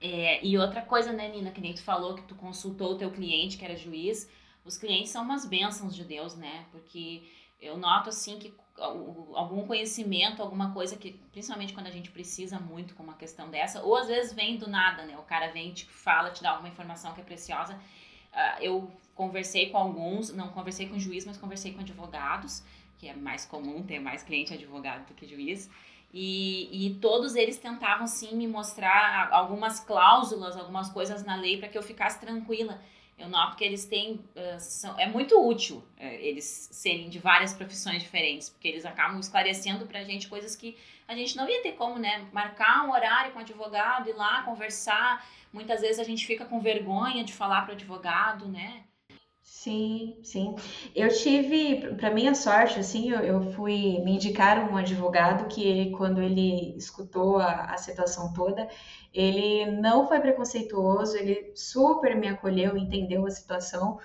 É, 0.00 0.44
e 0.44 0.58
outra 0.58 0.82
coisa, 0.82 1.12
né, 1.12 1.28
Nina, 1.28 1.50
que 1.50 1.60
nem 1.60 1.74
tu 1.74 1.82
falou 1.82 2.14
que 2.14 2.22
tu 2.22 2.34
consultou 2.34 2.92
o 2.92 2.98
teu 2.98 3.10
cliente, 3.10 3.56
que 3.56 3.64
era 3.64 3.76
juiz, 3.76 4.30
os 4.64 4.76
clientes 4.76 5.10
são 5.10 5.22
umas 5.22 5.46
bênçãos 5.46 5.94
de 5.94 6.04
Deus, 6.04 6.36
né? 6.36 6.66
Porque 6.70 7.22
eu 7.60 7.76
noto 7.76 8.10
assim 8.10 8.38
que 8.38 8.52
algum 8.78 9.66
conhecimento, 9.66 10.42
alguma 10.42 10.72
coisa 10.72 10.96
que, 10.96 11.12
principalmente 11.32 11.72
quando 11.72 11.86
a 11.86 11.90
gente 11.90 12.10
precisa 12.10 12.58
muito 12.58 12.94
com 12.94 13.02
uma 13.02 13.14
questão 13.14 13.48
dessa, 13.48 13.82
ou 13.82 13.96
às 13.96 14.06
vezes 14.06 14.32
vem 14.32 14.58
do 14.58 14.68
nada, 14.68 15.04
né? 15.04 15.16
O 15.18 15.22
cara 15.22 15.50
vem, 15.50 15.72
te 15.72 15.86
fala, 15.86 16.30
te 16.30 16.42
dá 16.42 16.50
alguma 16.50 16.68
informação 16.68 17.14
que 17.14 17.20
é 17.20 17.24
preciosa. 17.24 17.74
Uh, 17.74 18.60
eu 18.60 18.90
conversei 19.14 19.70
com 19.70 19.78
alguns, 19.78 20.32
não 20.32 20.48
conversei 20.48 20.88
com 20.88 20.98
juiz, 20.98 21.24
mas 21.24 21.38
conversei 21.38 21.72
com 21.72 21.80
advogados, 21.80 22.62
que 22.98 23.08
é 23.08 23.14
mais 23.14 23.46
comum 23.46 23.82
ter 23.82 23.98
mais 23.98 24.22
cliente 24.22 24.52
advogado 24.52 25.06
do 25.06 25.14
que 25.14 25.26
juiz. 25.26 25.70
E, 26.12 26.86
e 26.86 26.94
todos 26.94 27.36
eles 27.36 27.58
tentavam 27.58 28.06
sim 28.06 28.36
me 28.36 28.46
mostrar 28.46 29.28
algumas 29.30 29.80
cláusulas, 29.80 30.56
algumas 30.56 30.88
coisas 30.90 31.24
na 31.24 31.36
lei 31.36 31.58
para 31.58 31.68
que 31.68 31.76
eu 31.76 31.82
ficasse 31.82 32.18
tranquila 32.18 32.80
eu 33.18 33.28
noto 33.28 33.56
que 33.56 33.64
eles 33.64 33.86
têm. 33.86 34.22
São, 34.58 34.98
é 34.98 35.06
muito 35.06 35.40
útil 35.40 35.78
uh, 35.98 36.02
eles 36.02 36.68
serem 36.70 37.08
de 37.08 37.18
várias 37.18 37.54
profissões 37.54 38.02
diferentes, 38.02 38.50
porque 38.50 38.68
eles 38.68 38.84
acabam 38.84 39.18
esclarecendo 39.18 39.86
pra 39.86 40.04
gente 40.04 40.28
coisas 40.28 40.54
que 40.54 40.76
a 41.08 41.14
gente 41.14 41.36
não 41.36 41.48
ia 41.48 41.62
ter 41.62 41.72
como, 41.72 41.98
né? 41.98 42.28
Marcar 42.32 42.84
um 42.84 42.92
horário 42.92 43.32
com 43.32 43.38
o 43.38 43.42
advogado, 43.42 44.10
ir 44.10 44.14
lá 44.14 44.42
conversar. 44.42 45.26
Muitas 45.52 45.80
vezes 45.80 45.98
a 45.98 46.04
gente 46.04 46.26
fica 46.26 46.44
com 46.44 46.60
vergonha 46.60 47.24
de 47.24 47.32
falar 47.32 47.62
para 47.62 47.72
o 47.72 47.74
advogado, 47.74 48.48
né? 48.48 48.84
Sim, 49.48 50.18
sim. 50.24 50.54
Eu 50.94 51.08
tive, 51.08 51.94
para 51.96 52.10
minha 52.10 52.34
sorte, 52.34 52.80
assim, 52.80 53.10
eu, 53.10 53.20
eu, 53.20 53.40
fui 53.52 54.00
me 54.02 54.12
indicar 54.16 54.70
um 54.70 54.76
advogado 54.76 55.46
que 55.48 55.62
ele, 55.62 55.92
quando 55.92 56.20
ele 56.20 56.76
escutou 56.76 57.38
a, 57.38 57.72
a 57.72 57.76
situação 57.78 58.32
toda, 58.32 58.68
ele 59.14 59.66
não 59.80 60.06
foi 60.06 60.18
preconceituoso, 60.20 61.16
ele 61.16 61.52
super 61.54 62.16
me 62.16 62.26
acolheu, 62.28 62.76
entendeu 62.76 63.24
a 63.24 63.30
situação 63.30 63.98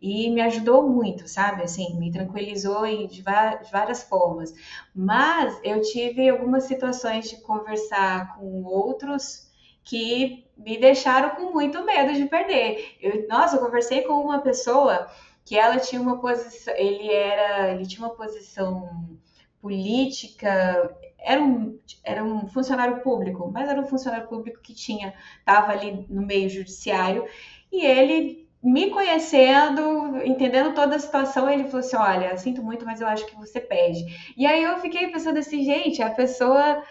e 0.00 0.30
me 0.30 0.40
ajudou 0.42 0.88
muito, 0.88 1.28
sabe? 1.28 1.62
Assim, 1.64 1.98
me 1.98 2.10
tranquilizou 2.12 2.84
de 3.06 3.22
várias 3.22 4.02
formas. 4.04 4.52
Mas 4.94 5.58
eu 5.64 5.82
tive 5.82 6.28
algumas 6.28 6.64
situações 6.64 7.30
de 7.30 7.40
conversar 7.42 8.36
com 8.36 8.64
outros 8.64 9.49
que 9.84 10.44
me 10.56 10.78
deixaram 10.78 11.30
com 11.30 11.52
muito 11.52 11.84
medo 11.84 12.12
de 12.12 12.26
perder. 12.26 12.96
Eu, 13.00 13.26
nossa, 13.28 13.56
eu 13.56 13.60
conversei 13.60 14.02
com 14.02 14.14
uma 14.14 14.40
pessoa 14.40 15.08
que 15.44 15.58
ela 15.58 15.78
tinha 15.78 16.00
uma 16.00 16.20
posição, 16.20 16.74
ele 16.76 17.10
era, 17.10 17.72
ele 17.72 17.86
tinha 17.86 18.06
uma 18.06 18.14
posição 18.14 19.18
política, 19.60 20.96
era 21.18 21.42
um, 21.42 21.78
era 22.04 22.24
um 22.24 22.46
funcionário 22.48 23.00
público, 23.02 23.50
mas 23.52 23.68
era 23.68 23.80
um 23.80 23.86
funcionário 23.86 24.28
público 24.28 24.60
que 24.62 24.74
tinha, 24.74 25.14
estava 25.38 25.72
ali 25.72 26.06
no 26.08 26.22
meio 26.22 26.48
judiciário, 26.48 27.26
e 27.70 27.84
ele 27.84 28.48
me 28.62 28.90
conhecendo, 28.90 30.18
entendendo 30.24 30.74
toda 30.74 30.96
a 30.96 30.98
situação, 30.98 31.48
ele 31.48 31.64
falou 31.64 31.80
assim: 31.80 31.96
Olha, 31.96 32.36
sinto 32.36 32.62
muito, 32.62 32.84
mas 32.84 33.00
eu 33.00 33.06
acho 33.06 33.26
que 33.26 33.34
você 33.36 33.60
perde. 33.60 34.04
E 34.36 34.46
aí 34.46 34.62
eu 34.62 34.78
fiquei 34.78 35.08
pensando 35.08 35.38
assim, 35.38 35.64
gente, 35.64 36.02
a 36.02 36.10
pessoa 36.10 36.82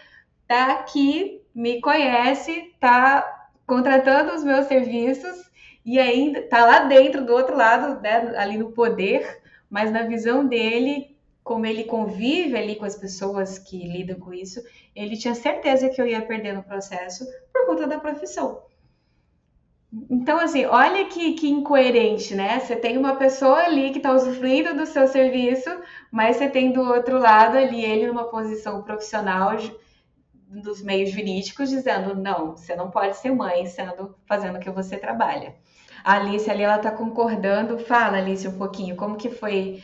tá 0.47 0.73
aqui, 0.73 1.38
me 1.53 1.81
conhece, 1.81 2.73
tá 2.79 3.49
contratando 3.65 4.33
os 4.33 4.43
meus 4.43 4.65
serviços 4.67 5.49
e 5.85 5.99
ainda 5.99 6.41
tá 6.43 6.65
lá 6.65 6.79
dentro 6.79 7.25
do 7.25 7.33
outro 7.33 7.55
lado, 7.55 8.01
né, 8.01 8.33
ali 8.37 8.57
no 8.57 8.71
poder, 8.71 9.41
mas 9.69 9.91
na 9.91 10.03
visão 10.03 10.45
dele, 10.45 11.15
como 11.43 11.65
ele 11.65 11.83
convive 11.83 12.57
ali 12.57 12.75
com 12.75 12.85
as 12.85 12.95
pessoas 12.95 13.59
que 13.59 13.77
lidam 13.87 14.19
com 14.19 14.33
isso, 14.33 14.61
ele 14.95 15.17
tinha 15.17 15.35
certeza 15.35 15.89
que 15.89 16.01
eu 16.01 16.07
ia 16.07 16.21
perder 16.21 16.53
no 16.53 16.63
processo 16.63 17.25
por 17.53 17.65
conta 17.65 17.87
da 17.87 17.99
profissão. 17.99 18.63
Então, 20.09 20.39
assim, 20.39 20.65
olha 20.65 21.05
que, 21.05 21.33
que 21.33 21.49
incoerente, 21.49 22.35
né? 22.35 22.59
Você 22.59 22.75
tem 22.75 22.95
uma 22.95 23.15
pessoa 23.15 23.57
ali 23.57 23.89
que 23.89 23.97
está 23.97 24.13
usufruindo 24.13 24.75
do 24.75 24.85
seu 24.85 25.07
serviço, 25.07 25.69
mas 26.11 26.35
você 26.35 26.47
tem 26.47 26.71
do 26.71 26.81
outro 26.81 27.17
lado 27.17 27.57
ali 27.57 27.83
ele 27.83 28.05
numa 28.05 28.25
posição 28.25 28.83
profissional 28.83 29.57
dos 30.49 30.81
meios 30.81 31.11
jurídicos 31.11 31.69
dizendo 31.69 32.15
não, 32.15 32.57
você 32.57 32.75
não 32.75 32.89
pode 32.89 33.17
ser 33.17 33.31
mãe 33.31 33.65
sendo 33.67 34.15
fazendo 34.25 34.57
o 34.57 34.59
que 34.59 34.71
você 34.71 34.97
trabalha. 34.97 35.55
A 36.03 36.15
Alice 36.15 36.49
ali 36.49 36.63
ela 36.63 36.77
está 36.77 36.91
concordando. 36.91 37.77
Fala, 37.77 38.17
Alice, 38.17 38.47
um 38.47 38.57
pouquinho, 38.57 38.95
como 38.95 39.17
que 39.17 39.29
foi 39.29 39.83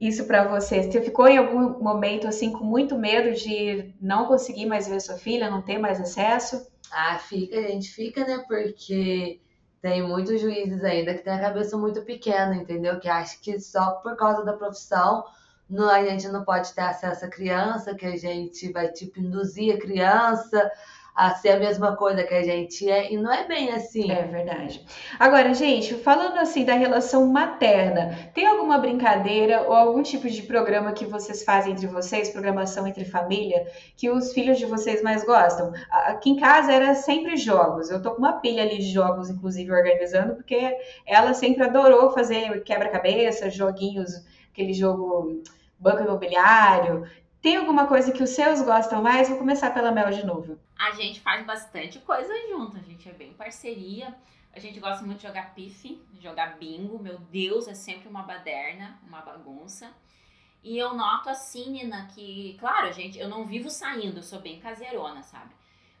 isso 0.00 0.26
para 0.26 0.44
você? 0.48 0.82
Você 0.82 1.00
ficou 1.00 1.28
em 1.28 1.38
algum 1.38 1.82
momento 1.82 2.26
assim 2.26 2.52
com 2.52 2.64
muito 2.64 2.98
medo 2.98 3.34
de 3.34 3.94
não 4.00 4.26
conseguir 4.26 4.66
mais 4.66 4.88
ver 4.88 5.00
sua 5.00 5.16
filha, 5.16 5.50
não 5.50 5.62
ter 5.62 5.78
mais 5.78 6.00
acesso? 6.00 6.66
Ah, 6.90 7.18
fica, 7.18 7.58
a 7.58 7.68
gente 7.68 7.88
fica, 7.88 8.26
né? 8.26 8.44
Porque 8.46 9.40
tem 9.80 10.02
muitos 10.06 10.40
juízes 10.40 10.82
ainda 10.84 11.14
que 11.14 11.22
têm 11.22 11.32
a 11.32 11.40
cabeça 11.40 11.78
muito 11.78 12.02
pequena, 12.02 12.54
entendeu? 12.54 13.00
Que 13.00 13.08
acham 13.08 13.40
que 13.40 13.58
só 13.60 13.92
por 14.02 14.16
causa 14.16 14.44
da 14.44 14.52
profissão 14.52 15.24
não, 15.72 15.88
a 15.88 16.04
gente 16.04 16.28
não 16.28 16.44
pode 16.44 16.72
ter 16.74 16.82
acesso 16.82 17.24
à 17.24 17.28
criança, 17.28 17.94
que 17.94 18.06
a 18.06 18.16
gente 18.16 18.70
vai 18.70 18.88
tipo 18.88 19.18
induzir 19.18 19.74
a 19.74 19.78
criança 19.78 20.70
a 21.14 21.34
ser 21.34 21.50
a 21.50 21.58
mesma 21.58 21.94
coisa 21.94 22.22
que 22.22 22.32
a 22.32 22.42
gente 22.42 22.88
é, 22.88 23.12
e 23.12 23.16
não 23.16 23.32
é 23.32 23.46
bem 23.46 23.70
assim. 23.70 24.10
É 24.10 24.22
verdade. 24.22 24.84
Agora, 25.18 25.52
gente, 25.52 25.94
falando 25.94 26.38
assim 26.38 26.64
da 26.64 26.74
relação 26.74 27.26
materna, 27.26 28.30
tem 28.34 28.46
alguma 28.46 28.78
brincadeira 28.78 29.62
ou 29.62 29.74
algum 29.74 30.02
tipo 30.02 30.28
de 30.28 30.42
programa 30.42 30.92
que 30.92 31.04
vocês 31.04 31.44
fazem 31.44 31.72
entre 31.72 31.86
vocês, 31.86 32.30
programação 32.30 32.86
entre 32.86 33.04
família, 33.04 33.66
que 33.96 34.10
os 34.10 34.32
filhos 34.32 34.58
de 34.58 34.64
vocês 34.64 35.02
mais 35.02 35.24
gostam? 35.24 35.72
Aqui 35.90 36.30
em 36.30 36.36
casa 36.36 36.72
era 36.72 36.94
sempre 36.94 37.36
jogos. 37.36 37.90
Eu 37.90 38.00
tô 38.00 38.12
com 38.12 38.18
uma 38.18 38.40
pilha 38.40 38.62
ali 38.62 38.78
de 38.78 38.90
jogos, 38.90 39.28
inclusive, 39.28 39.70
organizando, 39.70 40.34
porque 40.34 40.74
ela 41.06 41.34
sempre 41.34 41.64
adorou 41.64 42.10
fazer 42.10 42.62
quebra-cabeça, 42.64 43.50
joguinhos, 43.50 44.24
aquele 44.50 44.72
jogo 44.72 45.42
banco 45.82 46.02
imobiliário. 46.02 47.08
Tem 47.40 47.56
alguma 47.56 47.86
coisa 47.86 48.12
que 48.12 48.22
os 48.22 48.30
seus 48.30 48.62
gostam 48.62 49.02
mais? 49.02 49.28
Vou 49.28 49.38
começar 49.38 49.74
pela 49.74 49.90
Mel 49.90 50.10
de 50.10 50.24
novo. 50.24 50.58
A 50.78 50.92
gente 50.92 51.20
faz 51.20 51.44
bastante 51.44 51.98
coisa 51.98 52.32
junto, 52.48 52.76
a 52.76 52.82
gente 52.82 53.08
é 53.08 53.12
bem 53.12 53.32
parceria. 53.32 54.14
A 54.54 54.60
gente 54.60 54.78
gosta 54.78 55.04
muito 55.04 55.18
de 55.18 55.26
jogar 55.26 55.54
pife, 55.54 56.00
jogar 56.20 56.58
bingo. 56.58 57.02
Meu 57.02 57.18
Deus, 57.18 57.66
é 57.66 57.74
sempre 57.74 58.08
uma 58.08 58.22
baderna, 58.22 58.98
uma 59.06 59.22
bagunça. 59.22 59.90
E 60.62 60.78
eu 60.78 60.94
noto 60.94 61.28
assim, 61.28 61.70
Nina, 61.70 62.06
que, 62.14 62.56
claro, 62.60 62.92
gente, 62.92 63.18
eu 63.18 63.28
não 63.28 63.44
vivo 63.44 63.68
saindo, 63.68 64.18
eu 64.18 64.22
sou 64.22 64.40
bem 64.40 64.60
caseirona, 64.60 65.22
sabe? 65.22 65.50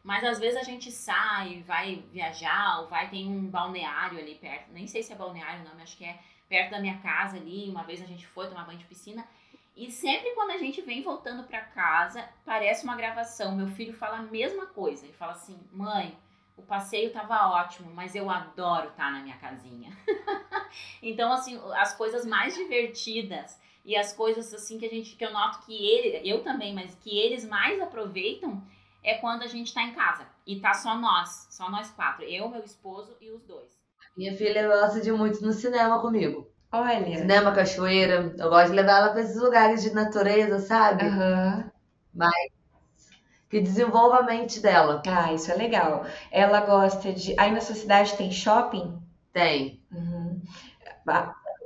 Mas 0.04 0.22
às 0.24 0.38
vezes 0.38 0.60
a 0.60 0.62
gente 0.62 0.92
sai, 0.92 1.64
vai 1.66 2.04
viajar, 2.12 2.80
ou 2.80 2.88
vai, 2.88 3.08
tem 3.08 3.26
um 3.26 3.46
balneário 3.46 4.18
ali 4.18 4.34
perto. 4.34 4.70
Nem 4.72 4.86
sei 4.86 5.02
se 5.02 5.12
é 5.12 5.16
balneário 5.16 5.64
não, 5.64 5.72
mas 5.74 5.84
acho 5.84 5.96
que 5.96 6.04
é 6.04 6.18
perto 6.48 6.70
da 6.70 6.80
minha 6.80 6.98
casa 6.98 7.36
ali. 7.36 7.68
Uma 7.68 7.82
vez 7.82 8.02
a 8.02 8.06
gente 8.06 8.26
foi 8.26 8.48
tomar 8.48 8.64
banho 8.64 8.78
de 8.78 8.84
piscina. 8.84 9.26
E 9.74 9.90
sempre 9.90 10.34
quando 10.34 10.50
a 10.50 10.58
gente 10.58 10.82
vem 10.82 11.02
voltando 11.02 11.44
para 11.44 11.60
casa, 11.60 12.28
parece 12.44 12.84
uma 12.84 12.96
gravação. 12.96 13.56
Meu 13.56 13.68
filho 13.68 13.94
fala 13.94 14.18
a 14.18 14.22
mesma 14.22 14.66
coisa. 14.66 15.04
Ele 15.04 15.14
fala 15.14 15.32
assim: 15.32 15.58
mãe, 15.72 16.16
o 16.56 16.62
passeio 16.62 17.10
tava 17.10 17.48
ótimo, 17.48 17.90
mas 17.94 18.14
eu 18.14 18.28
adoro 18.28 18.88
estar 18.88 19.04
tá 19.04 19.10
na 19.10 19.22
minha 19.22 19.36
casinha. 19.38 19.96
então, 21.02 21.32
assim, 21.32 21.60
as 21.74 21.96
coisas 21.96 22.26
mais 22.26 22.54
divertidas 22.54 23.58
e 23.84 23.96
as 23.96 24.12
coisas 24.12 24.52
assim 24.54 24.78
que 24.78 24.86
a 24.86 24.90
gente 24.90 25.16
que 25.16 25.24
eu 25.24 25.32
noto 25.32 25.64
que 25.64 25.74
ele, 25.74 26.28
eu 26.28 26.42
também, 26.42 26.74
mas 26.74 26.94
que 26.96 27.18
eles 27.18 27.44
mais 27.44 27.80
aproveitam 27.80 28.62
é 29.02 29.14
quando 29.14 29.42
a 29.42 29.48
gente 29.48 29.74
tá 29.74 29.82
em 29.82 29.94
casa 29.94 30.26
e 30.46 30.60
tá 30.60 30.74
só 30.74 30.96
nós, 30.96 31.48
só 31.50 31.68
nós 31.68 31.90
quatro, 31.90 32.24
eu, 32.24 32.48
meu 32.48 32.62
esposo 32.62 33.16
e 33.20 33.30
os 33.30 33.42
dois. 33.42 33.80
Minha 34.16 34.36
filha 34.36 34.68
gosta 34.68 35.00
de 35.00 35.10
muito 35.10 35.40
no 35.42 35.52
cinema 35.52 36.00
comigo. 36.00 36.51
Olha. 36.72 37.18
Cinema, 37.18 37.52
cachoeira. 37.54 38.34
Eu 38.38 38.48
gosto 38.50 38.70
de 38.70 38.76
levar 38.76 38.98
ela 38.98 39.10
para 39.10 39.20
esses 39.22 39.36
lugares 39.40 39.82
de 39.82 39.92
natureza, 39.94 40.58
sabe? 40.60 41.04
Aham. 41.06 41.70
Mas 42.14 42.52
que 43.48 43.60
desenvolva 43.60 44.18
a 44.18 44.22
mente 44.22 44.60
dela. 44.60 45.02
Ah, 45.06 45.32
isso 45.32 45.50
é 45.50 45.54
legal. 45.54 46.04
Ela 46.30 46.60
gosta 46.60 47.12
de. 47.12 47.34
Aí 47.38 47.52
na 47.52 47.60
sua 47.60 47.74
cidade 47.74 48.16
tem 48.16 48.30
shopping? 48.30 48.98
Tem. 49.32 49.82
Uhum. 49.92 50.40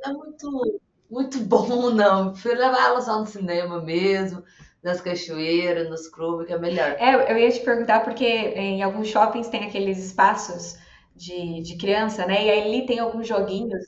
Não 0.04 0.10
é 0.10 0.12
muito, 0.14 0.80
muito 1.10 1.38
bom, 1.44 1.90
não. 1.90 2.32
Prefiro 2.32 2.58
levar 2.58 2.84
ela 2.86 3.00
só 3.00 3.18
no 3.20 3.26
cinema 3.26 3.80
mesmo, 3.80 4.42
nas 4.82 5.00
cachoeiras, 5.00 5.88
nos 5.88 6.08
clubes, 6.08 6.46
que 6.46 6.52
é 6.52 6.58
melhor. 6.58 6.96
É, 6.98 7.32
eu 7.32 7.38
ia 7.38 7.50
te 7.50 7.60
perguntar 7.60 8.00
porque 8.04 8.24
em 8.24 8.82
alguns 8.82 9.08
shoppings 9.08 9.48
tem 9.48 9.64
aqueles 9.64 9.98
espaços 9.98 10.78
de, 11.16 11.62
de 11.62 11.76
criança, 11.76 12.26
né? 12.26 12.44
E 12.44 12.50
aí 12.50 12.62
ali 12.62 12.86
tem 12.86 12.98
alguns 12.98 13.26
joguinhos. 13.26 13.82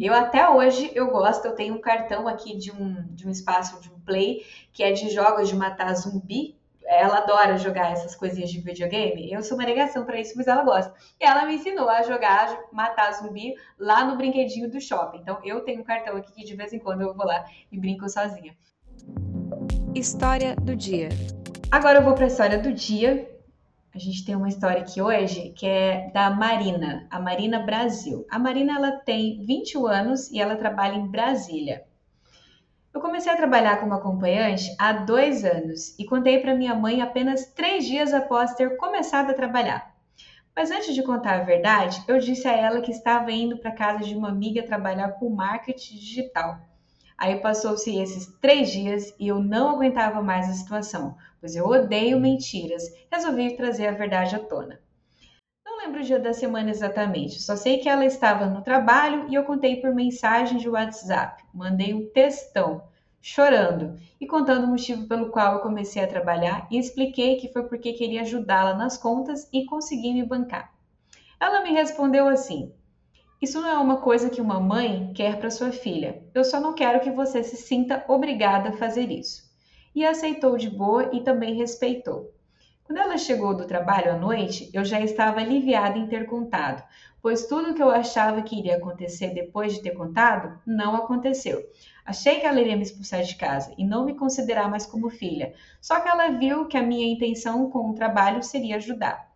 Eu 0.00 0.14
até 0.14 0.48
hoje 0.48 0.90
eu 0.94 1.10
gosto, 1.10 1.46
eu 1.46 1.54
tenho 1.54 1.74
um 1.74 1.80
cartão 1.80 2.28
aqui 2.28 2.56
de 2.56 2.70
um, 2.70 3.02
de 3.14 3.26
um 3.26 3.30
espaço 3.30 3.80
de 3.80 3.90
um 3.90 3.98
play 4.00 4.44
que 4.72 4.82
é 4.82 4.92
de 4.92 5.08
jogos 5.10 5.48
de 5.48 5.56
matar 5.56 5.94
zumbi. 5.94 6.56
Ela 6.86 7.18
adora 7.18 7.58
jogar 7.58 7.92
essas 7.92 8.14
coisinhas 8.14 8.50
de 8.50 8.60
videogame. 8.60 9.30
Eu 9.30 9.42
sou 9.42 9.58
uma 9.58 9.66
negação 9.66 10.06
para 10.06 10.18
isso, 10.18 10.34
mas 10.36 10.46
ela 10.46 10.62
gosta. 10.62 10.94
E 11.20 11.24
ela 11.24 11.44
me 11.44 11.54
ensinou 11.56 11.88
a 11.88 12.02
jogar, 12.02 12.58
matar 12.72 13.12
zumbi 13.12 13.54
lá 13.78 14.04
no 14.04 14.16
brinquedinho 14.16 14.70
do 14.70 14.80
shopping. 14.80 15.18
Então 15.18 15.38
eu 15.44 15.60
tenho 15.60 15.80
um 15.80 15.84
cartão 15.84 16.16
aqui 16.16 16.32
que 16.32 16.44
de 16.44 16.54
vez 16.54 16.72
em 16.72 16.78
quando 16.78 17.02
eu 17.02 17.14
vou 17.14 17.26
lá 17.26 17.44
e 17.70 17.78
brinco 17.78 18.08
sozinha. 18.08 18.56
História 19.94 20.54
do 20.56 20.74
dia. 20.76 21.08
Agora 21.70 21.98
eu 21.98 22.02
vou 22.02 22.14
para 22.14 22.24
a 22.24 22.28
história 22.28 22.58
do 22.58 22.72
dia, 22.72 23.28
a 23.98 24.00
gente 24.00 24.24
tem 24.24 24.36
uma 24.36 24.48
história 24.48 24.80
aqui 24.80 25.02
hoje 25.02 25.50
que 25.56 25.66
é 25.66 26.08
da 26.12 26.30
Marina, 26.30 27.04
a 27.10 27.18
Marina 27.18 27.58
Brasil. 27.58 28.24
A 28.30 28.38
Marina 28.38 28.76
ela 28.76 28.92
tem 28.92 29.42
21 29.44 29.88
anos 29.88 30.30
e 30.30 30.40
ela 30.40 30.54
trabalha 30.54 30.94
em 30.94 31.08
Brasília. 31.08 31.84
Eu 32.94 33.00
comecei 33.00 33.32
a 33.32 33.36
trabalhar 33.36 33.80
como 33.80 33.94
acompanhante 33.94 34.72
há 34.78 34.92
dois 34.92 35.44
anos 35.44 35.98
e 35.98 36.04
contei 36.04 36.38
para 36.38 36.54
minha 36.54 36.76
mãe 36.76 37.02
apenas 37.02 37.46
três 37.46 37.86
dias 37.86 38.14
após 38.14 38.54
ter 38.54 38.76
começado 38.76 39.30
a 39.30 39.34
trabalhar. 39.34 39.92
Mas 40.54 40.70
antes 40.70 40.94
de 40.94 41.02
contar 41.02 41.40
a 41.40 41.44
verdade, 41.44 42.00
eu 42.06 42.20
disse 42.20 42.46
a 42.46 42.52
ela 42.52 42.80
que 42.80 42.92
estava 42.92 43.32
indo 43.32 43.58
para 43.58 43.72
casa 43.72 44.04
de 44.04 44.14
uma 44.14 44.28
amiga 44.28 44.62
trabalhar 44.62 45.10
com 45.18 45.28
marketing 45.28 45.96
digital. 45.96 46.60
Aí 47.18 47.40
passou-se 47.40 47.98
esses 47.98 48.26
três 48.40 48.70
dias 48.70 49.12
e 49.18 49.26
eu 49.26 49.40
não 49.40 49.70
aguentava 49.70 50.22
mais 50.22 50.48
a 50.48 50.52
situação, 50.52 51.16
pois 51.40 51.56
eu 51.56 51.66
odeio 51.66 52.20
mentiras. 52.20 52.84
Resolvi 53.10 53.56
trazer 53.56 53.88
a 53.88 53.92
verdade 53.92 54.36
à 54.36 54.38
tona. 54.38 54.80
Não 55.66 55.78
lembro 55.78 56.00
o 56.00 56.04
dia 56.04 56.20
da 56.20 56.32
semana 56.32 56.70
exatamente, 56.70 57.42
só 57.42 57.56
sei 57.56 57.78
que 57.78 57.88
ela 57.88 58.04
estava 58.04 58.46
no 58.46 58.62
trabalho 58.62 59.26
e 59.28 59.34
eu 59.34 59.42
contei 59.42 59.80
por 59.80 59.92
mensagem 59.92 60.58
de 60.58 60.68
WhatsApp. 60.68 61.42
Mandei 61.52 61.92
um 61.92 62.08
textão, 62.08 62.84
chorando 63.20 63.98
e 64.20 64.26
contando 64.26 64.64
o 64.64 64.68
motivo 64.68 65.08
pelo 65.08 65.30
qual 65.30 65.54
eu 65.54 65.60
comecei 65.60 66.02
a 66.02 66.08
trabalhar 66.08 66.68
e 66.70 66.78
expliquei 66.78 67.36
que 67.36 67.52
foi 67.52 67.64
porque 67.64 67.94
queria 67.94 68.22
ajudá-la 68.22 68.74
nas 68.74 68.96
contas 68.96 69.48
e 69.52 69.64
consegui 69.64 70.12
me 70.14 70.24
bancar. 70.24 70.72
Ela 71.40 71.62
me 71.62 71.72
respondeu 71.72 72.28
assim: 72.28 72.72
isso 73.40 73.60
não 73.60 73.68
é 73.68 73.78
uma 73.78 73.98
coisa 73.98 74.28
que 74.28 74.40
uma 74.40 74.58
mãe 74.58 75.12
quer 75.14 75.38
para 75.38 75.50
sua 75.50 75.70
filha. 75.70 76.22
Eu 76.34 76.44
só 76.44 76.58
não 76.58 76.74
quero 76.74 77.00
que 77.00 77.10
você 77.10 77.44
se 77.44 77.56
sinta 77.56 78.04
obrigada 78.08 78.70
a 78.70 78.76
fazer 78.76 79.12
isso. 79.12 79.48
E 79.94 80.04
aceitou 80.04 80.56
de 80.56 80.68
boa 80.68 81.10
e 81.12 81.20
também 81.20 81.54
respeitou. 81.54 82.34
Quando 82.82 82.98
ela 82.98 83.16
chegou 83.16 83.54
do 83.54 83.66
trabalho 83.66 84.12
à 84.12 84.16
noite, 84.16 84.70
eu 84.72 84.84
já 84.84 85.00
estava 85.00 85.40
aliviada 85.40 85.98
em 85.98 86.08
ter 86.08 86.26
contado, 86.26 86.82
pois 87.22 87.46
tudo 87.46 87.70
o 87.70 87.74
que 87.74 87.82
eu 87.82 87.90
achava 87.90 88.42
que 88.42 88.58
iria 88.58 88.76
acontecer 88.76 89.34
depois 89.34 89.74
de 89.74 89.82
ter 89.82 89.90
contado 89.90 90.58
não 90.66 90.96
aconteceu. 90.96 91.62
Achei 92.04 92.40
que 92.40 92.46
ela 92.46 92.60
iria 92.60 92.76
me 92.76 92.82
expulsar 92.82 93.22
de 93.22 93.36
casa 93.36 93.74
e 93.76 93.84
não 93.84 94.06
me 94.06 94.14
considerar 94.14 94.70
mais 94.70 94.86
como 94.86 95.10
filha, 95.10 95.52
só 95.80 96.00
que 96.00 96.08
ela 96.08 96.30
viu 96.30 96.66
que 96.66 96.78
a 96.78 96.82
minha 96.82 97.06
intenção 97.06 97.70
com 97.70 97.90
o 97.90 97.94
trabalho 97.94 98.42
seria 98.42 98.76
ajudar. 98.76 99.27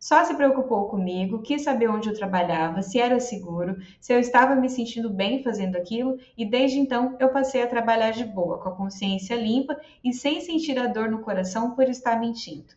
Só 0.00 0.24
se 0.24 0.34
preocupou 0.34 0.88
comigo, 0.88 1.42
quis 1.42 1.60
saber 1.60 1.90
onde 1.90 2.08
eu 2.08 2.14
trabalhava, 2.14 2.80
se 2.80 2.98
era 2.98 3.20
seguro, 3.20 3.76
se 4.00 4.10
eu 4.14 4.18
estava 4.18 4.56
me 4.56 4.70
sentindo 4.70 5.10
bem 5.10 5.42
fazendo 5.42 5.76
aquilo, 5.76 6.16
e 6.38 6.46
desde 6.46 6.78
então 6.78 7.18
eu 7.20 7.28
passei 7.28 7.62
a 7.62 7.66
trabalhar 7.66 8.10
de 8.10 8.24
boa, 8.24 8.58
com 8.58 8.70
a 8.70 8.74
consciência 8.74 9.36
limpa 9.36 9.78
e 10.02 10.14
sem 10.14 10.40
sentir 10.40 10.78
a 10.78 10.86
dor 10.86 11.10
no 11.10 11.20
coração 11.20 11.72
por 11.72 11.86
estar 11.86 12.18
mentindo. 12.18 12.74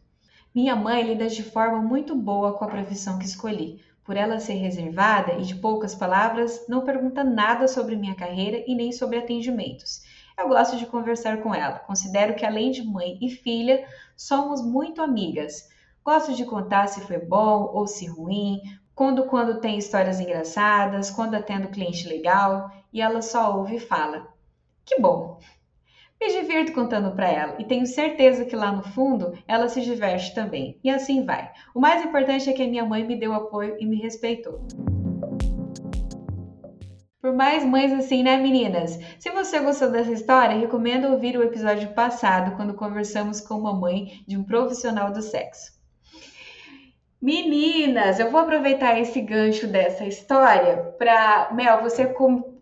Minha 0.54 0.76
mãe 0.76 1.02
lida 1.02 1.30
de 1.30 1.44
forma 1.44 1.82
muito 1.82 2.14
boa 2.14 2.58
com 2.58 2.66
a 2.66 2.68
profissão 2.68 3.18
que 3.18 3.26
escolhi. 3.26 3.80
Por 4.04 4.18
ela 4.18 4.38
ser 4.38 4.56
reservada 4.56 5.36
e 5.36 5.44
de 5.44 5.56
poucas 5.56 5.96
palavras, 5.96 6.66
não 6.68 6.84
pergunta 6.84 7.24
nada 7.24 7.70
sobre 7.70 7.96
minha 7.96 8.16
carreira 8.16 8.62
e 8.68 8.76
nem 8.76 8.92
sobre 8.92 9.18
atendimentos. 9.18 10.02
Eu 10.38 10.50
gosto 10.50 10.76
de 10.76 10.86
conversar 10.86 11.42
com 11.42 11.56
ela. 11.56 11.80
Considero 11.80 12.36
que, 12.36 12.46
além 12.46 12.70
de 12.70 12.84
mãe 12.84 13.18
e 13.22 13.30
filha, 13.30 13.88
somos 14.18 14.62
muito 14.62 15.02
amigas. 15.02 15.72
Gosto 16.04 16.34
de 16.34 16.44
contar 16.44 16.88
se 16.88 17.00
foi 17.00 17.18
bom 17.18 17.72
ou 17.74 17.88
se 17.88 18.06
ruim, 18.08 18.60
quando 18.94 19.26
quando 19.26 19.62
tem 19.62 19.78
histórias 19.78 20.20
engraçadas, 20.20 21.10
quando 21.10 21.36
atendo 21.36 21.70
cliente 21.70 22.10
legal 22.10 22.70
e 22.92 23.02
ela 23.02 23.22
só 23.22 23.58
ouve 23.58 23.78
e 23.78 23.80
fala: 23.80 24.28
"Que 24.84 25.00
bom". 25.00 25.40
Me 26.20 26.28
divirto 26.30 26.74
contando 26.74 27.16
para 27.16 27.30
ela 27.30 27.56
e 27.58 27.64
tenho 27.64 27.86
certeza 27.86 28.44
que 28.44 28.56
lá 28.56 28.72
no 28.74 28.84
fundo 28.84 29.32
ela 29.48 29.70
se 29.70 29.80
diverte 29.80 30.36
também. 30.36 30.78
E 30.84 30.90
assim 30.90 31.26
vai. 31.26 31.50
O 31.74 31.80
mais 31.80 32.04
importante 32.04 32.50
é 32.50 32.54
que 32.54 32.64
a 32.64 32.68
minha 32.68 32.86
mãe 32.86 33.06
me 33.06 33.16
deu 33.16 33.34
apoio 33.34 33.78
e 33.80 33.86
me 33.86 33.96
respeitou. 33.96 34.62
Por 37.22 37.34
mais 37.34 37.64
mães 37.64 37.94
assim, 37.94 38.24
né, 38.24 38.36
meninas? 38.36 39.00
Se 39.18 39.30
você 39.30 39.60
gostou 39.60 39.90
dessa 39.90 40.12
história, 40.12 40.58
recomendo 40.58 41.08
ouvir 41.08 41.38
o 41.38 41.44
episódio 41.44 41.94
passado, 41.94 42.58
quando 42.58 42.74
conversamos 42.74 43.40
com 43.40 43.56
uma 43.56 43.74
mãe 43.74 44.22
de 44.28 44.36
um 44.36 44.44
profissional 44.44 45.10
do 45.10 45.22
sexo. 45.22 45.83
Meninas, 47.24 48.20
eu 48.20 48.30
vou 48.30 48.42
aproveitar 48.42 49.00
esse 49.00 49.22
gancho 49.22 49.66
dessa 49.66 50.04
história 50.04 50.94
para. 50.98 51.54
Mel, 51.54 51.82
você 51.82 52.14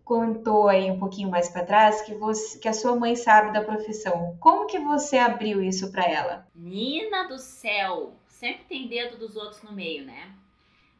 contou 0.04 0.68
aí 0.68 0.88
um 0.88 1.00
pouquinho 1.00 1.28
mais 1.28 1.48
para 1.48 1.66
trás 1.66 2.00
que, 2.02 2.14
você, 2.14 2.60
que 2.60 2.68
a 2.68 2.72
sua 2.72 2.94
mãe 2.94 3.16
sabe 3.16 3.52
da 3.52 3.64
profissão. 3.64 4.36
Como 4.38 4.68
que 4.68 4.78
você 4.78 5.18
abriu 5.18 5.60
isso 5.60 5.90
para 5.90 6.04
ela? 6.04 6.46
Nina 6.54 7.24
do 7.24 7.40
céu! 7.40 8.14
Sempre 8.28 8.62
tem 8.68 8.86
dedo 8.86 9.18
dos 9.18 9.34
outros 9.34 9.64
no 9.64 9.72
meio, 9.72 10.04
né? 10.04 10.30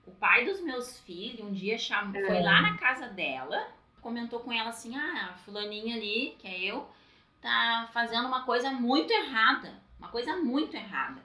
O 0.09 0.11
pai 0.11 0.45
dos 0.45 0.61
meus 0.61 0.99
filhos 0.99 1.47
um 1.47 1.53
dia 1.53 1.79
chamou, 1.79 2.21
é. 2.21 2.27
foi 2.27 2.43
lá 2.43 2.63
na 2.63 2.77
casa 2.79 3.07
dela, 3.11 3.69
comentou 4.01 4.41
com 4.41 4.53
ela 4.53 4.71
assim: 4.71 4.97
ah, 4.97 5.29
a 5.31 5.35
fulaninha 5.35 5.95
ali, 5.95 6.35
que 6.41 6.49
é 6.49 6.59
eu, 6.65 6.85
tá 7.41 7.89
fazendo 7.93 8.27
uma 8.27 8.43
coisa 8.43 8.73
muito 8.73 9.13
errada. 9.13 9.81
Uma 10.01 10.09
coisa 10.09 10.35
muito 10.35 10.75
errada. 10.75 11.23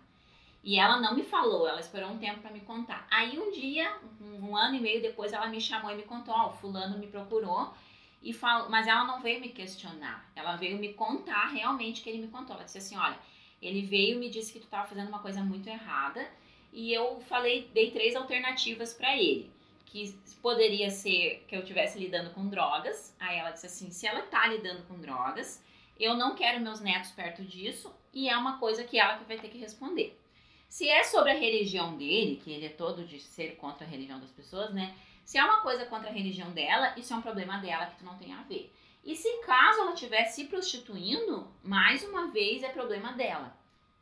E 0.64 0.80
ela 0.80 1.00
não 1.00 1.16
me 1.16 1.24
falou, 1.24 1.68
ela 1.68 1.80
esperou 1.80 2.10
um 2.10 2.18
tempo 2.18 2.42
para 2.42 2.52
me 2.52 2.62
contar. 2.62 3.08
Aí 3.10 3.40
um 3.40 3.52
dia, 3.52 3.96
um, 4.22 4.50
um, 4.50 4.58
ano 4.58 4.76
e 4.76 4.80
meio 4.80 5.02
depois, 5.02 5.32
ela 5.32 5.48
me 5.48 5.62
chamou 5.62 5.92
e 5.92 5.96
me 5.96 6.04
contou: 6.04 6.34
ó, 6.34 6.48
oh, 6.48 6.54
fulano 6.54 6.98
me 6.98 7.08
procurou. 7.08 7.74
E 8.22 8.34
falou, 8.34 8.70
mas 8.70 8.88
ela 8.88 9.04
não 9.04 9.22
veio 9.22 9.40
me 9.40 9.50
questionar, 9.50 10.30
ela 10.36 10.56
veio 10.56 10.78
me 10.80 10.92
contar 10.94 11.50
realmente 11.50 12.02
que 12.02 12.10
ele 12.10 12.18
me 12.18 12.28
contou. 12.28 12.56
Ela 12.56 12.66
disse 12.66 12.80
assim: 12.80 12.98
olha, 12.98 13.18
ele 13.62 13.82
veio 13.82 14.16
e 14.16 14.20
me 14.20 14.30
disse 14.30 14.52
que 14.52 14.60
tu 14.60 14.66
estava 14.66 14.88
fazendo 14.88 15.08
uma 15.08 15.20
coisa 15.20 15.42
muito 15.42 15.70
errada 15.70 16.28
e 16.72 16.94
eu 16.94 17.20
falei, 17.22 17.70
dei 17.74 17.92
três 17.92 18.16
alternativas 18.16 18.94
para 18.94 19.16
ele. 19.18 19.52
Que 19.86 20.14
poderia 20.42 20.90
ser 20.90 21.46
que 21.48 21.56
eu 21.56 21.62
estivesse 21.62 21.98
lidando 21.98 22.32
com 22.32 22.48
drogas. 22.50 23.16
Aí 23.20 23.38
ela 23.38 23.52
disse 23.52 23.68
assim: 23.68 23.90
se 23.90 24.06
ela 24.06 24.22
tá 24.24 24.46
lidando 24.48 24.84
com 24.84 25.00
drogas, 25.00 25.64
eu 26.00 26.14
não 26.14 26.36
quero 26.36 26.62
meus 26.62 26.80
netos 26.82 27.12
perto 27.12 27.44
disso 27.44 27.94
e 28.14 28.30
é 28.30 28.38
uma 28.38 28.60
coisa 28.60 28.84
que 28.84 29.00
ela 29.00 29.18
que 29.18 29.24
vai 29.24 29.38
ter 29.38 29.50
que 29.50 29.58
responder. 29.58 30.20
Se 30.68 30.90
é 30.90 31.04
sobre 31.04 31.32
a 31.32 31.36
religião 31.38 31.98
dele, 31.98 32.42
que 32.44 32.52
ele 32.52 32.66
é 32.66 32.70
todo 32.70 33.06
de 33.06 33.20
ser 33.20 33.56
contra 33.56 33.86
a 33.86 33.90
religião 33.90 34.20
das 34.20 34.32
pessoas, 34.32 34.74
né? 34.74 34.96
Se 35.24 35.38
é 35.38 35.44
uma 35.44 35.62
coisa 35.62 35.86
contra 35.86 36.10
a 36.10 36.14
religião 36.14 36.52
dela, 36.52 36.94
isso 36.98 37.14
é 37.14 37.18
um 37.18 37.22
problema 37.22 37.58
dela 37.58 37.88
que 37.88 37.98
tu 37.98 38.06
não 38.06 38.18
tem 38.18 38.34
a 38.34 38.44
ver. 38.44 38.74
E 39.04 39.16
se 39.16 39.42
caso 39.46 39.82
ela 39.82 39.94
estiver 39.94 40.26
se 40.26 40.46
prostituindo, 40.46 41.48
mais 41.64 42.04
uma 42.04 42.28
vez 42.28 42.64
é 42.64 42.70
problema 42.70 43.14
dela. 43.14 43.56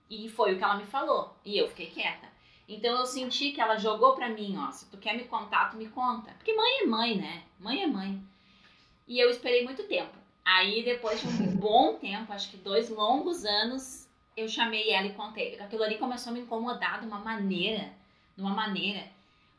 E 0.10 0.30
foi 0.30 0.54
o 0.54 0.58
que 0.58 0.64
ela 0.64 0.78
me 0.78 0.86
falou. 0.86 1.36
E 1.44 1.58
eu 1.58 1.68
fiquei 1.68 1.88
quieta. 1.88 2.28
Então 2.68 2.98
eu 2.98 3.06
senti 3.06 3.52
que 3.52 3.62
ela 3.62 3.78
jogou 3.78 4.16
pra 4.16 4.30
mim, 4.30 4.58
ó, 4.58 4.72
se 4.72 4.90
tu 4.90 4.98
quer 4.98 5.16
me 5.16 5.26
contar, 5.26 5.70
tu 5.70 5.78
me 5.78 5.88
conta. 5.90 6.32
Porque 6.32 6.54
mãe 6.54 6.82
é 6.82 6.86
mãe, 6.86 7.18
né? 7.18 7.44
Mãe 7.60 7.84
é 7.84 7.88
mãe. 7.88 8.20
E 9.08 9.20
eu 9.20 9.30
esperei 9.30 9.64
muito 9.64 9.84
tempo. 9.84 10.18
Aí 10.44 10.84
depois 10.84 11.22
de 11.22 11.28
um 11.28 11.56
bom 11.56 11.96
tempo, 11.96 12.34
acho 12.34 12.50
que 12.50 12.58
dois 12.58 12.90
longos 12.90 13.46
anos, 13.46 14.05
eu 14.36 14.48
chamei 14.48 14.92
ela 14.92 15.08
e 15.08 15.14
contei. 15.14 15.60
Aquilo 15.60 15.84
ali 15.84 15.98
começou 15.98 16.32
a 16.32 16.34
me 16.34 16.42
incomodar 16.42 17.00
de 17.00 17.08
uma 17.08 17.20
maneira, 17.20 17.92
de 18.36 18.42
uma 18.42 18.54
maneira. 18.54 19.08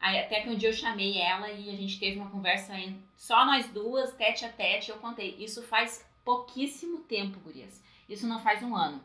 Aí, 0.01 0.19
até 0.19 0.41
que 0.41 0.51
um 0.51 0.57
dia 0.57 0.69
eu 0.69 0.75
chamei 0.75 1.19
ela 1.19 1.51
e 1.51 1.71
a 1.71 1.77
gente 1.77 1.99
teve 1.99 2.19
uma 2.19 2.31
conversa 2.31 2.75
só 3.17 3.47
nós 3.47 3.69
duas, 3.71 4.13
tete 4.15 4.45
a 4.45 4.49
tete, 4.49 4.91
eu 4.91 4.99
contei. 4.99 5.37
Isso 5.39 5.63
faz 5.63 6.07
pouquíssimo 6.25 7.01
tempo, 7.01 7.41
gurias. 7.41 7.83
Isso 8.09 8.27
não 8.27 8.41
faz 8.41 8.63
um 8.63 8.77
ano 8.77 9.03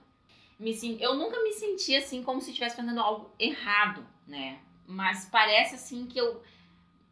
me, 0.62 1.02
eu 1.02 1.16
nunca 1.16 1.42
me 1.42 1.52
senti 1.54 1.96
assim 1.96 2.22
como 2.22 2.40
se 2.40 2.52
estivesse 2.52 2.76
fazendo 2.76 3.02
algo 3.02 3.32
errado, 3.40 4.06
né? 4.28 4.60
Mas 4.86 5.26
parece 5.26 5.76
assim 5.76 6.06
que 6.06 6.20
eu. 6.20 6.42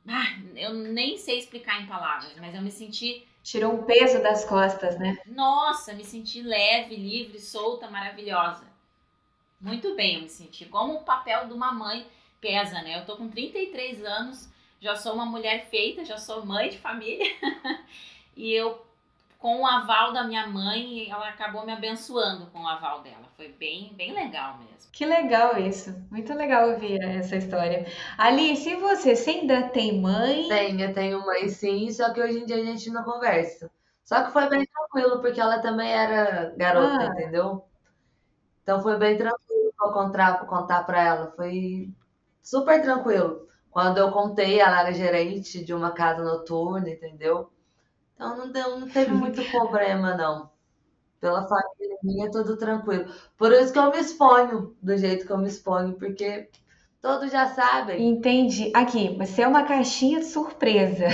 Ah, 0.08 0.40
eu 0.56 0.74
nem 0.74 1.18
sei 1.18 1.40
explicar 1.40 1.82
em 1.82 1.88
palavras, 1.88 2.38
mas 2.38 2.54
eu 2.54 2.62
me 2.62 2.72
senti. 2.72 3.26
Tirou 3.44 3.74
um 3.74 3.84
peso 3.84 4.22
das 4.22 4.46
costas, 4.46 5.00
né? 5.00 5.18
Nossa, 5.26 5.94
me 5.94 6.04
senti 6.04 6.42
leve, 6.42 6.96
livre, 6.96 7.40
solta, 7.40 7.90
maravilhosa. 7.90 8.64
Muito 9.60 9.96
bem, 9.96 10.16
eu 10.16 10.22
me 10.22 10.30
senti. 10.30 10.66
Como 10.66 10.96
o 10.96 11.04
papel 11.04 11.48
de 11.48 11.54
uma 11.54 11.72
mãe 11.72 12.06
pesa, 12.40 12.82
né? 12.82 13.00
Eu 13.00 13.06
tô 13.06 13.18
com 13.18 13.30
33 13.30 14.04
anos, 14.04 14.50
já 14.80 14.96
sou 14.96 15.14
uma 15.14 15.26
mulher 15.26 15.68
feita, 15.70 16.06
já 16.06 16.18
sou 16.18 16.46
mãe 16.46 16.70
de 16.70 16.78
família. 16.78 17.26
e 18.36 18.54
eu 18.54 18.86
com 19.40 19.62
o 19.62 19.66
aval 19.66 20.12
da 20.12 20.26
minha 20.26 20.46
mãe, 20.46 21.10
ela 21.10 21.30
acabou 21.30 21.66
me 21.66 21.72
abençoando 21.72 22.48
com 22.48 22.60
o 22.60 22.68
aval 22.68 23.02
dela. 23.02 23.24
Foi 23.38 23.48
bem, 23.48 23.94
bem 23.96 24.14
legal 24.14 24.58
mesmo. 24.58 24.92
Que 24.92 25.06
legal 25.06 25.58
isso. 25.58 25.96
Muito 26.12 26.34
legal 26.34 26.72
ouvir 26.72 27.02
essa 27.02 27.38
história. 27.38 27.88
Alice, 28.18 28.70
e 28.70 28.76
você? 28.76 29.16
Você 29.16 29.30
ainda 29.30 29.70
tem 29.70 30.00
mãe? 30.02 30.50
Tenho, 30.50 30.82
eu 30.82 30.94
tenho 30.94 31.26
mãe 31.26 31.48
sim, 31.48 31.90
só 31.90 32.12
que 32.14 32.22
hoje 32.22 32.40
em 32.40 32.46
dia 32.46 32.58
a 32.58 32.66
gente 32.66 32.90
não 32.90 33.02
conversa. 33.04 33.72
Só 34.04 34.24
que 34.24 34.34
foi 34.34 34.50
bem 34.50 34.66
tranquilo, 34.66 35.22
porque 35.22 35.40
ela 35.40 35.60
também 35.60 35.90
era 35.90 36.54
garota, 36.58 37.00
ah. 37.00 37.06
entendeu? 37.06 37.64
Então 38.62 38.82
foi 38.82 38.98
bem 38.98 39.18
tranquilo 39.18 39.74
pra 39.78 39.94
contar, 39.94 40.46
contar 40.48 40.84
pra 40.84 41.02
ela. 41.02 41.32
Foi 41.38 41.90
super 42.44 42.82
tranquilo. 42.82 43.48
Quando 43.72 44.00
eu 44.00 44.12
contei, 44.12 44.60
ela 44.60 44.82
era 44.82 44.92
gerente 44.92 45.64
de 45.64 45.74
uma 45.74 45.92
casa 45.92 46.24
noturna, 46.24 46.90
entendeu? 46.90 47.50
Então 48.20 48.36
não, 48.36 48.52
deu, 48.52 48.78
não 48.78 48.90
teve 48.90 49.14
muito 49.14 49.42
problema, 49.50 50.14
não. 50.14 50.50
Pela 51.22 51.48
família 51.48 51.98
minha, 52.04 52.30
tudo 52.30 52.58
tranquilo. 52.58 53.06
Por 53.38 53.54
isso 53.54 53.72
que 53.72 53.80
eu 53.80 53.90
me 53.90 53.98
exponho 53.98 54.76
do 54.82 54.98
jeito 54.98 55.26
que 55.26 55.32
eu 55.32 55.38
me 55.38 55.48
exponho, 55.48 55.94
porque 55.94 56.50
todos 57.02 57.32
já 57.32 57.48
sabem. 57.48 58.10
Entendi. 58.10 58.74
Aqui, 58.76 59.16
você 59.18 59.44
é 59.44 59.48
uma 59.48 59.64
caixinha 59.64 60.20
de 60.20 60.26
surpresa. 60.26 61.06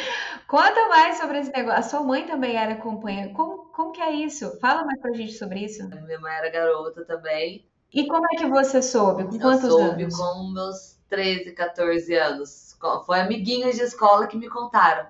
Conta 0.48 0.88
mais 0.88 1.18
sobre 1.18 1.40
esse 1.40 1.52
negócio. 1.52 1.78
A 1.78 1.82
sua 1.82 2.02
mãe 2.02 2.26
também 2.26 2.56
era 2.56 2.76
companheira. 2.76 3.34
Como, 3.34 3.66
como 3.66 3.92
que 3.92 4.00
é 4.00 4.12
isso? 4.12 4.58
Fala 4.58 4.84
mais 4.84 4.98
pra 5.02 5.12
gente 5.12 5.34
sobre 5.34 5.66
isso. 5.66 5.86
Minha 5.86 6.18
mãe 6.18 6.32
era 6.32 6.50
garota 6.50 7.04
também. 7.04 7.68
E 7.92 8.06
como 8.06 8.24
é 8.24 8.38
que 8.38 8.46
você 8.46 8.80
soube? 8.80 9.24
Com 9.24 9.38
quantos 9.38 9.64
eu 9.64 9.70
soube 9.70 10.04
anos? 10.04 10.16
com 10.16 10.50
meus 10.50 10.98
13, 11.10 11.52
14 11.52 12.14
anos. 12.14 12.78
Foi 13.04 13.20
amiguinhas 13.20 13.76
de 13.76 13.82
escola 13.82 14.26
que 14.26 14.38
me 14.38 14.48
contaram. 14.48 15.06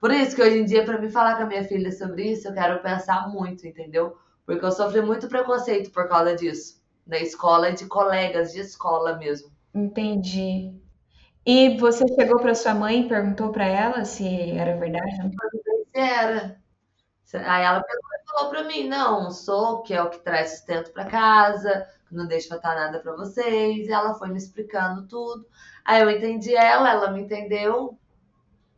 Por 0.00 0.10
isso 0.10 0.36
que 0.36 0.42
hoje 0.42 0.58
em 0.58 0.64
dia, 0.64 0.84
para 0.84 1.00
me 1.00 1.10
falar 1.10 1.36
com 1.36 1.44
a 1.44 1.46
minha 1.46 1.64
filha 1.64 1.90
sobre 1.90 2.32
isso, 2.32 2.48
eu 2.48 2.54
quero 2.54 2.82
pensar 2.82 3.28
muito, 3.28 3.66
entendeu? 3.66 4.16
Porque 4.44 4.64
eu 4.64 4.72
sofri 4.72 5.00
muito 5.00 5.28
preconceito 5.28 5.90
por 5.90 6.08
causa 6.08 6.34
disso. 6.34 6.80
Na 7.06 7.18
escola 7.18 7.70
e 7.70 7.74
de 7.74 7.86
colegas 7.86 8.52
de 8.52 8.60
escola 8.60 9.16
mesmo. 9.16 9.50
Entendi. 9.74 10.72
E 11.44 11.76
você 11.78 12.04
chegou 12.08 12.40
para 12.40 12.54
sua 12.54 12.74
mãe 12.74 13.02
e 13.02 13.08
perguntou 13.08 13.50
para 13.52 13.66
ela 13.66 14.04
se 14.04 14.50
era 14.50 14.76
verdade? 14.76 15.16
Eu 15.22 15.30
perguntei 15.30 15.84
se 15.94 16.00
era. 16.00 16.60
Aí 17.44 17.64
ela 17.64 17.82
falou 18.28 18.50
para 18.50 18.64
mim: 18.64 18.88
não, 18.88 19.30
sou, 19.30 19.82
que 19.82 19.94
é 19.94 20.02
o 20.02 20.10
que 20.10 20.18
traz 20.18 20.50
sustento 20.50 20.92
para 20.92 21.06
casa, 21.06 21.86
não 22.10 22.26
deixa 22.26 22.48
faltar 22.48 22.74
nada 22.74 22.98
para 22.98 23.14
vocês. 23.14 23.86
E 23.86 23.92
ela 23.92 24.14
foi 24.14 24.28
me 24.28 24.38
explicando 24.38 25.06
tudo. 25.06 25.46
Aí 25.84 26.02
eu 26.02 26.10
entendi 26.10 26.54
ela, 26.54 26.90
ela 26.90 27.10
me 27.12 27.22
entendeu. 27.22 27.96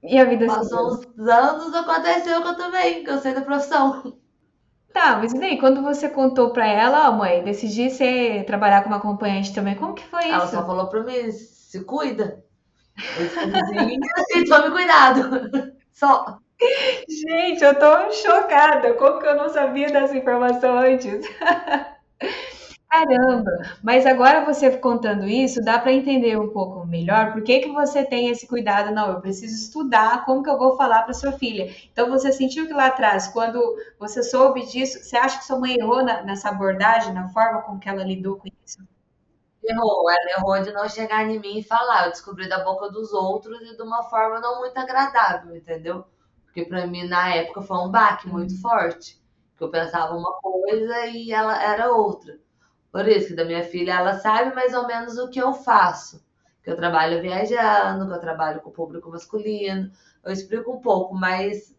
E 0.03 0.19
a 0.19 0.25
vida 0.25 0.47
Passou 0.47 0.93
uns 0.93 1.29
anos, 1.29 1.75
aconteceu 1.75 2.41
que 2.43 2.49
eu 2.49 2.57
também, 2.57 3.05
que 3.05 3.11
eu 3.11 3.19
sei 3.19 3.35
da 3.35 3.41
profissão. 3.41 4.17
Tá, 4.93 5.17
mas 5.19 5.33
e 5.33 5.39
daí, 5.39 5.59
quando 5.59 5.83
você 5.83 6.09
contou 6.09 6.51
pra 6.51 6.67
ela, 6.67 7.09
ó, 7.09 7.13
mãe, 7.13 7.43
decidi 7.43 7.91
ser, 7.91 8.45
trabalhar 8.45 8.83
como 8.83 8.95
acompanhante 8.95 9.55
também, 9.55 9.75
como 9.75 9.95
que 9.95 10.05
foi 10.05 10.29
ela 10.29 10.45
isso? 10.45 10.55
Ela 10.55 10.63
só 10.63 10.67
falou 10.67 10.87
pra 10.89 11.03
mim, 11.03 11.31
se 11.31 11.85
cuida. 11.85 12.45
e 14.35 14.45
tome 14.49 14.71
cuidado. 14.71 15.73
Só. 15.93 16.39
Gente, 17.09 17.63
eu 17.63 17.79
tô 17.79 18.11
chocada. 18.13 18.95
Como 18.95 19.21
que 19.21 19.27
eu 19.27 19.37
não 19.37 19.49
sabia 19.49 19.91
dessa 19.91 20.17
informação 20.17 20.79
antes? 20.79 21.27
Caramba! 22.91 23.51
Mas 23.83 24.07
agora 24.07 24.45
você 24.45 24.77
contando 24.79 25.25
isso, 25.27 25.61
dá 25.61 25.79
para 25.79 25.93
entender 25.93 26.39
um 26.39 26.49
pouco 26.49 26.87
melhor 26.87 27.33
por 27.33 27.43
que, 27.43 27.61
que 27.61 27.69
você 27.73 28.05
tem 28.05 28.29
esse 28.31 28.47
cuidado. 28.47 28.95
Não, 28.95 29.13
eu 29.13 29.21
preciso 29.21 29.55
estudar 29.55 30.25
como 30.25 30.43
que 30.43 30.49
eu 30.51 30.59
vou 30.59 30.77
falar 30.77 31.03
para 31.03 31.13
sua 31.13 31.33
filha. 31.33 31.71
Então 31.93 32.09
você 32.09 32.33
sentiu 32.33 32.67
que 32.67 32.73
lá 32.73 32.87
atrás, 32.87 33.29
quando 33.29 33.61
você 33.99 34.23
soube 34.23 34.65
disso, 34.67 35.01
você 35.03 35.17
acha 35.17 35.39
que 35.39 35.45
sua 35.45 35.59
mãe 35.59 35.77
errou 35.79 36.03
na, 36.03 36.23
nessa 36.23 36.49
abordagem, 36.49 37.13
na 37.13 37.29
forma 37.29 37.63
como 37.63 37.79
que 37.79 37.89
ela 37.89 38.03
lidou 38.03 38.37
com 38.39 38.49
isso? 38.65 38.79
Errou, 39.63 40.11
ela 40.11 40.31
errou 40.39 40.63
de 40.63 40.73
não 40.73 40.89
chegar 40.89 41.25
em 41.29 41.39
mim 41.39 41.59
e 41.59 41.63
falar. 41.63 42.07
Eu 42.07 42.11
descobri 42.13 42.49
da 42.49 42.65
boca 42.65 42.91
dos 42.91 43.13
outros 43.13 43.61
e 43.63 43.77
de 43.77 43.83
uma 43.83 44.03
forma 44.05 44.41
não 44.41 44.61
muito 44.61 44.77
agradável, 44.79 45.55
entendeu? 45.57 46.05
Porque 46.45 46.65
para 46.65 46.87
mim 46.87 47.07
na 47.07 47.35
época 47.35 47.63
foi 47.63 47.77
um 47.79 47.91
baque 47.91 48.29
muito 48.29 48.55
uhum. 48.55 48.61
forte. 48.61 49.21
Que 49.57 49.65
eu 49.65 49.71
pensava 49.71 50.15
uma 50.17 50.33
coisa 50.41 51.07
e 51.07 51.33
ela 51.33 51.63
era 51.63 51.93
outra. 51.93 52.39
Por 52.91 53.07
isso 53.07 53.29
que 53.29 53.35
da 53.35 53.45
minha 53.45 53.63
filha, 53.63 53.93
ela 53.93 54.19
sabe 54.19 54.55
mais 54.55 54.75
ou 54.75 54.87
menos 54.87 55.19
o 55.19 55.29
que 55.29 55.39
eu 55.39 55.53
faço. 55.53 56.25
Que 56.63 56.71
eu 56.71 56.77
trabalho 56.77 57.21
viajando, 57.21 58.07
que 58.07 58.13
eu 58.13 58.21
trabalho 58.21 58.61
com 58.61 58.71
o 58.71 58.73
público 58.73 59.11
masculino. 59.11 59.91
Eu 60.25 60.33
explico 60.33 60.73
um 60.73 60.81
pouco, 60.81 61.15
mas 61.15 61.75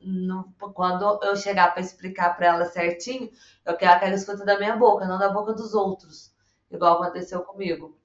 quando 0.74 1.20
eu 1.24 1.36
chegar 1.36 1.74
para 1.74 1.82
explicar 1.82 2.36
para 2.36 2.48
ela 2.48 2.66
certinho, 2.66 3.30
eu 3.66 3.76
quero 3.76 4.00
que 4.00 4.06
ela 4.06 4.16
escute 4.16 4.46
da 4.46 4.58
minha 4.58 4.76
boca, 4.76 5.06
não 5.06 5.20
da 5.20 5.30
boca 5.30 5.54
dos 5.54 5.74
outros. 5.74 6.32
Igual 6.72 7.02
aconteceu 7.02 7.42
comigo. 7.42 7.98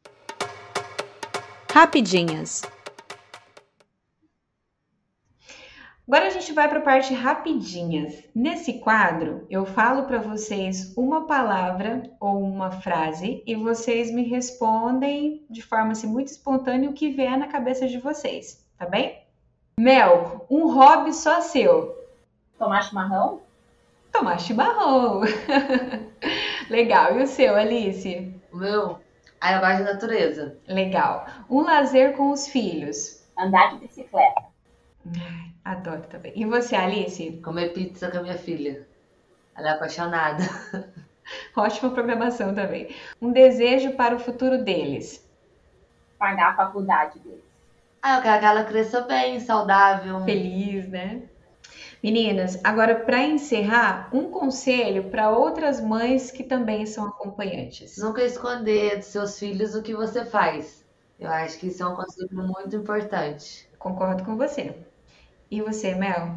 Rapidinhas. 1.70 2.62
Agora 6.06 6.26
a 6.26 6.30
gente 6.30 6.52
vai 6.52 6.68
para 6.68 6.80
a 6.80 6.82
parte 6.82 7.14
rapidinhas. 7.14 8.22
Nesse 8.34 8.74
quadro, 8.74 9.46
eu 9.48 9.64
falo 9.64 10.02
para 10.02 10.18
vocês 10.18 10.92
uma 10.98 11.26
palavra 11.26 12.02
ou 12.20 12.42
uma 12.42 12.70
frase 12.70 13.42
e 13.46 13.54
vocês 13.54 14.12
me 14.12 14.22
respondem 14.22 15.46
de 15.48 15.62
forma 15.62 15.92
assim, 15.92 16.06
muito 16.06 16.28
espontânea 16.28 16.90
o 16.90 16.92
que 16.92 17.10
vier 17.10 17.38
na 17.38 17.48
cabeça 17.48 17.88
de 17.88 17.98
vocês, 17.98 18.68
tá 18.78 18.84
bem? 18.84 19.18
Mel, 19.80 20.44
um 20.50 20.70
hobby 20.70 21.14
só 21.14 21.40
seu. 21.40 21.96
Tomar 22.58 22.82
chimarrão? 22.82 23.40
Tomar 24.12 24.38
chimarrão. 24.38 25.22
Legal. 26.68 27.18
E 27.18 27.22
o 27.22 27.26
seu, 27.26 27.56
Alice? 27.56 28.30
O 28.52 28.58
meu? 28.58 28.98
Ah, 29.40 29.54
eu 29.54 29.60
gosto 29.60 29.78
de 29.78 29.82
natureza. 29.84 30.58
Legal. 30.68 31.26
Um 31.48 31.62
lazer 31.62 32.14
com 32.14 32.30
os 32.30 32.46
filhos. 32.46 33.26
Andar 33.36 33.70
de 33.70 33.80
bicicleta. 33.80 34.42
Ai, 35.08 35.53
adoro 35.64 36.02
também. 36.02 36.32
E 36.36 36.44
você, 36.44 36.76
Alice? 36.76 37.40
Comer 37.42 37.72
pizza 37.72 38.10
com 38.10 38.18
a 38.18 38.22
minha 38.22 38.38
filha. 38.38 38.86
Ela 39.56 39.70
é 39.70 39.72
apaixonada. 39.72 40.42
Ótima 41.56 41.90
programação 41.90 42.54
também. 42.54 42.94
Um 43.20 43.32
desejo 43.32 43.92
para 43.92 44.14
o 44.14 44.18
futuro 44.18 44.62
deles. 44.62 45.26
Pagar 46.18 46.52
a 46.52 46.56
faculdade 46.56 47.18
deles. 47.20 47.44
Ah, 48.02 48.18
eu 48.18 48.22
quero 48.22 48.40
que 48.40 48.44
ela 48.44 48.64
cresça 48.64 49.00
bem, 49.00 49.40
saudável. 49.40 50.22
Feliz, 50.24 50.86
né? 50.88 51.22
Meninas, 52.02 52.60
agora 52.62 52.96
para 52.96 53.22
encerrar, 53.22 54.10
um 54.12 54.30
conselho 54.30 55.04
para 55.04 55.30
outras 55.30 55.80
mães 55.80 56.30
que 56.30 56.44
também 56.44 56.84
são 56.84 57.06
acompanhantes. 57.06 57.96
Nunca 57.96 58.22
esconder 58.22 58.98
dos 58.98 59.06
seus 59.06 59.38
filhos 59.38 59.74
o 59.74 59.82
que 59.82 59.94
você 59.94 60.22
faz. 60.26 60.84
Eu 61.18 61.30
acho 61.30 61.58
que 61.58 61.68
isso 61.68 61.82
é 61.82 61.86
um 61.86 61.96
conselho 61.96 62.28
muito 62.30 62.76
importante. 62.76 63.66
Concordo 63.78 64.22
com 64.22 64.36
você. 64.36 64.74
E 65.54 65.62
você, 65.62 65.94
Mel? 65.94 66.34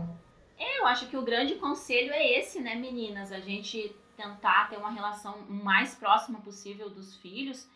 É, 0.59 0.79
eu 0.79 0.85
acho 0.85 1.07
que 1.07 1.17
o 1.17 1.23
grande 1.23 1.55
conselho 1.55 2.13
é 2.13 2.37
esse, 2.37 2.61
né, 2.61 2.75
meninas? 2.75 3.31
A 3.31 3.39
gente 3.39 3.91
tentar 4.15 4.69
ter 4.69 4.77
uma 4.77 4.91
relação 4.91 5.41
mais 5.49 5.95
próxima 5.95 6.39
possível 6.39 6.87
dos 6.87 7.15
filhos. 7.17 7.67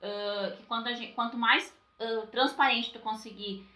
Uh, 0.00 0.56
que 0.56 0.62
quando 0.62 0.86
gente, 0.94 1.12
quanto 1.12 1.36
mais 1.36 1.76
uh, 1.98 2.28
transparente 2.28 2.92
tu 2.92 3.00
conseguir 3.00 3.66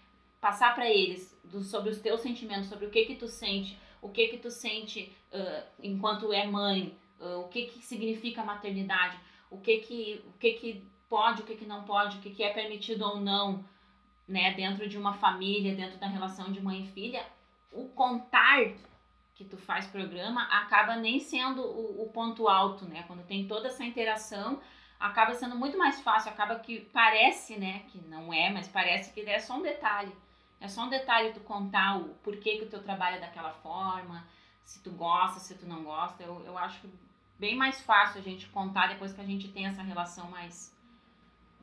passar 0.41 0.73
para 0.73 0.89
eles 0.89 1.37
do, 1.43 1.65
sobre 1.65 1.91
os 1.91 1.99
teus 1.99 2.21
sentimentos, 2.21 2.69
sobre 2.69 2.87
o 2.87 2.91
que 2.91 3.05
que 3.05 3.17
tu 3.17 3.27
sente, 3.27 3.77
o 4.01 4.09
que 4.09 4.29
que 4.29 4.37
tu 4.37 4.49
sente 4.49 5.13
uh, 5.33 5.65
enquanto 5.83 6.33
é 6.33 6.47
mãe, 6.47 6.97
o 7.19 7.49
que 7.49 7.67
que 7.67 7.83
significa 7.83 8.45
maternidade, 8.45 9.19
o 9.51 9.59
que 9.59 9.79
que 9.79 10.25
o 10.29 10.39
que 10.39 10.53
que 10.53 10.85
pode, 11.09 11.43
o 11.43 11.45
que 11.45 11.57
que 11.57 11.67
não 11.67 11.83
pode, 11.83 12.19
o 12.19 12.21
que 12.21 12.31
que 12.31 12.45
é 12.45 12.53
permitido 12.53 13.05
ou 13.05 13.21
não, 13.21 13.65
né, 14.31 14.55
dentro 14.55 14.89
de 14.89 14.97
uma 14.97 15.13
família, 15.13 15.75
dentro 15.75 15.99
da 15.99 16.07
relação 16.07 16.53
de 16.53 16.63
mãe 16.63 16.85
e 16.85 16.87
filha, 16.87 17.27
o 17.73 17.89
contar 17.89 18.73
que 19.35 19.45
tu 19.45 19.57
faz 19.57 19.87
programa 19.87 20.43
acaba 20.45 20.97
nem 20.97 21.19
sendo 21.19 21.63
o, 21.63 22.05
o 22.05 22.09
ponto 22.11 22.49
alto, 22.49 22.85
né? 22.85 23.05
Quando 23.07 23.27
tem 23.27 23.49
toda 23.49 23.69
essa 23.69 23.85
interação, 23.85 24.61
acaba 25.01 25.35
sendo 25.35 25.57
muito 25.57 25.77
mais 25.77 26.01
fácil, 26.01 26.31
acaba 26.31 26.59
que 26.61 26.81
parece, 26.93 27.57
né, 27.57 27.81
que 27.89 27.99
não 28.07 28.33
é, 28.33 28.51
mas 28.51 28.69
parece 28.69 29.13
que 29.13 29.21
é 29.21 29.39
só 29.39 29.57
um 29.57 29.63
detalhe. 29.63 30.13
É 30.61 30.69
só 30.69 30.85
um 30.85 30.91
detalhe 30.91 31.33
tu 31.33 31.41
contar 31.41 31.97
o 31.97 32.11
porquê 32.23 32.59
que 32.59 32.65
o 32.65 32.69
teu 32.69 32.83
trabalho 32.83 33.17
é 33.17 33.21
daquela 33.21 33.53
forma, 33.55 34.25
se 34.63 34.81
tu 34.83 34.91
gosta, 34.93 35.41
se 35.41 35.57
tu 35.57 35.67
não 35.67 35.83
gosta. 35.83 36.23
Eu, 36.23 36.45
eu 36.45 36.57
acho 36.57 36.87
bem 37.39 37.57
mais 37.57 37.81
fácil 37.81 38.21
a 38.21 38.23
gente 38.23 38.47
contar 38.51 38.89
depois 38.89 39.13
que 39.13 39.21
a 39.21 39.27
gente 39.27 39.49
tem 39.49 39.67
essa 39.67 39.83
relação 39.83 40.31
mais, 40.31 40.77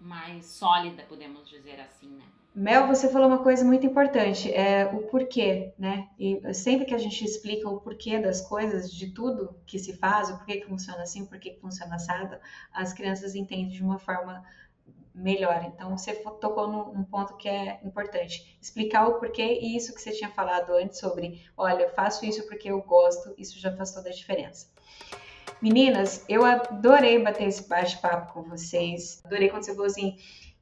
mais 0.02 0.48
sólida, 0.48 1.03
podemos 1.03 1.48
dizer 1.48 1.80
assim, 1.80 2.10
né? 2.10 2.26
Mel, 2.59 2.88
você 2.88 3.07
falou 3.07 3.27
uma 3.27 3.43
coisa 3.43 3.63
muito 3.63 3.85
importante, 3.85 4.51
é 4.51 4.84
o 4.88 5.03
porquê, 5.03 5.75
né? 5.77 6.09
E 6.17 6.41
sempre 6.55 6.88
que 6.88 6.95
a 6.95 6.97
gente 6.97 7.23
explica 7.23 7.69
o 7.69 7.79
porquê 7.79 8.17
das 8.17 8.41
coisas, 8.41 8.91
de 8.91 9.11
tudo 9.11 9.55
que 9.63 9.77
se 9.77 9.95
faz, 9.95 10.31
o 10.31 10.38
porquê 10.38 10.61
que 10.61 10.65
funciona 10.65 11.03
assim, 11.03 11.21
o 11.21 11.27
porquê 11.27 11.51
que 11.51 11.61
funciona 11.61 11.93
assado, 11.93 12.35
as 12.73 12.93
crianças 12.93 13.35
entendem 13.35 13.69
de 13.69 13.84
uma 13.84 13.99
forma 13.99 14.43
melhor. 15.13 15.65
Então, 15.65 15.95
você 15.95 16.15
tocou 16.15 16.67
num, 16.67 17.03
ponto 17.03 17.38
que 17.38 17.47
é 17.47 17.79
importante. 17.84 18.57
Explicar 18.59 19.07
o 19.07 19.19
porquê 19.19 19.59
e 19.61 19.77
isso 19.77 19.93
que 19.93 20.01
você 20.01 20.09
tinha 20.09 20.31
falado 20.31 20.71
antes 20.71 20.97
sobre, 20.97 21.45
olha, 21.55 21.84
eu 21.84 21.89
faço 21.91 22.25
isso 22.25 22.47
porque 22.47 22.71
eu 22.71 22.81
gosto, 22.81 23.35
isso 23.38 23.59
já 23.59 23.71
faz 23.77 23.91
toda 23.91 24.09
a 24.09 24.11
diferença. 24.13 24.65
Meninas, 25.61 26.25
eu 26.27 26.43
adorei 26.43 27.21
bater 27.21 27.47
esse 27.47 27.69
bate-papo 27.69 28.34
com 28.34 28.49
vocês. 28.49 29.21
Adorei 29.23 29.47
quando 29.47 29.63
você 29.63 29.71
falou 29.71 29.85
assim, 29.85 30.17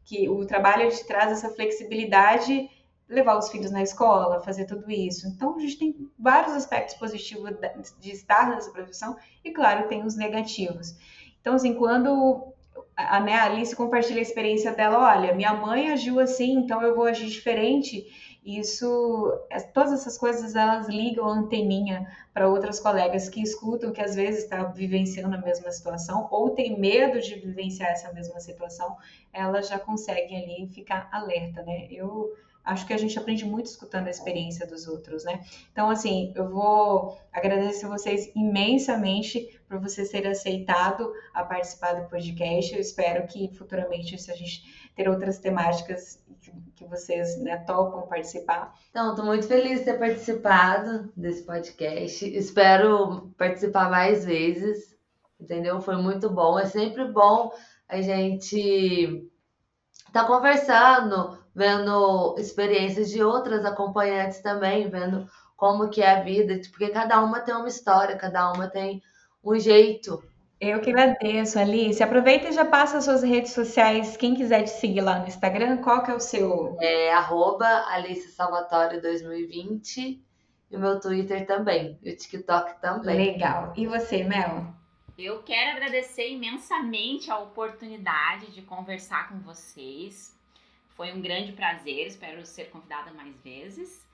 que 0.05 0.29
o 0.29 0.45
trabalho 0.45 0.89
te 0.89 1.05
traz 1.05 1.31
essa 1.31 1.49
flexibilidade, 1.49 2.69
levar 3.09 3.37
os 3.37 3.49
filhos 3.49 3.71
na 3.71 3.83
escola, 3.83 4.41
fazer 4.41 4.65
tudo 4.65 4.89
isso. 4.89 5.27
Então, 5.27 5.55
a 5.55 5.59
gente 5.59 5.77
tem 5.77 6.09
vários 6.17 6.53
aspectos 6.53 6.95
positivos 6.95 7.51
de 7.99 8.11
estar 8.11 8.49
nessa 8.49 8.71
profissão 8.71 9.17
e, 9.43 9.51
claro, 9.51 9.87
tem 9.87 10.03
os 10.03 10.15
negativos. 10.15 10.95
Então, 11.41 11.55
assim, 11.55 11.73
quando 11.73 12.53
a, 12.95 13.19
né, 13.19 13.33
a 13.33 13.45
Alice 13.45 13.75
compartilha 13.75 14.19
a 14.19 14.21
experiência 14.21 14.71
dela, 14.73 14.99
olha, 14.99 15.33
minha 15.33 15.53
mãe 15.53 15.91
agiu 15.91 16.19
assim, 16.19 16.53
então 16.53 16.81
eu 16.81 16.95
vou 16.95 17.05
agir 17.05 17.27
diferente. 17.27 18.05
Isso, 18.45 19.41
é, 19.49 19.59
todas 19.59 19.91
essas 19.91 20.19
coisas 20.19 20.55
elas 20.55 20.87
ligam 20.87 21.27
a 21.27 21.33
anteninha 21.33 22.07
para 22.31 22.47
outras 22.47 22.79
colegas 22.79 23.27
que 23.27 23.41
escutam, 23.41 23.91
que 23.91 23.99
às 23.99 24.13
vezes 24.13 24.43
está 24.43 24.63
vivenciando 24.65 25.35
a 25.35 25.41
mesma 25.41 25.71
situação 25.71 26.27
ou 26.29 26.51
tem 26.51 26.79
medo 26.79 27.19
de 27.19 27.33
vivenciar 27.39 27.89
essa 27.89 28.13
mesma 28.13 28.39
situação, 28.39 28.97
elas 29.33 29.67
já 29.67 29.79
conseguem 29.79 30.43
ali 30.43 30.67
ficar 30.67 31.09
alerta, 31.11 31.63
né? 31.63 31.87
Eu 31.89 32.35
acho 32.63 32.85
que 32.85 32.93
a 32.93 32.97
gente 32.97 33.17
aprende 33.17 33.45
muito 33.45 33.65
escutando 33.65 34.07
a 34.07 34.11
experiência 34.11 34.67
dos 34.67 34.87
outros, 34.87 35.23
né? 35.23 35.43
Então, 35.71 35.89
assim, 35.89 36.31
eu 36.35 36.47
vou 36.47 37.17
agradecer 37.31 37.87
vocês 37.87 38.31
imensamente 38.35 39.59
por 39.67 39.79
vocês 39.79 40.09
terem 40.09 40.31
aceitado 40.31 41.11
a 41.33 41.43
participar 41.43 41.93
do 41.93 42.09
podcast. 42.09 42.73
Eu 42.73 42.81
espero 42.81 43.25
que 43.27 43.49
futuramente, 43.55 44.21
se 44.21 44.31
a 44.31 44.35
gente 44.35 44.84
ter 44.95 45.09
outras 45.09 45.39
temáticas 45.39 46.23
que 46.75 46.85
vocês 46.85 47.37
né, 47.41 47.57
topam 47.57 48.07
participar. 48.07 48.73
Então, 48.89 49.09
estou 49.09 49.25
muito 49.25 49.47
feliz 49.47 49.79
de 49.79 49.85
ter 49.85 49.99
participado 49.99 51.11
desse 51.15 51.43
podcast. 51.43 52.25
Espero 52.37 53.33
participar 53.37 53.89
mais 53.89 54.25
vezes, 54.25 54.95
entendeu? 55.39 55.81
Foi 55.81 55.95
muito 55.97 56.29
bom. 56.29 56.59
É 56.59 56.65
sempre 56.65 57.05
bom 57.05 57.51
a 57.87 58.01
gente 58.01 59.29
estar 60.07 60.21
tá 60.21 60.25
conversando, 60.25 61.37
vendo 61.53 62.35
experiências 62.37 63.09
de 63.09 63.23
outras 63.23 63.65
acompanhantes 63.65 64.41
também, 64.41 64.89
vendo 64.89 65.27
como 65.55 65.89
que 65.89 66.01
é 66.01 66.11
a 66.11 66.23
vida, 66.23 66.59
porque 66.69 66.89
cada 66.89 67.21
uma 67.21 67.39
tem 67.39 67.55
uma 67.55 67.67
história, 67.67 68.17
cada 68.17 68.51
uma 68.51 68.67
tem 68.67 69.01
um 69.43 69.57
jeito. 69.57 70.21
Eu 70.59 70.79
que 70.79 70.89
agradeço, 70.89 71.59
Alice. 71.59 72.01
Aproveita 72.01 72.47
e 72.47 72.53
já 72.53 72.63
passa 72.63 72.97
as 72.97 73.03
suas 73.03 73.23
redes 73.23 73.51
sociais. 73.51 74.15
Quem 74.15 74.35
quiser 74.35 74.63
te 74.63 74.69
seguir 74.69 75.01
lá 75.01 75.19
no 75.19 75.27
Instagram, 75.27 75.77
qual 75.77 76.01
que 76.03 76.11
é 76.11 76.13
o 76.13 76.19
seu? 76.19 76.77
É 76.79 77.11
arroba 77.13 77.67
Alice 77.87 78.29
Salvatore 78.31 79.01
2020 79.01 80.21
e 80.71 80.75
o 80.75 80.79
meu 80.79 80.99
Twitter 80.99 81.45
também, 81.45 81.99
e 82.01 82.11
o 82.11 82.15
TikTok 82.15 82.79
também. 82.81 83.33
Legal. 83.33 83.73
E 83.75 83.85
você, 83.85 84.23
Mel? 84.23 84.73
Eu 85.17 85.43
quero 85.43 85.77
agradecer 85.77 86.29
imensamente 86.29 87.29
a 87.29 87.37
oportunidade 87.39 88.51
de 88.51 88.61
conversar 88.61 89.29
com 89.29 89.39
vocês. 89.39 90.37
Foi 90.95 91.13
um 91.13 91.21
grande 91.21 91.51
prazer, 91.51 92.07
espero 92.07 92.45
ser 92.45 92.69
convidada 92.69 93.11
mais 93.11 93.35
vezes. 93.41 94.05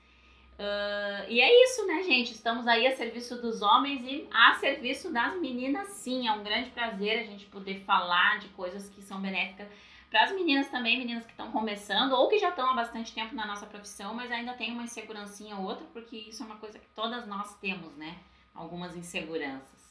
Uh, 0.58 1.28
e 1.28 1.40
é 1.40 1.64
isso, 1.64 1.86
né, 1.86 2.02
gente? 2.02 2.32
Estamos 2.32 2.66
aí 2.66 2.86
a 2.86 2.94
serviço 2.94 3.40
dos 3.40 3.62
homens 3.62 4.02
e 4.04 4.28
a 4.32 4.54
serviço 4.54 5.12
das 5.12 5.34
meninas, 5.40 5.88
sim. 5.88 6.28
É 6.28 6.32
um 6.32 6.42
grande 6.42 6.70
prazer 6.70 7.20
a 7.20 7.24
gente 7.24 7.46
poder 7.46 7.80
falar 7.80 8.38
de 8.38 8.48
coisas 8.48 8.88
que 8.88 9.02
são 9.02 9.20
benéficas 9.20 9.68
para 10.10 10.24
as 10.24 10.32
meninas 10.32 10.68
também, 10.68 10.98
meninas 10.98 11.24
que 11.24 11.30
estão 11.30 11.50
começando 11.50 12.12
ou 12.12 12.28
que 12.28 12.38
já 12.38 12.50
estão 12.50 12.68
há 12.70 12.74
bastante 12.74 13.14
tempo 13.14 13.34
na 13.34 13.46
nossa 13.46 13.64
profissão, 13.64 14.12
mas 14.12 14.30
ainda 14.30 14.52
tem 14.52 14.70
uma 14.70 14.82
insegurancinha 14.82 15.56
ou 15.56 15.64
outra, 15.64 15.86
porque 15.92 16.16
isso 16.16 16.42
é 16.42 16.46
uma 16.46 16.58
coisa 16.58 16.78
que 16.78 16.86
todas 16.94 17.26
nós 17.26 17.56
temos, 17.56 17.96
né? 17.96 18.18
Algumas 18.54 18.94
inseguranças. 18.94 19.82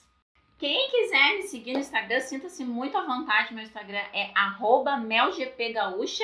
Quem 0.59 0.91
quiser 0.91 1.37
me 1.37 1.41
seguir 1.41 1.73
no 1.73 1.79
Instagram, 1.79 2.19
sinta-se 2.19 2.63
muito 2.63 2.95
à 2.95 3.03
vontade. 3.03 3.51
Meu 3.51 3.63
Instagram 3.63 4.03
é 4.13 4.31
melgpgaúcha. 4.99 6.23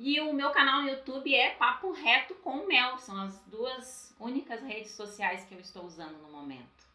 E 0.00 0.20
o 0.20 0.32
meu 0.32 0.50
canal 0.50 0.82
no 0.82 0.90
YouTube 0.90 1.34
é 1.34 1.50
Papo 1.50 1.90
Reto 1.90 2.32
com 2.36 2.68
Mel. 2.68 2.96
São 2.98 3.20
as 3.20 3.36
duas 3.48 4.14
únicas 4.20 4.62
redes 4.62 4.92
sociais 4.92 5.44
que 5.44 5.56
eu 5.56 5.58
estou 5.58 5.84
usando 5.84 6.16
no 6.22 6.30
momento. 6.30 6.86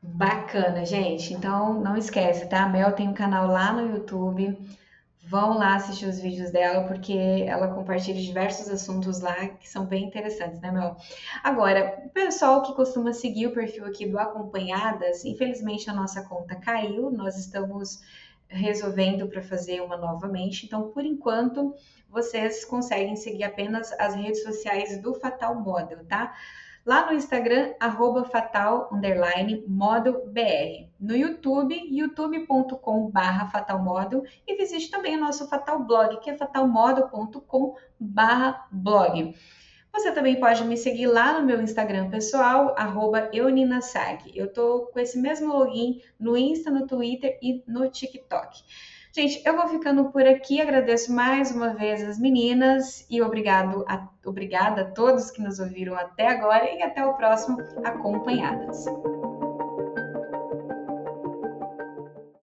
Bacana, 0.00 0.86
gente. 0.86 1.34
Então 1.34 1.80
não 1.80 1.96
esquece, 1.96 2.48
tá? 2.48 2.62
A 2.62 2.68
Mel 2.68 2.92
tem 2.92 3.08
um 3.08 3.14
canal 3.14 3.48
lá 3.48 3.72
no 3.72 3.96
YouTube. 3.96 4.56
Vão 5.24 5.58
lá 5.58 5.74
assistir 5.74 6.06
os 6.06 6.20
vídeos 6.20 6.52
dela, 6.52 6.86
porque 6.86 7.44
ela 7.48 7.74
compartilha 7.74 8.22
diversos 8.22 8.68
assuntos 8.68 9.20
lá 9.20 9.48
que 9.48 9.68
são 9.68 9.84
bem 9.84 10.04
interessantes, 10.04 10.60
né, 10.60 10.70
Mel? 10.70 10.96
Agora, 11.42 12.00
o 12.06 12.10
pessoal 12.10 12.62
que 12.62 12.74
costuma 12.74 13.12
seguir 13.12 13.48
o 13.48 13.52
perfil 13.52 13.84
aqui 13.86 14.06
do 14.06 14.20
Acompanhadas, 14.20 15.24
infelizmente 15.24 15.90
a 15.90 15.92
nossa 15.92 16.22
conta 16.28 16.54
caiu, 16.54 17.10
nós 17.10 17.36
estamos 17.36 18.00
resolvendo 18.52 19.26
para 19.28 19.42
fazer 19.42 19.80
uma 19.80 19.96
novamente. 19.96 20.66
Então, 20.66 20.90
por 20.90 21.04
enquanto, 21.04 21.74
vocês 22.12 22.64
conseguem 22.64 23.16
seguir 23.16 23.42
apenas 23.42 23.90
as 23.98 24.14
redes 24.14 24.42
sociais 24.42 25.00
do 25.00 25.14
Fatal 25.14 25.54
Model, 25.56 26.04
tá? 26.04 26.32
lá 26.84 27.06
no 27.06 27.12
Instagram, 27.12 27.74
arroba 27.78 28.24
fatal, 28.24 28.88
underline, 28.92 29.64
BR. 29.66 30.90
No 31.00 31.16
YouTube, 31.16 31.74
youtube.com 31.90 33.10
barra 33.10 33.48
fatalmodel 33.48 34.24
e 34.46 34.56
visite 34.56 34.90
também 34.90 35.16
o 35.16 35.20
nosso 35.20 35.48
Fatal 35.48 35.82
Blog, 35.84 36.18
que 36.20 36.30
é 36.30 36.36
fatalmodel.com 36.36 37.76
barra 37.98 38.66
blog. 38.70 39.34
Você 39.92 40.10
também 40.10 40.40
pode 40.40 40.64
me 40.64 40.76
seguir 40.76 41.06
lá 41.06 41.38
no 41.38 41.46
meu 41.46 41.60
Instagram 41.60 42.08
pessoal, 42.08 42.74
arroba 42.78 43.28
euninasag. 43.32 44.32
Eu 44.34 44.50
tô 44.50 44.86
com 44.86 44.98
esse 44.98 45.18
mesmo 45.18 45.52
login 45.52 46.00
no 46.18 46.36
Insta, 46.36 46.70
no 46.70 46.86
Twitter 46.86 47.38
e 47.42 47.62
no 47.66 47.90
TikTok. 47.90 48.62
Gente, 49.14 49.42
eu 49.44 49.54
vou 49.54 49.68
ficando 49.68 50.10
por 50.10 50.26
aqui. 50.26 50.58
Agradeço 50.58 51.12
mais 51.12 51.50
uma 51.50 51.74
vez 51.74 52.02
as 52.02 52.18
meninas 52.18 53.06
e 53.10 53.20
obrigado 53.20 53.84
a, 53.86 54.08
obrigada 54.24 54.80
a 54.80 54.84
todos 54.90 55.30
que 55.30 55.42
nos 55.42 55.58
ouviram 55.58 55.94
até 55.94 56.28
agora 56.28 56.64
e 56.74 56.82
até 56.82 57.04
o 57.04 57.12
próximo 57.12 57.58
Acompanhadas. 57.84 58.86